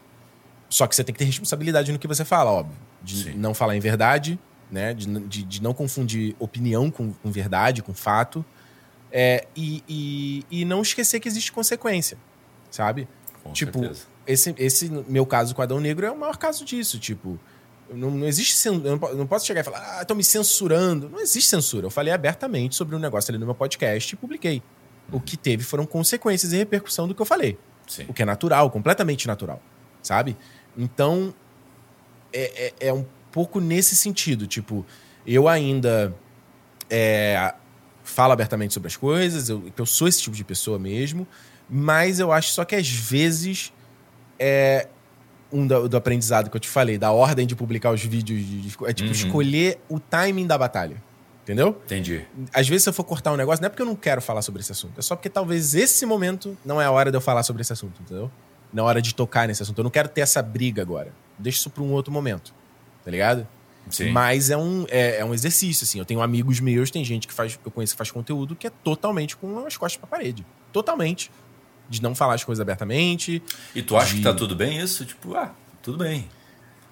Só 0.69 0.87
que 0.87 0.95
você 0.95 1.03
tem 1.03 1.13
que 1.13 1.19
ter 1.19 1.25
responsabilidade 1.25 1.91
no 1.91 1.99
que 1.99 2.07
você 2.07 2.23
fala, 2.23 2.51
óbvio. 2.51 2.77
De 3.01 3.23
Sim. 3.23 3.33
não 3.33 3.53
falar 3.53 3.75
em 3.75 3.79
verdade, 3.79 4.39
né? 4.71 4.93
De, 4.93 5.07
de, 5.27 5.43
de 5.43 5.61
não 5.61 5.73
confundir 5.73 6.35
opinião 6.39 6.89
com, 6.89 7.11
com 7.11 7.31
verdade, 7.31 7.81
com 7.81 7.93
fato 7.93 8.45
É, 9.12 9.45
e, 9.55 9.84
e, 9.88 10.45
e 10.62 10.66
não 10.66 10.82
esquecer 10.82 11.20
que 11.20 11.28
existe 11.28 11.51
consequência, 11.51 12.18
sabe? 12.70 13.07
Com 13.43 13.51
tipo, 13.51 13.80
certeza. 13.80 14.05
esse, 14.26 14.55
esse 14.57 14.89
meu 15.07 15.26
caso 15.26 15.53
com 15.53 15.62
Adão 15.62 15.80
Negro 15.80 16.05
é 16.05 16.12
o 16.12 16.18
maior 16.18 16.38
caso 16.38 16.64
disso. 16.64 16.97
Tipo, 16.97 17.38
não, 17.93 18.09
não 18.12 18.28
existe. 18.28 18.66
Eu 18.68 18.76
não 18.80 18.97
po- 18.99 19.14
não 19.14 19.28
posso 19.28 19.45
chegar 19.45 19.62
e 19.62 19.64
falar, 19.64 19.97
ah, 19.97 20.01
estão 20.01 20.16
me 20.16 20.24
censurando. 20.24 21.09
Não 21.09 21.20
existe 21.20 21.49
censura. 21.49 21.88
Eu 21.88 21.91
falei 21.91 22.14
abertamente 22.14 22.76
sobre 22.76 22.95
um 22.95 22.99
negócio 22.99 23.32
ali 23.32 23.38
no 23.38 23.45
meu 23.45 23.55
podcast 23.55 24.14
e 24.14 24.18
publiquei. 24.18 24.64
O 25.12 25.20
que 25.20 25.36
teve 25.36 25.64
foram 25.64 25.86
consequências 25.86 26.53
e 26.53 26.57
repercussão 26.57 27.07
do 27.07 27.14
que 27.14 27.22
eu 27.22 27.26
falei. 27.26 27.57
Sim. 27.88 28.05
O 28.07 28.14
que 28.14 28.22
é 28.22 28.26
natural, 28.26 28.72
completamente 28.72 29.28
natural. 29.28 29.62
Sabe? 30.01 30.38
Então, 30.78 31.34
é, 32.32 32.74
é, 32.80 32.88
é 32.88 32.93
um 32.93 33.05
pouco 33.30 33.59
nesse 33.59 33.95
sentido. 33.95 34.47
Tipo, 34.47 34.86
eu 35.28 35.49
ainda 35.49 36.16
é, 36.89 37.53
falo 38.12 38.34
abertamente 38.34 38.74
sobre 38.74 38.88
as 38.88 38.95
coisas, 38.97 39.49
eu, 39.49 39.62
que 39.62 39.82
eu 39.82 39.86
sou 39.86 40.07
esse 40.07 40.22
tipo 40.22 40.36
de 40.36 40.43
pessoa 40.43 40.78
mesmo, 40.78 41.28
mas 41.70 42.20
eu 42.20 42.32
acho 42.32 42.51
só 42.51 42.64
que 42.66 42.76
às 42.76 42.89
vezes 42.89 43.72
é 44.39 44.88
um 45.51 45.68
do, 45.68 45.88
do 45.89 45.97
aprendizado 45.97 46.49
que 46.49 46.55
eu 46.55 46.62
te 46.62 46.68
falei, 46.70 46.97
da 46.97 47.12
ordem 47.12 47.45
de 47.45 47.55
publicar 47.55 47.91
os 47.91 48.01
vídeos, 48.03 48.39
de- 48.45 48.62
de- 48.62 48.78
é 48.86 48.93
tipo 48.93 49.07
Uhum. 49.09 49.14
escolher 49.16 49.80
o 49.89 49.99
timing 49.99 50.47
da 50.47 50.57
batalha. 50.57 51.01
Entendeu? 51.43 51.70
Entendi. 51.86 52.26
Às 52.53 52.70
vezes, 52.70 52.84
se 52.84 52.89
eu 52.89 52.93
for 52.93 53.03
cortar 53.03 53.34
um 53.34 53.36
negócio, 53.36 53.62
não 53.62 53.66
é 53.66 53.70
porque 53.70 53.82
eu 53.82 53.86
não 53.86 53.95
quero 53.95 54.22
falar 54.22 54.41
sobre 54.43 54.62
esse 54.62 54.72
assunto, 54.72 54.99
é 54.99 55.01
só 55.01 55.16
porque 55.16 55.30
talvez 55.30 55.74
esse 55.74 56.05
momento 56.05 56.55
não 56.64 56.80
é 56.80 56.86
a 56.86 56.91
hora 56.91 57.09
de 57.12 57.18
eu 57.18 57.22
falar 57.22 57.41
sobre 57.43 57.64
esse 57.64 57.74
assunto, 57.74 57.99
entendeu? 58.01 58.30
Não 58.72 58.86
é 58.86 58.88
hora 58.88 59.01
de 59.01 59.14
tocar 59.14 59.47
nesse 59.47 59.62
assunto. 59.64 59.80
Eu 59.80 59.84
não 59.84 59.89
quero 59.91 60.07
ter 60.07 60.22
essa 60.22 60.41
briga 60.41 60.82
agora. 60.84 61.12
Deixa 61.38 61.57
isso 61.59 61.70
pra 61.70 61.82
um 61.84 61.91
outro 61.91 62.14
momento. 62.14 62.53
Tá 63.03 63.09
ligado? 63.12 63.45
Sim. 63.91 64.11
Mas 64.11 64.49
é 64.49 64.57
um, 64.57 64.85
é, 64.89 65.17
é 65.19 65.25
um 65.25 65.33
exercício, 65.33 65.83
assim. 65.83 65.99
Eu 65.99 66.05
tenho 66.05 66.21
amigos 66.21 66.59
meus, 66.59 66.89
tem 66.89 67.03
gente 67.03 67.27
que 67.27 67.33
faz, 67.33 67.59
eu 67.63 67.71
conheço 67.71 67.93
que 67.93 67.97
faz 67.97 68.09
conteúdo 68.11 68.55
que 68.55 68.65
é 68.67 68.69
totalmente 68.83 69.35
com 69.37 69.65
as 69.65 69.75
costas 69.77 69.99
pra 69.99 70.07
parede. 70.07 70.45
Totalmente. 70.71 71.29
De 71.89 72.01
não 72.01 72.15
falar 72.15 72.35
as 72.35 72.43
coisas 72.43 72.61
abertamente. 72.61 73.43
E 73.75 73.81
tu 73.81 73.97
acha 73.97 74.11
de- 74.11 74.17
que 74.17 74.23
tá 74.23 74.33
tudo 74.33 74.55
bem 74.55 74.79
isso? 74.79 75.03
Tipo, 75.05 75.35
ah, 75.35 75.51
tudo 75.83 75.97
bem. 75.97 76.27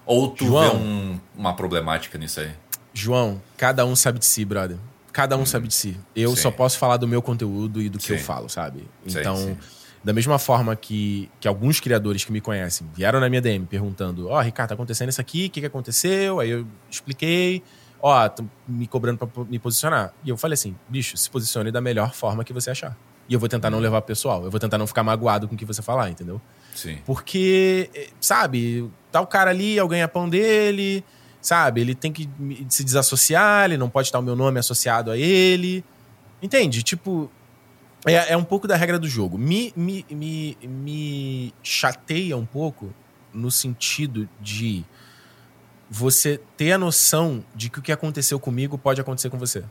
Ou 0.04 0.28
tu 0.30 0.46
João. 0.46 0.70
vê 0.70 0.76
um- 0.76 1.20
uma 1.36 1.54
problemática 1.54 2.18
nisso 2.18 2.40
aí? 2.40 2.50
João, 2.92 3.40
cada 3.56 3.84
um 3.86 3.94
sabe 3.96 4.18
de 4.18 4.26
si, 4.26 4.44
brother. 4.44 4.76
Cada 5.12 5.36
um 5.36 5.46
sabe 5.46 5.68
de 5.68 5.74
si. 5.74 5.96
Eu 6.14 6.30
Sim. 6.36 6.42
só 6.42 6.50
posso 6.50 6.78
falar 6.78 6.96
do 6.96 7.06
meu 7.08 7.20
conteúdo 7.22 7.80
e 7.82 7.88
do 7.88 7.98
que 7.98 8.04
Sim. 8.06 8.12
eu 8.14 8.18
falo, 8.20 8.48
sabe? 8.48 8.84
Então, 9.06 9.36
sim. 9.36 9.56
Da 10.02 10.12
mesma 10.12 10.38
forma 10.38 10.74
que, 10.74 11.30
que 11.40 11.46
alguns 11.46 11.78
criadores 11.80 12.24
que 12.24 12.32
me 12.32 12.40
conhecem 12.40 12.86
vieram 12.94 13.20
na 13.20 13.28
minha 13.28 13.40
DM 13.40 13.66
perguntando: 13.66 14.28
Ó, 14.28 14.40
Ricardo, 14.40 14.68
tá 14.70 14.74
acontecendo 14.74 15.08
isso 15.10 15.20
aqui, 15.20 15.46
o 15.46 15.50
que, 15.50 15.60
que 15.60 15.66
aconteceu? 15.66 16.40
Aí 16.40 16.50
eu 16.50 16.66
expliquei. 16.90 17.62
Ó, 18.02 18.28
tô 18.30 18.44
me 18.66 18.86
cobrando 18.86 19.18
pra 19.26 19.44
me 19.44 19.58
posicionar. 19.58 20.14
E 20.24 20.30
eu 20.30 20.36
falei 20.36 20.54
assim: 20.54 20.74
bicho, 20.88 21.16
se 21.16 21.28
posicione 21.28 21.70
da 21.70 21.80
melhor 21.82 22.14
forma 22.14 22.42
que 22.44 22.52
você 22.52 22.70
achar. 22.70 22.96
E 23.28 23.34
eu 23.34 23.38
vou 23.38 23.48
tentar 23.48 23.68
não 23.70 23.76
Uhum. 23.78 23.84
levar 23.84 24.00
pessoal. 24.02 24.42
Eu 24.42 24.50
vou 24.50 24.58
tentar 24.58 24.78
não 24.78 24.86
ficar 24.86 25.02
magoado 25.04 25.46
com 25.46 25.54
o 25.54 25.58
que 25.58 25.64
você 25.64 25.82
falar, 25.82 26.08
entendeu? 26.10 26.40
Sim. 26.74 26.98
Porque, 27.04 27.88
eh, 27.94 28.08
sabe, 28.20 28.90
tá 29.12 29.20
o 29.20 29.26
cara 29.26 29.50
ali, 29.50 29.78
é 29.78 29.84
o 29.84 29.86
ganha-pão 29.88 30.28
dele, 30.28 31.04
sabe? 31.40 31.80
Ele 31.82 31.94
tem 31.94 32.10
que 32.10 32.28
se 32.68 32.82
desassociar, 32.82 33.66
ele 33.66 33.76
não 33.76 33.88
pode 33.88 34.08
estar 34.08 34.18
o 34.18 34.22
meu 34.22 34.34
nome 34.34 34.58
associado 34.58 35.10
a 35.12 35.16
ele. 35.18 35.84
Entende? 36.42 36.82
Tipo, 36.82 37.30
é, 38.06 38.32
é 38.32 38.36
um 38.36 38.44
pouco 38.44 38.66
da 38.66 38.76
regra 38.76 38.98
do 38.98 39.08
jogo. 39.08 39.36
Me, 39.38 39.72
me, 39.76 40.04
me, 40.10 40.56
me 40.62 41.54
chateia 41.62 42.36
um 42.36 42.46
pouco 42.46 42.92
no 43.32 43.50
sentido 43.50 44.28
de 44.40 44.84
você 45.88 46.40
ter 46.56 46.72
a 46.72 46.78
noção 46.78 47.44
de 47.54 47.68
que 47.68 47.78
o 47.78 47.82
que 47.82 47.92
aconteceu 47.92 48.38
comigo 48.38 48.78
pode 48.78 49.00
acontecer 49.00 49.28
com 49.28 49.38
você. 49.38 49.64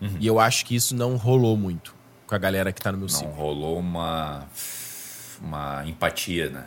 Uhum. 0.00 0.16
E 0.20 0.26
eu 0.26 0.38
acho 0.38 0.64
que 0.64 0.74
isso 0.74 0.94
não 0.94 1.16
rolou 1.16 1.56
muito 1.56 1.94
com 2.26 2.34
a 2.34 2.38
galera 2.38 2.72
que 2.72 2.80
tá 2.80 2.90
no 2.92 2.98
meu 2.98 3.06
Não 3.08 3.14
ciclo. 3.14 3.32
rolou 3.34 3.78
uma, 3.78 4.46
uma 5.40 5.86
empatia, 5.86 6.50
né? 6.50 6.66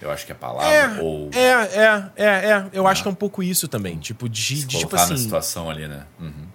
Eu 0.00 0.10
acho 0.10 0.26
que 0.26 0.32
a 0.32 0.34
palavra, 0.34 0.68
É, 0.68 1.00
ou 1.00 1.30
É, 1.32 1.40
é, 1.40 2.12
é, 2.16 2.26
é. 2.50 2.66
Eu 2.72 2.86
acho 2.86 3.02
que 3.02 3.08
é 3.08 3.10
um 3.10 3.14
pouco 3.14 3.42
isso 3.42 3.66
também. 3.66 3.98
Tipo, 3.98 4.28
de, 4.28 4.42
se 4.42 4.54
de 4.66 4.78
tipo 4.78 4.90
colocar 4.90 5.08
na 5.08 5.14
assim. 5.14 5.24
situação 5.24 5.70
ali, 5.70 5.88
né? 5.88 6.04
Uhum. 6.20 6.46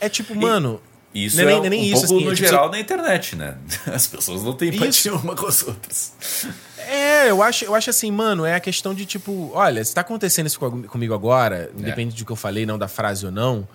É 0.00 0.08
tipo, 0.08 0.34
mano. 0.34 0.80
Isso 1.14 1.36
Não 1.36 1.44
é 1.44 1.46
nem- 1.46 1.54
é 1.54 1.58
não 1.60 1.66
é 1.66 1.70
nem 1.70 1.80
um 1.80 1.84
isso, 1.84 1.94
pouco 2.06 2.14
assim, 2.16 2.24
no 2.24 2.32
é 2.32 2.34
tipo, 2.34 2.48
geral 2.48 2.70
na 2.70 2.80
internet, 2.80 3.36
né? 3.36 3.56
As 3.86 4.06
pessoas 4.06 4.42
não 4.42 4.52
têm 4.52 4.70
empatia 4.70 5.12
Isso. 5.12 5.14
uma 5.22 5.34
com 5.36 5.46
as 5.46 5.62
outras. 5.62 6.12
É, 6.86 7.30
eu 7.30 7.42
acho, 7.42 7.64
eu 7.64 7.74
acho 7.74 7.88
assim, 7.88 8.10
mano, 8.10 8.44
é 8.44 8.54
a 8.54 8.60
questão 8.60 8.92
de 8.92 9.06
tipo, 9.06 9.50
olha, 9.54 9.82
se 9.82 9.94
tá 9.94 10.02
acontecendo 10.02 10.48
isso 10.48 10.60
co- 10.60 10.70
comigo 10.82 11.14
agora, 11.14 11.70
independente 11.78 12.18
do 12.18 12.26
que 12.26 12.30
eu 12.30 12.36
falei, 12.36 12.66
não 12.66 12.76
da 12.78 12.86
frase 12.86 13.24
ou 13.24 13.32
não, 13.32 13.66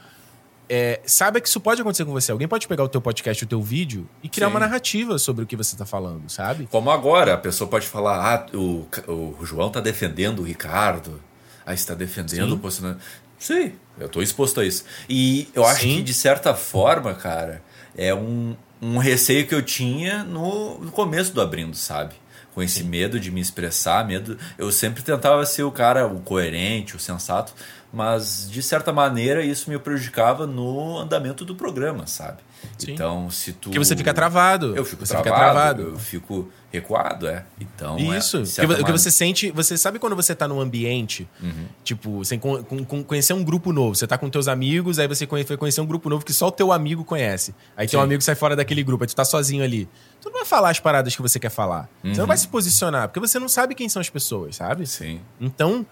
é, 0.69 0.99
saiba 1.07 1.41
que 1.41 1.47
isso 1.47 1.59
pode 1.59 1.81
acontecer 1.81 2.05
com 2.05 2.11
você. 2.11 2.31
Alguém 2.31 2.47
pode 2.47 2.67
pegar 2.67 2.83
o 2.83 2.87
teu 2.87 3.01
podcast, 3.01 3.43
o 3.43 3.47
teu 3.47 3.63
vídeo 3.63 4.07
e 4.21 4.29
criar 4.29 4.45
Sim. 4.47 4.53
uma 4.53 4.59
narrativa 4.59 5.17
sobre 5.17 5.43
o 5.43 5.47
que 5.47 5.55
você 5.55 5.75
tá 5.75 5.87
falando, 5.87 6.29
sabe? 6.29 6.67
Como 6.71 6.91
agora, 6.91 7.33
a 7.33 7.37
pessoa 7.37 7.67
pode 7.67 7.87
falar, 7.87 8.45
ah, 8.53 8.55
o, 8.55 8.85
o 9.11 9.43
João 9.43 9.71
tá 9.71 9.79
defendendo 9.81 10.41
o 10.41 10.43
Ricardo. 10.43 11.19
Aí 11.65 11.73
está 11.73 11.95
defendendo 11.95 12.49
Sim. 12.49 12.53
o 12.53 12.59
posicionamento. 12.59 13.01
Sim, 13.39 13.71
eu 13.97 14.09
tô 14.09 14.21
exposto 14.21 14.59
a 14.59 14.65
isso. 14.65 14.83
E 15.07 15.47
eu 15.55 15.65
acho 15.65 15.81
Sim. 15.81 15.95
que, 15.97 16.03
de 16.03 16.13
certa 16.13 16.53
forma, 16.53 17.13
cara, 17.15 17.63
é 17.97 18.13
um, 18.13 18.55
um 18.81 18.97
receio 18.97 19.47
que 19.47 19.55
eu 19.55 19.61
tinha 19.61 20.23
no, 20.23 20.77
no 20.79 20.91
começo 20.91 21.33
do 21.33 21.41
Abrindo, 21.41 21.75
sabe? 21.75 22.15
Com 22.53 22.61
esse 22.61 22.83
medo 22.83 23.19
de 23.19 23.31
me 23.31 23.39
expressar, 23.39 24.05
medo. 24.05 24.37
Eu 24.57 24.71
sempre 24.71 25.01
tentava 25.01 25.45
ser 25.45 25.63
o 25.63 25.71
cara, 25.71 26.05
o 26.05 26.19
coerente, 26.19 26.95
o 26.95 26.99
sensato, 26.99 27.53
mas 27.93 28.49
de 28.51 28.61
certa 28.61 28.91
maneira 28.91 29.43
isso 29.43 29.69
me 29.69 29.79
prejudicava 29.79 30.45
no 30.45 30.97
andamento 30.97 31.45
do 31.45 31.55
programa, 31.55 32.05
sabe? 32.05 32.39
Sim. 32.77 32.93
Então, 32.93 33.29
se 33.29 33.51
tu. 33.53 33.69
Porque 33.69 33.79
você 33.79 33.95
fica 33.95 34.13
travado. 34.13 34.75
Eu 34.75 34.85
fico 34.85 35.05
você 35.05 35.13
travado, 35.13 35.29
fica 35.35 35.39
travado. 35.51 35.81
eu 35.83 35.99
fico 35.99 36.49
recuado, 36.71 37.27
é. 37.27 37.45
Então, 37.59 37.97
é, 37.97 38.17
Isso. 38.17 38.41
o 38.41 38.43
que 38.45 38.65
maneira- 38.67 38.91
você 38.97 39.09
sente. 39.11 39.51
Você 39.51 39.77
sabe 39.77 39.97
quando 39.99 40.15
você 40.15 40.33
tá 40.35 40.47
num 40.47 40.59
ambiente, 40.61 41.27
Uhum. 41.41 41.65
tipo, 41.83 42.21
com- 42.39 42.85
com- 42.85 43.03
conhecer 43.03 43.33
um 43.33 43.43
grupo 43.43 43.71
novo. 43.73 43.95
Você 43.95 44.05
tá 44.07 44.17
com 44.17 44.29
teus 44.29 44.47
amigos, 44.47 44.99
aí 44.99 45.07
você 45.07 45.25
foi 45.45 45.57
conhecer 45.57 45.81
um 45.81 45.85
grupo 45.85 46.09
novo 46.09 46.23
que 46.23 46.31
só 46.33 46.47
o 46.47 46.51
teu 46.51 46.71
amigo 46.71 47.03
conhece. 47.03 47.53
Aí 47.75 47.87
teu 47.87 47.99
Sim. 47.99 48.03
amigo 48.05 48.21
sai 48.21 48.35
fora 48.35 48.55
daquele 48.55 48.83
grupo, 48.83 49.03
aí 49.03 49.07
tu 49.07 49.15
tá 49.15 49.25
sozinho 49.25 49.63
ali. 49.63 49.89
Tu 50.21 50.29
não 50.29 50.33
vai 50.39 50.45
falar 50.45 50.69
as 50.69 50.79
paradas 50.79 51.15
que 51.15 51.21
você 51.21 51.39
quer 51.39 51.49
falar. 51.49 51.89
Você 52.03 52.09
Uhum. 52.11 52.15
não 52.17 52.27
vai 52.27 52.37
se 52.37 52.47
posicionar, 52.47 53.07
porque 53.07 53.19
você 53.19 53.39
não 53.39 53.49
sabe 53.49 53.73
quem 53.73 53.89
são 53.89 53.99
as 53.99 54.09
pessoas, 54.09 54.55
sabe? 54.57 54.85
Sim. 54.85 55.19
Então, 55.41 55.85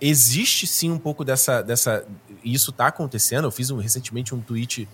existe 0.00 0.66
sim 0.66 0.90
um 0.90 0.98
pouco 0.98 1.24
dessa. 1.24 1.62
dessa 1.62 2.04
isso 2.44 2.70
tá 2.70 2.86
acontecendo. 2.88 3.46
Eu 3.46 3.50
fiz 3.50 3.70
um- 3.70 3.78
recentemente 3.78 4.34
um 4.34 4.40
tweet 4.40 4.88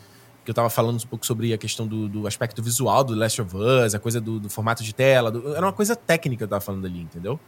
que 0.45 0.51
eu 0.51 0.55
tava 0.55 0.68
falando 0.70 0.97
um 1.03 1.07
pouco 1.07 1.24
sobre 1.24 1.53
a 1.55 1.59
questão 1.59 1.86
do, 1.86 2.09
do 2.09 2.26
aspecto 2.26 2.62
visual 2.62 3.03
do 3.03 3.14
Last 3.14 3.40
of 3.40 3.57
Us, 3.57 3.95
a 3.95 3.99
coisa 3.99 4.20
do, 4.20 4.38
do 4.38 4.51
formato 4.51 4.82
de 4.84 4.95
tela. 4.95 5.30
do- 5.30 5.55
era 5.57 5.64
uma 5.64 5.72
coisa 5.72 5.97
técnica 5.97 6.38
que 6.38 6.45
eu 6.45 6.49
tava 6.49 6.61
falando 6.61 6.84
ali, 6.86 7.01
entendeu? 7.01 7.40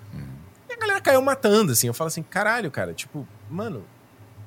E 0.68 0.72
a 0.72 0.76
galera 0.78 1.00
caiu 1.00 1.20
matando, 1.22 1.72
assim. 1.72 1.86
Eu 1.86 1.94
falo 1.94 2.08
assim, 2.08 2.22
caralho, 2.22 2.70
cara, 2.70 2.94
tipo, 2.94 3.26
mano. 3.50 3.84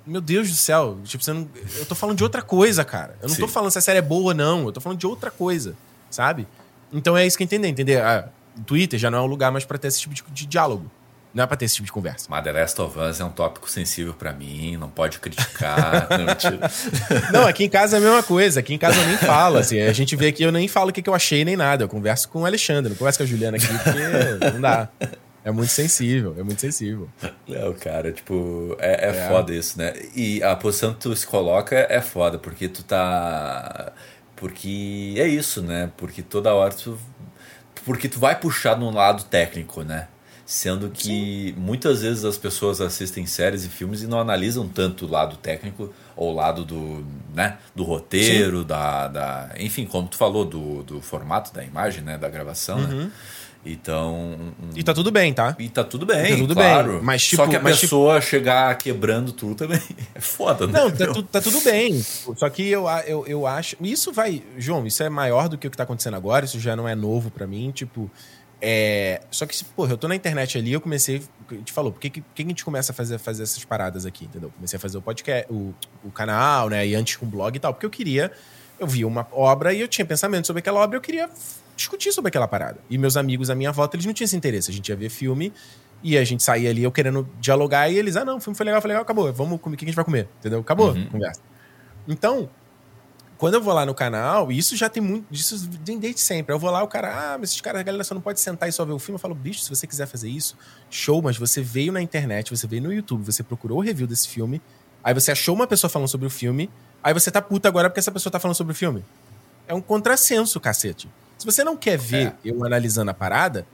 Meu 0.08 0.22
Deus 0.22 0.50
do 0.50 0.56
céu, 0.56 0.98
tipo, 1.04 1.24
você 1.24 1.32
não, 1.32 1.48
eu 1.78 1.86
tô 1.86 1.94
falando 1.94 2.18
de 2.18 2.24
outra 2.24 2.42
coisa, 2.42 2.84
cara. 2.84 3.16
Eu 3.22 3.30
não 3.30 3.36
tô 3.36 3.46
Sim. 3.48 3.54
falando 3.54 3.70
se 3.70 3.78
a 3.78 3.82
série 3.82 4.00
é 4.00 4.02
boa 4.02 4.30
ou 4.30 4.34
não, 4.34 4.66
eu 4.66 4.72
tô 4.72 4.82
falando 4.82 4.98
de 4.98 5.06
outra 5.06 5.30
coisa, 5.30 5.76
sabe? 6.10 6.48
Então 6.92 7.16
é 7.16 7.28
isso 7.28 7.38
que 7.38 7.44
eu 7.44 7.46
entender, 7.46 7.68
entender? 7.68 8.02
Ah, 8.02 8.28
Twitter 8.66 8.98
já 9.00 9.12
não 9.12 9.20
é 9.20 9.22
um 9.22 9.28
lugar 9.28 9.52
mais 9.52 9.66
pra 9.66 9.78
ter 9.78 9.90
esse 9.90 10.00
tipo 10.02 10.16
de, 10.16 10.24
de 10.32 10.48
diálogo. 10.48 10.90
Não 11.34 11.44
é 11.44 11.48
pra 11.48 11.56
ter 11.56 11.66
esse 11.66 11.76
tipo 11.76 11.86
de 11.86 11.92
conversa. 11.92 12.26
Mas 12.28 12.44
The 12.44 12.52
Last 12.52 12.82
of 12.82 12.98
Us 13.00 13.20
é 13.20 13.24
um 13.24 13.30
tópico 13.30 13.70
sensível 13.70 14.14
pra 14.16 14.34
mim, 14.34 14.78
não 14.78 14.90
pode 14.90 15.20
criticar. 15.20 16.08
não, 16.18 16.26
mentira. 16.26 16.72
Não, 17.32 17.48
aqui 17.48 17.66
em 17.66 17.70
casa 17.70 17.98
é 17.98 18.00
a 18.00 18.02
mesma 18.02 18.24
coisa. 18.24 18.60
Aqui 18.62 18.74
em 18.74 18.78
casa 18.80 19.00
eu 19.00 19.06
nem 19.08 19.18
falo. 19.18 19.58
Assim, 19.60 19.80
a 19.80 19.94
gente 19.94 20.16
vê 20.16 20.30
aqui, 20.30 20.42
eu 20.42 20.52
nem 20.52 20.68
falo 20.68 20.90
o 20.90 20.94
que, 20.94 21.02
que 21.04 21.10
eu 21.10 21.14
achei 21.14 21.46
nem 21.46 21.56
nada. 21.56 21.84
Eu 21.84 21.88
converso 21.88 22.28
com 22.30 22.42
o 22.42 22.46
Alexandre, 22.48 22.90
não 22.90 22.98
converso 22.98 23.20
com 23.20 23.24
a 23.24 23.28
Juliana 23.28 23.58
aqui, 23.58 23.68
porque 23.68 24.52
não 24.54 24.62
dá. 24.62 24.90
É 25.46 25.52
muito 25.52 25.70
sensível, 25.70 26.36
é 26.38 26.44
muito 26.44 26.60
sensível. 26.60 27.08
Não, 27.48 27.74
cara, 27.74 28.12
tipo, 28.12 28.76
é, 28.80 29.08
é 29.08 29.10
É. 29.10 29.28
foda 29.30 29.54
isso, 29.54 29.78
né? 29.78 29.94
E 30.16 30.42
a 30.44 30.56
posição 30.56 30.94
que 30.94 31.00
tu 31.00 31.16
se 31.16 31.26
coloca 31.28 31.76
é 31.90 32.02
foda, 32.02 32.38
porque 32.40 32.68
tu 32.68 32.84
tá. 32.84 33.94
Porque 34.36 35.14
é 35.18 35.28
isso, 35.28 35.62
né? 35.62 35.92
Porque 35.96 36.22
toda 36.22 36.54
hora 36.54 36.74
tu. 36.74 36.98
Porque 37.86 38.10
tu 38.10 38.20
vai 38.20 38.36
puxar 38.38 38.78
num 38.78 38.90
lado 38.92 39.24
técnico, 39.24 39.84
né? 39.84 40.08
Sendo 40.52 40.90
que 40.90 41.54
muitas 41.60 42.02
vezes 42.02 42.26
as 42.26 42.36
pessoas 42.36 42.82
assistem 42.82 43.24
séries 43.28 43.66
e 43.66 43.70
filmes 43.70 44.02
e 44.02 44.08
não 44.08 44.20
analisam 44.20 44.68
tanto 44.68 45.06
o 45.06 45.08
lado 45.08 45.38
técnico 45.38 45.94
ou 46.16 46.32
o 46.32 46.36
lado 46.36 46.66
do, 46.66 47.06
né, 47.36 47.60
do 47.76 47.84
roteiro, 47.84 48.64
da, 48.66 49.08
da. 49.10 49.52
Enfim, 49.60 49.86
como 49.86 50.08
tu 50.08 50.18
falou, 50.18 50.44
do, 50.44 50.82
do 50.82 51.02
formato 51.02 51.54
da 51.54 51.64
imagem, 51.64 52.04
né? 52.04 52.18
Da 52.18 52.28
gravação, 52.30 52.80
né? 52.80 53.12
Então. 53.64 54.54
E 54.76 54.82
tá 54.84 54.92
tudo 54.92 55.12
bem, 55.12 55.34
tá? 55.36 55.56
E 55.60 55.70
tá 55.70 55.84
tudo 55.84 56.04
bem, 56.04 56.32
Tá 56.32 56.38
tudo 56.38 56.56
claro. 56.56 56.94
bem, 56.94 57.02
mas, 57.04 57.22
Só 57.22 57.30
tipo, 57.44 57.50
que 57.50 57.56
a 57.56 57.60
mas, 57.60 57.76
tipo- 57.76 57.82
pessoa 57.88 58.20
chegar 58.20 58.76
quebrando 58.78 59.32
tudo 59.32 59.54
também 59.54 59.80
é 60.16 60.20
foda, 60.20 60.66
né? 60.66 60.74
Não, 60.80 60.90
tá, 60.90 61.14
tu- 61.14 61.22
tá 61.24 61.42
tudo 61.42 61.62
bem. 61.62 62.02
Só 62.02 62.50
que 62.50 62.68
eu, 62.68 62.86
eu, 63.06 63.24
eu 63.28 63.46
acho. 63.46 63.76
Isso 63.82 64.12
vai. 64.12 64.42
João, 64.58 64.88
isso 64.88 65.04
é 65.04 65.10
maior 65.10 65.48
do 65.48 65.60
que 65.60 65.68
o 65.68 65.70
que 65.70 65.78
tá 65.78 65.84
acontecendo 65.84 66.16
agora. 66.16 66.46
Isso 66.46 66.60
já 66.60 66.76
não 66.76 66.88
é 66.88 66.96
novo 66.96 67.30
pra 67.30 67.46
mim. 67.46 67.70
Tipo. 67.72 68.10
É, 68.62 69.22
só 69.32 69.46
que, 69.46 69.64
porra, 69.64 69.94
eu 69.94 69.98
tô 69.98 70.08
na 70.08 70.16
internet 70.16 70.58
ali, 70.58 70.74
eu 70.74 70.82
comecei. 70.82 71.24
A 71.50 71.54
gente 71.54 71.72
falou, 71.72 71.92
por 71.92 72.00
que, 72.00 72.10
que, 72.10 72.22
que 72.22 72.44
a 72.44 72.46
gente 72.46 72.66
começa 72.66 72.92
a 72.92 72.96
fazer, 72.96 73.18
fazer 73.18 73.44
essas 73.44 73.64
paradas 73.64 74.06
aqui, 74.06 74.26
entendeu? 74.26 74.52
Comecei 74.56 74.78
a 74.78 74.80
fazer 74.80 74.98
o 74.98 75.02
podcast, 75.02 75.52
o, 75.52 75.74
o 76.04 76.12
canal, 76.12 76.70
né? 76.70 76.86
E 76.86 76.96
antes 76.96 77.16
com 77.16 77.26
o 77.26 77.30
blog 77.30 77.56
e 77.56 77.60
tal, 77.60 77.74
porque 77.74 77.86
eu 77.86 77.90
queria 77.90 78.32
Eu 78.80 78.88
vi 78.88 79.04
uma 79.04 79.28
obra 79.32 79.74
e 79.74 79.82
eu 79.82 79.88
tinha 79.88 80.06
pensamento 80.06 80.48
sobre 80.48 80.62
aquela 80.62 80.80
obra 80.80 80.96
e 80.96 80.98
eu 80.98 81.02
queria 81.02 81.30
discutir 81.76 82.12
sobre 82.12 82.30
aquela 82.30 82.48
parada. 82.48 82.80
E 82.90 82.98
meus 82.98 83.18
amigos 83.18 83.50
à 83.50 83.56
minha 83.56 83.72
volta, 83.72 83.96
eles 83.96 84.06
não 84.06 84.14
tinham 84.14 84.26
esse 84.26 84.36
interesse. 84.36 84.72
A 84.72 84.74
gente 84.74 84.88
ia 84.90 84.96
ver 84.96 85.10
filme 85.10 85.54
e 86.02 86.18
a 86.18 86.24
gente 86.24 86.44
saía 86.44 86.70
ali, 86.70 86.84
eu 86.84 86.92
querendo 86.92 87.30
dialogar, 87.40 87.90
e 87.90 87.98
eles, 87.98 88.16
ah, 88.16 88.24
não, 88.24 88.38
o 88.38 88.40
filme 88.40 88.56
foi 88.56 88.66
legal, 88.66 88.82
foi 88.82 88.88
legal, 88.88 89.04
acabou. 89.04 89.32
Vamos 89.34 89.60
comer, 89.60 89.76
o 89.76 89.78
que 89.78 89.86
a 89.86 89.88
gente 89.88 89.96
vai 89.96 90.06
comer? 90.06 90.30
Entendeu? 90.40 90.60
Acabou 90.60 90.94
uhum. 90.94 91.04
a 91.08 91.12
conversa. 91.12 91.42
Então, 92.08 92.50
quando 93.40 93.54
eu 93.54 93.62
vou 93.62 93.74
lá 93.74 93.86
no 93.86 93.96
canal, 93.96 94.52
e 94.52 94.58
isso 94.58 94.76
já 94.76 94.90
tem 94.90 95.02
muito, 95.02 95.26
isso 95.32 95.66
desde 95.66 96.20
sempre. 96.20 96.54
Eu 96.54 96.60
vou 96.60 96.70
lá, 96.70 96.84
o 96.84 96.88
cara, 96.90 97.34
ah, 97.34 97.38
mas 97.38 97.52
esses 97.52 97.62
caras, 97.62 97.80
a 97.80 97.84
galera 97.84 98.04
só 98.04 98.14
não 98.14 98.22
pode 98.22 98.42
sentar 98.42 98.68
e 98.68 98.72
só 98.74 98.84
ver 98.84 98.92
o 98.92 99.00
filme. 99.00 99.16
Eu 99.16 99.20
falo, 99.20 99.34
bicho, 99.34 99.62
se 99.62 99.70
você 99.70 99.88
quiser 99.88 100.08
fazer 100.08 100.28
isso, 100.28 100.58
show, 100.90 101.22
mas 101.22 101.38
você 101.38 101.62
veio 101.62 101.94
na 101.94 102.02
internet, 102.02 102.52
você 102.52 102.68
veio 102.68 102.84
no 102.84 102.92
YouTube, 102.92 103.24
você 103.24 103.42
procurou 103.42 103.78
o 103.78 103.82
review 103.82 104.06
desse 104.06 104.28
filme, 104.28 104.62
aí 105.02 105.14
você 105.14 105.32
achou 105.32 105.56
uma 105.56 105.66
pessoa 105.66 105.90
falando 105.90 106.10
sobre 106.10 106.28
o 106.28 106.30
filme, 106.30 106.70
aí 107.02 107.14
você 107.14 107.32
tá 107.32 107.42
puta 107.42 107.70
agora 107.70 107.90
porque 107.90 108.02
essa 108.02 108.12
pessoa 108.12 108.30
tá 108.30 108.42
falando 108.42 108.58
sobre 108.58 108.74
o 108.74 108.76
filme. 108.76 109.06
É 109.70 109.74
um 109.74 109.80
contrassenso, 109.80 110.60
cacete. 110.60 111.10
Se 111.38 111.46
você 111.46 111.64
não 111.64 111.78
quer 111.78 111.98
ver 111.98 112.28
é. 112.28 112.34
eu 112.44 112.66
analisando 112.66 113.10
a 113.10 113.14
parada, 113.14 113.66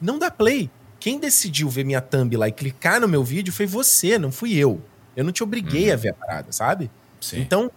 não 0.00 0.18
dá 0.18 0.32
play. 0.32 0.68
Quem 0.98 1.20
decidiu 1.20 1.68
ver 1.68 1.84
minha 1.84 2.00
thumb 2.00 2.36
lá 2.36 2.48
e 2.48 2.52
clicar 2.52 3.00
no 3.00 3.06
meu 3.06 3.22
vídeo 3.22 3.52
foi 3.52 3.66
você, 3.66 4.18
não 4.18 4.32
fui 4.32 4.56
eu. 4.56 4.82
Eu 5.16 5.22
não 5.22 5.30
te 5.30 5.44
obriguei 5.44 5.88
uhum. 5.88 5.92
a 5.92 5.96
ver 5.96 6.08
a 6.08 6.14
parada, 6.14 6.50
sabe? 6.50 6.90
Sim. 7.20 7.40
Então, 7.40 7.70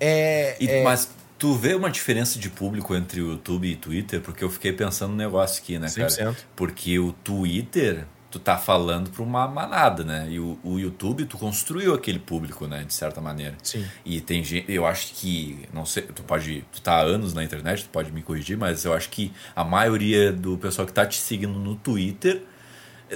é, 0.00 0.56
e, 0.60 0.68
é... 0.68 0.82
Mas 0.82 1.08
tu 1.38 1.54
vê 1.54 1.74
uma 1.74 1.90
diferença 1.90 2.38
de 2.38 2.48
público 2.48 2.94
entre 2.94 3.20
o 3.20 3.32
YouTube 3.32 3.70
e 3.70 3.76
Twitter? 3.76 4.20
Porque 4.20 4.42
eu 4.42 4.50
fiquei 4.50 4.72
pensando 4.72 5.10
no 5.10 5.16
negócio 5.16 5.62
aqui, 5.62 5.78
né, 5.78 5.88
100%. 5.88 6.16
cara? 6.16 6.36
Porque 6.56 6.98
o 6.98 7.12
Twitter, 7.12 8.06
tu 8.30 8.38
tá 8.38 8.56
falando 8.56 9.10
pra 9.10 9.22
uma 9.22 9.46
manada, 9.46 10.04
né? 10.04 10.26
E 10.30 10.40
o, 10.40 10.58
o, 10.62 10.78
YouTube, 10.78 11.24
tu 11.24 11.38
construiu 11.38 11.94
aquele 11.94 12.18
público, 12.18 12.66
né? 12.66 12.84
De 12.84 12.94
certa 12.94 13.20
maneira. 13.20 13.56
Sim. 13.62 13.84
E 14.04 14.20
tem 14.20 14.42
gente, 14.42 14.70
eu 14.70 14.86
acho 14.86 15.12
que, 15.14 15.68
não 15.72 15.84
sei, 15.84 16.02
tu 16.02 16.22
pode, 16.22 16.64
tu 16.72 16.80
tá 16.80 16.94
há 16.94 17.02
anos 17.02 17.34
na 17.34 17.44
internet, 17.44 17.84
tu 17.84 17.90
pode 17.90 18.10
me 18.10 18.22
corrigir, 18.22 18.56
mas 18.56 18.84
eu 18.84 18.92
acho 18.92 19.08
que 19.10 19.32
a 19.54 19.64
maioria 19.64 20.32
do 20.32 20.56
pessoal 20.58 20.86
que 20.86 20.92
tá 20.92 21.06
te 21.06 21.18
seguindo 21.18 21.58
no 21.58 21.76
Twitter 21.76 22.42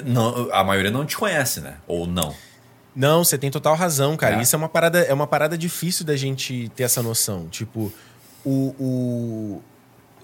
não, 0.05 0.49
a 0.53 0.63
maioria 0.63 0.91
não 0.91 1.05
te 1.05 1.17
conhece, 1.17 1.61
né? 1.61 1.77
Ou 1.87 2.07
não? 2.07 2.35
Não, 2.99 3.23
você 3.23 3.39
tem 3.39 3.49
total 3.49 3.77
razão, 3.77 4.17
cara. 4.17 4.39
É. 4.39 4.43
Isso 4.43 4.57
é 4.57 4.59
uma 4.59 4.69
parada, 4.69 4.99
é 4.99 5.15
uma 5.15 5.27
parada 5.27 5.57
difícil 5.57 6.05
da 6.05 6.17
gente 6.17 6.69
ter 6.75 6.83
essa 6.83 7.01
noção. 7.01 7.49
Tipo, 7.49 7.93
o, 8.45 9.63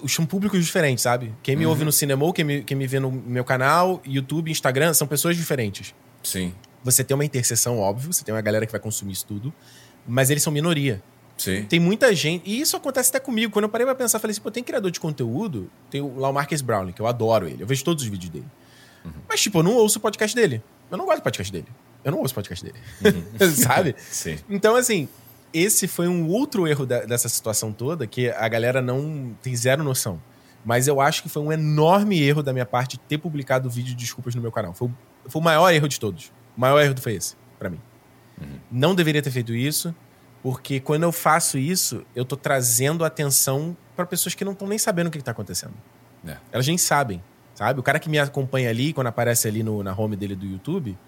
o 0.02 0.08
são 0.08 0.26
públicos 0.26 0.62
diferentes, 0.64 1.02
sabe? 1.02 1.32
Quem 1.40 1.54
me 1.54 1.64
uhum. 1.64 1.70
ouve 1.70 1.84
no 1.84 1.92
cinema, 1.92 2.32
quem 2.32 2.44
me, 2.44 2.64
quem 2.64 2.76
me 2.76 2.84
vê 2.84 2.98
no 2.98 3.12
meu 3.12 3.44
canal, 3.44 4.02
YouTube, 4.04 4.50
Instagram, 4.50 4.92
são 4.92 5.06
pessoas 5.06 5.36
diferentes. 5.36 5.94
Sim. 6.20 6.52
Você 6.82 7.04
tem 7.04 7.14
uma 7.14 7.24
interseção, 7.24 7.78
óbvio, 7.78 8.12
você 8.12 8.24
tem 8.24 8.34
uma 8.34 8.40
galera 8.40 8.66
que 8.66 8.72
vai 8.72 8.80
consumir 8.80 9.12
isso 9.12 9.26
tudo, 9.26 9.54
mas 10.04 10.28
eles 10.28 10.42
são 10.42 10.52
minoria. 10.52 11.00
Sim. 11.38 11.64
Tem 11.66 11.78
muita 11.78 12.12
gente, 12.12 12.42
e 12.44 12.60
isso 12.60 12.76
acontece 12.76 13.10
até 13.10 13.20
comigo. 13.20 13.52
Quando 13.52 13.66
eu 13.66 13.68
parei 13.68 13.86
pra 13.86 13.94
pensar, 13.94 14.18
falei 14.18 14.32
assim, 14.32 14.40
pô, 14.40 14.50
tem 14.50 14.64
criador 14.64 14.90
de 14.90 14.98
conteúdo, 14.98 15.70
tem 15.88 16.02
lá 16.16 16.28
o 16.28 16.32
Marcus 16.32 16.60
Brownlee, 16.60 16.92
que 16.92 17.00
eu 17.00 17.06
adoro 17.06 17.46
ele, 17.46 17.62
eu 17.62 17.66
vejo 17.68 17.84
todos 17.84 18.02
os 18.02 18.10
vídeos 18.10 18.30
dele. 18.30 18.46
Uhum. 19.04 19.12
Mas, 19.28 19.40
tipo, 19.40 19.60
eu 19.60 19.62
não 19.62 19.74
ouço 19.76 19.98
o 19.98 20.00
podcast 20.00 20.34
dele. 20.34 20.60
Eu 20.90 20.98
não 20.98 21.06
gosto 21.06 21.20
do 21.20 21.22
podcast 21.22 21.52
dele. 21.52 21.68
Eu 22.04 22.12
não 22.12 22.18
ouço 22.18 22.32
o 22.32 22.34
podcast 22.34 22.64
dele. 22.64 22.78
Uhum. 23.04 23.50
Sabe? 23.56 23.94
Sim. 23.98 24.38
Então, 24.48 24.76
assim, 24.76 25.08
esse 25.52 25.88
foi 25.88 26.08
um 26.08 26.28
outro 26.28 26.66
erro 26.66 26.84
da, 26.84 27.04
dessa 27.04 27.28
situação 27.28 27.72
toda 27.72 28.06
que 28.06 28.30
a 28.30 28.48
galera 28.48 28.82
não 28.82 29.34
tem 29.42 29.54
zero 29.56 29.82
noção. 29.82 30.20
Mas 30.64 30.88
eu 30.88 31.00
acho 31.00 31.22
que 31.22 31.28
foi 31.28 31.42
um 31.42 31.52
enorme 31.52 32.20
erro 32.20 32.42
da 32.42 32.52
minha 32.52 32.66
parte 32.66 32.98
ter 32.98 33.18
publicado 33.18 33.68
o 33.68 33.70
vídeo 33.70 33.90
de 33.90 33.96
desculpas 33.96 34.34
no 34.34 34.42
meu 34.42 34.50
canal. 34.50 34.72
Foi, 34.74 34.90
foi 35.26 35.40
o 35.40 35.44
maior 35.44 35.70
erro 35.70 35.88
de 35.88 36.00
todos. 36.00 36.32
O 36.56 36.60
maior 36.60 36.80
erro 36.80 36.94
foi 36.98 37.14
esse, 37.14 37.36
para 37.58 37.68
mim. 37.68 37.80
Uhum. 38.40 38.58
Não 38.70 38.94
deveria 38.94 39.22
ter 39.22 39.30
feito 39.30 39.54
isso, 39.54 39.94
porque 40.42 40.80
quando 40.80 41.04
eu 41.04 41.12
faço 41.12 41.58
isso, 41.58 42.04
eu 42.16 42.24
tô 42.24 42.36
trazendo 42.36 43.04
atenção 43.04 43.76
para 43.94 44.06
pessoas 44.06 44.34
que 44.34 44.44
não 44.44 44.52
estão 44.52 44.66
nem 44.66 44.78
sabendo 44.78 45.08
o 45.08 45.10
que, 45.10 45.18
que 45.18 45.24
tá 45.24 45.32
acontecendo. 45.32 45.74
É. 46.26 46.36
Elas 46.50 46.66
nem 46.66 46.78
sabem. 46.78 47.22
Sabe? 47.54 47.78
O 47.78 47.82
cara 47.82 48.00
que 48.00 48.08
me 48.08 48.18
acompanha 48.18 48.68
ali, 48.70 48.92
quando 48.92 49.06
aparece 49.06 49.46
ali 49.46 49.62
no, 49.62 49.82
na 49.82 49.94
home 49.96 50.16
dele 50.16 50.34
do 50.34 50.44
YouTube, 50.44 50.98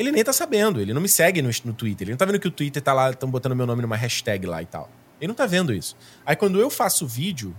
ele 0.00 0.10
nem 0.10 0.24
tá 0.24 0.32
sabendo. 0.32 0.80
Ele 0.80 0.94
não 0.94 1.00
me 1.00 1.08
segue 1.08 1.42
no, 1.42 1.50
no 1.64 1.74
Twitter. 1.74 2.06
Ele 2.06 2.12
não 2.12 2.16
tá 2.16 2.24
vendo 2.24 2.40
que 2.40 2.48
o 2.48 2.50
Twitter 2.50 2.82
tá 2.82 2.94
lá, 2.94 3.10
estão 3.10 3.30
botando 3.30 3.54
meu 3.54 3.66
nome 3.66 3.82
numa 3.82 3.96
hashtag 3.96 4.46
lá 4.46 4.62
e 4.62 4.66
tal. 4.66 4.90
Ele 5.20 5.28
não 5.28 5.34
tá 5.34 5.44
vendo 5.44 5.74
isso. 5.74 5.94
Aí 6.24 6.34
quando 6.34 6.58
eu 6.58 6.70
faço 6.70 7.06
vídeo, 7.06 7.54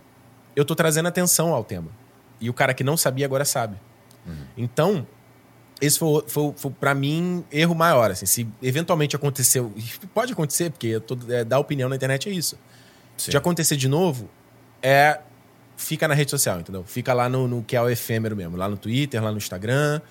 eu 0.55 0.65
tô 0.65 0.73
trazendo 0.73 1.07
atenção 1.07 1.53
ao 1.53 1.63
tema. 1.63 1.89
E 2.39 2.49
o 2.49 2.53
cara 2.53 2.73
que 2.73 2.83
não 2.83 2.97
sabia 2.97 3.27
agora 3.27 3.45
sabe. 3.45 3.77
Uhum. 4.25 4.45
Então, 4.57 5.07
esse 5.79 5.99
foi, 5.99 6.23
foi, 6.27 6.53
foi 6.57 6.71
para 6.71 6.95
mim, 6.95 7.45
erro 7.51 7.75
maior. 7.75 8.09
Assim, 8.09 8.25
se 8.25 8.47
eventualmente 8.59 9.15
aconteceu, 9.15 9.71
pode 10.11 10.33
acontecer, 10.33 10.71
porque 10.71 10.87
eu 10.87 11.01
tô, 11.01 11.15
é, 11.29 11.43
dar 11.43 11.59
opinião 11.59 11.87
na 11.87 11.95
internet 11.95 12.27
é 12.27 12.31
isso. 12.31 12.57
Sim. 13.17 13.29
De 13.29 13.37
acontecer 13.37 13.75
de 13.75 13.87
novo, 13.87 14.27
é 14.81 15.19
fica 15.77 16.07
na 16.07 16.15
rede 16.15 16.31
social, 16.31 16.59
entendeu? 16.59 16.83
Fica 16.85 17.13
lá 17.13 17.29
no, 17.29 17.47
no 17.47 17.63
que 17.63 17.75
é 17.75 17.81
o 17.81 17.87
efêmero 17.87 18.35
mesmo, 18.35 18.57
lá 18.57 18.67
no 18.67 18.77
Twitter, 18.77 19.23
lá 19.23 19.31
no 19.31 19.37
Instagram. 19.37 20.01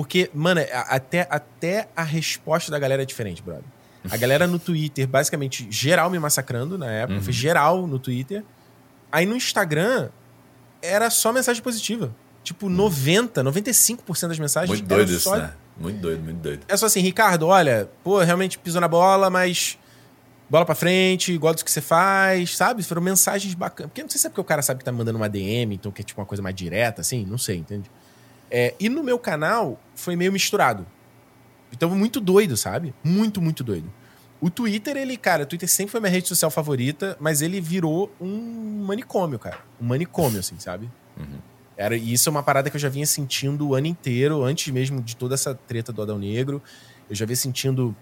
Porque, 0.00 0.30
mano, 0.32 0.62
até, 0.88 1.28
até 1.28 1.86
a 1.94 2.02
resposta 2.02 2.70
da 2.70 2.78
galera 2.78 3.02
é 3.02 3.04
diferente, 3.04 3.42
brother. 3.42 3.64
A 4.10 4.16
galera 4.16 4.46
no 4.46 4.58
Twitter, 4.58 5.06
basicamente, 5.06 5.66
geral 5.70 6.08
me 6.08 6.18
massacrando 6.18 6.78
na 6.78 6.90
época, 6.90 7.18
uhum. 7.18 7.22
foi 7.22 7.34
geral 7.34 7.86
no 7.86 7.98
Twitter. 7.98 8.42
Aí 9.12 9.26
no 9.26 9.36
Instagram, 9.36 10.08
era 10.80 11.10
só 11.10 11.34
mensagem 11.34 11.62
positiva. 11.62 12.16
Tipo, 12.42 12.64
uhum. 12.64 12.72
90, 12.72 13.44
95% 13.44 14.28
das 14.28 14.38
mensagens. 14.38 14.70
Muito 14.70 14.88
doido 14.88 15.12
isso, 15.12 15.30
né? 15.36 15.52
Muito 15.76 16.00
doido, 16.00 16.22
muito 16.22 16.38
doido. 16.38 16.62
É 16.66 16.78
só 16.78 16.86
assim, 16.86 17.00
Ricardo, 17.00 17.48
olha, 17.48 17.90
pô, 18.02 18.20
realmente 18.20 18.58
pisou 18.58 18.80
na 18.80 18.88
bola, 18.88 19.28
mas 19.28 19.78
bola 20.48 20.64
pra 20.64 20.74
frente, 20.74 21.36
gosto 21.36 21.58
do 21.58 21.64
que 21.66 21.70
você 21.70 21.82
faz, 21.82 22.56
sabe? 22.56 22.82
Foram 22.82 23.02
mensagens 23.02 23.52
bacanas. 23.52 23.90
Porque 23.90 24.02
não 24.02 24.08
sei 24.08 24.18
se 24.18 24.26
é 24.26 24.30
porque 24.30 24.40
o 24.40 24.44
cara 24.44 24.62
sabe 24.62 24.78
que 24.78 24.84
tá 24.84 24.92
mandando 24.92 25.18
uma 25.18 25.28
DM, 25.28 25.74
então 25.74 25.92
que 25.92 26.00
é 26.00 26.04
tipo 26.06 26.18
uma 26.18 26.26
coisa 26.26 26.42
mais 26.42 26.54
direta, 26.54 27.02
assim, 27.02 27.26
não 27.26 27.36
sei, 27.36 27.58
entende? 27.58 27.90
É, 28.50 28.74
e 28.80 28.88
no 28.88 29.02
meu 29.02 29.18
canal 29.18 29.80
foi 29.94 30.16
meio 30.16 30.32
misturado. 30.32 30.86
Então, 31.72 31.88
muito 31.90 32.20
doido, 32.20 32.56
sabe? 32.56 32.92
Muito, 33.04 33.40
muito 33.40 33.62
doido. 33.62 33.92
O 34.40 34.50
Twitter, 34.50 34.96
ele, 34.96 35.16
cara, 35.16 35.42
o 35.42 35.46
Twitter 35.46 35.68
sempre 35.68 35.92
foi 35.92 36.00
minha 36.00 36.10
rede 36.10 36.26
social 36.26 36.50
favorita, 36.50 37.16
mas 37.20 37.42
ele 37.42 37.60
virou 37.60 38.10
um 38.20 38.84
manicômio, 38.84 39.38
cara. 39.38 39.58
Um 39.80 39.86
manicômio, 39.86 40.40
assim, 40.40 40.58
sabe? 40.58 40.90
Uhum. 41.16 41.38
Era, 41.76 41.96
e 41.96 42.12
isso 42.12 42.28
é 42.28 42.30
uma 42.30 42.42
parada 42.42 42.70
que 42.70 42.76
eu 42.76 42.80
já 42.80 42.88
vinha 42.88 43.06
sentindo 43.06 43.68
o 43.68 43.74
ano 43.74 43.86
inteiro, 43.86 44.42
antes 44.42 44.72
mesmo 44.72 45.00
de 45.02 45.14
toda 45.14 45.34
essa 45.34 45.54
treta 45.54 45.92
do 45.92 46.02
Adão 46.02 46.18
Negro. 46.18 46.62
Eu 47.08 47.14
já 47.14 47.26
vinha 47.26 47.36
sentindo 47.36 47.94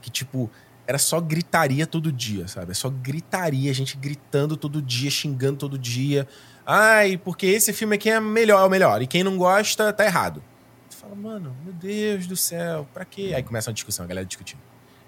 que, 0.00 0.10
tipo, 0.10 0.50
era 0.86 0.98
só 0.98 1.20
gritaria 1.20 1.86
todo 1.86 2.12
dia, 2.12 2.46
sabe? 2.48 2.72
É 2.72 2.74
só 2.74 2.90
gritaria, 2.90 3.72
gente 3.72 3.96
gritando 3.96 4.56
todo 4.56 4.82
dia, 4.82 5.10
xingando 5.10 5.58
todo 5.58 5.78
dia. 5.78 6.28
Ai, 6.66 7.16
porque 7.16 7.46
esse 7.46 7.72
filme 7.72 7.96
aqui 7.96 8.08
é 8.08 8.20
melhor, 8.20 8.62
é 8.62 8.66
o 8.66 8.70
melhor. 8.70 9.02
E 9.02 9.06
quem 9.06 9.24
não 9.24 9.36
gosta, 9.36 9.92
tá 9.92 10.04
errado. 10.04 10.42
Tu 10.88 10.96
fala, 10.96 11.14
mano, 11.14 11.56
meu 11.64 11.72
Deus 11.72 12.26
do 12.26 12.36
céu, 12.36 12.86
pra 12.92 13.04
quê? 13.04 13.32
Aí 13.34 13.42
começa 13.42 13.70
uma 13.70 13.74
discussão, 13.74 14.04
a 14.04 14.08
galera 14.08 14.26
discutindo. 14.26 14.60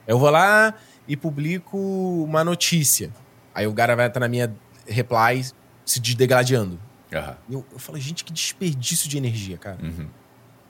Eu 0.07 0.19
vou 0.19 0.31
lá 0.31 0.75
e 1.07 1.17
publico 1.17 1.79
uma 2.25 2.43
notícia. 2.43 3.11
Aí 3.55 3.67
o 3.67 3.73
cara 3.73 3.95
vai 3.95 4.09
estar 4.09 4.21
na 4.21 4.29
minha 4.29 4.55
reply 4.87 5.45
se 5.85 6.01
degladiando. 6.01 6.79
Uhum. 7.13 7.35
Eu, 7.49 7.67
eu 7.73 7.79
falo, 7.79 7.99
gente, 7.99 8.25
que 8.25 8.33
desperdício 8.33 9.09
de 9.09 9.17
energia, 9.17 9.57
cara. 9.57 9.79
Uhum. 9.83 10.09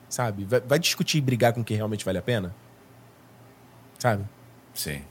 Sabe? 0.07 0.45
Vai, 0.45 0.61
vai 0.61 0.79
discutir 0.79 1.17
e 1.17 1.21
brigar 1.21 1.53
com 1.53 1.63
quem 1.63 1.75
realmente 1.75 2.05
vale 2.05 2.19
a 2.19 2.21
pena? 2.21 2.55
Sabe? 3.97 4.23
Sim. 4.73 5.01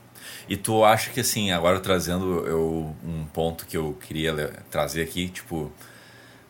E 0.47 0.55
tu 0.55 0.83
acha 0.83 1.09
que, 1.09 1.19
assim, 1.19 1.51
agora 1.51 1.79
trazendo 1.79 2.45
eu, 2.47 2.95
um 3.03 3.25
ponto 3.25 3.65
que 3.65 3.77
eu 3.77 3.97
queria 4.07 4.51
trazer 4.69 5.01
aqui, 5.01 5.27
tipo, 5.29 5.71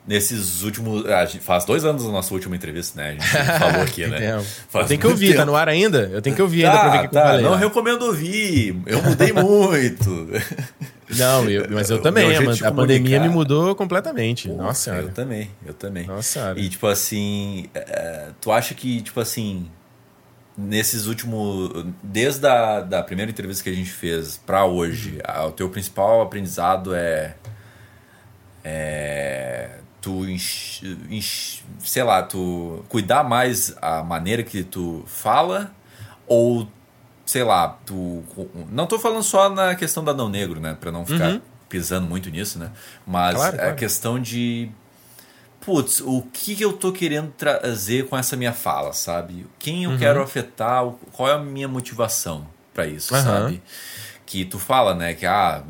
nesses 0.07 0.61
últimos. 0.61 1.05
Ah, 1.05 1.27
faz 1.41 1.65
dois 1.65 1.83
anos 1.83 2.03
da 2.03 2.11
nossa 2.11 2.33
última 2.33 2.55
entrevista, 2.55 3.01
né? 3.01 3.09
A 3.09 3.11
gente 3.11 3.27
falou 3.59 3.81
aqui, 3.81 4.05
né? 4.07 4.43
Faz 4.69 4.87
tem 4.87 4.99
que 4.99 5.07
ouvir, 5.07 5.27
tempo. 5.27 5.39
tá 5.39 5.45
no 5.45 5.55
ar 5.55 5.67
ainda? 5.67 6.09
Eu 6.11 6.21
tenho 6.21 6.35
que 6.35 6.41
ouvir 6.41 6.63
tá, 6.63 6.69
ainda 6.69 6.81
pra 6.81 6.91
ver 6.91 6.97
o 6.97 7.01
que 7.09 7.13
tá, 7.13 7.19
eu 7.19 7.25
falei. 7.25 7.43
Não 7.43 7.51
lá. 7.51 7.57
recomendo 7.57 8.01
ouvir, 8.03 8.81
eu 8.85 9.01
mudei 9.01 9.31
muito. 9.33 10.29
Não, 11.17 11.47
eu, 11.47 11.67
mas 11.69 11.89
eu 11.91 12.01
também. 12.01 12.35
A, 12.35 12.67
a 12.67 12.71
pandemia 12.71 13.19
me 13.19 13.29
mudou 13.29 13.75
completamente. 13.75 14.49
Pô, 14.49 14.55
Nossa 14.55 14.81
senhora. 14.85 15.03
Eu 15.03 15.11
também, 15.11 15.51
eu 15.63 15.73
também. 15.73 16.07
Nossa 16.07 16.23
senhora. 16.23 16.59
E, 16.59 16.67
tipo 16.67 16.87
assim, 16.87 17.69
é, 17.75 18.29
tu 18.41 18.51
acha 18.51 18.73
que, 18.73 19.01
tipo 19.01 19.19
assim, 19.19 19.67
nesses 20.57 21.05
últimos. 21.05 21.85
Desde 22.01 22.47
a 22.47 22.81
da 22.81 23.03
primeira 23.03 23.31
entrevista 23.31 23.63
que 23.63 23.69
a 23.69 23.73
gente 23.73 23.91
fez 23.91 24.37
para 24.37 24.65
hoje, 24.65 25.19
o 25.47 25.51
teu 25.51 25.69
principal 25.69 26.21
aprendizado 26.21 26.93
é. 26.93 27.35
É. 28.63 29.79
Tu, 30.01 30.23
sei 31.79 32.03
lá, 32.03 32.21
tu 32.21 32.85
cuidar 32.87 33.23
mais 33.23 33.75
a 33.81 34.03
maneira 34.03 34.43
que 34.43 34.63
tu 34.63 35.03
fala 35.07 35.71
ou, 36.27 36.67
sei 37.25 37.43
lá, 37.43 37.79
tu. 37.85 38.23
Não 38.69 38.85
tô 38.85 38.99
falando 38.99 39.23
só 39.23 39.49
na 39.49 39.75
questão 39.75 40.03
da 40.03 40.13
não 40.13 40.29
negro, 40.29 40.59
né? 40.59 40.77
Pra 40.79 40.91
não 40.91 41.05
ficar 41.05 41.29
uhum. 41.29 41.41
pisando 41.67 42.07
muito 42.07 42.29
nisso, 42.29 42.59
né? 42.59 42.71
Mas 43.05 43.35
claro, 43.35 43.61
a 43.61 43.73
questão 43.73 44.19
de 44.19 44.69
putz, 45.65 45.99
o 46.01 46.21
que, 46.31 46.61
eu 46.61 46.73
tô 46.73 46.91
querendo 46.91 47.31
trazer 47.31 48.07
com 48.07 48.15
essa 48.15 48.37
minha 48.37 48.53
fala, 48.53 48.93
sabe? 48.93 49.47
Quem 49.57 49.85
eu 49.85 49.91
uhum. 49.91 49.97
quero 49.97 50.21
afetar, 50.21 50.85
qual 51.11 51.27
é 51.27 51.33
a 51.33 51.39
minha 51.39 51.67
motivação 51.67 52.47
para 52.73 52.85
isso, 52.85 53.13
uhum. 53.13 53.23
sabe? 53.23 53.61
Que 54.25 54.45
tu 54.45 54.59
fala, 54.59 54.93
né, 54.93 55.13
que 55.13 55.25
ah, 55.25 55.63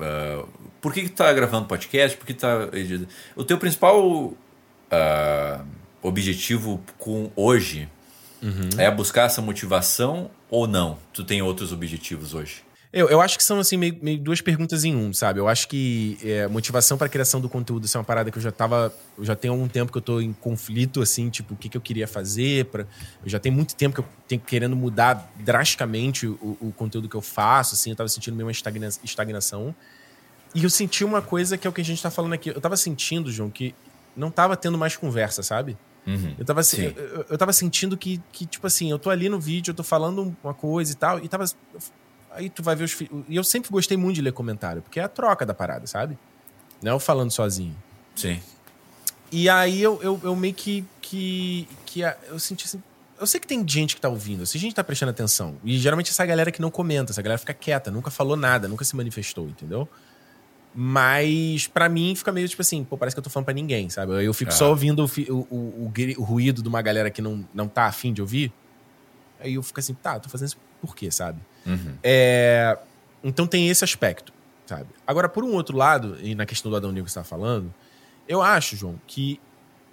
Uh, 0.00 0.48
por 0.80 0.94
que, 0.94 1.02
que 1.02 1.08
tu 1.10 1.16
tá 1.16 1.30
gravando 1.32 1.66
podcast? 1.66 2.16
Por 2.16 2.26
que 2.26 2.32
tá. 2.32 2.68
O 3.36 3.44
teu 3.44 3.58
principal 3.58 4.02
uh, 4.02 4.36
objetivo 6.02 6.82
com 6.98 7.30
hoje 7.36 7.86
uhum. 8.42 8.70
é 8.78 8.90
buscar 8.90 9.26
essa 9.26 9.42
motivação 9.42 10.30
ou 10.48 10.66
não? 10.66 10.98
Tu 11.12 11.22
tem 11.22 11.42
outros 11.42 11.70
objetivos 11.70 12.32
hoje? 12.32 12.62
Eu, 12.92 13.08
eu 13.08 13.20
acho 13.20 13.38
que 13.38 13.44
são 13.44 13.60
assim 13.60 13.76
meio, 13.76 13.96
meio 14.02 14.18
duas 14.18 14.40
perguntas 14.40 14.82
em 14.82 14.96
um, 14.96 15.12
sabe? 15.12 15.38
Eu 15.38 15.46
acho 15.46 15.68
que 15.68 16.18
é, 16.24 16.48
motivação 16.48 16.98
para 16.98 17.06
a 17.06 17.08
criação 17.08 17.40
do 17.40 17.48
conteúdo 17.48 17.84
isso 17.84 17.96
é 17.96 18.00
uma 18.00 18.04
parada 18.04 18.32
que 18.32 18.38
eu 18.38 18.42
já 18.42 18.50
tava, 18.50 18.92
eu 19.16 19.24
já 19.24 19.36
tenho 19.36 19.54
algum 19.54 19.68
tempo 19.68 19.92
que 19.92 19.98
eu 19.98 20.02
tô 20.02 20.20
em 20.20 20.32
conflito 20.32 21.00
assim, 21.00 21.30
tipo, 21.30 21.54
o 21.54 21.56
que, 21.56 21.68
que 21.68 21.76
eu 21.76 21.80
queria 21.80 22.08
fazer 22.08 22.64
para 22.64 22.82
eu 23.22 23.30
já 23.30 23.38
tenho 23.38 23.54
muito 23.54 23.76
tempo 23.76 23.94
que 23.94 24.00
eu 24.00 24.06
tenho 24.26 24.40
querendo 24.40 24.74
mudar 24.74 25.32
drasticamente 25.36 26.26
o, 26.26 26.58
o 26.60 26.72
conteúdo 26.76 27.08
que 27.08 27.14
eu 27.14 27.22
faço, 27.22 27.76
assim, 27.76 27.90
eu 27.90 27.96
tava 27.96 28.08
sentindo 28.08 28.34
meio 28.34 28.46
uma 28.46 28.52
estagna, 28.52 28.88
estagnação. 29.04 29.72
E 30.52 30.64
eu 30.64 30.70
senti 30.70 31.04
uma 31.04 31.22
coisa 31.22 31.56
que 31.56 31.68
é 31.68 31.70
o 31.70 31.72
que 31.72 31.80
a 31.80 31.84
gente 31.84 32.02
tá 32.02 32.10
falando 32.10 32.32
aqui. 32.32 32.48
Eu 32.48 32.60
tava 32.60 32.76
sentindo, 32.76 33.30
João, 33.30 33.50
que 33.50 33.72
não 34.16 34.32
tava 34.32 34.56
tendo 34.56 34.76
mais 34.76 34.96
conversa, 34.96 35.44
sabe? 35.44 35.78
Uhum, 36.04 36.34
eu, 36.36 36.44
tava, 36.44 36.60
eu, 36.76 36.90
eu, 36.90 37.26
eu 37.30 37.38
tava 37.38 37.52
sentindo 37.52 37.96
que, 37.96 38.20
que, 38.32 38.46
tipo 38.46 38.66
assim, 38.66 38.90
eu 38.90 38.98
tô 38.98 39.10
ali 39.10 39.28
no 39.28 39.38
vídeo, 39.38 39.70
eu 39.70 39.74
tô 39.76 39.84
falando 39.84 40.36
uma 40.42 40.54
coisa 40.54 40.90
e 40.90 40.94
tal, 40.96 41.22
e 41.22 41.28
tava 41.28 41.44
Aí 42.32 42.48
tu 42.48 42.62
vai 42.62 42.76
ver 42.76 42.84
os. 42.84 43.00
E 43.28 43.36
eu 43.36 43.44
sempre 43.44 43.70
gostei 43.70 43.96
muito 43.96 44.16
de 44.16 44.22
ler 44.22 44.32
comentário, 44.32 44.82
porque 44.82 45.00
é 45.00 45.02
a 45.02 45.08
troca 45.08 45.44
da 45.44 45.52
parada, 45.54 45.86
sabe? 45.86 46.16
Não 46.82 46.92
é 46.92 46.94
eu 46.94 47.00
falando 47.00 47.30
sozinho. 47.30 47.76
Sim. 48.14 48.40
E 49.32 49.48
aí 49.48 49.82
eu, 49.82 50.00
eu, 50.02 50.20
eu 50.22 50.36
meio 50.36 50.54
que. 50.54 50.84
que, 51.00 51.68
que 51.84 52.00
eu 52.00 52.38
senti 52.38 52.66
assim. 52.66 52.82
Eu 53.18 53.26
sei 53.26 53.38
que 53.38 53.46
tem 53.46 53.66
gente 53.68 53.94
que 53.94 54.00
tá 54.00 54.08
ouvindo, 54.08 54.46
se 54.46 54.56
a 54.56 54.60
gente 54.60 54.74
tá 54.74 54.82
prestando 54.82 55.10
atenção. 55.10 55.56
E 55.62 55.76
geralmente 55.76 56.10
essa 56.10 56.24
galera 56.24 56.50
que 56.50 56.60
não 56.62 56.70
comenta, 56.70 57.12
essa 57.12 57.20
galera 57.20 57.36
fica 57.36 57.52
quieta, 57.52 57.90
nunca 57.90 58.10
falou 58.10 58.34
nada, 58.34 58.66
nunca 58.66 58.82
se 58.82 58.96
manifestou, 58.96 59.46
entendeu? 59.46 59.86
Mas 60.74 61.66
para 61.66 61.86
mim 61.86 62.14
fica 62.14 62.32
meio 62.32 62.48
tipo 62.48 62.62
assim, 62.62 62.82
pô, 62.82 62.96
parece 62.96 63.14
que 63.14 63.18
eu 63.18 63.24
tô 63.24 63.28
falando 63.28 63.44
pra 63.44 63.52
ninguém, 63.52 63.90
sabe? 63.90 64.24
Eu 64.24 64.32
fico 64.32 64.52
ah. 64.52 64.54
só 64.54 64.70
ouvindo 64.70 65.04
o, 65.04 65.32
o, 65.32 65.36
o, 65.50 65.92
o, 66.16 66.22
ruído 66.22 66.62
de 66.62 66.68
uma 66.68 66.80
galera 66.80 67.10
que 67.10 67.20
não, 67.20 67.46
não 67.52 67.68
tá 67.68 67.84
afim 67.84 68.12
de 68.12 68.22
ouvir. 68.22 68.50
Aí 69.38 69.54
eu 69.54 69.62
fico 69.62 69.80
assim, 69.80 69.92
tá, 69.92 70.18
tô 70.18 70.30
fazendo 70.30 70.48
isso 70.48 70.58
por 70.80 70.96
quê, 70.96 71.10
sabe? 71.10 71.40
Uhum. 71.66 71.96
É, 72.02 72.78
então 73.22 73.46
tem 73.46 73.68
esse 73.68 73.84
aspecto, 73.84 74.32
sabe? 74.66 74.88
Agora, 75.06 75.28
por 75.28 75.44
um 75.44 75.52
outro 75.52 75.76
lado, 75.76 76.16
e 76.20 76.34
na 76.34 76.46
questão 76.46 76.70
do 76.70 76.76
Adão 76.76 76.90
Negro 76.90 77.04
que 77.04 77.12
você 77.12 77.18
está 77.18 77.28
falando, 77.28 77.72
eu 78.26 78.40
acho, 78.40 78.76
João, 78.76 79.00
que 79.06 79.40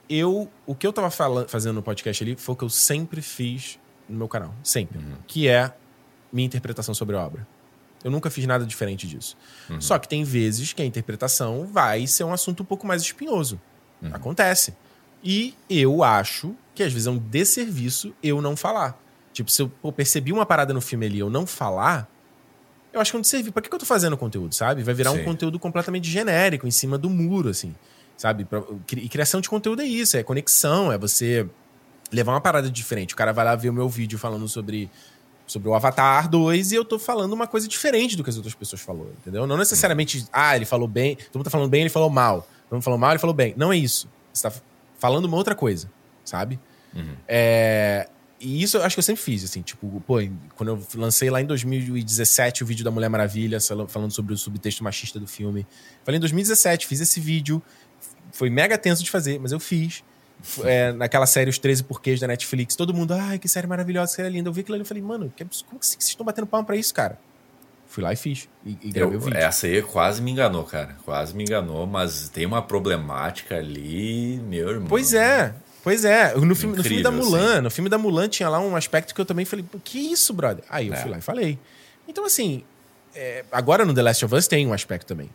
eu. 0.10 0.50
O 0.66 0.76
que 0.76 0.86
eu 0.86 0.92
estava 0.92 1.10
fazendo 1.48 1.76
no 1.76 1.84
podcast 1.84 2.24
ali 2.24 2.36
foi 2.36 2.54
o 2.54 2.56
que 2.56 2.64
eu 2.64 2.70
sempre 2.70 3.22
fiz 3.22 3.80
no 4.08 4.18
meu 4.18 4.28
canal. 4.28 4.54
Sempre. 4.64 4.98
Uhum. 5.00 5.18
Que 5.26 5.48
é 5.48 5.74
minha 6.32 6.46
interpretação 6.46 6.94
sobre 6.94 7.16
a 7.16 7.20
obra. 7.20 7.48
Eu 8.04 8.12
nunca 8.12 8.30
fiz 8.30 8.46
nada 8.46 8.66
diferente 8.66 9.08
disso. 9.08 9.36
Uhum. 9.70 9.82
Só 9.82 9.98
que 9.98 10.08
tem 10.08 10.24
vezes 10.24 10.72
que 10.72 10.82
a 10.82 10.86
interpretação 10.86 11.66
vai 11.66 12.06
ser 12.08 12.24
um 12.24 12.32
assunto 12.32 12.64
um 12.64 12.66
pouco 12.66 12.86
mais 12.86 13.02
espinhoso. 13.02 13.60
Uhum. 14.02 14.14
Acontece. 14.14 14.76
E 15.24 15.56
eu 15.70 16.04
acho 16.04 16.56
que 16.76 16.84
às 16.84 16.94
vezes 16.94 17.08
é 17.08 17.12
um 17.12 17.18
desserviço 17.18 18.14
eu 18.22 18.42
não 18.42 18.56
falar. 18.56 18.98
Tipo, 19.38 19.52
se 19.52 19.62
eu 19.62 19.70
pô, 19.70 19.92
percebi 19.92 20.34
uma 20.34 20.48
parada 20.48 20.74
no 20.74 20.82
filme 20.82 21.06
ali 21.06 21.18
e 21.18 21.20
eu 21.20 21.30
não 21.30 21.46
falar, 21.46 22.10
eu 22.92 23.00
acho 23.00 23.12
que 23.12 23.18
não 23.18 23.24
serve. 23.24 23.52
Pra 23.52 23.62
que, 23.62 23.70
que 23.70 23.76
eu 23.76 23.78
tô 23.78 23.86
fazendo 23.86 24.18
conteúdo, 24.18 24.56
sabe? 24.56 24.82
Vai 24.82 24.96
virar 24.96 25.12
Sim. 25.12 25.20
um 25.20 25.24
conteúdo 25.24 25.60
completamente 25.60 26.10
genérico, 26.10 26.66
em 26.66 26.72
cima 26.72 26.98
do 26.98 27.08
muro, 27.08 27.50
assim. 27.50 27.76
Sabe? 28.18 28.46
Pra, 28.46 28.64
e 28.94 29.08
criação 29.08 29.40
de 29.40 29.48
conteúdo 29.48 29.84
é 29.84 29.86
isso, 29.86 30.18
é 30.18 30.24
conexão, 30.24 30.92
é 30.92 30.98
você 30.98 31.48
levar 32.12 32.32
uma 32.32 32.42
parada 32.42 32.68
diferente. 32.68 33.14
O 33.14 33.18
cara 33.18 33.32
vai 33.32 33.46
lá 33.46 33.56
ver 33.56 33.70
o 33.70 33.74
meu 33.74 33.88
vídeo 33.88 34.18
falando 34.18 34.48
sobre, 34.48 34.90
sobre 35.46 35.70
o 35.70 35.76
Avatar 35.76 36.28
2 36.28 36.72
e 36.72 36.76
eu 36.76 36.84
tô 36.84 36.98
falando 36.98 37.34
uma 37.34 37.46
coisa 37.46 37.68
diferente 37.68 38.18
do 38.18 38.24
que 38.24 38.32
as 38.32 38.38
outras 38.38 38.56
pessoas 38.56 38.82
falaram, 38.82 39.12
entendeu? 39.22 39.46
Não 39.46 39.56
necessariamente, 39.56 40.26
ah, 40.34 40.56
ele 40.56 40.66
falou 40.66 40.88
bem, 40.88 41.16
todo 41.16 41.36
mundo 41.36 41.46
tá 41.46 41.52
falando 41.52 41.70
bem, 41.70 41.82
ele 41.82 41.92
falou 41.92 42.10
mal. 42.10 42.42
Todo 42.68 42.78
mundo 42.78 42.84
falou 42.84 42.98
mal, 42.98 43.12
ele 43.12 43.20
falou 43.20 43.36
bem. 43.36 43.54
Não 43.56 43.72
é 43.72 43.78
isso. 43.78 44.10
Você 44.34 44.50
tá 44.50 44.56
falando 44.98 45.26
uma 45.26 45.38
outra 45.38 45.54
coisa, 45.54 45.92
sabe? 46.26 46.60
Uhum. 46.96 47.16
É, 47.28 48.10
e 48.40 48.62
isso 48.62 48.78
eu 48.78 48.84
acho 48.84 48.96
que 48.96 49.00
eu 49.00 49.04
sempre 49.04 49.22
fiz, 49.22 49.44
assim, 49.44 49.62
tipo, 49.62 50.02
pô, 50.06 50.18
quando 50.56 50.70
eu 50.70 50.88
lancei 50.96 51.30
lá 51.30 51.42
em 51.42 51.46
2017 51.46 52.64
o 52.64 52.66
vídeo 52.66 52.86
da 52.86 52.92
Mulher 52.92 53.10
Maravilha, 53.10 53.60
falando 53.88 54.12
sobre 54.12 54.34
o 54.34 54.38
subtexto 54.38 54.84
machista 54.84 55.20
do 55.20 55.28
filme. 55.28 55.66
Falei 56.04 56.18
em 56.18 56.22
2017, 56.22 56.86
fiz 56.86 57.02
esse 57.02 57.20
vídeo, 57.20 57.62
foi 58.32 58.50
mega 58.50 58.78
tenso 58.78 59.04
de 59.04 59.10
fazer, 59.10 59.40
mas 59.40 59.52
eu 59.52 59.60
fiz. 59.60 60.04
É, 60.64 60.92
naquela 60.92 61.26
série 61.26 61.50
Os 61.50 61.58
13 61.58 61.84
Porquês 61.84 62.20
da 62.20 62.28
Netflix, 62.28 62.76
todo 62.76 62.94
mundo, 62.94 63.14
ai, 63.14 63.40
que 63.40 63.48
série 63.48 63.66
maravilhosa, 63.66 64.12
que 64.12 64.18
série 64.18 64.30
linda. 64.30 64.50
Eu 64.50 64.54
vi 64.54 64.62
aquilo 64.62 64.76
ali 64.76 64.84
e 64.84 64.88
falei, 64.88 65.02
mano, 65.02 65.34
que, 65.36 65.44
como 65.66 65.80
que 65.80 65.86
vocês 65.86 66.04
estão 66.04 66.24
batendo 66.24 66.46
palma 66.46 66.64
pra 66.64 66.76
isso, 66.76 66.94
cara? 66.94 67.18
Fui 67.88 68.04
lá 68.04 68.14
e 68.14 68.16
fiz. 68.16 68.48
E, 68.64 68.78
e 68.84 68.92
eu, 68.94 69.08
o 69.08 69.20
vídeo. 69.20 69.36
Essa 69.36 69.66
aí 69.66 69.82
quase 69.82 70.22
me 70.22 70.30
enganou, 70.30 70.64
cara. 70.64 70.96
Quase 71.04 71.36
me 71.36 71.44
enganou, 71.44 71.88
mas 71.88 72.30
tem 72.30 72.46
uma 72.46 72.62
problemática 72.62 73.58
ali, 73.58 74.40
meu 74.46 74.70
irmão. 74.70 74.88
Pois 74.88 75.14
é. 75.14 75.56
Pois 75.88 76.04
é, 76.04 76.36
no 76.36 76.54
filme, 76.54 76.78
Incrível, 76.78 76.78
no 76.78 76.84
filme 76.84 77.02
da 77.02 77.12
Mulan, 77.12 77.52
assim. 77.54 77.62
no 77.62 77.72
filme 77.72 77.90
da 77.90 77.98
Mulan 77.98 78.28
tinha 78.28 78.50
lá 78.50 78.60
um 78.60 78.76
aspecto 78.76 79.16
que 79.16 79.22
eu 79.22 79.26
também 79.26 79.46
falei, 79.46 79.64
que 79.86 79.98
isso, 79.98 80.34
brother? 80.34 80.62
Aí 80.70 80.90
eu 80.90 80.94
é. 80.94 80.98
fui 80.98 81.10
lá 81.10 81.18
e 81.18 81.22
falei. 81.22 81.58
Então, 82.06 82.26
assim, 82.26 82.66
é, 83.16 83.46
agora 83.50 83.86
no 83.86 83.94
The 83.94 84.02
Last 84.02 84.26
of 84.26 84.36
Us 84.36 84.50
tem 84.50 84.68
um 84.68 84.74
aspecto 84.74 85.08
também. 85.08 85.30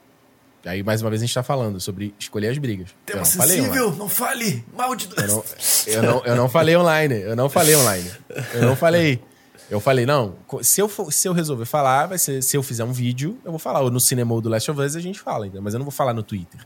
Aí, 0.62 0.82
mais 0.82 1.00
uma 1.00 1.08
vez, 1.08 1.22
a 1.22 1.24
gente 1.24 1.32
tá 1.32 1.42
falando 1.42 1.80
sobre 1.80 2.14
escolher 2.18 2.48
as 2.48 2.58
brigas. 2.58 2.90
Tema 3.06 3.16
eu 3.16 3.18
não 3.20 3.24
sensível, 3.24 3.72
falei 3.72 3.98
não 3.98 4.08
fale 4.10 4.64
mal 4.76 4.94
de 4.94 5.08
eu 5.16 5.26
não, 5.26 5.44
eu 5.86 6.02
não, 6.02 6.24
eu 6.26 6.36
não 6.36 6.48
falei 6.50 6.76
online, 6.76 7.14
eu 7.14 7.34
não 7.34 7.48
falei 7.48 7.74
online. 7.74 8.10
Eu 8.52 8.62
não 8.66 8.76
falei. 8.76 9.22
Eu 9.70 9.80
falei, 9.80 10.04
não, 10.04 10.34
se 10.60 10.82
eu, 10.82 10.86
for, 10.86 11.10
se 11.10 11.26
eu 11.26 11.32
resolver 11.32 11.64
falar, 11.64 12.08
vai 12.08 12.18
ser, 12.18 12.42
se 12.42 12.54
eu 12.58 12.62
fizer 12.62 12.84
um 12.84 12.92
vídeo, 12.92 13.38
eu 13.42 13.52
vou 13.52 13.58
falar. 13.58 13.80
Ou 13.80 13.90
no 13.90 13.98
cinema 13.98 14.38
do 14.38 14.50
Last 14.50 14.70
of 14.70 14.78
Us 14.78 14.96
a 14.96 15.00
gente 15.00 15.18
fala, 15.18 15.48
mas 15.62 15.72
eu 15.72 15.78
não 15.78 15.86
vou 15.86 15.90
falar 15.90 16.12
no 16.12 16.22
Twitter. 16.22 16.60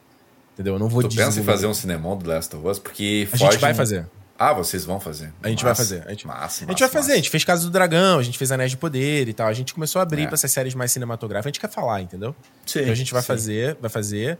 Entendeu? 0.57 0.77
Eu 0.77 0.79
não 0.79 0.89
vou 0.89 1.03
tu 1.03 1.15
pensa 1.15 1.39
em 1.39 1.45
fazer 1.45 1.67
um 1.67 1.75
cinema 1.75 2.17
do 2.17 2.27
Last 2.27 2.57
of 2.57 2.67
Us? 2.67 2.79
Porque 2.79 3.29
A 3.31 3.37
gente 3.37 3.59
vai 3.59 3.75
fazer. 3.75 4.09
Ah, 4.39 4.55
vocês 4.55 4.87
vão 4.87 4.99
fazer. 4.99 5.33
A 5.43 5.49
gente 5.49 5.63
massa. 5.63 5.67
vai 5.67 5.75
fazer. 5.75 6.09
A 6.09 6.11
gente, 6.11 6.27
massa, 6.27 6.41
massa, 6.41 6.65
a 6.65 6.69
gente 6.69 6.81
vai 6.81 6.89
fazer. 6.89 7.13
A 7.13 7.17
gente 7.17 7.31
fez 7.31 7.45
Casa 7.45 7.65
do 7.65 7.71
Dragão, 7.71 8.19
a 8.19 8.23
gente 8.23 8.39
fez 8.39 8.51
Anéis 8.51 8.71
de 8.71 8.79
Poder 8.79 9.29
e 9.29 9.35
tal. 9.35 9.49
A 9.49 9.53
gente 9.53 9.75
começou 9.75 10.01
a 10.01 10.03
abrir 10.03 10.23
é. 10.23 10.27
para 10.27 10.35
essas 10.35 10.51
séries 10.51 10.75
mais 10.75 10.93
cinematográficas. 10.93 11.47
A 11.47 11.53
gente 11.53 11.61
quer 11.61 11.71
falar, 11.71 12.01
entendeu? 12.01 12.35
Sim. 12.65 12.81
Então 12.81 12.93
a 12.93 12.97
gente 12.97 13.13
vai 13.13 13.21
sim. 13.21 13.27
fazer, 13.27 13.77
vai 13.81 13.91
fazer. 13.91 14.39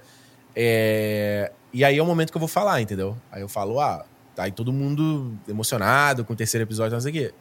É... 0.55 1.53
E 1.71 1.85
aí 1.85 1.99
é 1.99 2.03
o 2.03 2.07
momento 2.07 2.31
que 2.31 2.37
eu 2.37 2.41
vou 2.41 2.49
falar, 2.49 2.81
entendeu? 2.81 3.15
Aí 3.31 3.43
eu 3.43 3.49
falo, 3.49 3.79
ah, 3.79 4.05
tá 4.35 4.45
aí 4.45 4.53
todo 4.53 4.73
mundo 4.73 5.35
emocionado 5.47 6.25
com 6.25 6.33
o 6.33 6.37
terceiro 6.37 6.65
episódio, 6.65 6.93
não 6.95 7.01
sei 7.01 7.11
o 7.11 7.15
quê. 7.15 7.35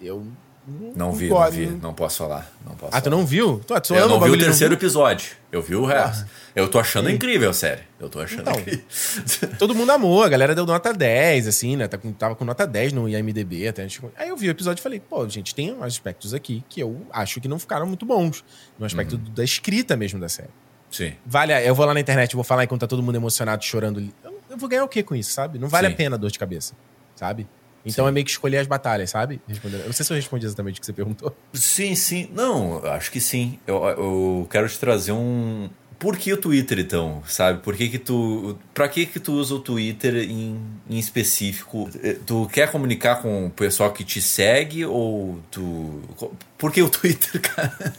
Eu 0.00 0.26
não, 0.66 1.12
vi, 1.12 1.28
não 1.28 1.50
vi, 1.50 1.66
não 1.66 1.92
posso 1.92 2.18
falar. 2.18 2.50
Não 2.64 2.74
posso 2.74 2.96
ah, 2.96 3.00
tu 3.00 3.10
não 3.10 3.26
viu? 3.26 3.60
Tu, 3.66 3.80
tu 3.80 3.94
eu 3.94 4.08
não 4.08 4.18
vi 4.18 4.30
o 4.30 4.38
terceiro 4.38 4.72
episódio. 4.72 5.32
Eu 5.52 5.60
vi 5.60 5.76
o 5.76 5.84
resto. 5.84 6.24
Ah. 6.24 6.44
Eu 6.56 6.68
tô 6.68 6.78
achando 6.78 7.08
Sim. 7.08 7.16
incrível 7.16 7.50
a 7.50 7.52
série. 7.52 7.82
Eu 8.00 8.08
tô 8.08 8.18
achando 8.18 8.42
então, 8.42 8.58
incrível. 8.58 8.84
Todo 9.58 9.74
mundo 9.74 9.90
amou, 9.90 10.22
a 10.22 10.28
galera 10.28 10.54
deu 10.54 10.64
nota 10.64 10.92
10, 10.92 11.48
assim, 11.48 11.76
né? 11.76 11.86
Tá 11.86 11.98
tava 12.18 12.34
com 12.34 12.46
nota 12.46 12.66
10 12.66 12.94
no 12.94 13.06
IMDB 13.06 13.68
até. 13.68 13.86
Aí 14.16 14.30
eu 14.30 14.36
vi 14.36 14.48
o 14.48 14.50
episódio 14.50 14.80
e 14.80 14.82
falei, 14.82 15.00
pô, 15.00 15.28
gente, 15.28 15.54
tem 15.54 15.76
aspectos 15.82 16.32
aqui 16.32 16.64
que 16.68 16.80
eu 16.80 17.06
acho 17.10 17.40
que 17.42 17.48
não 17.48 17.58
ficaram 17.58 17.86
muito 17.86 18.06
bons. 18.06 18.42
No 18.78 18.86
aspecto 18.86 19.16
uhum. 19.16 19.34
da 19.34 19.44
escrita 19.44 19.96
mesmo 19.96 20.18
da 20.18 20.30
série. 20.30 20.50
Sim. 20.90 21.12
Vale, 21.26 21.52
eu 21.66 21.74
vou 21.74 21.84
lá 21.84 21.92
na 21.92 22.00
internet, 22.00 22.34
vou 22.34 22.44
falar 22.44 22.64
enquanto 22.64 22.80
tá 22.80 22.86
todo 22.86 23.02
mundo 23.02 23.16
emocionado, 23.16 23.62
chorando. 23.64 24.00
Eu, 24.22 24.40
eu 24.50 24.56
vou 24.56 24.68
ganhar 24.68 24.84
o 24.84 24.88
que 24.88 25.02
com 25.02 25.14
isso, 25.14 25.32
sabe? 25.32 25.58
Não 25.58 25.68
vale 25.68 25.88
Sim. 25.88 25.92
a 25.92 25.96
pena 25.96 26.16
a 26.16 26.18
dor 26.18 26.30
de 26.30 26.38
cabeça, 26.38 26.74
sabe? 27.16 27.48
Então 27.84 28.04
sim. 28.04 28.08
é 28.08 28.12
meio 28.12 28.24
que 28.24 28.30
escolher 28.30 28.58
as 28.58 28.66
batalhas, 28.66 29.10
sabe? 29.10 29.40
Respondendo. 29.46 29.80
Eu 29.80 29.86
não 29.86 29.92
sei 29.92 30.04
se 30.04 30.12
eu 30.12 30.16
respondi 30.16 30.46
exatamente 30.46 30.78
o 30.78 30.80
que 30.80 30.86
você 30.86 30.92
perguntou. 30.92 31.36
Sim, 31.52 31.94
sim. 31.94 32.28
Não, 32.32 32.84
acho 32.86 33.10
que 33.10 33.20
sim. 33.20 33.58
Eu, 33.66 33.84
eu 33.84 34.46
quero 34.50 34.68
te 34.68 34.78
trazer 34.78 35.12
um. 35.12 35.68
Por 35.98 36.16
que 36.16 36.32
o 36.32 36.36
Twitter, 36.36 36.80
então? 36.80 37.22
Sabe? 37.26 37.60
Por 37.60 37.76
que 37.76 37.88
que 37.88 37.98
tu... 37.98 38.58
Pra 38.74 38.88
que 38.88 39.06
que 39.06 39.18
tu 39.18 39.32
usa 39.34 39.54
o 39.54 39.58
Twitter 39.58 40.16
em, 40.16 40.60
em 40.90 40.98
específico? 40.98 41.88
Tu 42.26 42.46
quer 42.52 42.70
comunicar 42.70 43.22
com 43.22 43.46
o 43.46 43.50
pessoal 43.50 43.92
que 43.92 44.04
te 44.04 44.20
segue 44.20 44.84
ou 44.84 45.40
tu... 45.50 46.02
Por 46.58 46.72
que 46.72 46.82
o 46.82 46.90
Twitter, 46.90 47.40
cara? 47.40 47.94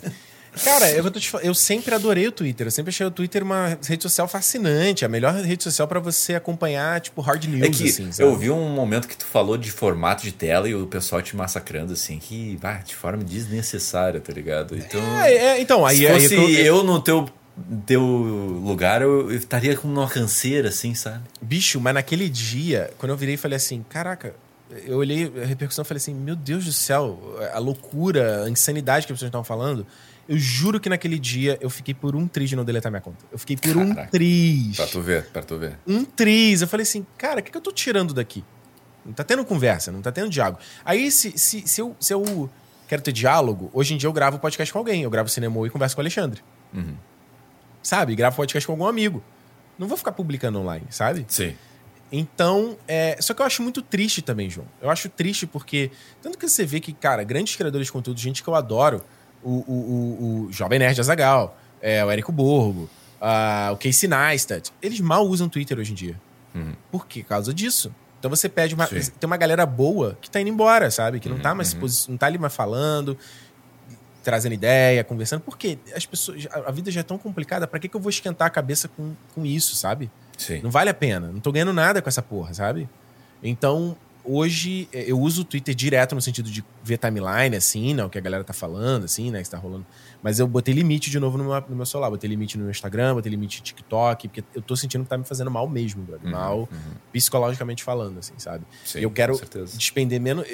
Cara, 0.64 0.90
eu, 0.92 1.04
eu 1.44 1.54
sempre 1.54 1.94
adorei 1.94 2.28
o 2.28 2.32
Twitter. 2.32 2.68
Eu 2.68 2.72
sempre 2.72 2.90
achei 2.90 3.06
o 3.06 3.12
Twitter 3.12 3.44
uma 3.44 3.78
rede 3.86 4.04
social 4.04 4.28
fascinante. 4.28 5.06
A 5.06 5.10
melhor 5.10 5.34
rede 5.34 5.64
social 5.64 5.88
para 5.88 6.00
você 6.00 6.36
acompanhar, 6.36 7.00
tipo, 7.02 7.22
hard 7.22 7.46
news, 7.46 7.64
é 7.64 7.70
que 7.70 7.90
assim, 7.90 8.10
Eu 8.20 8.36
vi 8.36 8.50
um 8.50 8.70
momento 8.70 9.08
que 9.08 9.18
tu 9.18 9.26
falou 9.26 9.58
de 9.58 9.72
formato 9.72 10.24
de 10.24 10.32
tela 10.32 10.68
e 10.68 10.76
o 10.76 10.88
pessoal 10.88 11.22
te 11.22 11.36
massacrando, 11.36 11.94
assim, 11.94 12.20
que, 12.20 12.60
de 12.86 12.96
forma 12.96 13.24
desnecessária, 13.24 14.20
tá 14.20 14.32
ligado? 14.32 14.76
Então, 14.76 15.02
é, 15.20 15.34
é, 15.34 15.62
então 15.62 15.86
aí... 15.86 15.98
Se 15.98 16.08
fosse 16.08 16.36
aí, 16.36 16.60
eu, 16.60 16.78
eu 16.78 16.84
no 16.84 17.02
teu 17.02 17.30
teu 17.86 18.02
lugar, 18.02 19.02
eu, 19.02 19.32
eu 19.32 19.38
estaria 19.38 19.78
com 19.78 19.88
uma 19.88 20.10
canseira, 20.10 20.70
assim, 20.70 20.94
sabe? 20.94 21.22
Bicho, 21.42 21.80
mas 21.80 21.94
naquele 21.94 22.28
dia, 22.28 22.92
quando 22.98 23.12
eu 23.12 23.18
virei 23.18 23.36
e 23.36 23.38
falei 23.38 23.56
assim, 23.56 23.84
caraca, 23.88 24.36
eu 24.86 24.98
olhei 24.98 25.32
a 25.42 25.46
repercussão 25.46 25.84
e 25.84 25.88
falei 25.88 25.98
assim, 25.98 26.14
meu 26.14 26.36
Deus 26.36 26.66
do 26.66 26.74
céu, 26.74 27.38
a 27.54 27.60
loucura, 27.60 28.44
a 28.44 28.50
insanidade 28.50 29.06
que 29.06 29.14
as 29.14 29.18
pessoas 29.18 29.30
estavam 29.30 29.46
falando. 29.46 29.86
Eu 30.28 30.38
juro 30.38 30.80
que 30.80 30.90
naquele 30.90 31.20
dia 31.20 31.58
eu 31.62 31.70
fiquei 31.70 31.94
por 31.94 32.16
um 32.16 32.28
triz 32.28 32.50
de 32.50 32.56
não 32.56 32.66
deletar 32.66 32.92
minha 32.92 33.02
conta. 33.02 33.24
Eu 33.32 33.38
fiquei 33.38 33.56
por 33.56 33.74
Caraca. 33.74 34.02
um 34.02 34.06
triz. 34.08 34.76
Pra 34.76 34.88
tu 34.88 35.02
ver, 35.02 35.26
pra 35.26 35.44
tu 35.44 35.58
ver. 35.60 35.78
Um 35.86 36.04
triz. 36.04 36.62
Eu 36.62 36.68
falei 36.68 36.84
assim, 36.84 37.06
cara, 37.18 37.40
o 37.40 37.44
que, 37.44 37.52
que 37.52 37.58
eu 37.58 37.62
tô 37.62 37.72
tirando 37.72 38.14
daqui? 38.14 38.44
Não 39.06 39.14
tá 39.14 39.24
tendo 39.24 39.46
conversa, 39.46 39.92
não 39.92 40.02
tá 40.02 40.12
tendo 40.12 40.30
diálogo. 40.30 40.60
Aí, 40.84 41.12
se, 41.12 41.38
se, 41.38 41.68
se, 41.68 41.80
eu, 41.80 41.96
se 42.00 42.12
eu 42.12 42.50
quero 42.88 43.04
ter 43.04 43.12
diálogo, 43.12 43.70
hoje 43.72 43.94
em 43.94 43.98
dia 43.98 44.08
eu 44.08 44.14
gravo 44.14 44.40
podcast 44.40 44.74
com 44.74 44.80
alguém. 44.80 45.04
Eu 45.04 45.12
gravo 45.12 45.30
cinema 45.30 45.68
e 45.68 45.70
converso 45.70 45.96
com 45.96 46.02
o 46.02 46.04
Alexandre. 46.04 46.42
Uhum. 46.74 46.96
sabe? 47.84 48.16
Gravo 48.16 48.36
podcast 48.36 48.66
com 48.66 48.74
algum 48.74 48.88
amigo. 48.88 49.24
Não 49.78 49.88
vou 49.88 49.96
ficar 49.98 50.12
publicando 50.12 50.60
online, 50.60 50.88
sabe? 50.90 51.26
Sim. 51.28 51.56
Então, 52.12 52.78
é... 52.88 53.18
só 53.22 53.34
que 53.34 53.42
eu 53.42 53.46
acho 53.46 53.62
muito 53.62 53.82
triste 53.82 54.22
também, 54.22 54.50
João. 54.50 54.68
Eu 54.82 54.90
acho 54.90 55.08
triste 55.10 55.46
porque, 55.46 55.92
tanto 56.22 56.38
que 56.38 56.48
você 56.48 56.66
vê 56.66 56.80
que, 56.80 56.94
cara, 56.94 57.24
grandes 57.24 57.56
criadores 57.56 57.88
de 57.88 57.92
conteúdo, 57.94 58.20
gente 58.20 58.42
que 58.42 58.50
eu 58.50 58.56
adoro, 58.56 59.04
o, 59.46 59.50
o, 59.50 59.74
o, 59.74 60.46
o 60.48 60.52
Jovem 60.52 60.80
Nerd 60.80 61.00
Azagal, 61.00 61.58
é, 61.82 62.04
o 62.04 62.10
Érico 62.10 62.32
Borgo, 62.32 62.90
uh, 63.22 63.72
o 63.72 63.78
Casey 63.78 64.10
Neistat, 64.10 64.72
eles 64.82 65.00
mal 65.00 65.26
usam 65.26 65.48
Twitter 65.48 65.78
hoje 65.78 65.92
em 65.92 65.96
dia. 65.96 66.20
Uhum. 66.54 66.74
Por 66.92 67.06
que? 67.06 67.22
Por 67.22 67.30
causa 67.30 67.54
disso. 67.54 67.94
Então 68.20 68.30
você 68.30 68.50
pede 68.50 68.74
uma. 68.74 68.88
Sim. 68.88 69.12
Tem 69.20 69.28
uma 69.28 69.38
galera 69.38 69.66
boa 69.66 70.18
que 70.20 70.30
tá 70.30 70.42
indo 70.42 70.50
embora, 70.50 70.90
sabe? 70.90 71.20
Que 71.20 71.30
não 71.30 71.38
tá 71.38 71.54
mais 71.54 71.74
uhum. 71.74 71.88
não 72.10 72.18
tá 72.18 72.26
ali 72.26 72.40
mais 72.40 72.56
falando, 72.56 73.16
trazendo 74.24 74.54
ideia, 74.54 75.04
conversando. 75.04 75.42
Porque 75.42 75.78
as 75.96 76.06
pessoas. 76.06 76.48
A 76.52 76.72
vida 76.72 76.90
já 76.90 77.02
é 77.02 77.04
tão 77.04 77.20
complicada, 77.20 77.68
para 77.68 77.80
que, 77.80 77.88
que 77.88 77.96
eu 77.96 78.02
vou 78.02 78.10
esquentar 78.10 78.48
a 78.48 78.50
cabeça 78.50 78.88
com, 78.88 79.14
com 79.36 79.46
isso, 79.46 79.76
sabe? 79.76 80.10
Sim. 80.38 80.62
Não 80.64 80.72
vale 80.72 80.90
a 80.90 80.94
pena. 80.94 81.28
Não 81.28 81.40
tô 81.40 81.52
ganhando 81.52 81.74
nada 81.74 82.02
com 82.02 82.10
essa 82.10 82.22
porra, 82.22 82.54
sabe? 82.54 82.90
Então, 83.44 83.96
hoje 84.26 84.90
é, 84.92 85.10
eu 85.10 85.20
uso 85.20 85.42
o 85.42 85.46
Twitter 85.46 85.74
direto 85.74 86.16
no 86.16 86.22
sentido 86.22 86.50
de 86.50 86.64
ver 86.84 86.98
timeline, 86.98 87.56
assim, 87.56 87.94
né? 87.94 88.04
O 88.04 88.10
que 88.10 88.18
a 88.18 88.22
galera 88.22 88.44
tá 88.44 88.54
falando, 88.54 89.06
assim, 89.06 89.32
né? 89.32 89.42
Que 89.42 89.50
tá 89.50 89.58
rolando. 89.58 89.86
Mas 90.22 90.40
eu 90.40 90.48
botei 90.48 90.74
limite 90.74 91.10
de 91.10 91.20
novo 91.20 91.38
no 91.38 91.44
meu, 91.44 91.62
no 91.70 91.76
meu 91.76 91.86
celular. 91.86 92.10
Botei 92.10 92.30
limite 92.30 92.58
no 92.58 92.64
meu 92.64 92.72
Instagram, 92.72 93.14
botei 93.14 93.30
limite 93.30 93.60
no 93.60 93.64
TikTok, 93.64 94.28
porque 94.28 94.44
eu 94.54 94.62
tô 94.62 94.76
sentindo 94.76 95.04
que 95.04 95.10
tá 95.10 95.18
me 95.18 95.24
fazendo 95.24 95.52
mal 95.52 95.68
mesmo, 95.68 96.04
brother. 96.04 96.26
Uhum, 96.26 96.32
mal 96.32 96.60
uhum. 96.60 96.96
psicologicamente 97.12 97.84
falando, 97.84 98.20
assim, 98.20 98.34
sabe? 98.38 98.66
Sim, 98.84 99.00
eu 99.00 99.12
quero 99.12 99.40
despender 99.76 100.20
menos. 100.20 100.46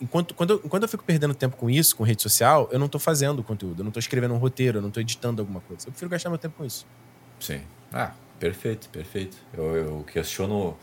Enquanto 0.00 0.34
quando 0.34 0.54
eu, 0.54 0.62
enquanto 0.64 0.82
eu 0.84 0.88
fico 0.88 1.04
perdendo 1.04 1.34
tempo 1.34 1.56
com 1.56 1.68
isso, 1.68 1.94
com 1.94 2.04
rede 2.04 2.22
social, 2.22 2.68
eu 2.72 2.78
não 2.78 2.88
tô 2.88 2.98
fazendo 2.98 3.42
conteúdo, 3.42 3.80
eu 3.80 3.84
não 3.84 3.92
tô 3.92 3.98
escrevendo 3.98 4.34
um 4.34 4.38
roteiro, 4.38 4.78
eu 4.78 4.82
não 4.82 4.90
tô 4.90 5.00
editando 5.00 5.42
alguma 5.42 5.60
coisa. 5.60 5.88
Eu 5.88 5.92
prefiro 5.92 6.10
gastar 6.10 6.30
meu 6.30 6.38
tempo 6.38 6.56
com 6.56 6.64
isso. 6.64 6.86
Sim. 7.40 7.60
Ah, 7.92 8.12
perfeito, 8.38 8.88
perfeito. 8.88 9.36
Eu, 9.52 9.76
eu 9.76 10.04
questiono 10.04 10.76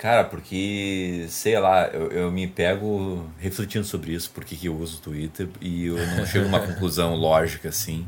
Cara, 0.00 0.24
porque, 0.24 1.26
sei 1.28 1.60
lá, 1.60 1.86
eu, 1.88 2.10
eu, 2.10 2.32
me 2.32 2.46
pego 2.46 3.26
refletindo 3.38 3.84
sobre 3.84 4.14
isso, 4.14 4.30
por 4.30 4.46
que 4.46 4.66
eu 4.66 4.74
uso 4.74 4.96
o 4.96 5.00
Twitter, 5.02 5.46
e 5.60 5.88
eu 5.88 6.06
não 6.16 6.24
chego 6.24 6.46
numa 6.46 6.58
conclusão 6.66 7.14
lógica 7.14 7.68
assim. 7.68 8.06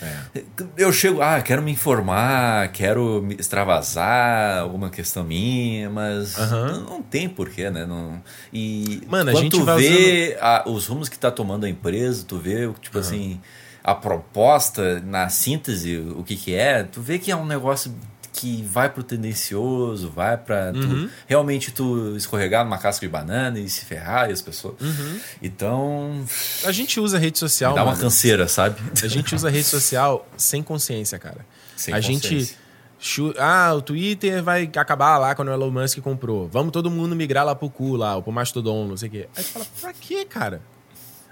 É. 0.00 0.44
Eu 0.76 0.92
chego, 0.92 1.20
ah, 1.20 1.42
quero 1.42 1.62
me 1.62 1.72
informar, 1.72 2.68
quero 2.68 3.20
me 3.22 3.34
extravasar 3.34 4.58
alguma 4.58 4.88
questão 4.88 5.24
minha, 5.24 5.90
mas 5.90 6.38
uhum. 6.38 6.84
não, 6.84 7.02
tem 7.02 7.28
porquê, 7.28 7.70
né? 7.70 7.84
Não, 7.84 8.22
e 8.52 9.02
Mano, 9.08 9.32
quando 9.32 9.38
a 9.38 9.40
gente 9.40 9.58
tu 9.58 9.64
vê 9.64 10.36
usando... 10.36 10.44
a, 10.44 10.64
os 10.68 10.86
rumos 10.86 11.08
que 11.08 11.18
tá 11.18 11.32
tomando 11.32 11.66
a 11.66 11.68
empresa, 11.68 12.24
tu 12.24 12.38
vê, 12.38 12.72
tipo 12.80 12.98
uhum. 12.98 13.00
assim, 13.00 13.40
a 13.82 13.96
proposta, 13.96 15.00
na 15.00 15.28
síntese, 15.28 15.96
o 15.98 16.22
que 16.22 16.36
que 16.36 16.54
é, 16.54 16.84
tu 16.84 17.00
vê 17.00 17.18
que 17.18 17.32
é 17.32 17.36
um 17.36 17.46
negócio 17.46 17.92
que 18.36 18.62
vai 18.62 18.90
pro 18.90 19.02
tendencioso, 19.02 20.10
vai 20.10 20.36
para 20.36 20.70
uhum. 20.74 21.08
realmente 21.26 21.72
tu 21.72 22.14
escorregar 22.16 22.64
numa 22.64 22.76
casca 22.76 23.06
de 23.06 23.10
banana 23.10 23.58
e 23.58 23.66
se 23.68 23.84
ferrar 23.86 24.28
e 24.28 24.32
as 24.32 24.42
pessoas. 24.42 24.78
Uhum. 24.78 25.20
Então. 25.42 26.24
A 26.64 26.70
gente 26.70 27.00
usa 27.00 27.18
rede 27.18 27.38
social. 27.38 27.74
Dá 27.74 27.82
uma 27.82 27.96
canseira, 27.96 28.46
sabe? 28.46 28.76
A 29.02 29.08
gente 29.08 29.34
usa 29.34 29.48
rede 29.48 29.64
social 29.64 30.28
sem 30.36 30.62
consciência, 30.62 31.18
cara. 31.18 31.46
Sem 31.74 31.94
a 31.94 31.96
consciência. 31.96 32.56
gente. 32.98 33.36
Ah, 33.38 33.72
o 33.74 33.80
Twitter 33.80 34.42
vai 34.42 34.70
acabar 34.76 35.16
lá 35.16 35.34
quando 35.34 35.48
o 35.48 35.52
Elon 35.52 35.70
Musk 35.70 35.98
comprou. 36.00 36.46
Vamos 36.46 36.72
todo 36.72 36.90
mundo 36.90 37.16
migrar 37.16 37.44
lá 37.44 37.54
pro 37.54 37.70
cu, 37.70 37.96
lá, 37.96 38.16
ou 38.16 38.22
pro 38.22 38.32
Mastodon, 38.32 38.86
não 38.86 38.96
sei 38.98 39.08
o 39.08 39.12
quê. 39.12 39.28
Aí 39.34 39.44
tu 39.44 39.50
fala, 39.50 39.66
pra 39.80 39.92
quê, 39.94 40.26
cara? 40.26 40.60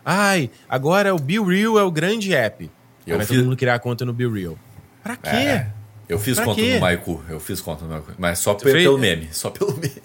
Ai, 0.02 0.50
agora 0.68 1.14
o 1.14 1.18
Be 1.18 1.38
Real 1.38 1.78
é 1.78 1.82
o 1.82 1.90
grande 1.90 2.34
app. 2.34 2.70
Eu 3.06 3.18
vai 3.18 3.26
fiz... 3.26 3.36
todo 3.36 3.44
mundo 3.44 3.56
criar 3.56 3.78
conta 3.78 4.06
no 4.06 4.12
Be 4.12 4.26
Real. 4.26 4.58
Pra 5.02 5.16
quê? 5.16 5.28
É. 5.28 5.83
Eu 6.08 6.18
fiz 6.18 6.36
pra 6.36 6.44
conta 6.44 6.60
quê? 6.60 6.74
no 6.74 6.80
Maiku, 6.80 7.24
eu 7.28 7.40
fiz 7.40 7.60
conta 7.60 7.84
no 7.84 7.90
Maiku, 7.90 8.12
mas 8.18 8.38
só 8.38 8.54
pelo 8.54 8.98
fez... 8.98 9.00
meme, 9.00 9.28
só 9.32 9.50
pelo 9.50 9.72
meme. 9.74 10.02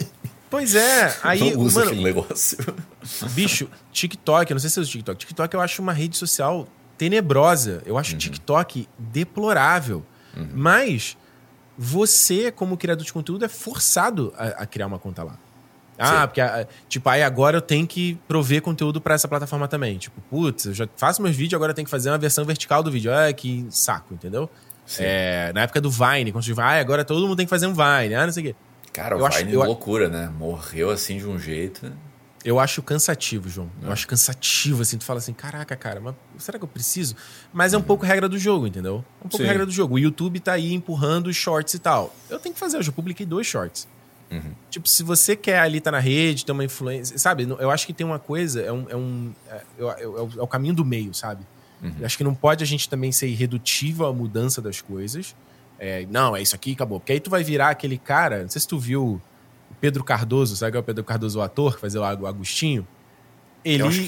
Pois 0.49 0.73
é, 0.73 1.15
aí. 1.21 1.53
Não 1.53 1.61
usa 1.61 1.79
mano, 1.79 1.91
aquele 1.91 2.03
negócio. 2.03 2.57
Bicho, 3.31 3.69
TikTok, 3.91 4.49
eu 4.49 4.55
não 4.55 4.59
sei 4.59 4.69
se 4.69 4.79
é 4.79 4.81
o 4.81 4.85
TikTok. 4.85 5.19
TikTok 5.19 5.53
eu 5.53 5.61
acho 5.61 5.81
uma 5.81 5.93
rede 5.93 6.17
social 6.17 6.67
tenebrosa. 6.97 7.83
Eu 7.85 7.97
acho 7.97 8.13
uhum. 8.13 8.17
TikTok 8.17 8.87
deplorável. 8.97 10.03
Uhum. 10.35 10.49
Mas 10.53 11.15
você, 11.77 12.51
como 12.51 12.75
criador 12.77 13.05
de 13.05 13.13
conteúdo, 13.13 13.45
é 13.45 13.47
forçado 13.47 14.33
a, 14.35 14.63
a 14.63 14.65
criar 14.65 14.87
uma 14.87 14.97
conta 14.97 15.23
lá. 15.23 15.37
Ah, 15.97 16.21
Sim. 16.21 16.27
porque, 16.27 16.41
tipo, 16.87 17.09
aí 17.09 17.21
agora 17.21 17.57
eu 17.57 17.61
tenho 17.61 17.85
que 17.85 18.17
prover 18.27 18.61
conteúdo 18.61 19.01
para 19.01 19.13
essa 19.15 19.27
plataforma 19.27 19.67
também. 19.67 19.97
Tipo, 19.97 20.19
putz, 20.29 20.65
eu 20.65 20.73
já 20.73 20.87
faço 20.95 21.21
meus 21.21 21.35
vídeos, 21.35 21.55
agora 21.55 21.71
eu 21.71 21.75
tenho 21.75 21.85
que 21.85 21.91
fazer 21.91 22.09
uma 22.09 22.17
versão 22.17 22.45
vertical 22.45 22.81
do 22.81 22.89
vídeo. 22.89 23.11
Ah, 23.13 23.31
que 23.33 23.67
saco, 23.69 24.13
entendeu? 24.13 24.49
É, 24.97 25.51
na 25.53 25.61
época 25.61 25.79
do 25.79 25.91
Vine, 25.91 26.31
quando 26.31 26.43
você 26.43 26.53
vai, 26.53 26.79
ah, 26.79 26.81
agora 26.81 27.05
todo 27.05 27.21
mundo 27.21 27.37
tem 27.37 27.45
que 27.45 27.49
fazer 27.49 27.67
um 27.67 27.73
Vine, 27.73 28.15
ah, 28.15 28.25
não 28.25 28.33
sei 28.33 28.43
o 28.43 28.45
quê. 28.47 28.55
Cara, 28.91 29.15
o 29.15 29.19
eu 29.19 29.29
Vine 29.29 29.51
acho, 29.51 29.61
é 29.61 29.65
loucura, 29.67 30.09
né? 30.09 30.31
Morreu 30.35 30.89
assim 30.89 31.17
de 31.17 31.27
um 31.27 31.37
jeito. 31.37 31.91
Eu 32.43 32.59
acho 32.59 32.81
cansativo, 32.81 33.49
João. 33.49 33.69
Eu 33.81 33.89
é. 33.89 33.91
acho 33.91 34.07
cansativo, 34.07 34.81
assim. 34.81 34.97
Tu 34.97 35.03
fala 35.03 35.19
assim, 35.19 35.33
caraca, 35.33 35.75
cara, 35.75 35.99
mas 35.99 36.15
será 36.37 36.57
que 36.57 36.63
eu 36.63 36.69
preciso? 36.69 37.15
Mas 37.51 37.73
é 37.73 37.77
um 37.77 37.81
uhum. 37.81 37.85
pouco 37.85 38.05
regra 38.05 38.29
do 38.29 38.39
jogo, 38.39 38.65
entendeu? 38.65 39.03
É 39.21 39.25
um 39.25 39.29
pouco 39.29 39.43
Sim. 39.43 39.49
regra 39.49 39.65
do 39.65 39.71
jogo. 39.71 39.95
O 39.95 39.99
YouTube 39.99 40.39
tá 40.39 40.53
aí 40.53 40.73
empurrando 40.73 41.27
os 41.27 41.35
shorts 41.35 41.73
e 41.73 41.79
tal. 41.79 42.15
Eu 42.29 42.39
tenho 42.39 42.53
que 42.53 42.59
fazer, 42.59 42.77
eu 42.77 42.83
já 42.83 42.91
publiquei 42.91 43.25
dois 43.25 43.45
shorts. 43.45 43.87
Uhum. 44.31 44.53
Tipo, 44.69 44.87
se 44.87 45.03
você 45.03 45.35
quer 45.35 45.59
ali 45.59 45.81
tá 45.81 45.91
na 45.91 45.99
rede, 45.99 46.45
ter 46.45 46.51
uma 46.51 46.63
influência. 46.63 47.17
Sabe, 47.17 47.47
eu 47.59 47.69
acho 47.69 47.85
que 47.85 47.93
tem 47.93 48.05
uma 48.05 48.19
coisa, 48.19 48.61
é 48.61 48.71
um. 48.71 48.85
É, 48.89 48.95
um, 48.95 49.31
é, 49.49 49.55
é, 49.55 49.83
é, 49.83 50.03
é 50.03 50.41
o 50.41 50.47
caminho 50.47 50.73
do 50.73 50.85
meio, 50.85 51.13
sabe? 51.13 51.45
Uhum. 51.81 51.93
Acho 52.03 52.17
que 52.17 52.23
não 52.23 52.35
pode 52.35 52.63
a 52.63 52.67
gente 52.67 52.89
também 52.89 53.11
ser 53.11 53.27
irredutível 53.27 54.05
à 54.05 54.13
mudança 54.13 54.61
das 54.61 54.81
coisas. 54.81 55.35
É, 55.79 56.05
não, 56.09 56.35
é 56.35 56.41
isso 56.41 56.55
aqui, 56.55 56.73
acabou. 56.73 56.99
Porque 56.99 57.13
aí 57.13 57.19
tu 57.19 57.29
vai 57.29 57.43
virar 57.43 57.69
aquele 57.69 57.97
cara. 57.97 58.41
Não 58.41 58.49
sei 58.49 58.59
se 58.59 58.67
tu 58.67 58.77
viu 58.77 59.21
o 59.71 59.73
Pedro 59.79 60.03
Cardoso, 60.03 60.55
sabe 60.55 60.71
que 60.71 60.77
é 60.77 60.79
o 60.79 60.83
Pedro 60.83 61.03
Cardoso, 61.03 61.39
o 61.39 61.41
ator, 61.41 61.75
que 61.75 61.81
fazia 61.81 62.01
o 62.01 62.27
Agostinho? 62.27 62.85
Ele. 63.63 63.83
Eu 63.83 63.87
acho 63.87 64.01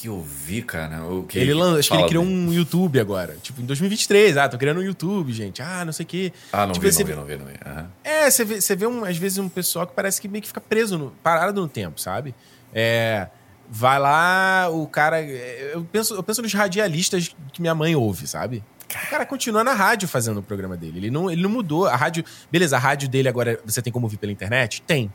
que 0.00 0.08
eu 0.08 0.22
vi, 0.22 0.62
cara. 0.62 1.04
O 1.04 1.24
que 1.24 1.38
ele 1.38 1.52
lan... 1.52 1.78
Acho 1.78 1.90
que 1.90 1.96
ele 1.96 2.08
criou 2.08 2.24
um 2.24 2.50
YouTube 2.50 2.98
agora. 2.98 3.36
Tipo, 3.42 3.60
em 3.60 3.66
2023. 3.66 4.38
Ah, 4.38 4.48
tô 4.48 4.56
criando 4.56 4.80
um 4.80 4.82
YouTube, 4.82 5.30
gente. 5.30 5.60
Ah, 5.60 5.84
não 5.84 5.92
sei 5.92 6.04
o 6.04 6.06
quê. 6.06 6.32
Ah, 6.50 6.64
não 6.64 6.72
tipo, 6.72 6.88
vi, 6.88 6.98
não 6.98 7.06
vi, 7.06 7.14
não 7.14 7.24
vi, 7.24 7.36
não 7.36 7.46
vi. 7.46 7.52
Uhum. 7.52 7.86
É, 8.02 8.30
você 8.30 8.44
vê, 8.44 8.60
você 8.60 8.74
vê 8.74 8.86
um, 8.86 9.04
às 9.04 9.18
vezes 9.18 9.36
um 9.36 9.48
pessoal 9.48 9.86
que 9.86 9.92
parece 9.92 10.18
que 10.18 10.26
meio 10.26 10.40
que 10.40 10.48
fica 10.48 10.60
preso, 10.60 10.96
no, 10.96 11.10
parado 11.22 11.60
no 11.60 11.68
tempo, 11.68 12.00
sabe? 12.00 12.34
É 12.72 13.28
Vai 13.72 14.00
lá, 14.00 14.68
o 14.68 14.84
cara. 14.88 15.22
Eu 15.22 15.84
penso, 15.84 16.14
eu 16.14 16.22
penso 16.24 16.42
nos 16.42 16.52
radialistas 16.52 17.34
que 17.52 17.60
minha 17.60 17.74
mãe 17.74 17.94
ouve, 17.94 18.26
sabe? 18.26 18.64
O 18.84 19.10
cara 19.10 19.24
continua 19.24 19.62
na 19.62 19.72
rádio 19.72 20.08
fazendo 20.08 20.40
o 20.40 20.42
programa 20.42 20.76
dele. 20.76 20.98
Ele 20.98 21.10
não, 21.10 21.30
ele 21.30 21.40
não 21.40 21.50
mudou. 21.50 21.86
A 21.86 21.94
rádio. 21.94 22.24
Beleza, 22.50 22.76
a 22.76 22.80
rádio 22.80 23.08
dele 23.08 23.28
agora 23.28 23.60
você 23.64 23.80
tem 23.80 23.92
como 23.92 24.06
ouvir 24.06 24.16
pela 24.16 24.32
internet? 24.32 24.82
Tem. 24.82 25.12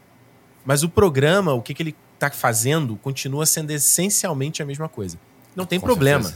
Mas 0.64 0.84
o 0.84 0.90
programa, 0.90 1.54
o 1.54 1.62
que, 1.62 1.74
que 1.74 1.84
ele 1.84 1.96
tá 2.18 2.32
fazendo, 2.32 2.96
continua 2.96 3.46
sendo 3.46 3.72
essencialmente 3.72 4.64
a 4.64 4.66
mesma 4.66 4.88
coisa. 4.88 5.20
Não 5.54 5.66
tem 5.66 5.78
Com 5.78 5.86
problema. 5.86 6.34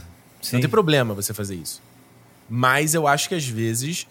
Não 0.52 0.60
tem 0.60 0.68
problema 0.68 1.14
você 1.14 1.32
fazer 1.32 1.54
isso. 1.54 1.82
Mas 2.48 2.92
eu 2.92 3.06
acho 3.06 3.30
que 3.30 3.34
às 3.34 3.46
vezes 3.46 4.06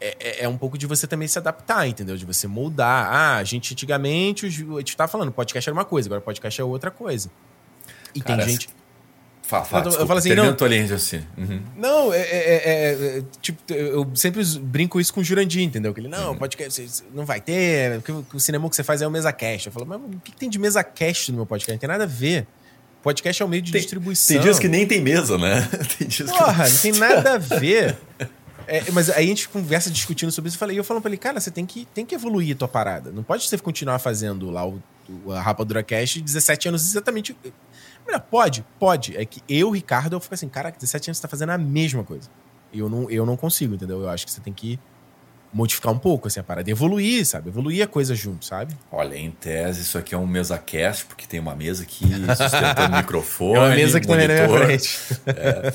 é, 0.00 0.16
é, 0.20 0.44
é, 0.44 0.48
um 0.48 0.56
pouco 0.56 0.76
de 0.76 0.86
você 0.86 1.06
também 1.06 1.26
se 1.28 1.38
adaptar, 1.38 1.86
entendeu? 1.86 2.16
De 2.16 2.24
você 2.24 2.46
moldar. 2.46 3.08
Ah, 3.12 3.36
a 3.36 3.44
gente 3.44 3.72
antigamente, 3.72 4.46
a 4.46 4.48
gente 4.50 4.96
tava 4.96 5.10
falando, 5.10 5.32
podcast 5.32 5.68
era 5.68 5.74
uma 5.74 5.84
coisa, 5.84 6.08
agora 6.08 6.20
podcast 6.20 6.60
é 6.60 6.64
outra 6.64 6.90
coisa. 6.90 7.30
E 8.14 8.20
Cara, 8.20 8.44
tem 8.44 8.52
gente. 8.52 8.68
Fala, 9.42 9.64
fala, 9.64 9.82
eu, 9.82 9.88
desculpa, 9.88 10.02
eu 10.02 10.06
falo 10.06 10.18
assim, 10.18 10.34
não. 10.34 10.68
Linha 10.68 10.94
assim. 10.94 11.22
Uhum. 11.36 11.62
Não, 11.76 12.14
é, 12.14 12.20
é, 12.20 12.54
é, 12.54 13.18
é, 13.18 13.22
tipo, 13.42 13.60
eu 13.70 14.10
sempre 14.14 14.42
brinco 14.60 14.98
isso 14.98 15.12
com 15.12 15.20
o 15.20 15.24
Jurandir, 15.24 15.62
entendeu? 15.62 15.92
Que 15.92 16.00
ele, 16.00 16.08
não, 16.08 16.30
uhum. 16.30 16.38
podcast 16.38 17.02
não 17.12 17.26
vai 17.26 17.42
ter, 17.42 18.00
porque 18.00 18.36
o 18.36 18.40
cinema 18.40 18.68
que 18.70 18.76
você 18.76 18.82
faz 18.82 19.02
é 19.02 19.06
o 19.06 19.10
mesa 19.10 19.32
cast. 19.32 19.66
Eu 19.66 19.72
falo, 19.72 19.84
mas 19.84 20.00
o 20.00 20.20
que 20.20 20.32
tem 20.32 20.48
de 20.48 20.58
mesa 20.58 20.82
cast 20.82 21.30
no 21.30 21.38
meu 21.38 21.46
podcast? 21.46 21.72
Não 21.72 21.78
tem 21.78 21.88
nada 21.88 22.04
a 22.04 22.06
ver. 22.06 22.46
Podcast 23.02 23.42
é 23.42 23.44
o 23.44 23.48
meio 23.48 23.60
de 23.60 23.70
tem, 23.70 23.82
distribuição. 23.82 24.34
Tem 24.34 24.42
dias 24.42 24.58
que 24.58 24.66
nem 24.66 24.86
tem 24.86 25.02
mesa, 25.02 25.36
né? 25.36 25.68
tem 25.98 26.08
dias 26.08 26.30
Porra, 26.30 26.64
que... 26.64 26.72
não 26.72 26.78
tem 26.78 26.92
nada 26.92 27.34
a 27.34 27.38
ver. 27.38 27.98
É, 28.66 28.90
mas 28.90 29.10
aí 29.10 29.24
a 29.24 29.28
gente 29.28 29.48
conversa 29.48 29.90
discutindo 29.90 30.30
sobre 30.30 30.48
isso. 30.48 30.56
Eu 30.56 30.60
falei, 30.60 30.78
eu 30.78 30.84
falo 30.84 31.00
pra 31.00 31.10
ele, 31.10 31.16
cara, 31.16 31.40
você 31.40 31.50
tem 31.50 31.66
que, 31.66 31.86
tem 31.86 32.04
que 32.04 32.14
evoluir 32.14 32.54
a 32.54 32.58
tua 32.58 32.68
parada. 32.68 33.10
Não 33.10 33.22
pode 33.22 33.46
você 33.48 33.58
continuar 33.58 33.98
fazendo 33.98 34.50
lá 34.50 34.66
o, 34.66 34.82
o 35.24 35.32
a 35.32 35.40
Rapadura 35.40 35.82
Cast 35.82 36.20
17 36.20 36.68
anos 36.68 36.84
exatamente. 36.88 37.36
Melhor, 38.06 38.20
pode, 38.20 38.64
pode. 38.78 39.16
É 39.16 39.24
que 39.24 39.42
eu, 39.48 39.70
Ricardo, 39.70 40.14
eu 40.14 40.20
fico 40.20 40.34
assim, 40.34 40.48
cara, 40.48 40.70
17 40.70 41.10
anos 41.10 41.18
você 41.18 41.22
tá 41.22 41.28
fazendo 41.28 41.50
a 41.50 41.58
mesma 41.58 42.04
coisa. 42.04 42.28
Eu 42.72 42.88
não, 42.88 43.08
eu 43.08 43.24
não 43.24 43.36
consigo, 43.36 43.74
entendeu? 43.74 44.02
Eu 44.02 44.08
acho 44.08 44.26
que 44.26 44.32
você 44.32 44.40
tem 44.40 44.52
que 44.52 44.78
modificar 45.54 45.92
um 45.92 45.98
pouco 45.98 46.26
assim, 46.26 46.40
a 46.40 46.42
parada. 46.42 46.68
Evoluir, 46.68 47.24
sabe? 47.24 47.48
Evoluir 47.48 47.84
a 47.84 47.86
coisa 47.86 48.14
junto, 48.14 48.44
sabe? 48.44 48.76
Olha, 48.90 49.16
em 49.16 49.30
tese, 49.30 49.82
isso 49.82 49.96
aqui 49.96 50.12
é 50.14 50.18
um 50.18 50.26
mesa 50.26 50.58
cast, 50.58 51.06
porque 51.06 51.26
tem 51.26 51.38
uma 51.38 51.54
mesa 51.54 51.84
aqui 51.84 52.04
sustentando 52.36 52.94
o 52.94 52.96
microfone. 52.96 53.54
É 53.54 53.60
uma 53.60 53.74
mesa 53.76 54.00
que 54.00 54.06
também 54.06 54.26
tá 54.26 54.34
na 54.34 54.48
minha 54.48 54.58
frente. 54.66 54.98
É. 55.26 55.72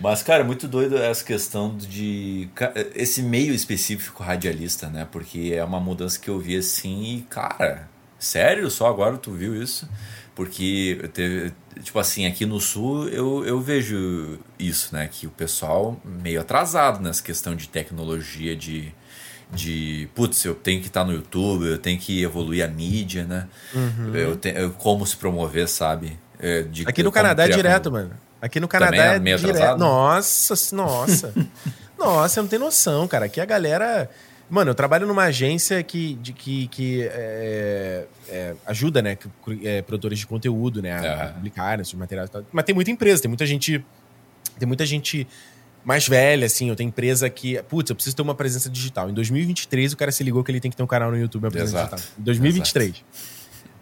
Mas, 0.00 0.22
cara, 0.22 0.44
muito 0.44 0.68
doido 0.68 0.96
essa 0.96 1.24
questão 1.24 1.76
de. 1.76 2.48
Esse 2.94 3.22
meio 3.22 3.52
específico 3.52 4.22
radialista, 4.22 4.88
né? 4.88 5.06
Porque 5.10 5.52
é 5.54 5.64
uma 5.64 5.80
mudança 5.80 6.18
que 6.18 6.28
eu 6.28 6.38
vi 6.38 6.56
assim 6.56 7.16
e, 7.16 7.22
cara, 7.22 7.88
sério? 8.18 8.70
Só 8.70 8.86
agora 8.86 9.16
tu 9.16 9.32
viu 9.32 9.60
isso? 9.60 9.88
Porque 10.36 11.10
teve, 11.12 11.52
tipo 11.82 11.98
assim, 11.98 12.24
aqui 12.24 12.46
no 12.46 12.60
sul 12.60 13.08
eu, 13.08 13.44
eu 13.44 13.60
vejo 13.60 14.38
isso, 14.56 14.94
né? 14.94 15.08
Que 15.10 15.26
o 15.26 15.30
pessoal 15.30 16.00
meio 16.04 16.40
atrasado 16.40 17.02
nessa 17.02 17.20
questão 17.20 17.56
de 17.56 17.68
tecnologia, 17.68 18.54
de, 18.54 18.94
de 19.52 20.08
putz, 20.14 20.44
eu 20.44 20.54
tenho 20.54 20.80
que 20.80 20.86
estar 20.86 21.04
no 21.04 21.12
YouTube, 21.12 21.64
eu 21.66 21.78
tenho 21.78 21.98
que 21.98 22.22
evoluir 22.22 22.64
a 22.64 22.68
mídia, 22.68 23.24
né? 23.24 23.48
Uhum. 23.74 24.14
Eu 24.14 24.36
tenho, 24.36 24.70
como 24.74 25.04
se 25.04 25.16
promover, 25.16 25.68
sabe? 25.68 26.16
É, 26.38 26.62
de, 26.62 26.86
Aqui 26.86 27.02
no 27.02 27.10
Canadá 27.10 27.44
é 27.44 27.48
direto, 27.48 27.90
como... 27.90 27.96
mano. 27.96 28.27
Aqui 28.40 28.60
no 28.60 28.68
Canadá 28.68 29.12
é, 29.12 29.16
é 29.16 29.18
meio 29.18 29.36
direto. 29.38 29.56
Atrasado? 29.56 29.78
Nossa, 29.78 30.76
nossa. 30.76 31.34
nossa, 31.98 32.34
você 32.34 32.40
não 32.40 32.48
tem 32.48 32.58
noção, 32.58 33.08
cara. 33.08 33.26
Aqui 33.26 33.40
a 33.40 33.44
galera. 33.44 34.08
Mano, 34.48 34.70
eu 34.70 34.74
trabalho 34.74 35.06
numa 35.06 35.24
agência 35.24 35.82
que, 35.82 36.14
de, 36.14 36.32
que, 36.32 36.68
que 36.68 37.02
é, 37.02 38.06
é, 38.30 38.54
ajuda, 38.64 39.02
né, 39.02 39.18
é, 39.62 39.82
produtores 39.82 40.18
de 40.18 40.26
conteúdo, 40.26 40.80
né, 40.80 40.92
a, 40.92 41.24
a 41.24 41.28
publicar 41.32 41.76
né, 41.76 41.82
esses 41.82 41.92
materiais. 41.92 42.30
Mas 42.50 42.64
tem 42.64 42.74
muita 42.74 42.90
empresa, 42.90 43.20
tem 43.20 43.28
muita 43.28 43.44
gente, 43.44 43.84
tem 44.58 44.66
muita 44.66 44.86
gente 44.86 45.28
mais 45.84 46.08
velha, 46.08 46.46
assim. 46.46 46.70
Eu 46.70 46.76
tenho 46.76 46.88
empresa 46.88 47.28
que, 47.28 47.62
putz, 47.64 47.90
eu 47.90 47.96
preciso 47.96 48.16
ter 48.16 48.22
uma 48.22 48.34
presença 48.34 48.70
digital. 48.70 49.10
Em 49.10 49.14
2023 49.14 49.92
o 49.92 49.96
cara 49.96 50.10
se 50.10 50.24
ligou 50.24 50.42
que 50.42 50.50
ele 50.50 50.60
tem 50.60 50.70
que 50.70 50.76
ter 50.76 50.82
um 50.82 50.86
canal 50.86 51.10
no 51.10 51.18
YouTube, 51.18 51.44
uma 51.44 51.50
presença 51.50 51.78
Exato. 51.78 51.96
digital. 51.96 52.20
Em 52.20 52.22
2023. 52.22 52.88
Exato. 52.88 53.37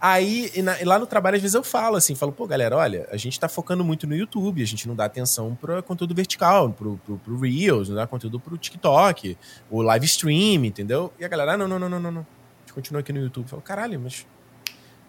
Aí, 0.08 0.52
e 0.54 0.62
na, 0.62 0.76
lá 0.84 1.00
no 1.00 1.06
trabalho, 1.06 1.34
às 1.34 1.42
vezes 1.42 1.56
eu 1.56 1.64
falo 1.64 1.96
assim, 1.96 2.14
falo, 2.14 2.30
pô, 2.30 2.46
galera, 2.46 2.76
olha, 2.76 3.08
a 3.10 3.16
gente 3.16 3.40
tá 3.40 3.48
focando 3.48 3.82
muito 3.82 4.06
no 4.06 4.14
YouTube, 4.14 4.62
a 4.62 4.64
gente 4.64 4.86
não 4.86 4.94
dá 4.94 5.04
atenção 5.04 5.58
para 5.60 5.82
conteúdo 5.82 6.14
vertical, 6.14 6.70
pro, 6.70 6.96
pro, 7.04 7.18
pro, 7.18 7.40
Reels, 7.40 7.88
não 7.88 7.96
dá 7.96 8.06
conteúdo 8.06 8.38
pro 8.38 8.56
TikTok, 8.56 9.36
o 9.68 9.82
live 9.82 10.06
stream, 10.06 10.64
entendeu? 10.64 11.12
E 11.18 11.24
a 11.24 11.28
galera, 11.28 11.54
ah, 11.54 11.56
não, 11.56 11.66
não, 11.66 11.76
não, 11.80 11.88
não, 11.88 11.98
não, 11.98 12.12
não. 12.12 12.20
A 12.20 12.60
gente 12.60 12.72
continua 12.72 13.00
aqui 13.00 13.12
no 13.12 13.18
YouTube. 13.18 13.46
Eu 13.46 13.48
falo, 13.48 13.62
caralho, 13.62 13.98
mas 13.98 14.24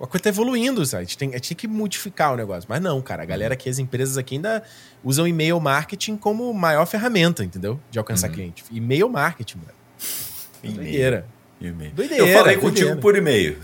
a 0.01 0.07
coisa 0.07 0.23
tá 0.23 0.29
evoluindo, 0.29 0.83
sabe? 0.83 1.01
A 1.01 1.05
gente, 1.05 1.17
tem, 1.19 1.29
a 1.29 1.33
gente 1.33 1.49
tem 1.49 1.57
que 1.57 1.67
modificar 1.67 2.33
o 2.33 2.35
negócio. 2.35 2.67
Mas 2.67 2.81
não, 2.81 2.99
cara, 2.99 3.21
a 3.21 3.25
galera 3.27 3.53
aqui, 3.53 3.69
as 3.69 3.77
empresas 3.77 4.17
aqui 4.17 4.33
ainda 4.33 4.63
usam 5.03 5.27
e-mail 5.27 5.59
marketing 5.59 6.17
como 6.17 6.51
maior 6.55 6.87
ferramenta, 6.87 7.43
entendeu? 7.43 7.79
De 7.91 7.99
alcançar 7.99 8.29
uhum. 8.29 8.33
cliente. 8.33 8.65
E-mail 8.71 9.07
marketing, 9.07 9.59
velho. 9.59 9.77
E-mail. 10.63 11.23
E-mail. 11.59 11.91
eu 11.97 12.27
falei 12.33 12.57
contigo 12.57 12.97
por 12.97 13.17
e-mail, 13.17 13.57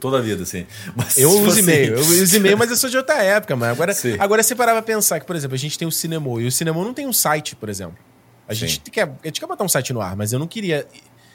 toda 0.00 0.18
a 0.18 0.20
vida, 0.20 0.42
assim. 0.42 0.66
Mas, 0.96 1.18
eu 1.18 1.30
uso 1.30 1.50
assim... 1.50 1.60
e-mail, 1.60 1.94
eu 1.94 2.00
uso 2.00 2.36
e-mail, 2.36 2.56
mas 2.56 2.70
eu 2.70 2.76
sou 2.76 2.88
de 2.88 2.96
outra 2.96 3.22
época, 3.22 3.54
mas 3.54 3.70
agora, 3.70 3.92
agora 4.18 4.42
você 4.42 4.54
parava 4.54 4.82
pra 4.82 4.94
pensar 4.94 5.20
que, 5.20 5.26
por 5.26 5.36
exemplo, 5.36 5.54
a 5.54 5.58
gente 5.58 5.78
tem 5.78 5.86
o 5.86 5.92
Cinema 5.92 6.26
e 6.40 6.46
o 6.46 6.52
Cinema 6.52 6.82
não 6.82 6.94
tem 6.94 7.06
um 7.06 7.12
site, 7.12 7.54
por 7.54 7.68
exemplo. 7.68 7.98
A 8.48 8.54
gente, 8.54 8.80
quer, 8.90 9.04
a 9.22 9.26
gente 9.26 9.40
quer 9.40 9.46
botar 9.46 9.64
um 9.64 9.68
site 9.68 9.92
no 9.92 10.00
ar, 10.00 10.16
mas 10.16 10.32
eu 10.32 10.38
não 10.38 10.46
queria. 10.46 10.86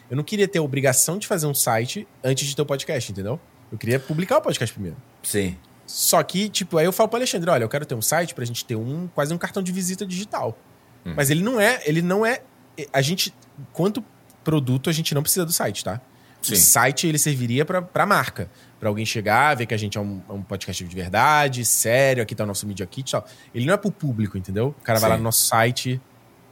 Eu 0.09 0.17
não 0.17 0.23
queria 0.23 0.47
ter 0.47 0.59
a 0.59 0.61
obrigação 0.61 1.17
de 1.17 1.27
fazer 1.27 1.45
um 1.45 1.53
site 1.53 2.07
antes 2.23 2.47
de 2.47 2.55
ter 2.55 2.61
o 2.61 2.65
podcast, 2.65 3.11
entendeu? 3.11 3.39
Eu 3.71 3.77
queria 3.77 3.99
publicar 3.99 4.37
o 4.37 4.41
podcast 4.41 4.73
primeiro. 4.73 4.97
Sim. 5.23 5.55
Só 5.85 6.21
que, 6.23 6.49
tipo, 6.49 6.77
aí 6.77 6.85
eu 6.85 6.91
falo 6.91 7.09
pro 7.09 7.17
Alexandre, 7.17 7.49
olha, 7.49 7.63
eu 7.63 7.69
quero 7.69 7.85
ter 7.85 7.95
um 7.95 8.01
site 8.01 8.33
pra 8.33 8.43
gente 8.43 8.65
ter 8.65 8.75
um 8.75 9.07
quase 9.13 9.33
um 9.33 9.37
cartão 9.37 9.61
de 9.61 9.71
visita 9.71 10.05
digital. 10.05 10.57
Hum. 11.05 11.13
Mas 11.15 11.29
ele 11.29 11.43
não 11.43 11.59
é, 11.59 11.81
ele 11.85 12.01
não 12.01 12.25
é. 12.25 12.41
A 12.91 13.01
gente, 13.01 13.33
quanto 13.73 14.03
produto, 14.43 14.89
a 14.89 14.93
gente 14.93 15.13
não 15.13 15.22
precisa 15.22 15.45
do 15.45 15.51
site, 15.51 15.84
tá? 15.84 16.01
Sim. 16.41 16.53
O 16.53 16.57
site 16.57 17.07
ele 17.07 17.19
serviria 17.19 17.63
para 17.63 17.88
a 17.93 18.05
marca. 18.05 18.49
Para 18.80 18.89
alguém 18.89 19.05
chegar, 19.05 19.55
ver 19.55 19.68
que 19.68 19.76
a 19.76 19.77
gente 19.77 19.97
é 19.97 20.01
um, 20.01 20.22
é 20.27 20.34
um, 20.34 20.41
podcast 20.41 20.84
de 20.84 20.95
verdade, 20.95 21.63
sério, 21.63 22.23
aqui 22.23 22.34
tá 22.34 22.43
o 22.43 22.47
nosso 22.47 22.65
Media 22.65 22.85
Kit 22.88 23.09
e 23.09 23.11
tal. 23.11 23.26
Ele 23.53 23.65
não 23.65 23.76
é 23.76 23.77
pro 23.77 23.91
público, 23.91 24.39
entendeu? 24.39 24.76
O 24.80 24.84
cara 24.84 24.97
Sim. 24.97 25.01
vai 25.01 25.09
lá 25.11 25.18
no 25.18 25.23
nosso 25.23 25.45
site 25.45 26.01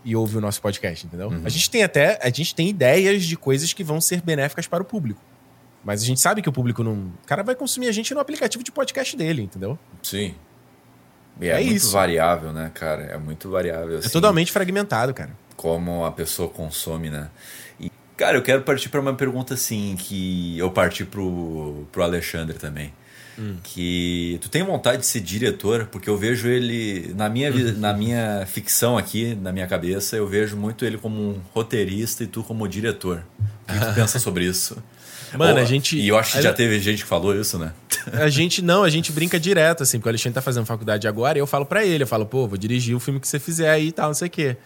e 0.06 0.16
ouve 0.16 0.38
o 0.38 0.41
nosso 0.41 0.61
podcast, 0.61 1.07
entendeu? 1.07 1.30
Uhum. 1.30 1.41
A 1.44 1.49
gente 1.49 1.70
tem 1.72 1.82
até, 1.82 2.20
a 2.22 2.30
gente 2.30 2.53
tem 2.53 2.70
ideias 2.70 3.24
de 3.24 3.36
coisas 3.36 3.74
que 3.74 3.84
vão 3.84 3.99
ser 3.99 4.22
benéficas 4.22 4.68
para 4.68 4.84
o 4.84 4.86
público. 4.86 5.20
Mas 5.84 6.03
a 6.03 6.06
gente 6.06 6.20
sabe 6.20 6.41
que 6.41 6.49
o 6.49 6.52
público 6.52 6.84
não. 6.84 6.94
O 6.94 7.26
cara 7.26 7.41
vai 7.41 7.56
consumir 7.56 7.88
a 7.88 7.91
gente 7.91 8.14
no 8.14 8.20
aplicativo 8.20 8.64
de 8.64 8.72
podcast 8.72 9.16
dele, 9.18 9.41
entendeu? 9.41 9.80
Sim. 10.03 10.36
E 11.40 11.48
é, 11.48 11.52
é 11.52 11.64
muito 11.64 11.74
isso. 11.74 11.91
variável, 11.91 12.52
né, 12.52 12.70
cara? 12.74 13.03
É 13.03 13.18
muito 13.18 13.49
variável. 13.49 13.95
É 13.95 13.99
assim, 13.99 14.07
é 14.10 14.11
totalmente 14.11 14.52
fragmentado, 14.52 15.14
cara. 15.14 15.32
Como 15.56 16.06
a 16.06 16.11
pessoa 16.11 16.49
consome, 16.49 17.10
né? 17.10 17.30
Cara, 18.20 18.36
eu 18.36 18.41
quero 18.41 18.64
partir 18.64 18.90
para 18.90 19.00
uma 19.00 19.14
pergunta 19.14 19.54
assim, 19.54 19.96
que 19.98 20.58
eu 20.58 20.70
parti 20.70 21.06
pro, 21.06 21.88
pro 21.90 22.04
Alexandre 22.04 22.58
também. 22.58 22.91
Hum. 23.40 23.56
Que 23.64 24.38
tu 24.41 24.50
tem 24.50 24.62
vontade 24.62 24.98
de 24.98 25.06
ser 25.06 25.22
diretor, 25.22 25.88
porque 25.90 26.10
eu 26.10 26.18
vejo 26.18 26.50
ele, 26.50 27.14
na 27.16 27.30
minha, 27.30 27.50
uhum. 27.50 27.76
na 27.80 27.94
minha 27.94 28.46
ficção 28.46 28.98
aqui, 28.98 29.36
na 29.36 29.54
minha 29.54 29.66
cabeça, 29.68 30.18
eu 30.18 30.28
vejo 30.28 30.58
muito 30.58 30.84
ele 30.84 30.98
como 30.98 31.18
um 31.18 31.41
roteirista 31.54 32.26
e 32.26 32.28
tu 32.28 32.44
como 32.44 32.68
diretor. 32.68 33.24
O 33.40 33.72
que 33.72 33.80
tu 33.80 33.94
pensa 33.96 34.20
sobre 34.20 34.44
isso? 34.44 34.76
Mano, 35.38 35.54
Ou, 35.54 35.62
a 35.62 35.66
gente. 35.66 35.98
E 35.98 36.10
eu 36.10 36.18
acho 36.18 36.34
que 36.34 36.41
já 36.41 36.52
teve 36.52 36.78
gente 36.82 37.04
que 37.04 37.08
falou 37.08 37.34
isso, 37.34 37.58
né? 37.58 37.72
A 38.12 38.28
gente 38.28 38.62
não, 38.62 38.84
a 38.84 38.90
gente 38.90 39.14
brinca 39.14 39.40
direto, 39.40 39.84
assim, 39.84 39.98
porque 39.98 40.10
o 40.10 40.12
Alexandre 40.12 40.34
tá 40.34 40.41
fazendo 40.41 40.66
faculdade 40.66 41.08
agora 41.08 41.38
e 41.38 41.41
eu 41.41 41.48
falo 41.48 41.66
para 41.66 41.86
ele, 41.86 42.04
eu 42.04 42.08
falo, 42.08 42.26
pô, 42.26 42.48
vou 42.48 42.58
dirigir 42.58 42.98
o 42.98 43.00
filme 43.00 43.18
que 43.18 43.28
você 43.30 43.40
fizer 43.40 43.70
aí 43.70 43.88
e 43.88 43.91
tal, 43.94 44.08
não 44.08 44.14
sei 44.14 44.28
o 44.28 44.32
quê. 44.32 44.58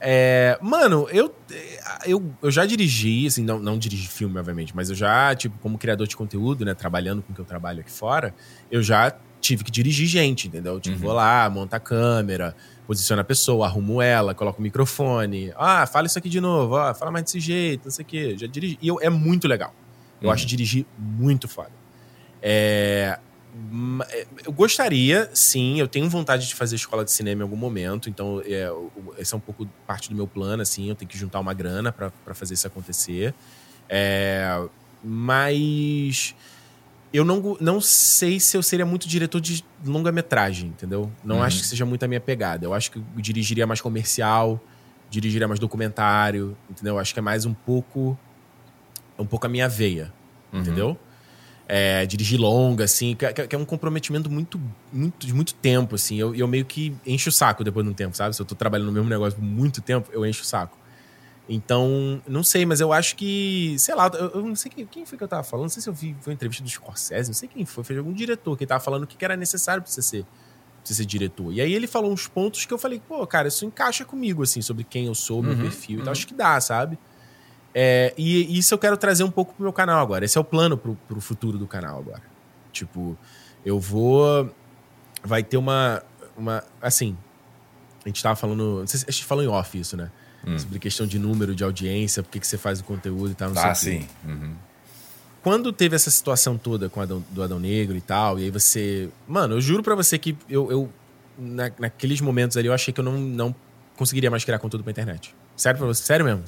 É, 0.00 0.58
mano, 0.60 1.08
eu, 1.10 1.34
eu, 2.04 2.22
eu 2.42 2.50
já 2.50 2.66
dirigi, 2.66 3.26
assim, 3.26 3.42
não, 3.42 3.58
não 3.58 3.78
dirigi 3.78 4.06
filme, 4.06 4.38
obviamente, 4.38 4.74
mas 4.76 4.90
eu 4.90 4.96
já, 4.96 5.34
tipo, 5.34 5.58
como 5.58 5.78
criador 5.78 6.06
de 6.06 6.16
conteúdo, 6.16 6.64
né, 6.64 6.74
trabalhando 6.74 7.22
com 7.22 7.32
o 7.32 7.34
que 7.34 7.40
eu 7.40 7.44
trabalho 7.44 7.80
aqui 7.80 7.90
fora, 7.90 8.34
eu 8.70 8.82
já 8.82 9.16
tive 9.40 9.62
que 9.62 9.70
dirigir 9.70 10.06
gente, 10.06 10.48
entendeu? 10.48 10.80
Tipo, 10.80 10.96
uhum. 10.96 11.02
vou 11.02 11.12
lá, 11.12 11.48
monta 11.50 11.76
a 11.76 11.80
câmera, 11.80 12.56
posiciona 12.86 13.22
a 13.22 13.24
pessoa, 13.24 13.66
arrumo 13.66 14.00
ela, 14.00 14.34
coloco 14.34 14.58
o 14.58 14.62
microfone. 14.62 15.52
Ah, 15.56 15.86
fala 15.86 16.06
isso 16.06 16.18
aqui 16.18 16.28
de 16.28 16.40
novo, 16.40 16.76
ah, 16.76 16.94
fala 16.94 17.10
mais 17.10 17.24
desse 17.24 17.40
jeito, 17.40 17.84
não 17.84 17.90
sei 17.90 18.04
o 18.04 18.06
quê. 18.06 18.36
Já 18.38 18.46
dirigi. 18.46 18.78
E 18.80 18.88
eu, 18.88 18.98
é 19.00 19.10
muito 19.10 19.46
legal. 19.46 19.74
Eu 20.20 20.28
uhum. 20.28 20.34
acho 20.34 20.46
dirigir 20.46 20.86
muito 20.98 21.46
foda. 21.46 21.72
É, 22.40 23.18
é, 23.18 23.18
eu 24.44 24.52
gostaria, 24.52 25.30
sim, 25.32 25.78
eu 25.78 25.86
tenho 25.86 26.08
vontade 26.08 26.48
de 26.48 26.54
fazer 26.54 26.76
escola 26.76 27.04
de 27.04 27.12
cinema 27.12 27.40
em 27.40 27.44
algum 27.44 27.56
momento, 27.56 28.08
então 28.08 28.42
é, 28.44 28.68
esse 29.18 29.32
é 29.32 29.36
um 29.36 29.40
pouco 29.40 29.66
parte 29.86 30.08
do 30.08 30.16
meu 30.16 30.26
plano, 30.26 30.62
assim, 30.62 30.88
eu 30.88 30.94
tenho 30.94 31.08
que 31.08 31.16
juntar 31.16 31.38
uma 31.38 31.54
grana 31.54 31.92
para 31.92 32.34
fazer 32.34 32.54
isso 32.54 32.66
acontecer. 32.66 33.32
É, 33.88 34.60
mas 35.02 36.34
eu 37.12 37.24
não, 37.24 37.56
não 37.60 37.80
sei 37.80 38.40
se 38.40 38.56
eu 38.56 38.62
seria 38.62 38.84
muito 38.84 39.06
diretor 39.06 39.40
de 39.40 39.64
longa-metragem, 39.84 40.70
entendeu? 40.70 41.10
Não 41.22 41.36
uhum. 41.36 41.42
acho 41.42 41.60
que 41.60 41.66
seja 41.66 41.84
muito 41.84 42.04
a 42.04 42.08
minha 42.08 42.20
pegada. 42.20 42.66
Eu 42.66 42.74
acho 42.74 42.90
que 42.90 42.98
eu 42.98 43.04
dirigiria 43.16 43.66
mais 43.66 43.80
comercial, 43.80 44.60
dirigiria 45.08 45.46
mais 45.46 45.60
documentário, 45.60 46.56
entendeu? 46.68 46.94
Eu 46.94 46.98
acho 46.98 47.12
que 47.12 47.20
é 47.20 47.22
mais 47.22 47.46
um 47.46 47.54
pouco 47.54 48.18
é 49.16 49.22
um 49.22 49.26
pouco 49.26 49.46
a 49.46 49.48
minha 49.48 49.68
veia, 49.68 50.12
uhum. 50.52 50.60
entendeu? 50.60 50.98
É, 51.66 52.04
dirigir 52.04 52.38
longa, 52.38 52.84
assim, 52.84 53.16
que, 53.16 53.46
que, 53.46 53.56
é 53.56 53.58
um 53.58 53.64
comprometimento 53.64 54.30
muito, 54.30 54.60
muito, 54.92 55.26
de 55.26 55.32
muito 55.32 55.54
tempo, 55.54 55.94
assim. 55.94 56.16
Eu, 56.16 56.34
eu 56.34 56.46
meio 56.46 56.64
que 56.64 56.94
encho 57.06 57.30
o 57.30 57.32
saco 57.32 57.64
depois 57.64 57.86
de 57.86 57.90
um 57.90 57.94
tempo, 57.94 58.14
sabe? 58.14 58.36
Se 58.36 58.42
eu 58.42 58.46
tô 58.46 58.54
trabalhando 58.54 58.88
no 58.88 58.92
mesmo 58.92 59.08
negócio 59.08 59.38
por 59.38 59.44
muito 59.44 59.80
tempo, 59.80 60.10
eu 60.12 60.26
encho 60.26 60.42
o 60.42 60.44
saco. 60.44 60.76
Então, 61.48 62.22
não 62.26 62.42
sei, 62.42 62.64
mas 62.64 62.80
eu 62.80 62.92
acho 62.92 63.16
que, 63.16 63.76
sei 63.78 63.94
lá, 63.94 64.10
eu, 64.14 64.30
eu 64.30 64.42
não 64.42 64.56
sei 64.56 64.70
quem, 64.70 64.86
quem, 64.86 65.04
foi 65.04 65.18
que 65.18 65.24
eu 65.24 65.28
tava 65.28 65.42
falando, 65.42 65.64
não 65.64 65.70
sei 65.70 65.82
se 65.82 65.88
eu 65.88 65.92
vi, 65.92 66.16
foi 66.20 66.32
uma 66.32 66.34
entrevista 66.34 66.62
do 66.62 66.70
Scorsese, 66.70 67.28
não 67.28 67.34
sei 67.34 67.48
quem 67.48 67.66
foi, 67.66 67.84
foi 67.84 67.98
algum 67.98 68.12
diretor 68.12 68.56
que 68.56 68.66
tava 68.66 68.82
falando 68.82 69.04
o 69.04 69.06
que 69.06 69.22
era 69.22 69.36
necessário 69.36 69.82
pra 69.82 69.90
você 69.90 70.00
ser, 70.00 70.24
pra 70.24 70.30
você 70.84 70.94
ser 70.94 71.04
diretor. 71.04 71.52
E 71.52 71.60
aí 71.60 71.74
ele 71.74 71.86
falou 71.86 72.10
uns 72.10 72.26
pontos 72.26 72.64
que 72.64 72.72
eu 72.72 72.78
falei, 72.78 73.00
pô, 73.06 73.26
cara, 73.26 73.48
isso 73.48 73.64
encaixa 73.66 74.06
comigo, 74.06 74.42
assim, 74.42 74.62
sobre 74.62 74.84
quem 74.84 75.06
eu 75.06 75.14
sou, 75.14 75.42
meu 75.42 75.52
uhum, 75.52 75.60
perfil 75.60 75.96
uhum. 75.96 76.02
e 76.02 76.04
tal. 76.04 76.06
Uhum. 76.06 76.12
Acho 76.12 76.26
que 76.26 76.34
dá, 76.34 76.58
sabe? 76.60 76.98
É, 77.74 78.14
e 78.16 78.56
isso 78.56 78.72
eu 78.72 78.78
quero 78.78 78.96
trazer 78.96 79.24
um 79.24 79.30
pouco 79.30 79.52
pro 79.54 79.64
meu 79.64 79.72
canal 79.72 80.00
agora. 80.00 80.24
Esse 80.24 80.38
é 80.38 80.40
o 80.40 80.44
plano 80.44 80.78
pro, 80.78 80.94
pro 81.08 81.20
futuro 81.20 81.58
do 81.58 81.66
canal 81.66 81.98
agora. 81.98 82.22
Tipo, 82.72 83.18
eu 83.64 83.80
vou. 83.80 84.48
Vai 85.24 85.42
ter 85.42 85.56
uma. 85.56 86.02
uma 86.36 86.62
assim. 86.80 87.16
A 88.04 88.08
gente 88.08 88.22
tava 88.22 88.36
falando. 88.36 88.80
Não 88.80 88.86
sei 88.86 89.00
se 89.00 89.06
a 89.08 89.10
gente 89.10 89.24
falou 89.24 89.42
em 89.42 89.48
off 89.48 89.78
isso, 89.78 89.96
né? 89.96 90.10
Hum. 90.46 90.58
Sobre 90.58 90.78
questão 90.78 91.06
de 91.06 91.18
número 91.18 91.54
de 91.54 91.64
audiência, 91.64 92.22
por 92.22 92.30
que 92.30 92.46
você 92.46 92.58
faz 92.58 92.80
o 92.80 92.84
conteúdo 92.84 93.32
e 93.32 93.34
tal. 93.34 93.50
Não 93.50 93.62
ah, 93.62 93.74
sim. 93.74 94.06
Uhum. 94.24 94.54
Quando 95.42 95.72
teve 95.72 95.96
essa 95.96 96.10
situação 96.10 96.56
toda 96.56 96.88
com 96.88 97.00
Adão, 97.00 97.24
do 97.30 97.42
Adão 97.42 97.58
Negro 97.58 97.96
e 97.96 98.00
tal, 98.00 98.38
e 98.38 98.44
aí 98.44 98.50
você. 98.50 99.08
Mano, 99.26 99.54
eu 99.56 99.60
juro 99.60 99.82
para 99.82 99.94
você 99.94 100.18
que 100.18 100.36
eu. 100.48 100.70
eu 100.70 100.92
na, 101.36 101.70
naqueles 101.78 102.20
momentos 102.20 102.56
ali, 102.56 102.68
eu 102.68 102.72
achei 102.72 102.94
que 102.94 103.00
eu 103.00 103.04
não, 103.04 103.18
não 103.18 103.54
conseguiria 103.96 104.30
mais 104.30 104.44
criar 104.44 104.58
conteúdo 104.58 104.84
pra 104.84 104.92
internet. 104.92 105.34
Sério 105.56 105.78
pra 105.78 105.86
você? 105.86 106.02
Sério 106.04 106.24
mesmo. 106.24 106.44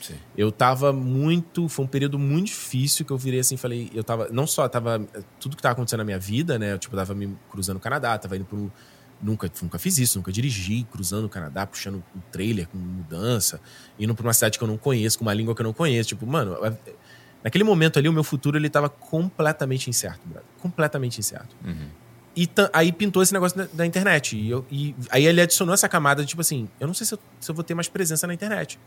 Sim. 0.00 0.14
Eu 0.36 0.50
tava 0.50 0.92
muito. 0.92 1.68
Foi 1.68 1.84
um 1.84 1.88
período 1.88 2.18
muito 2.18 2.46
difícil 2.46 3.04
que 3.04 3.12
eu 3.12 3.18
virei 3.18 3.40
assim 3.40 3.56
falei. 3.56 3.90
Eu 3.94 4.02
tava. 4.02 4.28
Não 4.30 4.46
só 4.46 4.68
tava. 4.68 5.06
Tudo 5.38 5.56
que 5.56 5.62
tava 5.62 5.74
acontecendo 5.74 5.98
na 5.98 6.04
minha 6.04 6.18
vida, 6.18 6.58
né? 6.58 6.72
Eu, 6.72 6.78
tipo, 6.78 6.96
tava 6.96 7.14
me 7.14 7.36
cruzando 7.50 7.76
o 7.76 7.80
Canadá, 7.80 8.16
tava 8.18 8.36
indo 8.36 8.44
pro. 8.44 8.72
Nunca, 9.22 9.50
nunca 9.60 9.78
fiz 9.78 9.98
isso, 9.98 10.16
nunca 10.16 10.32
dirigi, 10.32 10.82
cruzando 10.90 11.26
o 11.26 11.28
Canadá, 11.28 11.66
puxando 11.66 11.96
um 12.16 12.20
trailer 12.32 12.66
com 12.66 12.78
mudança, 12.78 13.60
indo 13.98 14.14
pra 14.14 14.26
uma 14.26 14.32
cidade 14.32 14.56
que 14.56 14.64
eu 14.64 14.68
não 14.68 14.78
conheço, 14.78 15.18
com 15.18 15.24
uma 15.26 15.34
língua 15.34 15.54
que 15.54 15.60
eu 15.60 15.64
não 15.64 15.74
conheço. 15.74 16.08
Tipo, 16.08 16.26
mano, 16.26 16.56
naquele 17.44 17.62
momento 17.62 17.98
ali, 17.98 18.08
o 18.08 18.12
meu 18.14 18.24
futuro 18.24 18.56
ele 18.56 18.70
tava 18.70 18.88
completamente 18.88 19.90
incerto, 19.90 20.26
brother. 20.26 20.48
Completamente 20.58 21.18
incerto. 21.18 21.54
Uhum. 21.62 21.88
E 22.34 22.48
aí 22.72 22.92
pintou 22.92 23.22
esse 23.22 23.34
negócio 23.34 23.58
da, 23.58 23.68
da 23.70 23.86
internet. 23.86 24.36
E, 24.36 24.48
eu, 24.48 24.64
e, 24.70 24.94
aí 25.10 25.26
ele 25.26 25.42
adicionou 25.42 25.74
essa 25.74 25.88
camada 25.88 26.22
de 26.22 26.28
tipo 26.28 26.40
assim: 26.40 26.68
eu 26.78 26.86
não 26.86 26.94
sei 26.94 27.06
se 27.06 27.12
eu, 27.12 27.18
se 27.38 27.50
eu 27.50 27.54
vou 27.54 27.62
ter 27.62 27.74
mais 27.74 27.88
presença 27.88 28.26
na 28.26 28.32
internet. 28.32 28.78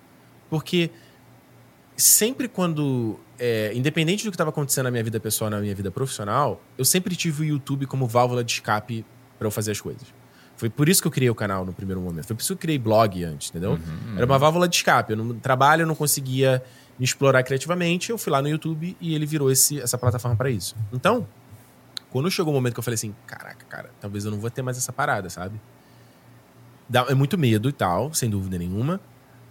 Porque 0.54 0.92
sempre 1.98 2.48
quando. 2.48 3.20
É, 3.40 3.72
independente 3.74 4.24
do 4.24 4.30
que 4.30 4.36
estava 4.36 4.52
acontecendo 4.52 4.86
na 4.86 4.92
minha 4.92 5.04
vida 5.04 5.20
pessoal 5.20 5.50
na 5.50 5.60
minha 5.60 5.74
vida 5.74 5.90
profissional, 5.90 6.62
eu 6.78 6.86
sempre 6.86 7.16
tive 7.16 7.42
o 7.42 7.46
YouTube 7.46 7.88
como 7.88 8.06
válvula 8.06 8.44
de 8.44 8.52
escape 8.54 9.04
para 9.40 9.48
eu 9.48 9.52
fazer 9.52 9.72
as 9.72 9.82
coisas. 9.82 10.04
Foi 10.56 10.70
por 10.70 10.88
isso 10.88 11.02
que 11.02 11.08
eu 11.08 11.12
criei 11.12 11.32
o 11.32 11.34
canal 11.34 11.66
no 11.66 11.74
primeiro 11.74 12.00
momento. 12.00 12.28
Foi 12.28 12.36
por 12.36 12.42
isso 12.42 12.50
que 12.50 12.54
eu 12.54 12.62
criei 12.62 12.78
blog 12.78 13.24
antes, 13.24 13.50
entendeu? 13.50 13.72
Uhum, 13.72 14.16
Era 14.16 14.28
uma 14.28 14.38
válvula 14.38 14.68
de 14.68 14.76
escape. 14.76 15.14
Eu 15.14 15.18
no 15.18 15.34
trabalho 15.34 15.82
eu 15.82 15.88
não 15.88 15.96
conseguia 15.96 16.64
me 17.00 17.04
explorar 17.04 17.42
criativamente. 17.42 18.12
Eu 18.12 18.18
fui 18.20 18.32
lá 18.32 18.44
no 18.44 18.48
YouTube 18.48 18.96
e 19.02 19.16
ele 19.16 19.26
virou 19.26 19.50
esse, 19.50 19.82
essa 19.82 19.98
plataforma 19.98 20.38
para 20.38 20.52
isso. 20.52 20.76
Então, 20.94 21.28
quando 22.12 22.30
chegou 22.30 22.54
o 22.54 22.56
momento 22.56 22.76
que 22.76 22.80
eu 22.80 22.84
falei 22.84 22.94
assim: 22.94 23.16
caraca, 23.26 23.66
cara, 23.68 23.90
talvez 24.00 24.24
eu 24.24 24.30
não 24.30 24.40
vou 24.40 24.52
ter 24.52 24.62
mais 24.62 24.78
essa 24.78 24.94
parada, 24.94 25.32
sabe? 25.32 25.60
Dá, 26.88 27.08
é 27.10 27.16
muito 27.16 27.40
medo 27.40 27.68
e 27.68 27.74
tal, 27.74 28.14
sem 28.14 28.30
dúvida 28.30 28.60
nenhuma. 28.60 29.02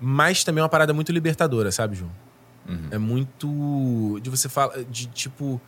Mas 0.04 0.42
também 0.42 0.60
é 0.60 0.64
uma 0.64 0.68
parada 0.68 0.92
muito 0.92 1.12
libertadora, 1.12 1.70
sabe, 1.70 1.94
João? 1.94 2.10
Uhum. 2.68 2.88
É 2.90 2.98
muito. 2.98 4.18
De 4.20 4.28
você 4.28 4.48
falar. 4.48 4.82
De 4.82 5.06
tipo. 5.06 5.60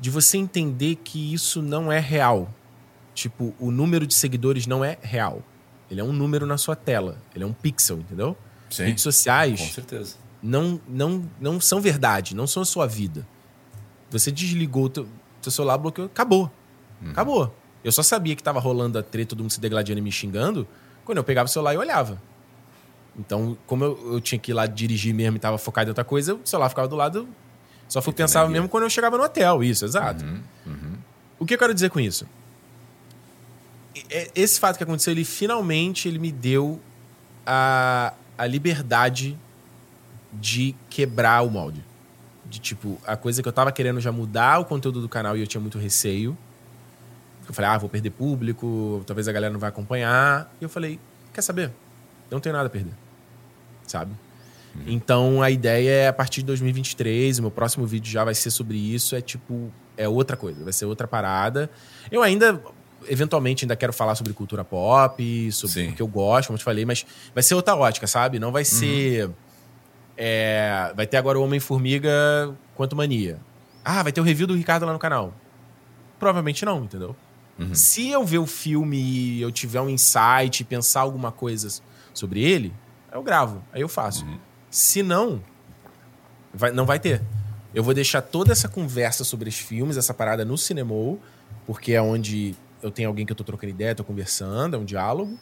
De 0.00 0.10
você 0.10 0.38
entender 0.38 0.96
que 0.96 1.32
isso 1.32 1.62
não 1.62 1.92
é 1.92 2.00
real. 2.00 2.52
Tipo, 3.14 3.54
o 3.60 3.70
número 3.70 4.06
de 4.06 4.14
seguidores 4.14 4.66
não 4.66 4.84
é 4.84 4.98
real. 5.00 5.42
Ele 5.88 6.00
é 6.00 6.04
um 6.04 6.12
número 6.12 6.46
na 6.46 6.58
sua 6.58 6.74
tela. 6.74 7.18
Ele 7.34 7.44
é 7.44 7.46
um 7.46 7.52
pixel, 7.52 7.98
entendeu? 7.98 8.36
Sim, 8.68 8.84
Redes 8.84 9.02
sociais. 9.02 9.60
Com 9.60 9.66
certeza. 9.66 10.16
Não, 10.42 10.80
não, 10.88 11.28
não 11.40 11.60
são 11.60 11.80
verdade, 11.80 12.34
não 12.34 12.46
são 12.46 12.62
a 12.62 12.66
sua 12.66 12.86
vida. 12.86 13.26
Você 14.10 14.32
desligou 14.32 14.84
o 14.84 14.88
teu, 14.88 15.08
teu 15.42 15.52
celular, 15.52 15.76
bloqueou, 15.76 16.06
acabou. 16.06 16.50
Uhum. 17.02 17.10
Acabou. 17.10 17.54
Eu 17.84 17.92
só 17.92 18.02
sabia 18.02 18.34
que 18.34 18.42
tava 18.42 18.58
rolando 18.58 18.98
a 18.98 19.02
treta, 19.02 19.30
todo 19.30 19.40
mundo 19.40 19.50
se 19.50 19.60
degladiando 19.60 19.98
e 19.98 20.02
me 20.02 20.10
xingando, 20.10 20.66
quando 21.04 21.18
eu 21.18 21.24
pegava 21.24 21.46
o 21.46 21.48
celular 21.48 21.74
e 21.74 21.76
olhava. 21.76 22.20
Então, 23.20 23.56
como 23.66 23.84
eu, 23.84 24.12
eu 24.14 24.20
tinha 24.20 24.38
que 24.38 24.50
ir 24.50 24.54
lá 24.54 24.66
dirigir 24.66 25.14
mesmo 25.14 25.36
e 25.36 25.40
tava 25.40 25.58
focado 25.58 25.88
em 25.88 25.90
outra 25.90 26.04
coisa, 26.04 26.34
o 26.34 26.40
celular 26.44 26.68
ficava 26.68 26.88
do 26.88 26.96
lado. 26.96 27.28
Só 27.88 28.00
fui 28.00 28.12
pensar 28.12 28.48
mesmo 28.48 28.68
quando 28.68 28.84
eu 28.84 28.90
chegava 28.90 29.18
no 29.18 29.24
hotel, 29.24 29.62
isso, 29.62 29.84
exato. 29.84 30.24
Uhum, 30.24 30.40
uhum. 30.66 30.92
O 31.38 31.46
que 31.46 31.54
eu 31.54 31.58
quero 31.58 31.74
dizer 31.74 31.90
com 31.90 32.00
isso? 32.00 32.26
esse 34.34 34.58
fato 34.60 34.76
que 34.76 34.84
aconteceu, 34.84 35.12
ele 35.12 35.24
finalmente 35.24 36.08
ele 36.08 36.18
me 36.18 36.30
deu 36.30 36.80
a, 37.44 38.12
a 38.38 38.46
liberdade 38.46 39.38
de 40.32 40.74
quebrar 40.88 41.42
o 41.42 41.50
molde. 41.50 41.84
De 42.46 42.58
tipo, 42.58 43.00
a 43.06 43.16
coisa 43.16 43.42
que 43.42 43.48
eu 43.48 43.52
tava 43.52 43.70
querendo 43.70 44.00
já 44.00 44.10
mudar 44.10 44.58
o 44.60 44.64
conteúdo 44.64 45.00
do 45.00 45.08
canal 45.08 45.36
e 45.36 45.40
eu 45.40 45.46
tinha 45.46 45.60
muito 45.60 45.78
receio. 45.78 46.36
Eu 47.46 47.54
falei, 47.54 47.70
ah, 47.70 47.78
vou 47.78 47.88
perder 47.88 48.10
público, 48.10 49.02
talvez 49.06 49.26
a 49.26 49.32
galera 49.32 49.52
não 49.52 49.60
vai 49.60 49.68
acompanhar. 49.68 50.52
E 50.60 50.64
eu 50.64 50.68
falei, 50.68 50.98
quer 51.32 51.42
saber? 51.42 51.66
Eu 52.30 52.36
não 52.36 52.40
tenho 52.40 52.54
nada 52.54 52.66
a 52.66 52.70
perder. 52.70 52.92
Sabe? 53.90 54.12
Uhum. 54.74 54.82
Então 54.86 55.42
a 55.42 55.50
ideia 55.50 55.90
é 55.90 56.08
a 56.08 56.12
partir 56.12 56.42
de 56.42 56.46
2023, 56.46 57.40
o 57.40 57.42
meu 57.42 57.50
próximo 57.50 57.84
vídeo 57.86 58.10
já 58.10 58.24
vai 58.24 58.34
ser 58.34 58.50
sobre 58.50 58.78
isso. 58.78 59.16
É 59.16 59.20
tipo, 59.20 59.72
é 59.96 60.08
outra 60.08 60.36
coisa, 60.36 60.62
vai 60.62 60.72
ser 60.72 60.84
outra 60.84 61.08
parada. 61.08 61.68
Eu 62.10 62.22
ainda, 62.22 62.62
eventualmente 63.08 63.64
ainda 63.64 63.74
quero 63.74 63.92
falar 63.92 64.14
sobre 64.14 64.32
cultura 64.32 64.64
pop, 64.64 65.52
sobre 65.52 65.74
Sim. 65.74 65.88
o 65.90 65.94
que 65.94 66.02
eu 66.02 66.06
gosto, 66.06 66.46
como 66.48 66.54
eu 66.54 66.58
te 66.58 66.64
falei, 66.64 66.84
mas 66.84 67.04
vai 67.34 67.42
ser 67.42 67.54
outra 67.54 67.74
ótica, 67.74 68.06
sabe? 68.06 68.38
Não 68.38 68.52
vai 68.52 68.64
ser. 68.64 69.26
Uhum. 69.26 69.34
É, 70.16 70.92
vai 70.94 71.06
ter 71.06 71.16
agora 71.16 71.38
o 71.38 71.42
Homem-Formiga 71.42 72.54
quanto 72.76 72.94
mania. 72.94 73.38
Ah, 73.84 74.02
vai 74.02 74.12
ter 74.12 74.20
o 74.20 74.24
review 74.24 74.46
do 74.46 74.54
Ricardo 74.54 74.86
lá 74.86 74.92
no 74.92 74.98
canal. 74.98 75.34
Provavelmente 76.18 76.64
não, 76.64 76.84
entendeu? 76.84 77.16
Uhum. 77.58 77.74
Se 77.74 78.08
eu 78.08 78.24
ver 78.24 78.38
o 78.38 78.46
filme 78.46 78.98
e 78.98 79.42
eu 79.42 79.50
tiver 79.50 79.80
um 79.80 79.88
insight, 79.88 80.64
pensar 80.64 81.00
alguma 81.00 81.32
coisa 81.32 81.82
sobre 82.12 82.42
ele, 82.42 82.72
eu 83.12 83.22
gravo, 83.22 83.62
aí 83.72 83.80
eu 83.80 83.88
faço. 83.88 84.24
Uhum. 84.24 84.38
Se 84.70 85.02
não, 85.02 85.42
vai, 86.52 86.70
não 86.70 86.86
vai 86.86 86.98
ter. 86.98 87.22
Eu 87.74 87.82
vou 87.82 87.94
deixar 87.94 88.20
toda 88.20 88.52
essa 88.52 88.68
conversa 88.68 89.22
sobre 89.24 89.48
os 89.48 89.56
filmes, 89.56 89.96
essa 89.96 90.12
parada 90.12 90.44
no 90.44 90.58
cinema, 90.58 90.94
porque 91.66 91.92
é 91.92 92.02
onde 92.02 92.54
eu 92.82 92.90
tenho 92.90 93.08
alguém 93.08 93.24
que 93.24 93.32
eu 93.32 93.36
tô 93.36 93.44
trocando 93.44 93.70
ideia, 93.70 93.94
tô 93.94 94.04
conversando, 94.04 94.76
é 94.76 94.78
um 94.78 94.84
diálogo. 94.84 95.38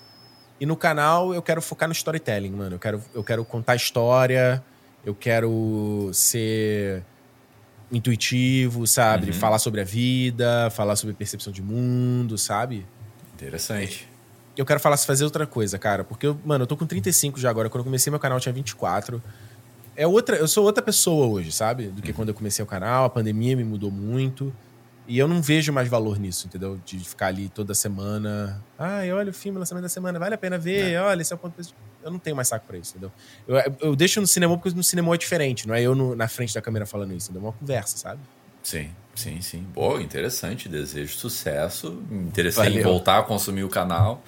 E 0.61 0.67
no 0.67 0.77
canal 0.77 1.33
eu 1.33 1.41
quero 1.41 1.63
focar 1.63 1.89
no 1.89 1.93
storytelling, 1.93 2.51
mano. 2.51 2.75
Eu 2.77 2.79
quero, 2.79 3.03
eu 3.15 3.25
quero 3.25 3.45
contar 3.45 3.77
história, 3.77 4.63
eu 5.05 5.15
quero 5.15 6.11
ser 6.13 7.05
intuitivo, 7.91 8.87
sabe? 8.87 9.29
Uhum. 9.29 9.33
Falar 9.33 9.59
sobre 9.59 9.81
a 9.81 9.85
vida, 9.85 10.69
falar 10.71 10.97
sobre 10.97 11.15
percepção 11.15 11.53
de 11.53 11.63
mundo, 11.63 12.37
sabe? 12.37 12.87
Interessante. 13.35 14.09
Eu 14.59 14.67
quero 14.67 14.81
falar, 14.81 14.97
fazer 14.97 15.25
outra 15.25 15.47
coisa, 15.47 15.79
cara. 15.79 16.03
Porque, 16.03 16.27
eu, 16.27 16.39
mano, 16.45 16.65
eu 16.65 16.67
tô 16.67 16.77
com 16.77 16.85
35 16.85 17.39
já 17.39 17.49
agora. 17.49 17.71
Quando 17.71 17.81
eu 17.81 17.85
comecei 17.85 18.11
meu 18.11 18.19
canal, 18.19 18.39
eu 18.39 18.43
tinha 18.43 18.53
24. 18.53 19.23
É 19.97 20.05
outra, 20.05 20.37
eu 20.37 20.49
sou 20.49 20.65
outra 20.65 20.83
pessoa 20.83 21.27
hoje, 21.29 21.53
sabe? 21.53 21.87
Do 21.87 22.03
que 22.03 22.11
uhum. 22.11 22.17
quando 22.17 22.29
eu 22.31 22.35
comecei 22.35 22.63
o 22.63 22.67
canal. 22.67 23.05
A 23.05 23.11
pandemia 23.11 23.57
me 23.57 23.63
mudou 23.63 23.91
muito. 23.91 24.53
E 25.09 25.17
eu 25.17 25.27
não 25.27 25.41
vejo 25.41 25.73
mais 25.73 25.89
valor 25.89 26.19
nisso, 26.19 26.47
entendeu? 26.49 26.79
De 26.85 26.99
ficar 26.99 27.29
ali 27.29 27.49
toda 27.49 27.73
semana. 27.73 28.63
Ai, 28.79 29.11
olha 29.11 29.31
o 29.31 29.33
filme, 29.33 29.59
lançamento 29.59 29.85
da 29.85 29.89
semana, 29.89 30.19
vale 30.19 30.35
a 30.35 30.39
pena 30.39 30.59
ver, 30.59 30.93
é. 30.93 31.01
olha, 31.01 31.23
esse 31.23 31.33
é 31.33 31.37
o 31.37 31.39
ponto. 31.39 31.55
Eu 32.03 32.11
não 32.11 32.19
tenho 32.19 32.37
mais 32.37 32.49
saco 32.49 32.67
pra 32.67 32.77
isso, 32.77 32.91
entendeu? 32.91 33.11
Eu, 33.47 33.57
eu 33.81 33.97
deixo 33.97 34.21
no 34.21 34.27
cinema 34.27 34.55
porque 34.59 34.77
no 34.77 34.85
cinema 34.85 35.15
é 35.15 35.17
diferente, 35.17 35.67
não 35.67 35.75
é 35.75 35.81
eu 35.81 35.95
no, 35.95 36.15
na 36.15 36.29
frente 36.29 36.53
da 36.53 36.61
câmera 36.61 36.85
falando 36.85 37.15
isso, 37.15 37.31
entendeu? 37.31 37.49
É 37.49 37.51
uma 37.51 37.59
conversa, 37.59 37.97
sabe? 37.97 38.21
Sim, 38.63 38.91
sim, 39.19 39.41
sim. 39.41 39.67
Boa, 39.75 40.03
interessante. 40.03 40.69
Desejo 40.69 41.17
sucesso. 41.17 42.03
Interessante 42.11 42.79
em 42.79 42.83
voltar 42.83 43.19
a 43.19 43.23
consumir 43.23 43.65
o 43.65 43.69
canal. 43.69 44.25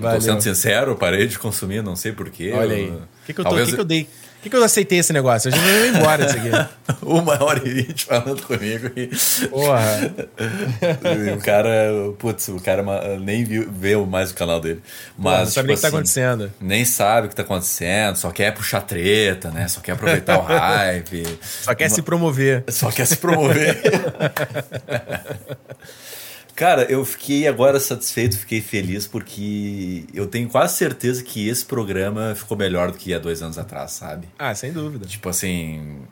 Tô 0.00 0.20
sendo 0.20 0.40
sincero, 0.40 0.96
parei 0.96 1.26
de 1.26 1.38
consumir, 1.38 1.82
não 1.82 1.96
sei 1.96 2.12
porquê. 2.12 2.52
Olha 2.54 2.76
aí. 2.76 2.90
O 2.90 3.02
que, 3.26 3.32
que, 3.34 3.40
eu, 3.40 3.44
tô, 3.44 3.50
Talvez... 3.50 3.68
que, 3.68 3.74
que 3.74 3.80
eu 3.80 3.84
dei? 3.84 4.08
Por 4.40 4.44
que, 4.44 4.50
que 4.50 4.56
eu 4.56 4.64
aceitei 4.64 4.98
esse 4.98 5.12
negócio? 5.12 5.50
Eu 5.50 5.52
já 5.52 5.60
vou 5.60 5.86
embora 5.86 6.24
disso 6.24 6.38
aqui. 6.38 6.70
Uma 7.04 7.44
hora 7.44 7.60
e 7.62 7.74
vinte 7.74 8.06
falando 8.06 8.40
comigo. 8.42 8.90
E... 8.96 9.08
Porra. 9.48 10.14
E 11.26 11.32
o 11.32 11.38
cara, 11.38 11.70
putz, 12.18 12.48
o 12.48 12.58
cara 12.58 12.82
nem 13.18 13.44
viu, 13.44 13.70
viu 13.70 14.06
mais 14.06 14.30
o 14.30 14.34
canal 14.34 14.58
dele. 14.58 14.80
Mas, 15.18 15.24
Porra, 15.24 15.38
não 15.40 15.46
sabe 15.46 15.68
tipo 15.68 15.72
o 15.72 15.76
que 15.76 15.82
tá 15.82 15.88
assim, 15.88 15.96
acontecendo. 15.96 16.52
Nem 16.58 16.84
sabe 16.86 17.26
o 17.26 17.30
que 17.30 17.36
tá 17.36 17.42
acontecendo, 17.42 18.16
só 18.16 18.30
quer 18.30 18.54
puxar 18.54 18.80
treta, 18.80 19.50
né? 19.50 19.68
Só 19.68 19.80
quer 19.80 19.92
aproveitar 19.92 20.38
o 20.38 20.42
hype. 20.48 21.38
Só 21.42 21.74
quer 21.74 21.88
Uma... 21.88 21.94
se 21.94 22.02
promover. 22.02 22.64
Só 22.68 22.90
quer 22.90 23.04
se 23.06 23.16
promover. 23.16 23.78
Cara, 26.60 26.82
eu 26.92 27.02
fiquei 27.06 27.48
agora 27.48 27.80
satisfeito, 27.80 28.36
fiquei 28.36 28.60
feliz, 28.60 29.06
porque 29.06 30.04
eu 30.12 30.26
tenho 30.26 30.46
quase 30.46 30.76
certeza 30.76 31.24
que 31.24 31.48
esse 31.48 31.64
programa 31.64 32.34
ficou 32.34 32.54
melhor 32.54 32.92
do 32.92 32.98
que 32.98 33.14
há 33.14 33.18
dois 33.18 33.40
anos 33.40 33.56
atrás, 33.56 33.92
sabe? 33.92 34.28
Ah, 34.38 34.54
sem 34.54 34.70
dúvida. 34.70 35.06
Tipo 35.06 35.30
assim, 35.30 36.02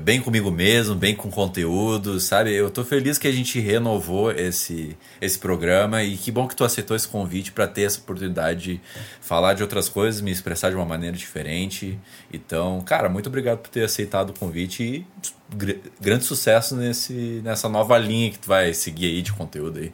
bem 0.00 0.20
comigo 0.20 0.50
mesmo, 0.50 0.94
bem 0.94 1.14
com 1.14 1.30
conteúdo, 1.30 2.18
sabe? 2.20 2.52
Eu 2.52 2.70
tô 2.70 2.84
feliz 2.84 3.18
que 3.18 3.28
a 3.28 3.32
gente 3.32 3.58
renovou 3.60 4.30
esse, 4.30 4.96
esse 5.20 5.38
programa 5.38 6.02
e 6.02 6.16
que 6.16 6.30
bom 6.30 6.46
que 6.46 6.56
tu 6.56 6.64
aceitou 6.64 6.96
esse 6.96 7.08
convite 7.08 7.52
para 7.52 7.66
ter 7.66 7.82
essa 7.82 7.98
oportunidade 7.98 8.62
de 8.62 8.80
falar 9.20 9.54
de 9.54 9.62
outras 9.62 9.88
coisas, 9.88 10.20
me 10.20 10.30
expressar 10.30 10.70
de 10.70 10.76
uma 10.76 10.84
maneira 10.84 11.16
diferente. 11.16 11.98
Então, 12.32 12.80
cara, 12.82 13.08
muito 13.08 13.28
obrigado 13.28 13.58
por 13.58 13.70
ter 13.70 13.84
aceitado 13.84 14.30
o 14.30 14.38
convite 14.38 14.82
e 14.82 15.06
gr 15.54 15.76
grande 16.00 16.24
sucesso 16.24 16.76
nesse, 16.76 17.40
nessa 17.44 17.68
nova 17.68 17.98
linha 17.98 18.30
que 18.30 18.38
tu 18.38 18.48
vai 18.48 18.74
seguir 18.74 19.06
aí 19.06 19.22
de 19.22 19.32
conteúdo 19.32 19.78
aí. 19.78 19.92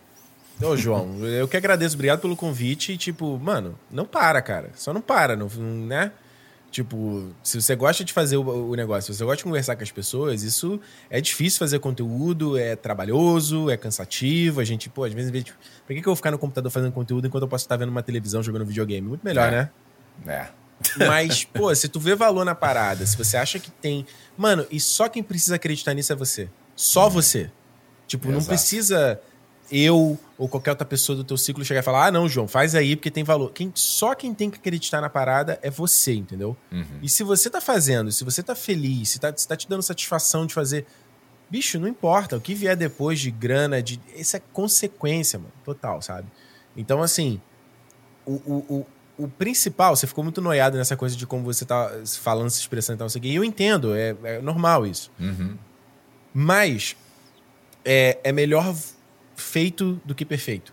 Ô, 0.60 0.76
João, 0.76 1.24
eu 1.24 1.46
que 1.46 1.56
agradeço, 1.56 1.94
obrigado 1.94 2.20
pelo 2.20 2.34
convite 2.34 2.92
e, 2.92 2.96
tipo, 2.96 3.38
mano, 3.38 3.78
não 3.88 4.04
para, 4.04 4.42
cara. 4.42 4.70
Só 4.74 4.92
não 4.92 5.00
para, 5.00 5.36
não, 5.36 5.48
né? 5.48 6.10
Tipo, 6.70 7.30
se 7.42 7.60
você 7.60 7.74
gosta 7.74 8.04
de 8.04 8.12
fazer 8.12 8.36
o, 8.36 8.42
o, 8.42 8.74
negócio, 8.74 9.12
se 9.12 9.18
você 9.18 9.24
gosta 9.24 9.38
de 9.38 9.44
conversar 9.44 9.74
com 9.74 9.82
as 9.82 9.90
pessoas, 9.90 10.42
isso 10.42 10.78
é 11.08 11.18
difícil 11.18 11.58
fazer 11.58 11.78
conteúdo, 11.78 12.58
é 12.58 12.76
trabalhoso, 12.76 13.70
é 13.70 13.76
cansativo. 13.76 14.60
A 14.60 14.64
gente, 14.64 14.90
pô, 14.90 15.04
às 15.04 15.12
vezes, 15.14 15.32
tipo, 15.42 15.58
por 15.86 15.94
que, 15.94 16.02
que 16.02 16.08
eu 16.08 16.10
vou 16.10 16.16
ficar 16.16 16.30
no 16.30 16.38
computador 16.38 16.70
fazendo 16.70 16.92
conteúdo 16.92 17.26
enquanto 17.26 17.44
eu 17.44 17.48
posso 17.48 17.64
estar 17.64 17.76
vendo 17.76 17.88
uma 17.88 18.02
televisão 18.02 18.42
jogando 18.42 18.66
videogame? 18.66 19.08
Muito 19.08 19.22
melhor, 19.24 19.48
é. 19.48 19.50
né? 19.50 19.70
É. 20.26 20.48
Mas, 21.08 21.44
pô, 21.44 21.74
se 21.74 21.88
tu 21.88 21.98
vê 21.98 22.14
valor 22.14 22.44
na 22.44 22.54
parada, 22.54 23.04
se 23.06 23.16
você 23.16 23.36
acha 23.36 23.58
que 23.58 23.70
tem. 23.70 24.06
Mano, 24.36 24.66
e 24.70 24.78
só 24.78 25.08
quem 25.08 25.22
precisa 25.22 25.56
acreditar 25.56 25.94
nisso 25.94 26.12
é 26.12 26.16
você. 26.16 26.48
Só 26.76 27.06
hum. 27.06 27.10
você. 27.10 27.50
Tipo, 28.06 28.28
Exato. 28.28 28.40
não 28.40 28.46
precisa 28.46 29.20
eu 29.70 30.18
ou 30.36 30.48
qualquer 30.48 30.70
outra 30.70 30.86
pessoa 30.86 31.16
do 31.16 31.24
teu 31.24 31.36
ciclo 31.36 31.64
chegar 31.64 31.80
e 31.80 31.82
falar: 31.82 32.06
ah, 32.06 32.10
não, 32.10 32.28
João, 32.28 32.48
faz 32.48 32.74
aí 32.74 32.96
porque 32.96 33.10
tem 33.10 33.24
valor. 33.24 33.52
Quem, 33.52 33.70
só 33.74 34.14
quem 34.14 34.32
tem 34.32 34.50
que 34.50 34.58
acreditar 34.58 35.00
na 35.00 35.10
parada 35.10 35.58
é 35.62 35.70
você, 35.70 36.14
entendeu? 36.14 36.56
Uhum. 36.72 36.98
E 37.02 37.08
se 37.08 37.22
você 37.22 37.50
tá 37.50 37.60
fazendo, 37.60 38.10
se 38.12 38.24
você 38.24 38.42
tá 38.42 38.54
feliz, 38.54 39.10
se 39.10 39.18
tá, 39.18 39.32
se 39.36 39.46
tá 39.46 39.56
te 39.56 39.68
dando 39.68 39.82
satisfação 39.82 40.46
de 40.46 40.54
fazer. 40.54 40.86
Bicho, 41.50 41.78
não 41.78 41.88
importa. 41.88 42.36
O 42.36 42.40
que 42.40 42.54
vier 42.54 42.76
depois 42.76 43.18
de 43.18 43.30
grana, 43.30 43.82
de. 43.82 44.00
Isso 44.14 44.36
é 44.36 44.42
consequência, 44.52 45.38
mano. 45.38 45.52
Total, 45.64 46.00
sabe? 46.02 46.28
Então, 46.76 47.02
assim. 47.02 47.40
O, 48.26 48.34
o, 48.34 48.86
o, 49.18 49.24
o 49.24 49.28
principal, 49.28 49.96
você 49.96 50.06
ficou 50.06 50.22
muito 50.22 50.42
noiado 50.42 50.76
nessa 50.76 50.94
coisa 50.94 51.16
de 51.16 51.26
como 51.26 51.42
você 51.42 51.64
tá 51.64 51.90
falando, 52.20 52.50
se 52.50 52.60
expressando 52.60 52.96
e 52.96 52.98
tal, 52.98 53.04
não 53.06 53.10
sei 53.10 53.18
o 53.18 53.22
quê. 53.22 53.28
E 53.28 53.34
eu 53.36 53.42
entendo, 53.42 53.94
é, 53.94 54.14
é 54.22 54.40
normal 54.40 54.86
isso. 54.86 55.10
Uhum. 55.18 55.56
Mas. 56.32 56.94
É, 57.84 58.18
é 58.22 58.32
melhor 58.32 58.74
feito 59.38 60.00
do 60.04 60.14
que 60.14 60.24
perfeito. 60.24 60.72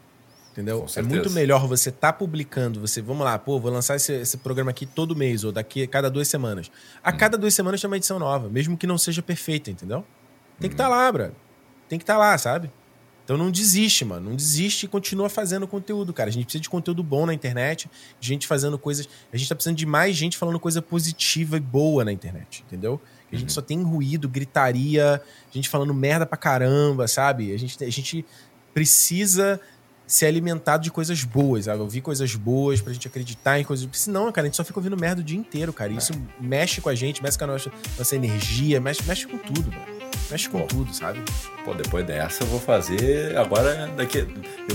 Entendeu? 0.51 0.85
É 0.95 1.01
muito 1.01 1.29
melhor 1.31 1.67
você 1.67 1.89
estar 1.89 2.13
tá 2.13 2.17
publicando, 2.17 2.79
você, 2.79 3.01
vamos 3.01 3.25
lá, 3.25 3.37
pô, 3.37 3.59
vou 3.59 3.69
lançar 3.69 3.97
esse, 3.97 4.13
esse, 4.13 4.37
programa 4.37 4.71
aqui 4.71 4.85
todo 4.85 5.13
mês, 5.13 5.43
ou 5.43 5.51
daqui 5.51 5.83
a 5.83 5.87
cada 5.87 6.09
duas 6.09 6.29
semanas. 6.29 6.71
A 7.03 7.11
hum. 7.11 7.17
cada 7.17 7.37
duas 7.37 7.53
semanas 7.53 7.81
tem 7.81 7.89
uma 7.89 7.97
edição 7.97 8.17
nova, 8.17 8.47
mesmo 8.47 8.77
que 8.77 8.87
não 8.87 8.97
seja 8.97 9.21
perfeita, 9.21 9.69
entendeu? 9.69 10.05
Tem 10.57 10.69
que 10.69 10.73
estar 10.73 10.85
tá 10.85 10.89
lá, 10.89 11.11
bro. 11.11 11.35
Tem 11.89 11.99
que 11.99 12.03
estar 12.03 12.13
tá 12.13 12.19
lá, 12.19 12.37
sabe? 12.37 12.71
Então 13.25 13.35
não 13.35 13.51
desiste, 13.51 14.05
mano. 14.05 14.29
Não 14.29 14.35
desiste 14.35 14.85
e 14.85 14.87
continua 14.87 15.27
fazendo 15.27 15.67
conteúdo, 15.67 16.13
cara. 16.13 16.29
A 16.29 16.31
gente 16.31 16.45
precisa 16.45 16.61
de 16.61 16.69
conteúdo 16.69 17.03
bom 17.03 17.25
na 17.25 17.33
internet, 17.33 17.89
gente 18.21 18.47
fazendo 18.47 18.77
coisas. 18.77 19.09
A 19.33 19.37
gente 19.37 19.49
tá 19.49 19.55
precisando 19.55 19.75
de 19.75 19.85
mais 19.85 20.15
gente 20.15 20.37
falando 20.37 20.59
coisa 20.59 20.81
positiva 20.81 21.57
e 21.57 21.59
boa 21.59 22.05
na 22.05 22.13
internet, 22.13 22.63
entendeu? 22.65 23.01
A 23.29 23.35
gente 23.35 23.49
uhum. 23.49 23.55
só 23.55 23.61
tem 23.61 23.81
ruído, 23.81 24.29
gritaria, 24.29 25.21
gente 25.51 25.67
falando 25.67 25.93
merda 25.93 26.25
pra 26.25 26.37
caramba, 26.37 27.07
sabe? 27.07 27.51
A 27.51 27.57
gente, 27.57 27.83
a 27.83 27.89
gente 27.89 28.23
precisa 28.75 29.59
ser 30.05 30.27
alimentado 30.27 30.83
de 30.83 30.91
coisas 30.91 31.23
boas, 31.23 31.65
sabe? 31.65 31.79
Ouvir 31.79 32.01
coisas 32.01 32.35
boas 32.35 32.81
pra 32.81 32.93
gente 32.93 33.07
acreditar 33.07 33.59
em 33.59 33.63
coisas. 33.63 33.87
Senão, 33.93 34.31
cara, 34.31 34.45
a 34.45 34.49
gente 34.49 34.57
só 34.57 34.63
fica 34.63 34.77
ouvindo 34.77 34.97
merda 34.97 35.21
o 35.21 35.23
dia 35.23 35.37
inteiro, 35.37 35.73
cara. 35.73 35.93
E 35.93 35.97
isso 35.97 36.13
é. 36.13 36.17
mexe 36.39 36.81
com 36.81 36.89
a 36.89 36.93
gente, 36.93 37.23
mexe 37.23 37.37
com 37.37 37.45
a 37.45 37.47
nossa, 37.47 37.71
nossa 37.97 38.15
energia, 38.15 38.79
mexe, 38.79 39.01
mexe 39.07 39.25
com 39.25 39.37
tudo, 39.37 39.71
mano. 39.71 39.95
Mexe 40.29 40.49
com 40.49 40.59
Pô. 40.59 40.67
tudo, 40.67 40.93
sabe? 40.93 41.23
Pô, 41.63 41.73
depois 41.73 42.05
dessa 42.05 42.43
eu 42.43 42.47
vou 42.47 42.59
fazer 42.59 43.37
agora 43.37 43.87
daqui 43.95 44.27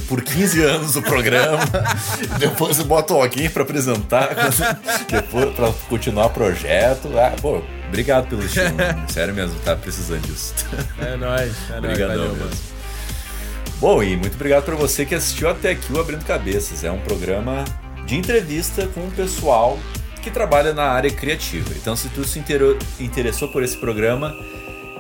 por 0.08 0.22
15 0.22 0.62
anos 0.62 0.96
o 0.96 1.02
programa. 1.02 1.58
depois 2.38 2.78
eu 2.78 2.84
boto 2.84 3.14
alguém 3.14 3.50
para 3.50 3.62
apresentar, 3.62 4.30
depois 5.10 5.54
para 5.54 5.72
continuar 5.88 6.26
o 6.26 6.30
projeto. 6.30 7.08
Ah, 7.18 7.34
pô, 7.40 7.62
obrigado 7.88 8.28
pelo 8.28 8.44
estímulo. 8.44 8.76
Sério 9.12 9.34
mesmo, 9.34 9.58
tá 9.60 9.76
precisando 9.76 10.22
disso. 10.22 10.54
É 10.98 11.16
nóis, 11.16 11.52
é 11.70 11.78
Obrigadão 11.78 12.28
nóis, 12.28 12.38
mesmo. 12.38 12.79
Bom, 13.80 14.02
e 14.02 14.14
muito 14.14 14.34
obrigado 14.34 14.66
para 14.66 14.76
você 14.76 15.06
que 15.06 15.14
assistiu 15.14 15.48
até 15.48 15.70
aqui 15.70 15.90
o 15.90 15.98
Abrindo 15.98 16.22
Cabeças. 16.26 16.84
É 16.84 16.90
um 16.90 17.00
programa 17.00 17.64
de 18.04 18.14
entrevista 18.14 18.86
com 18.88 19.06
o 19.06 19.10
pessoal 19.10 19.78
que 20.22 20.30
trabalha 20.30 20.74
na 20.74 20.84
área 20.84 21.10
criativa. 21.10 21.70
Então, 21.74 21.96
se 21.96 22.10
tu 22.10 22.22
se 22.22 22.38
interessou 23.00 23.48
por 23.48 23.62
esse 23.62 23.78
programa, 23.78 24.34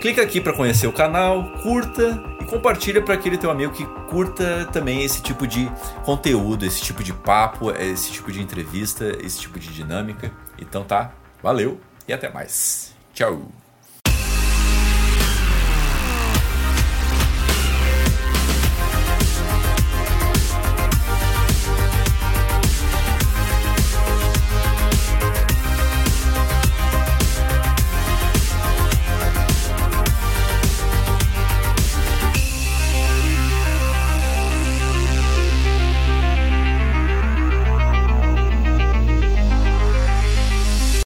clica 0.00 0.22
aqui 0.22 0.40
para 0.40 0.54
conhecer 0.54 0.86
o 0.86 0.92
canal, 0.94 1.52
curta 1.62 2.18
e 2.40 2.46
compartilha 2.46 3.02
para 3.02 3.12
aquele 3.12 3.36
teu 3.36 3.50
amigo 3.50 3.74
que 3.74 3.84
curta 4.08 4.66
também 4.72 5.04
esse 5.04 5.20
tipo 5.20 5.46
de 5.46 5.70
conteúdo, 6.02 6.64
esse 6.64 6.80
tipo 6.80 7.04
de 7.04 7.12
papo, 7.12 7.70
esse 7.72 8.10
tipo 8.10 8.32
de 8.32 8.40
entrevista, 8.40 9.14
esse 9.22 9.38
tipo 9.38 9.58
de 9.58 9.68
dinâmica. 9.74 10.32
Então 10.58 10.84
tá, 10.84 11.12
valeu 11.42 11.78
e 12.08 12.14
até 12.14 12.30
mais. 12.30 12.94
Tchau. 13.12 13.59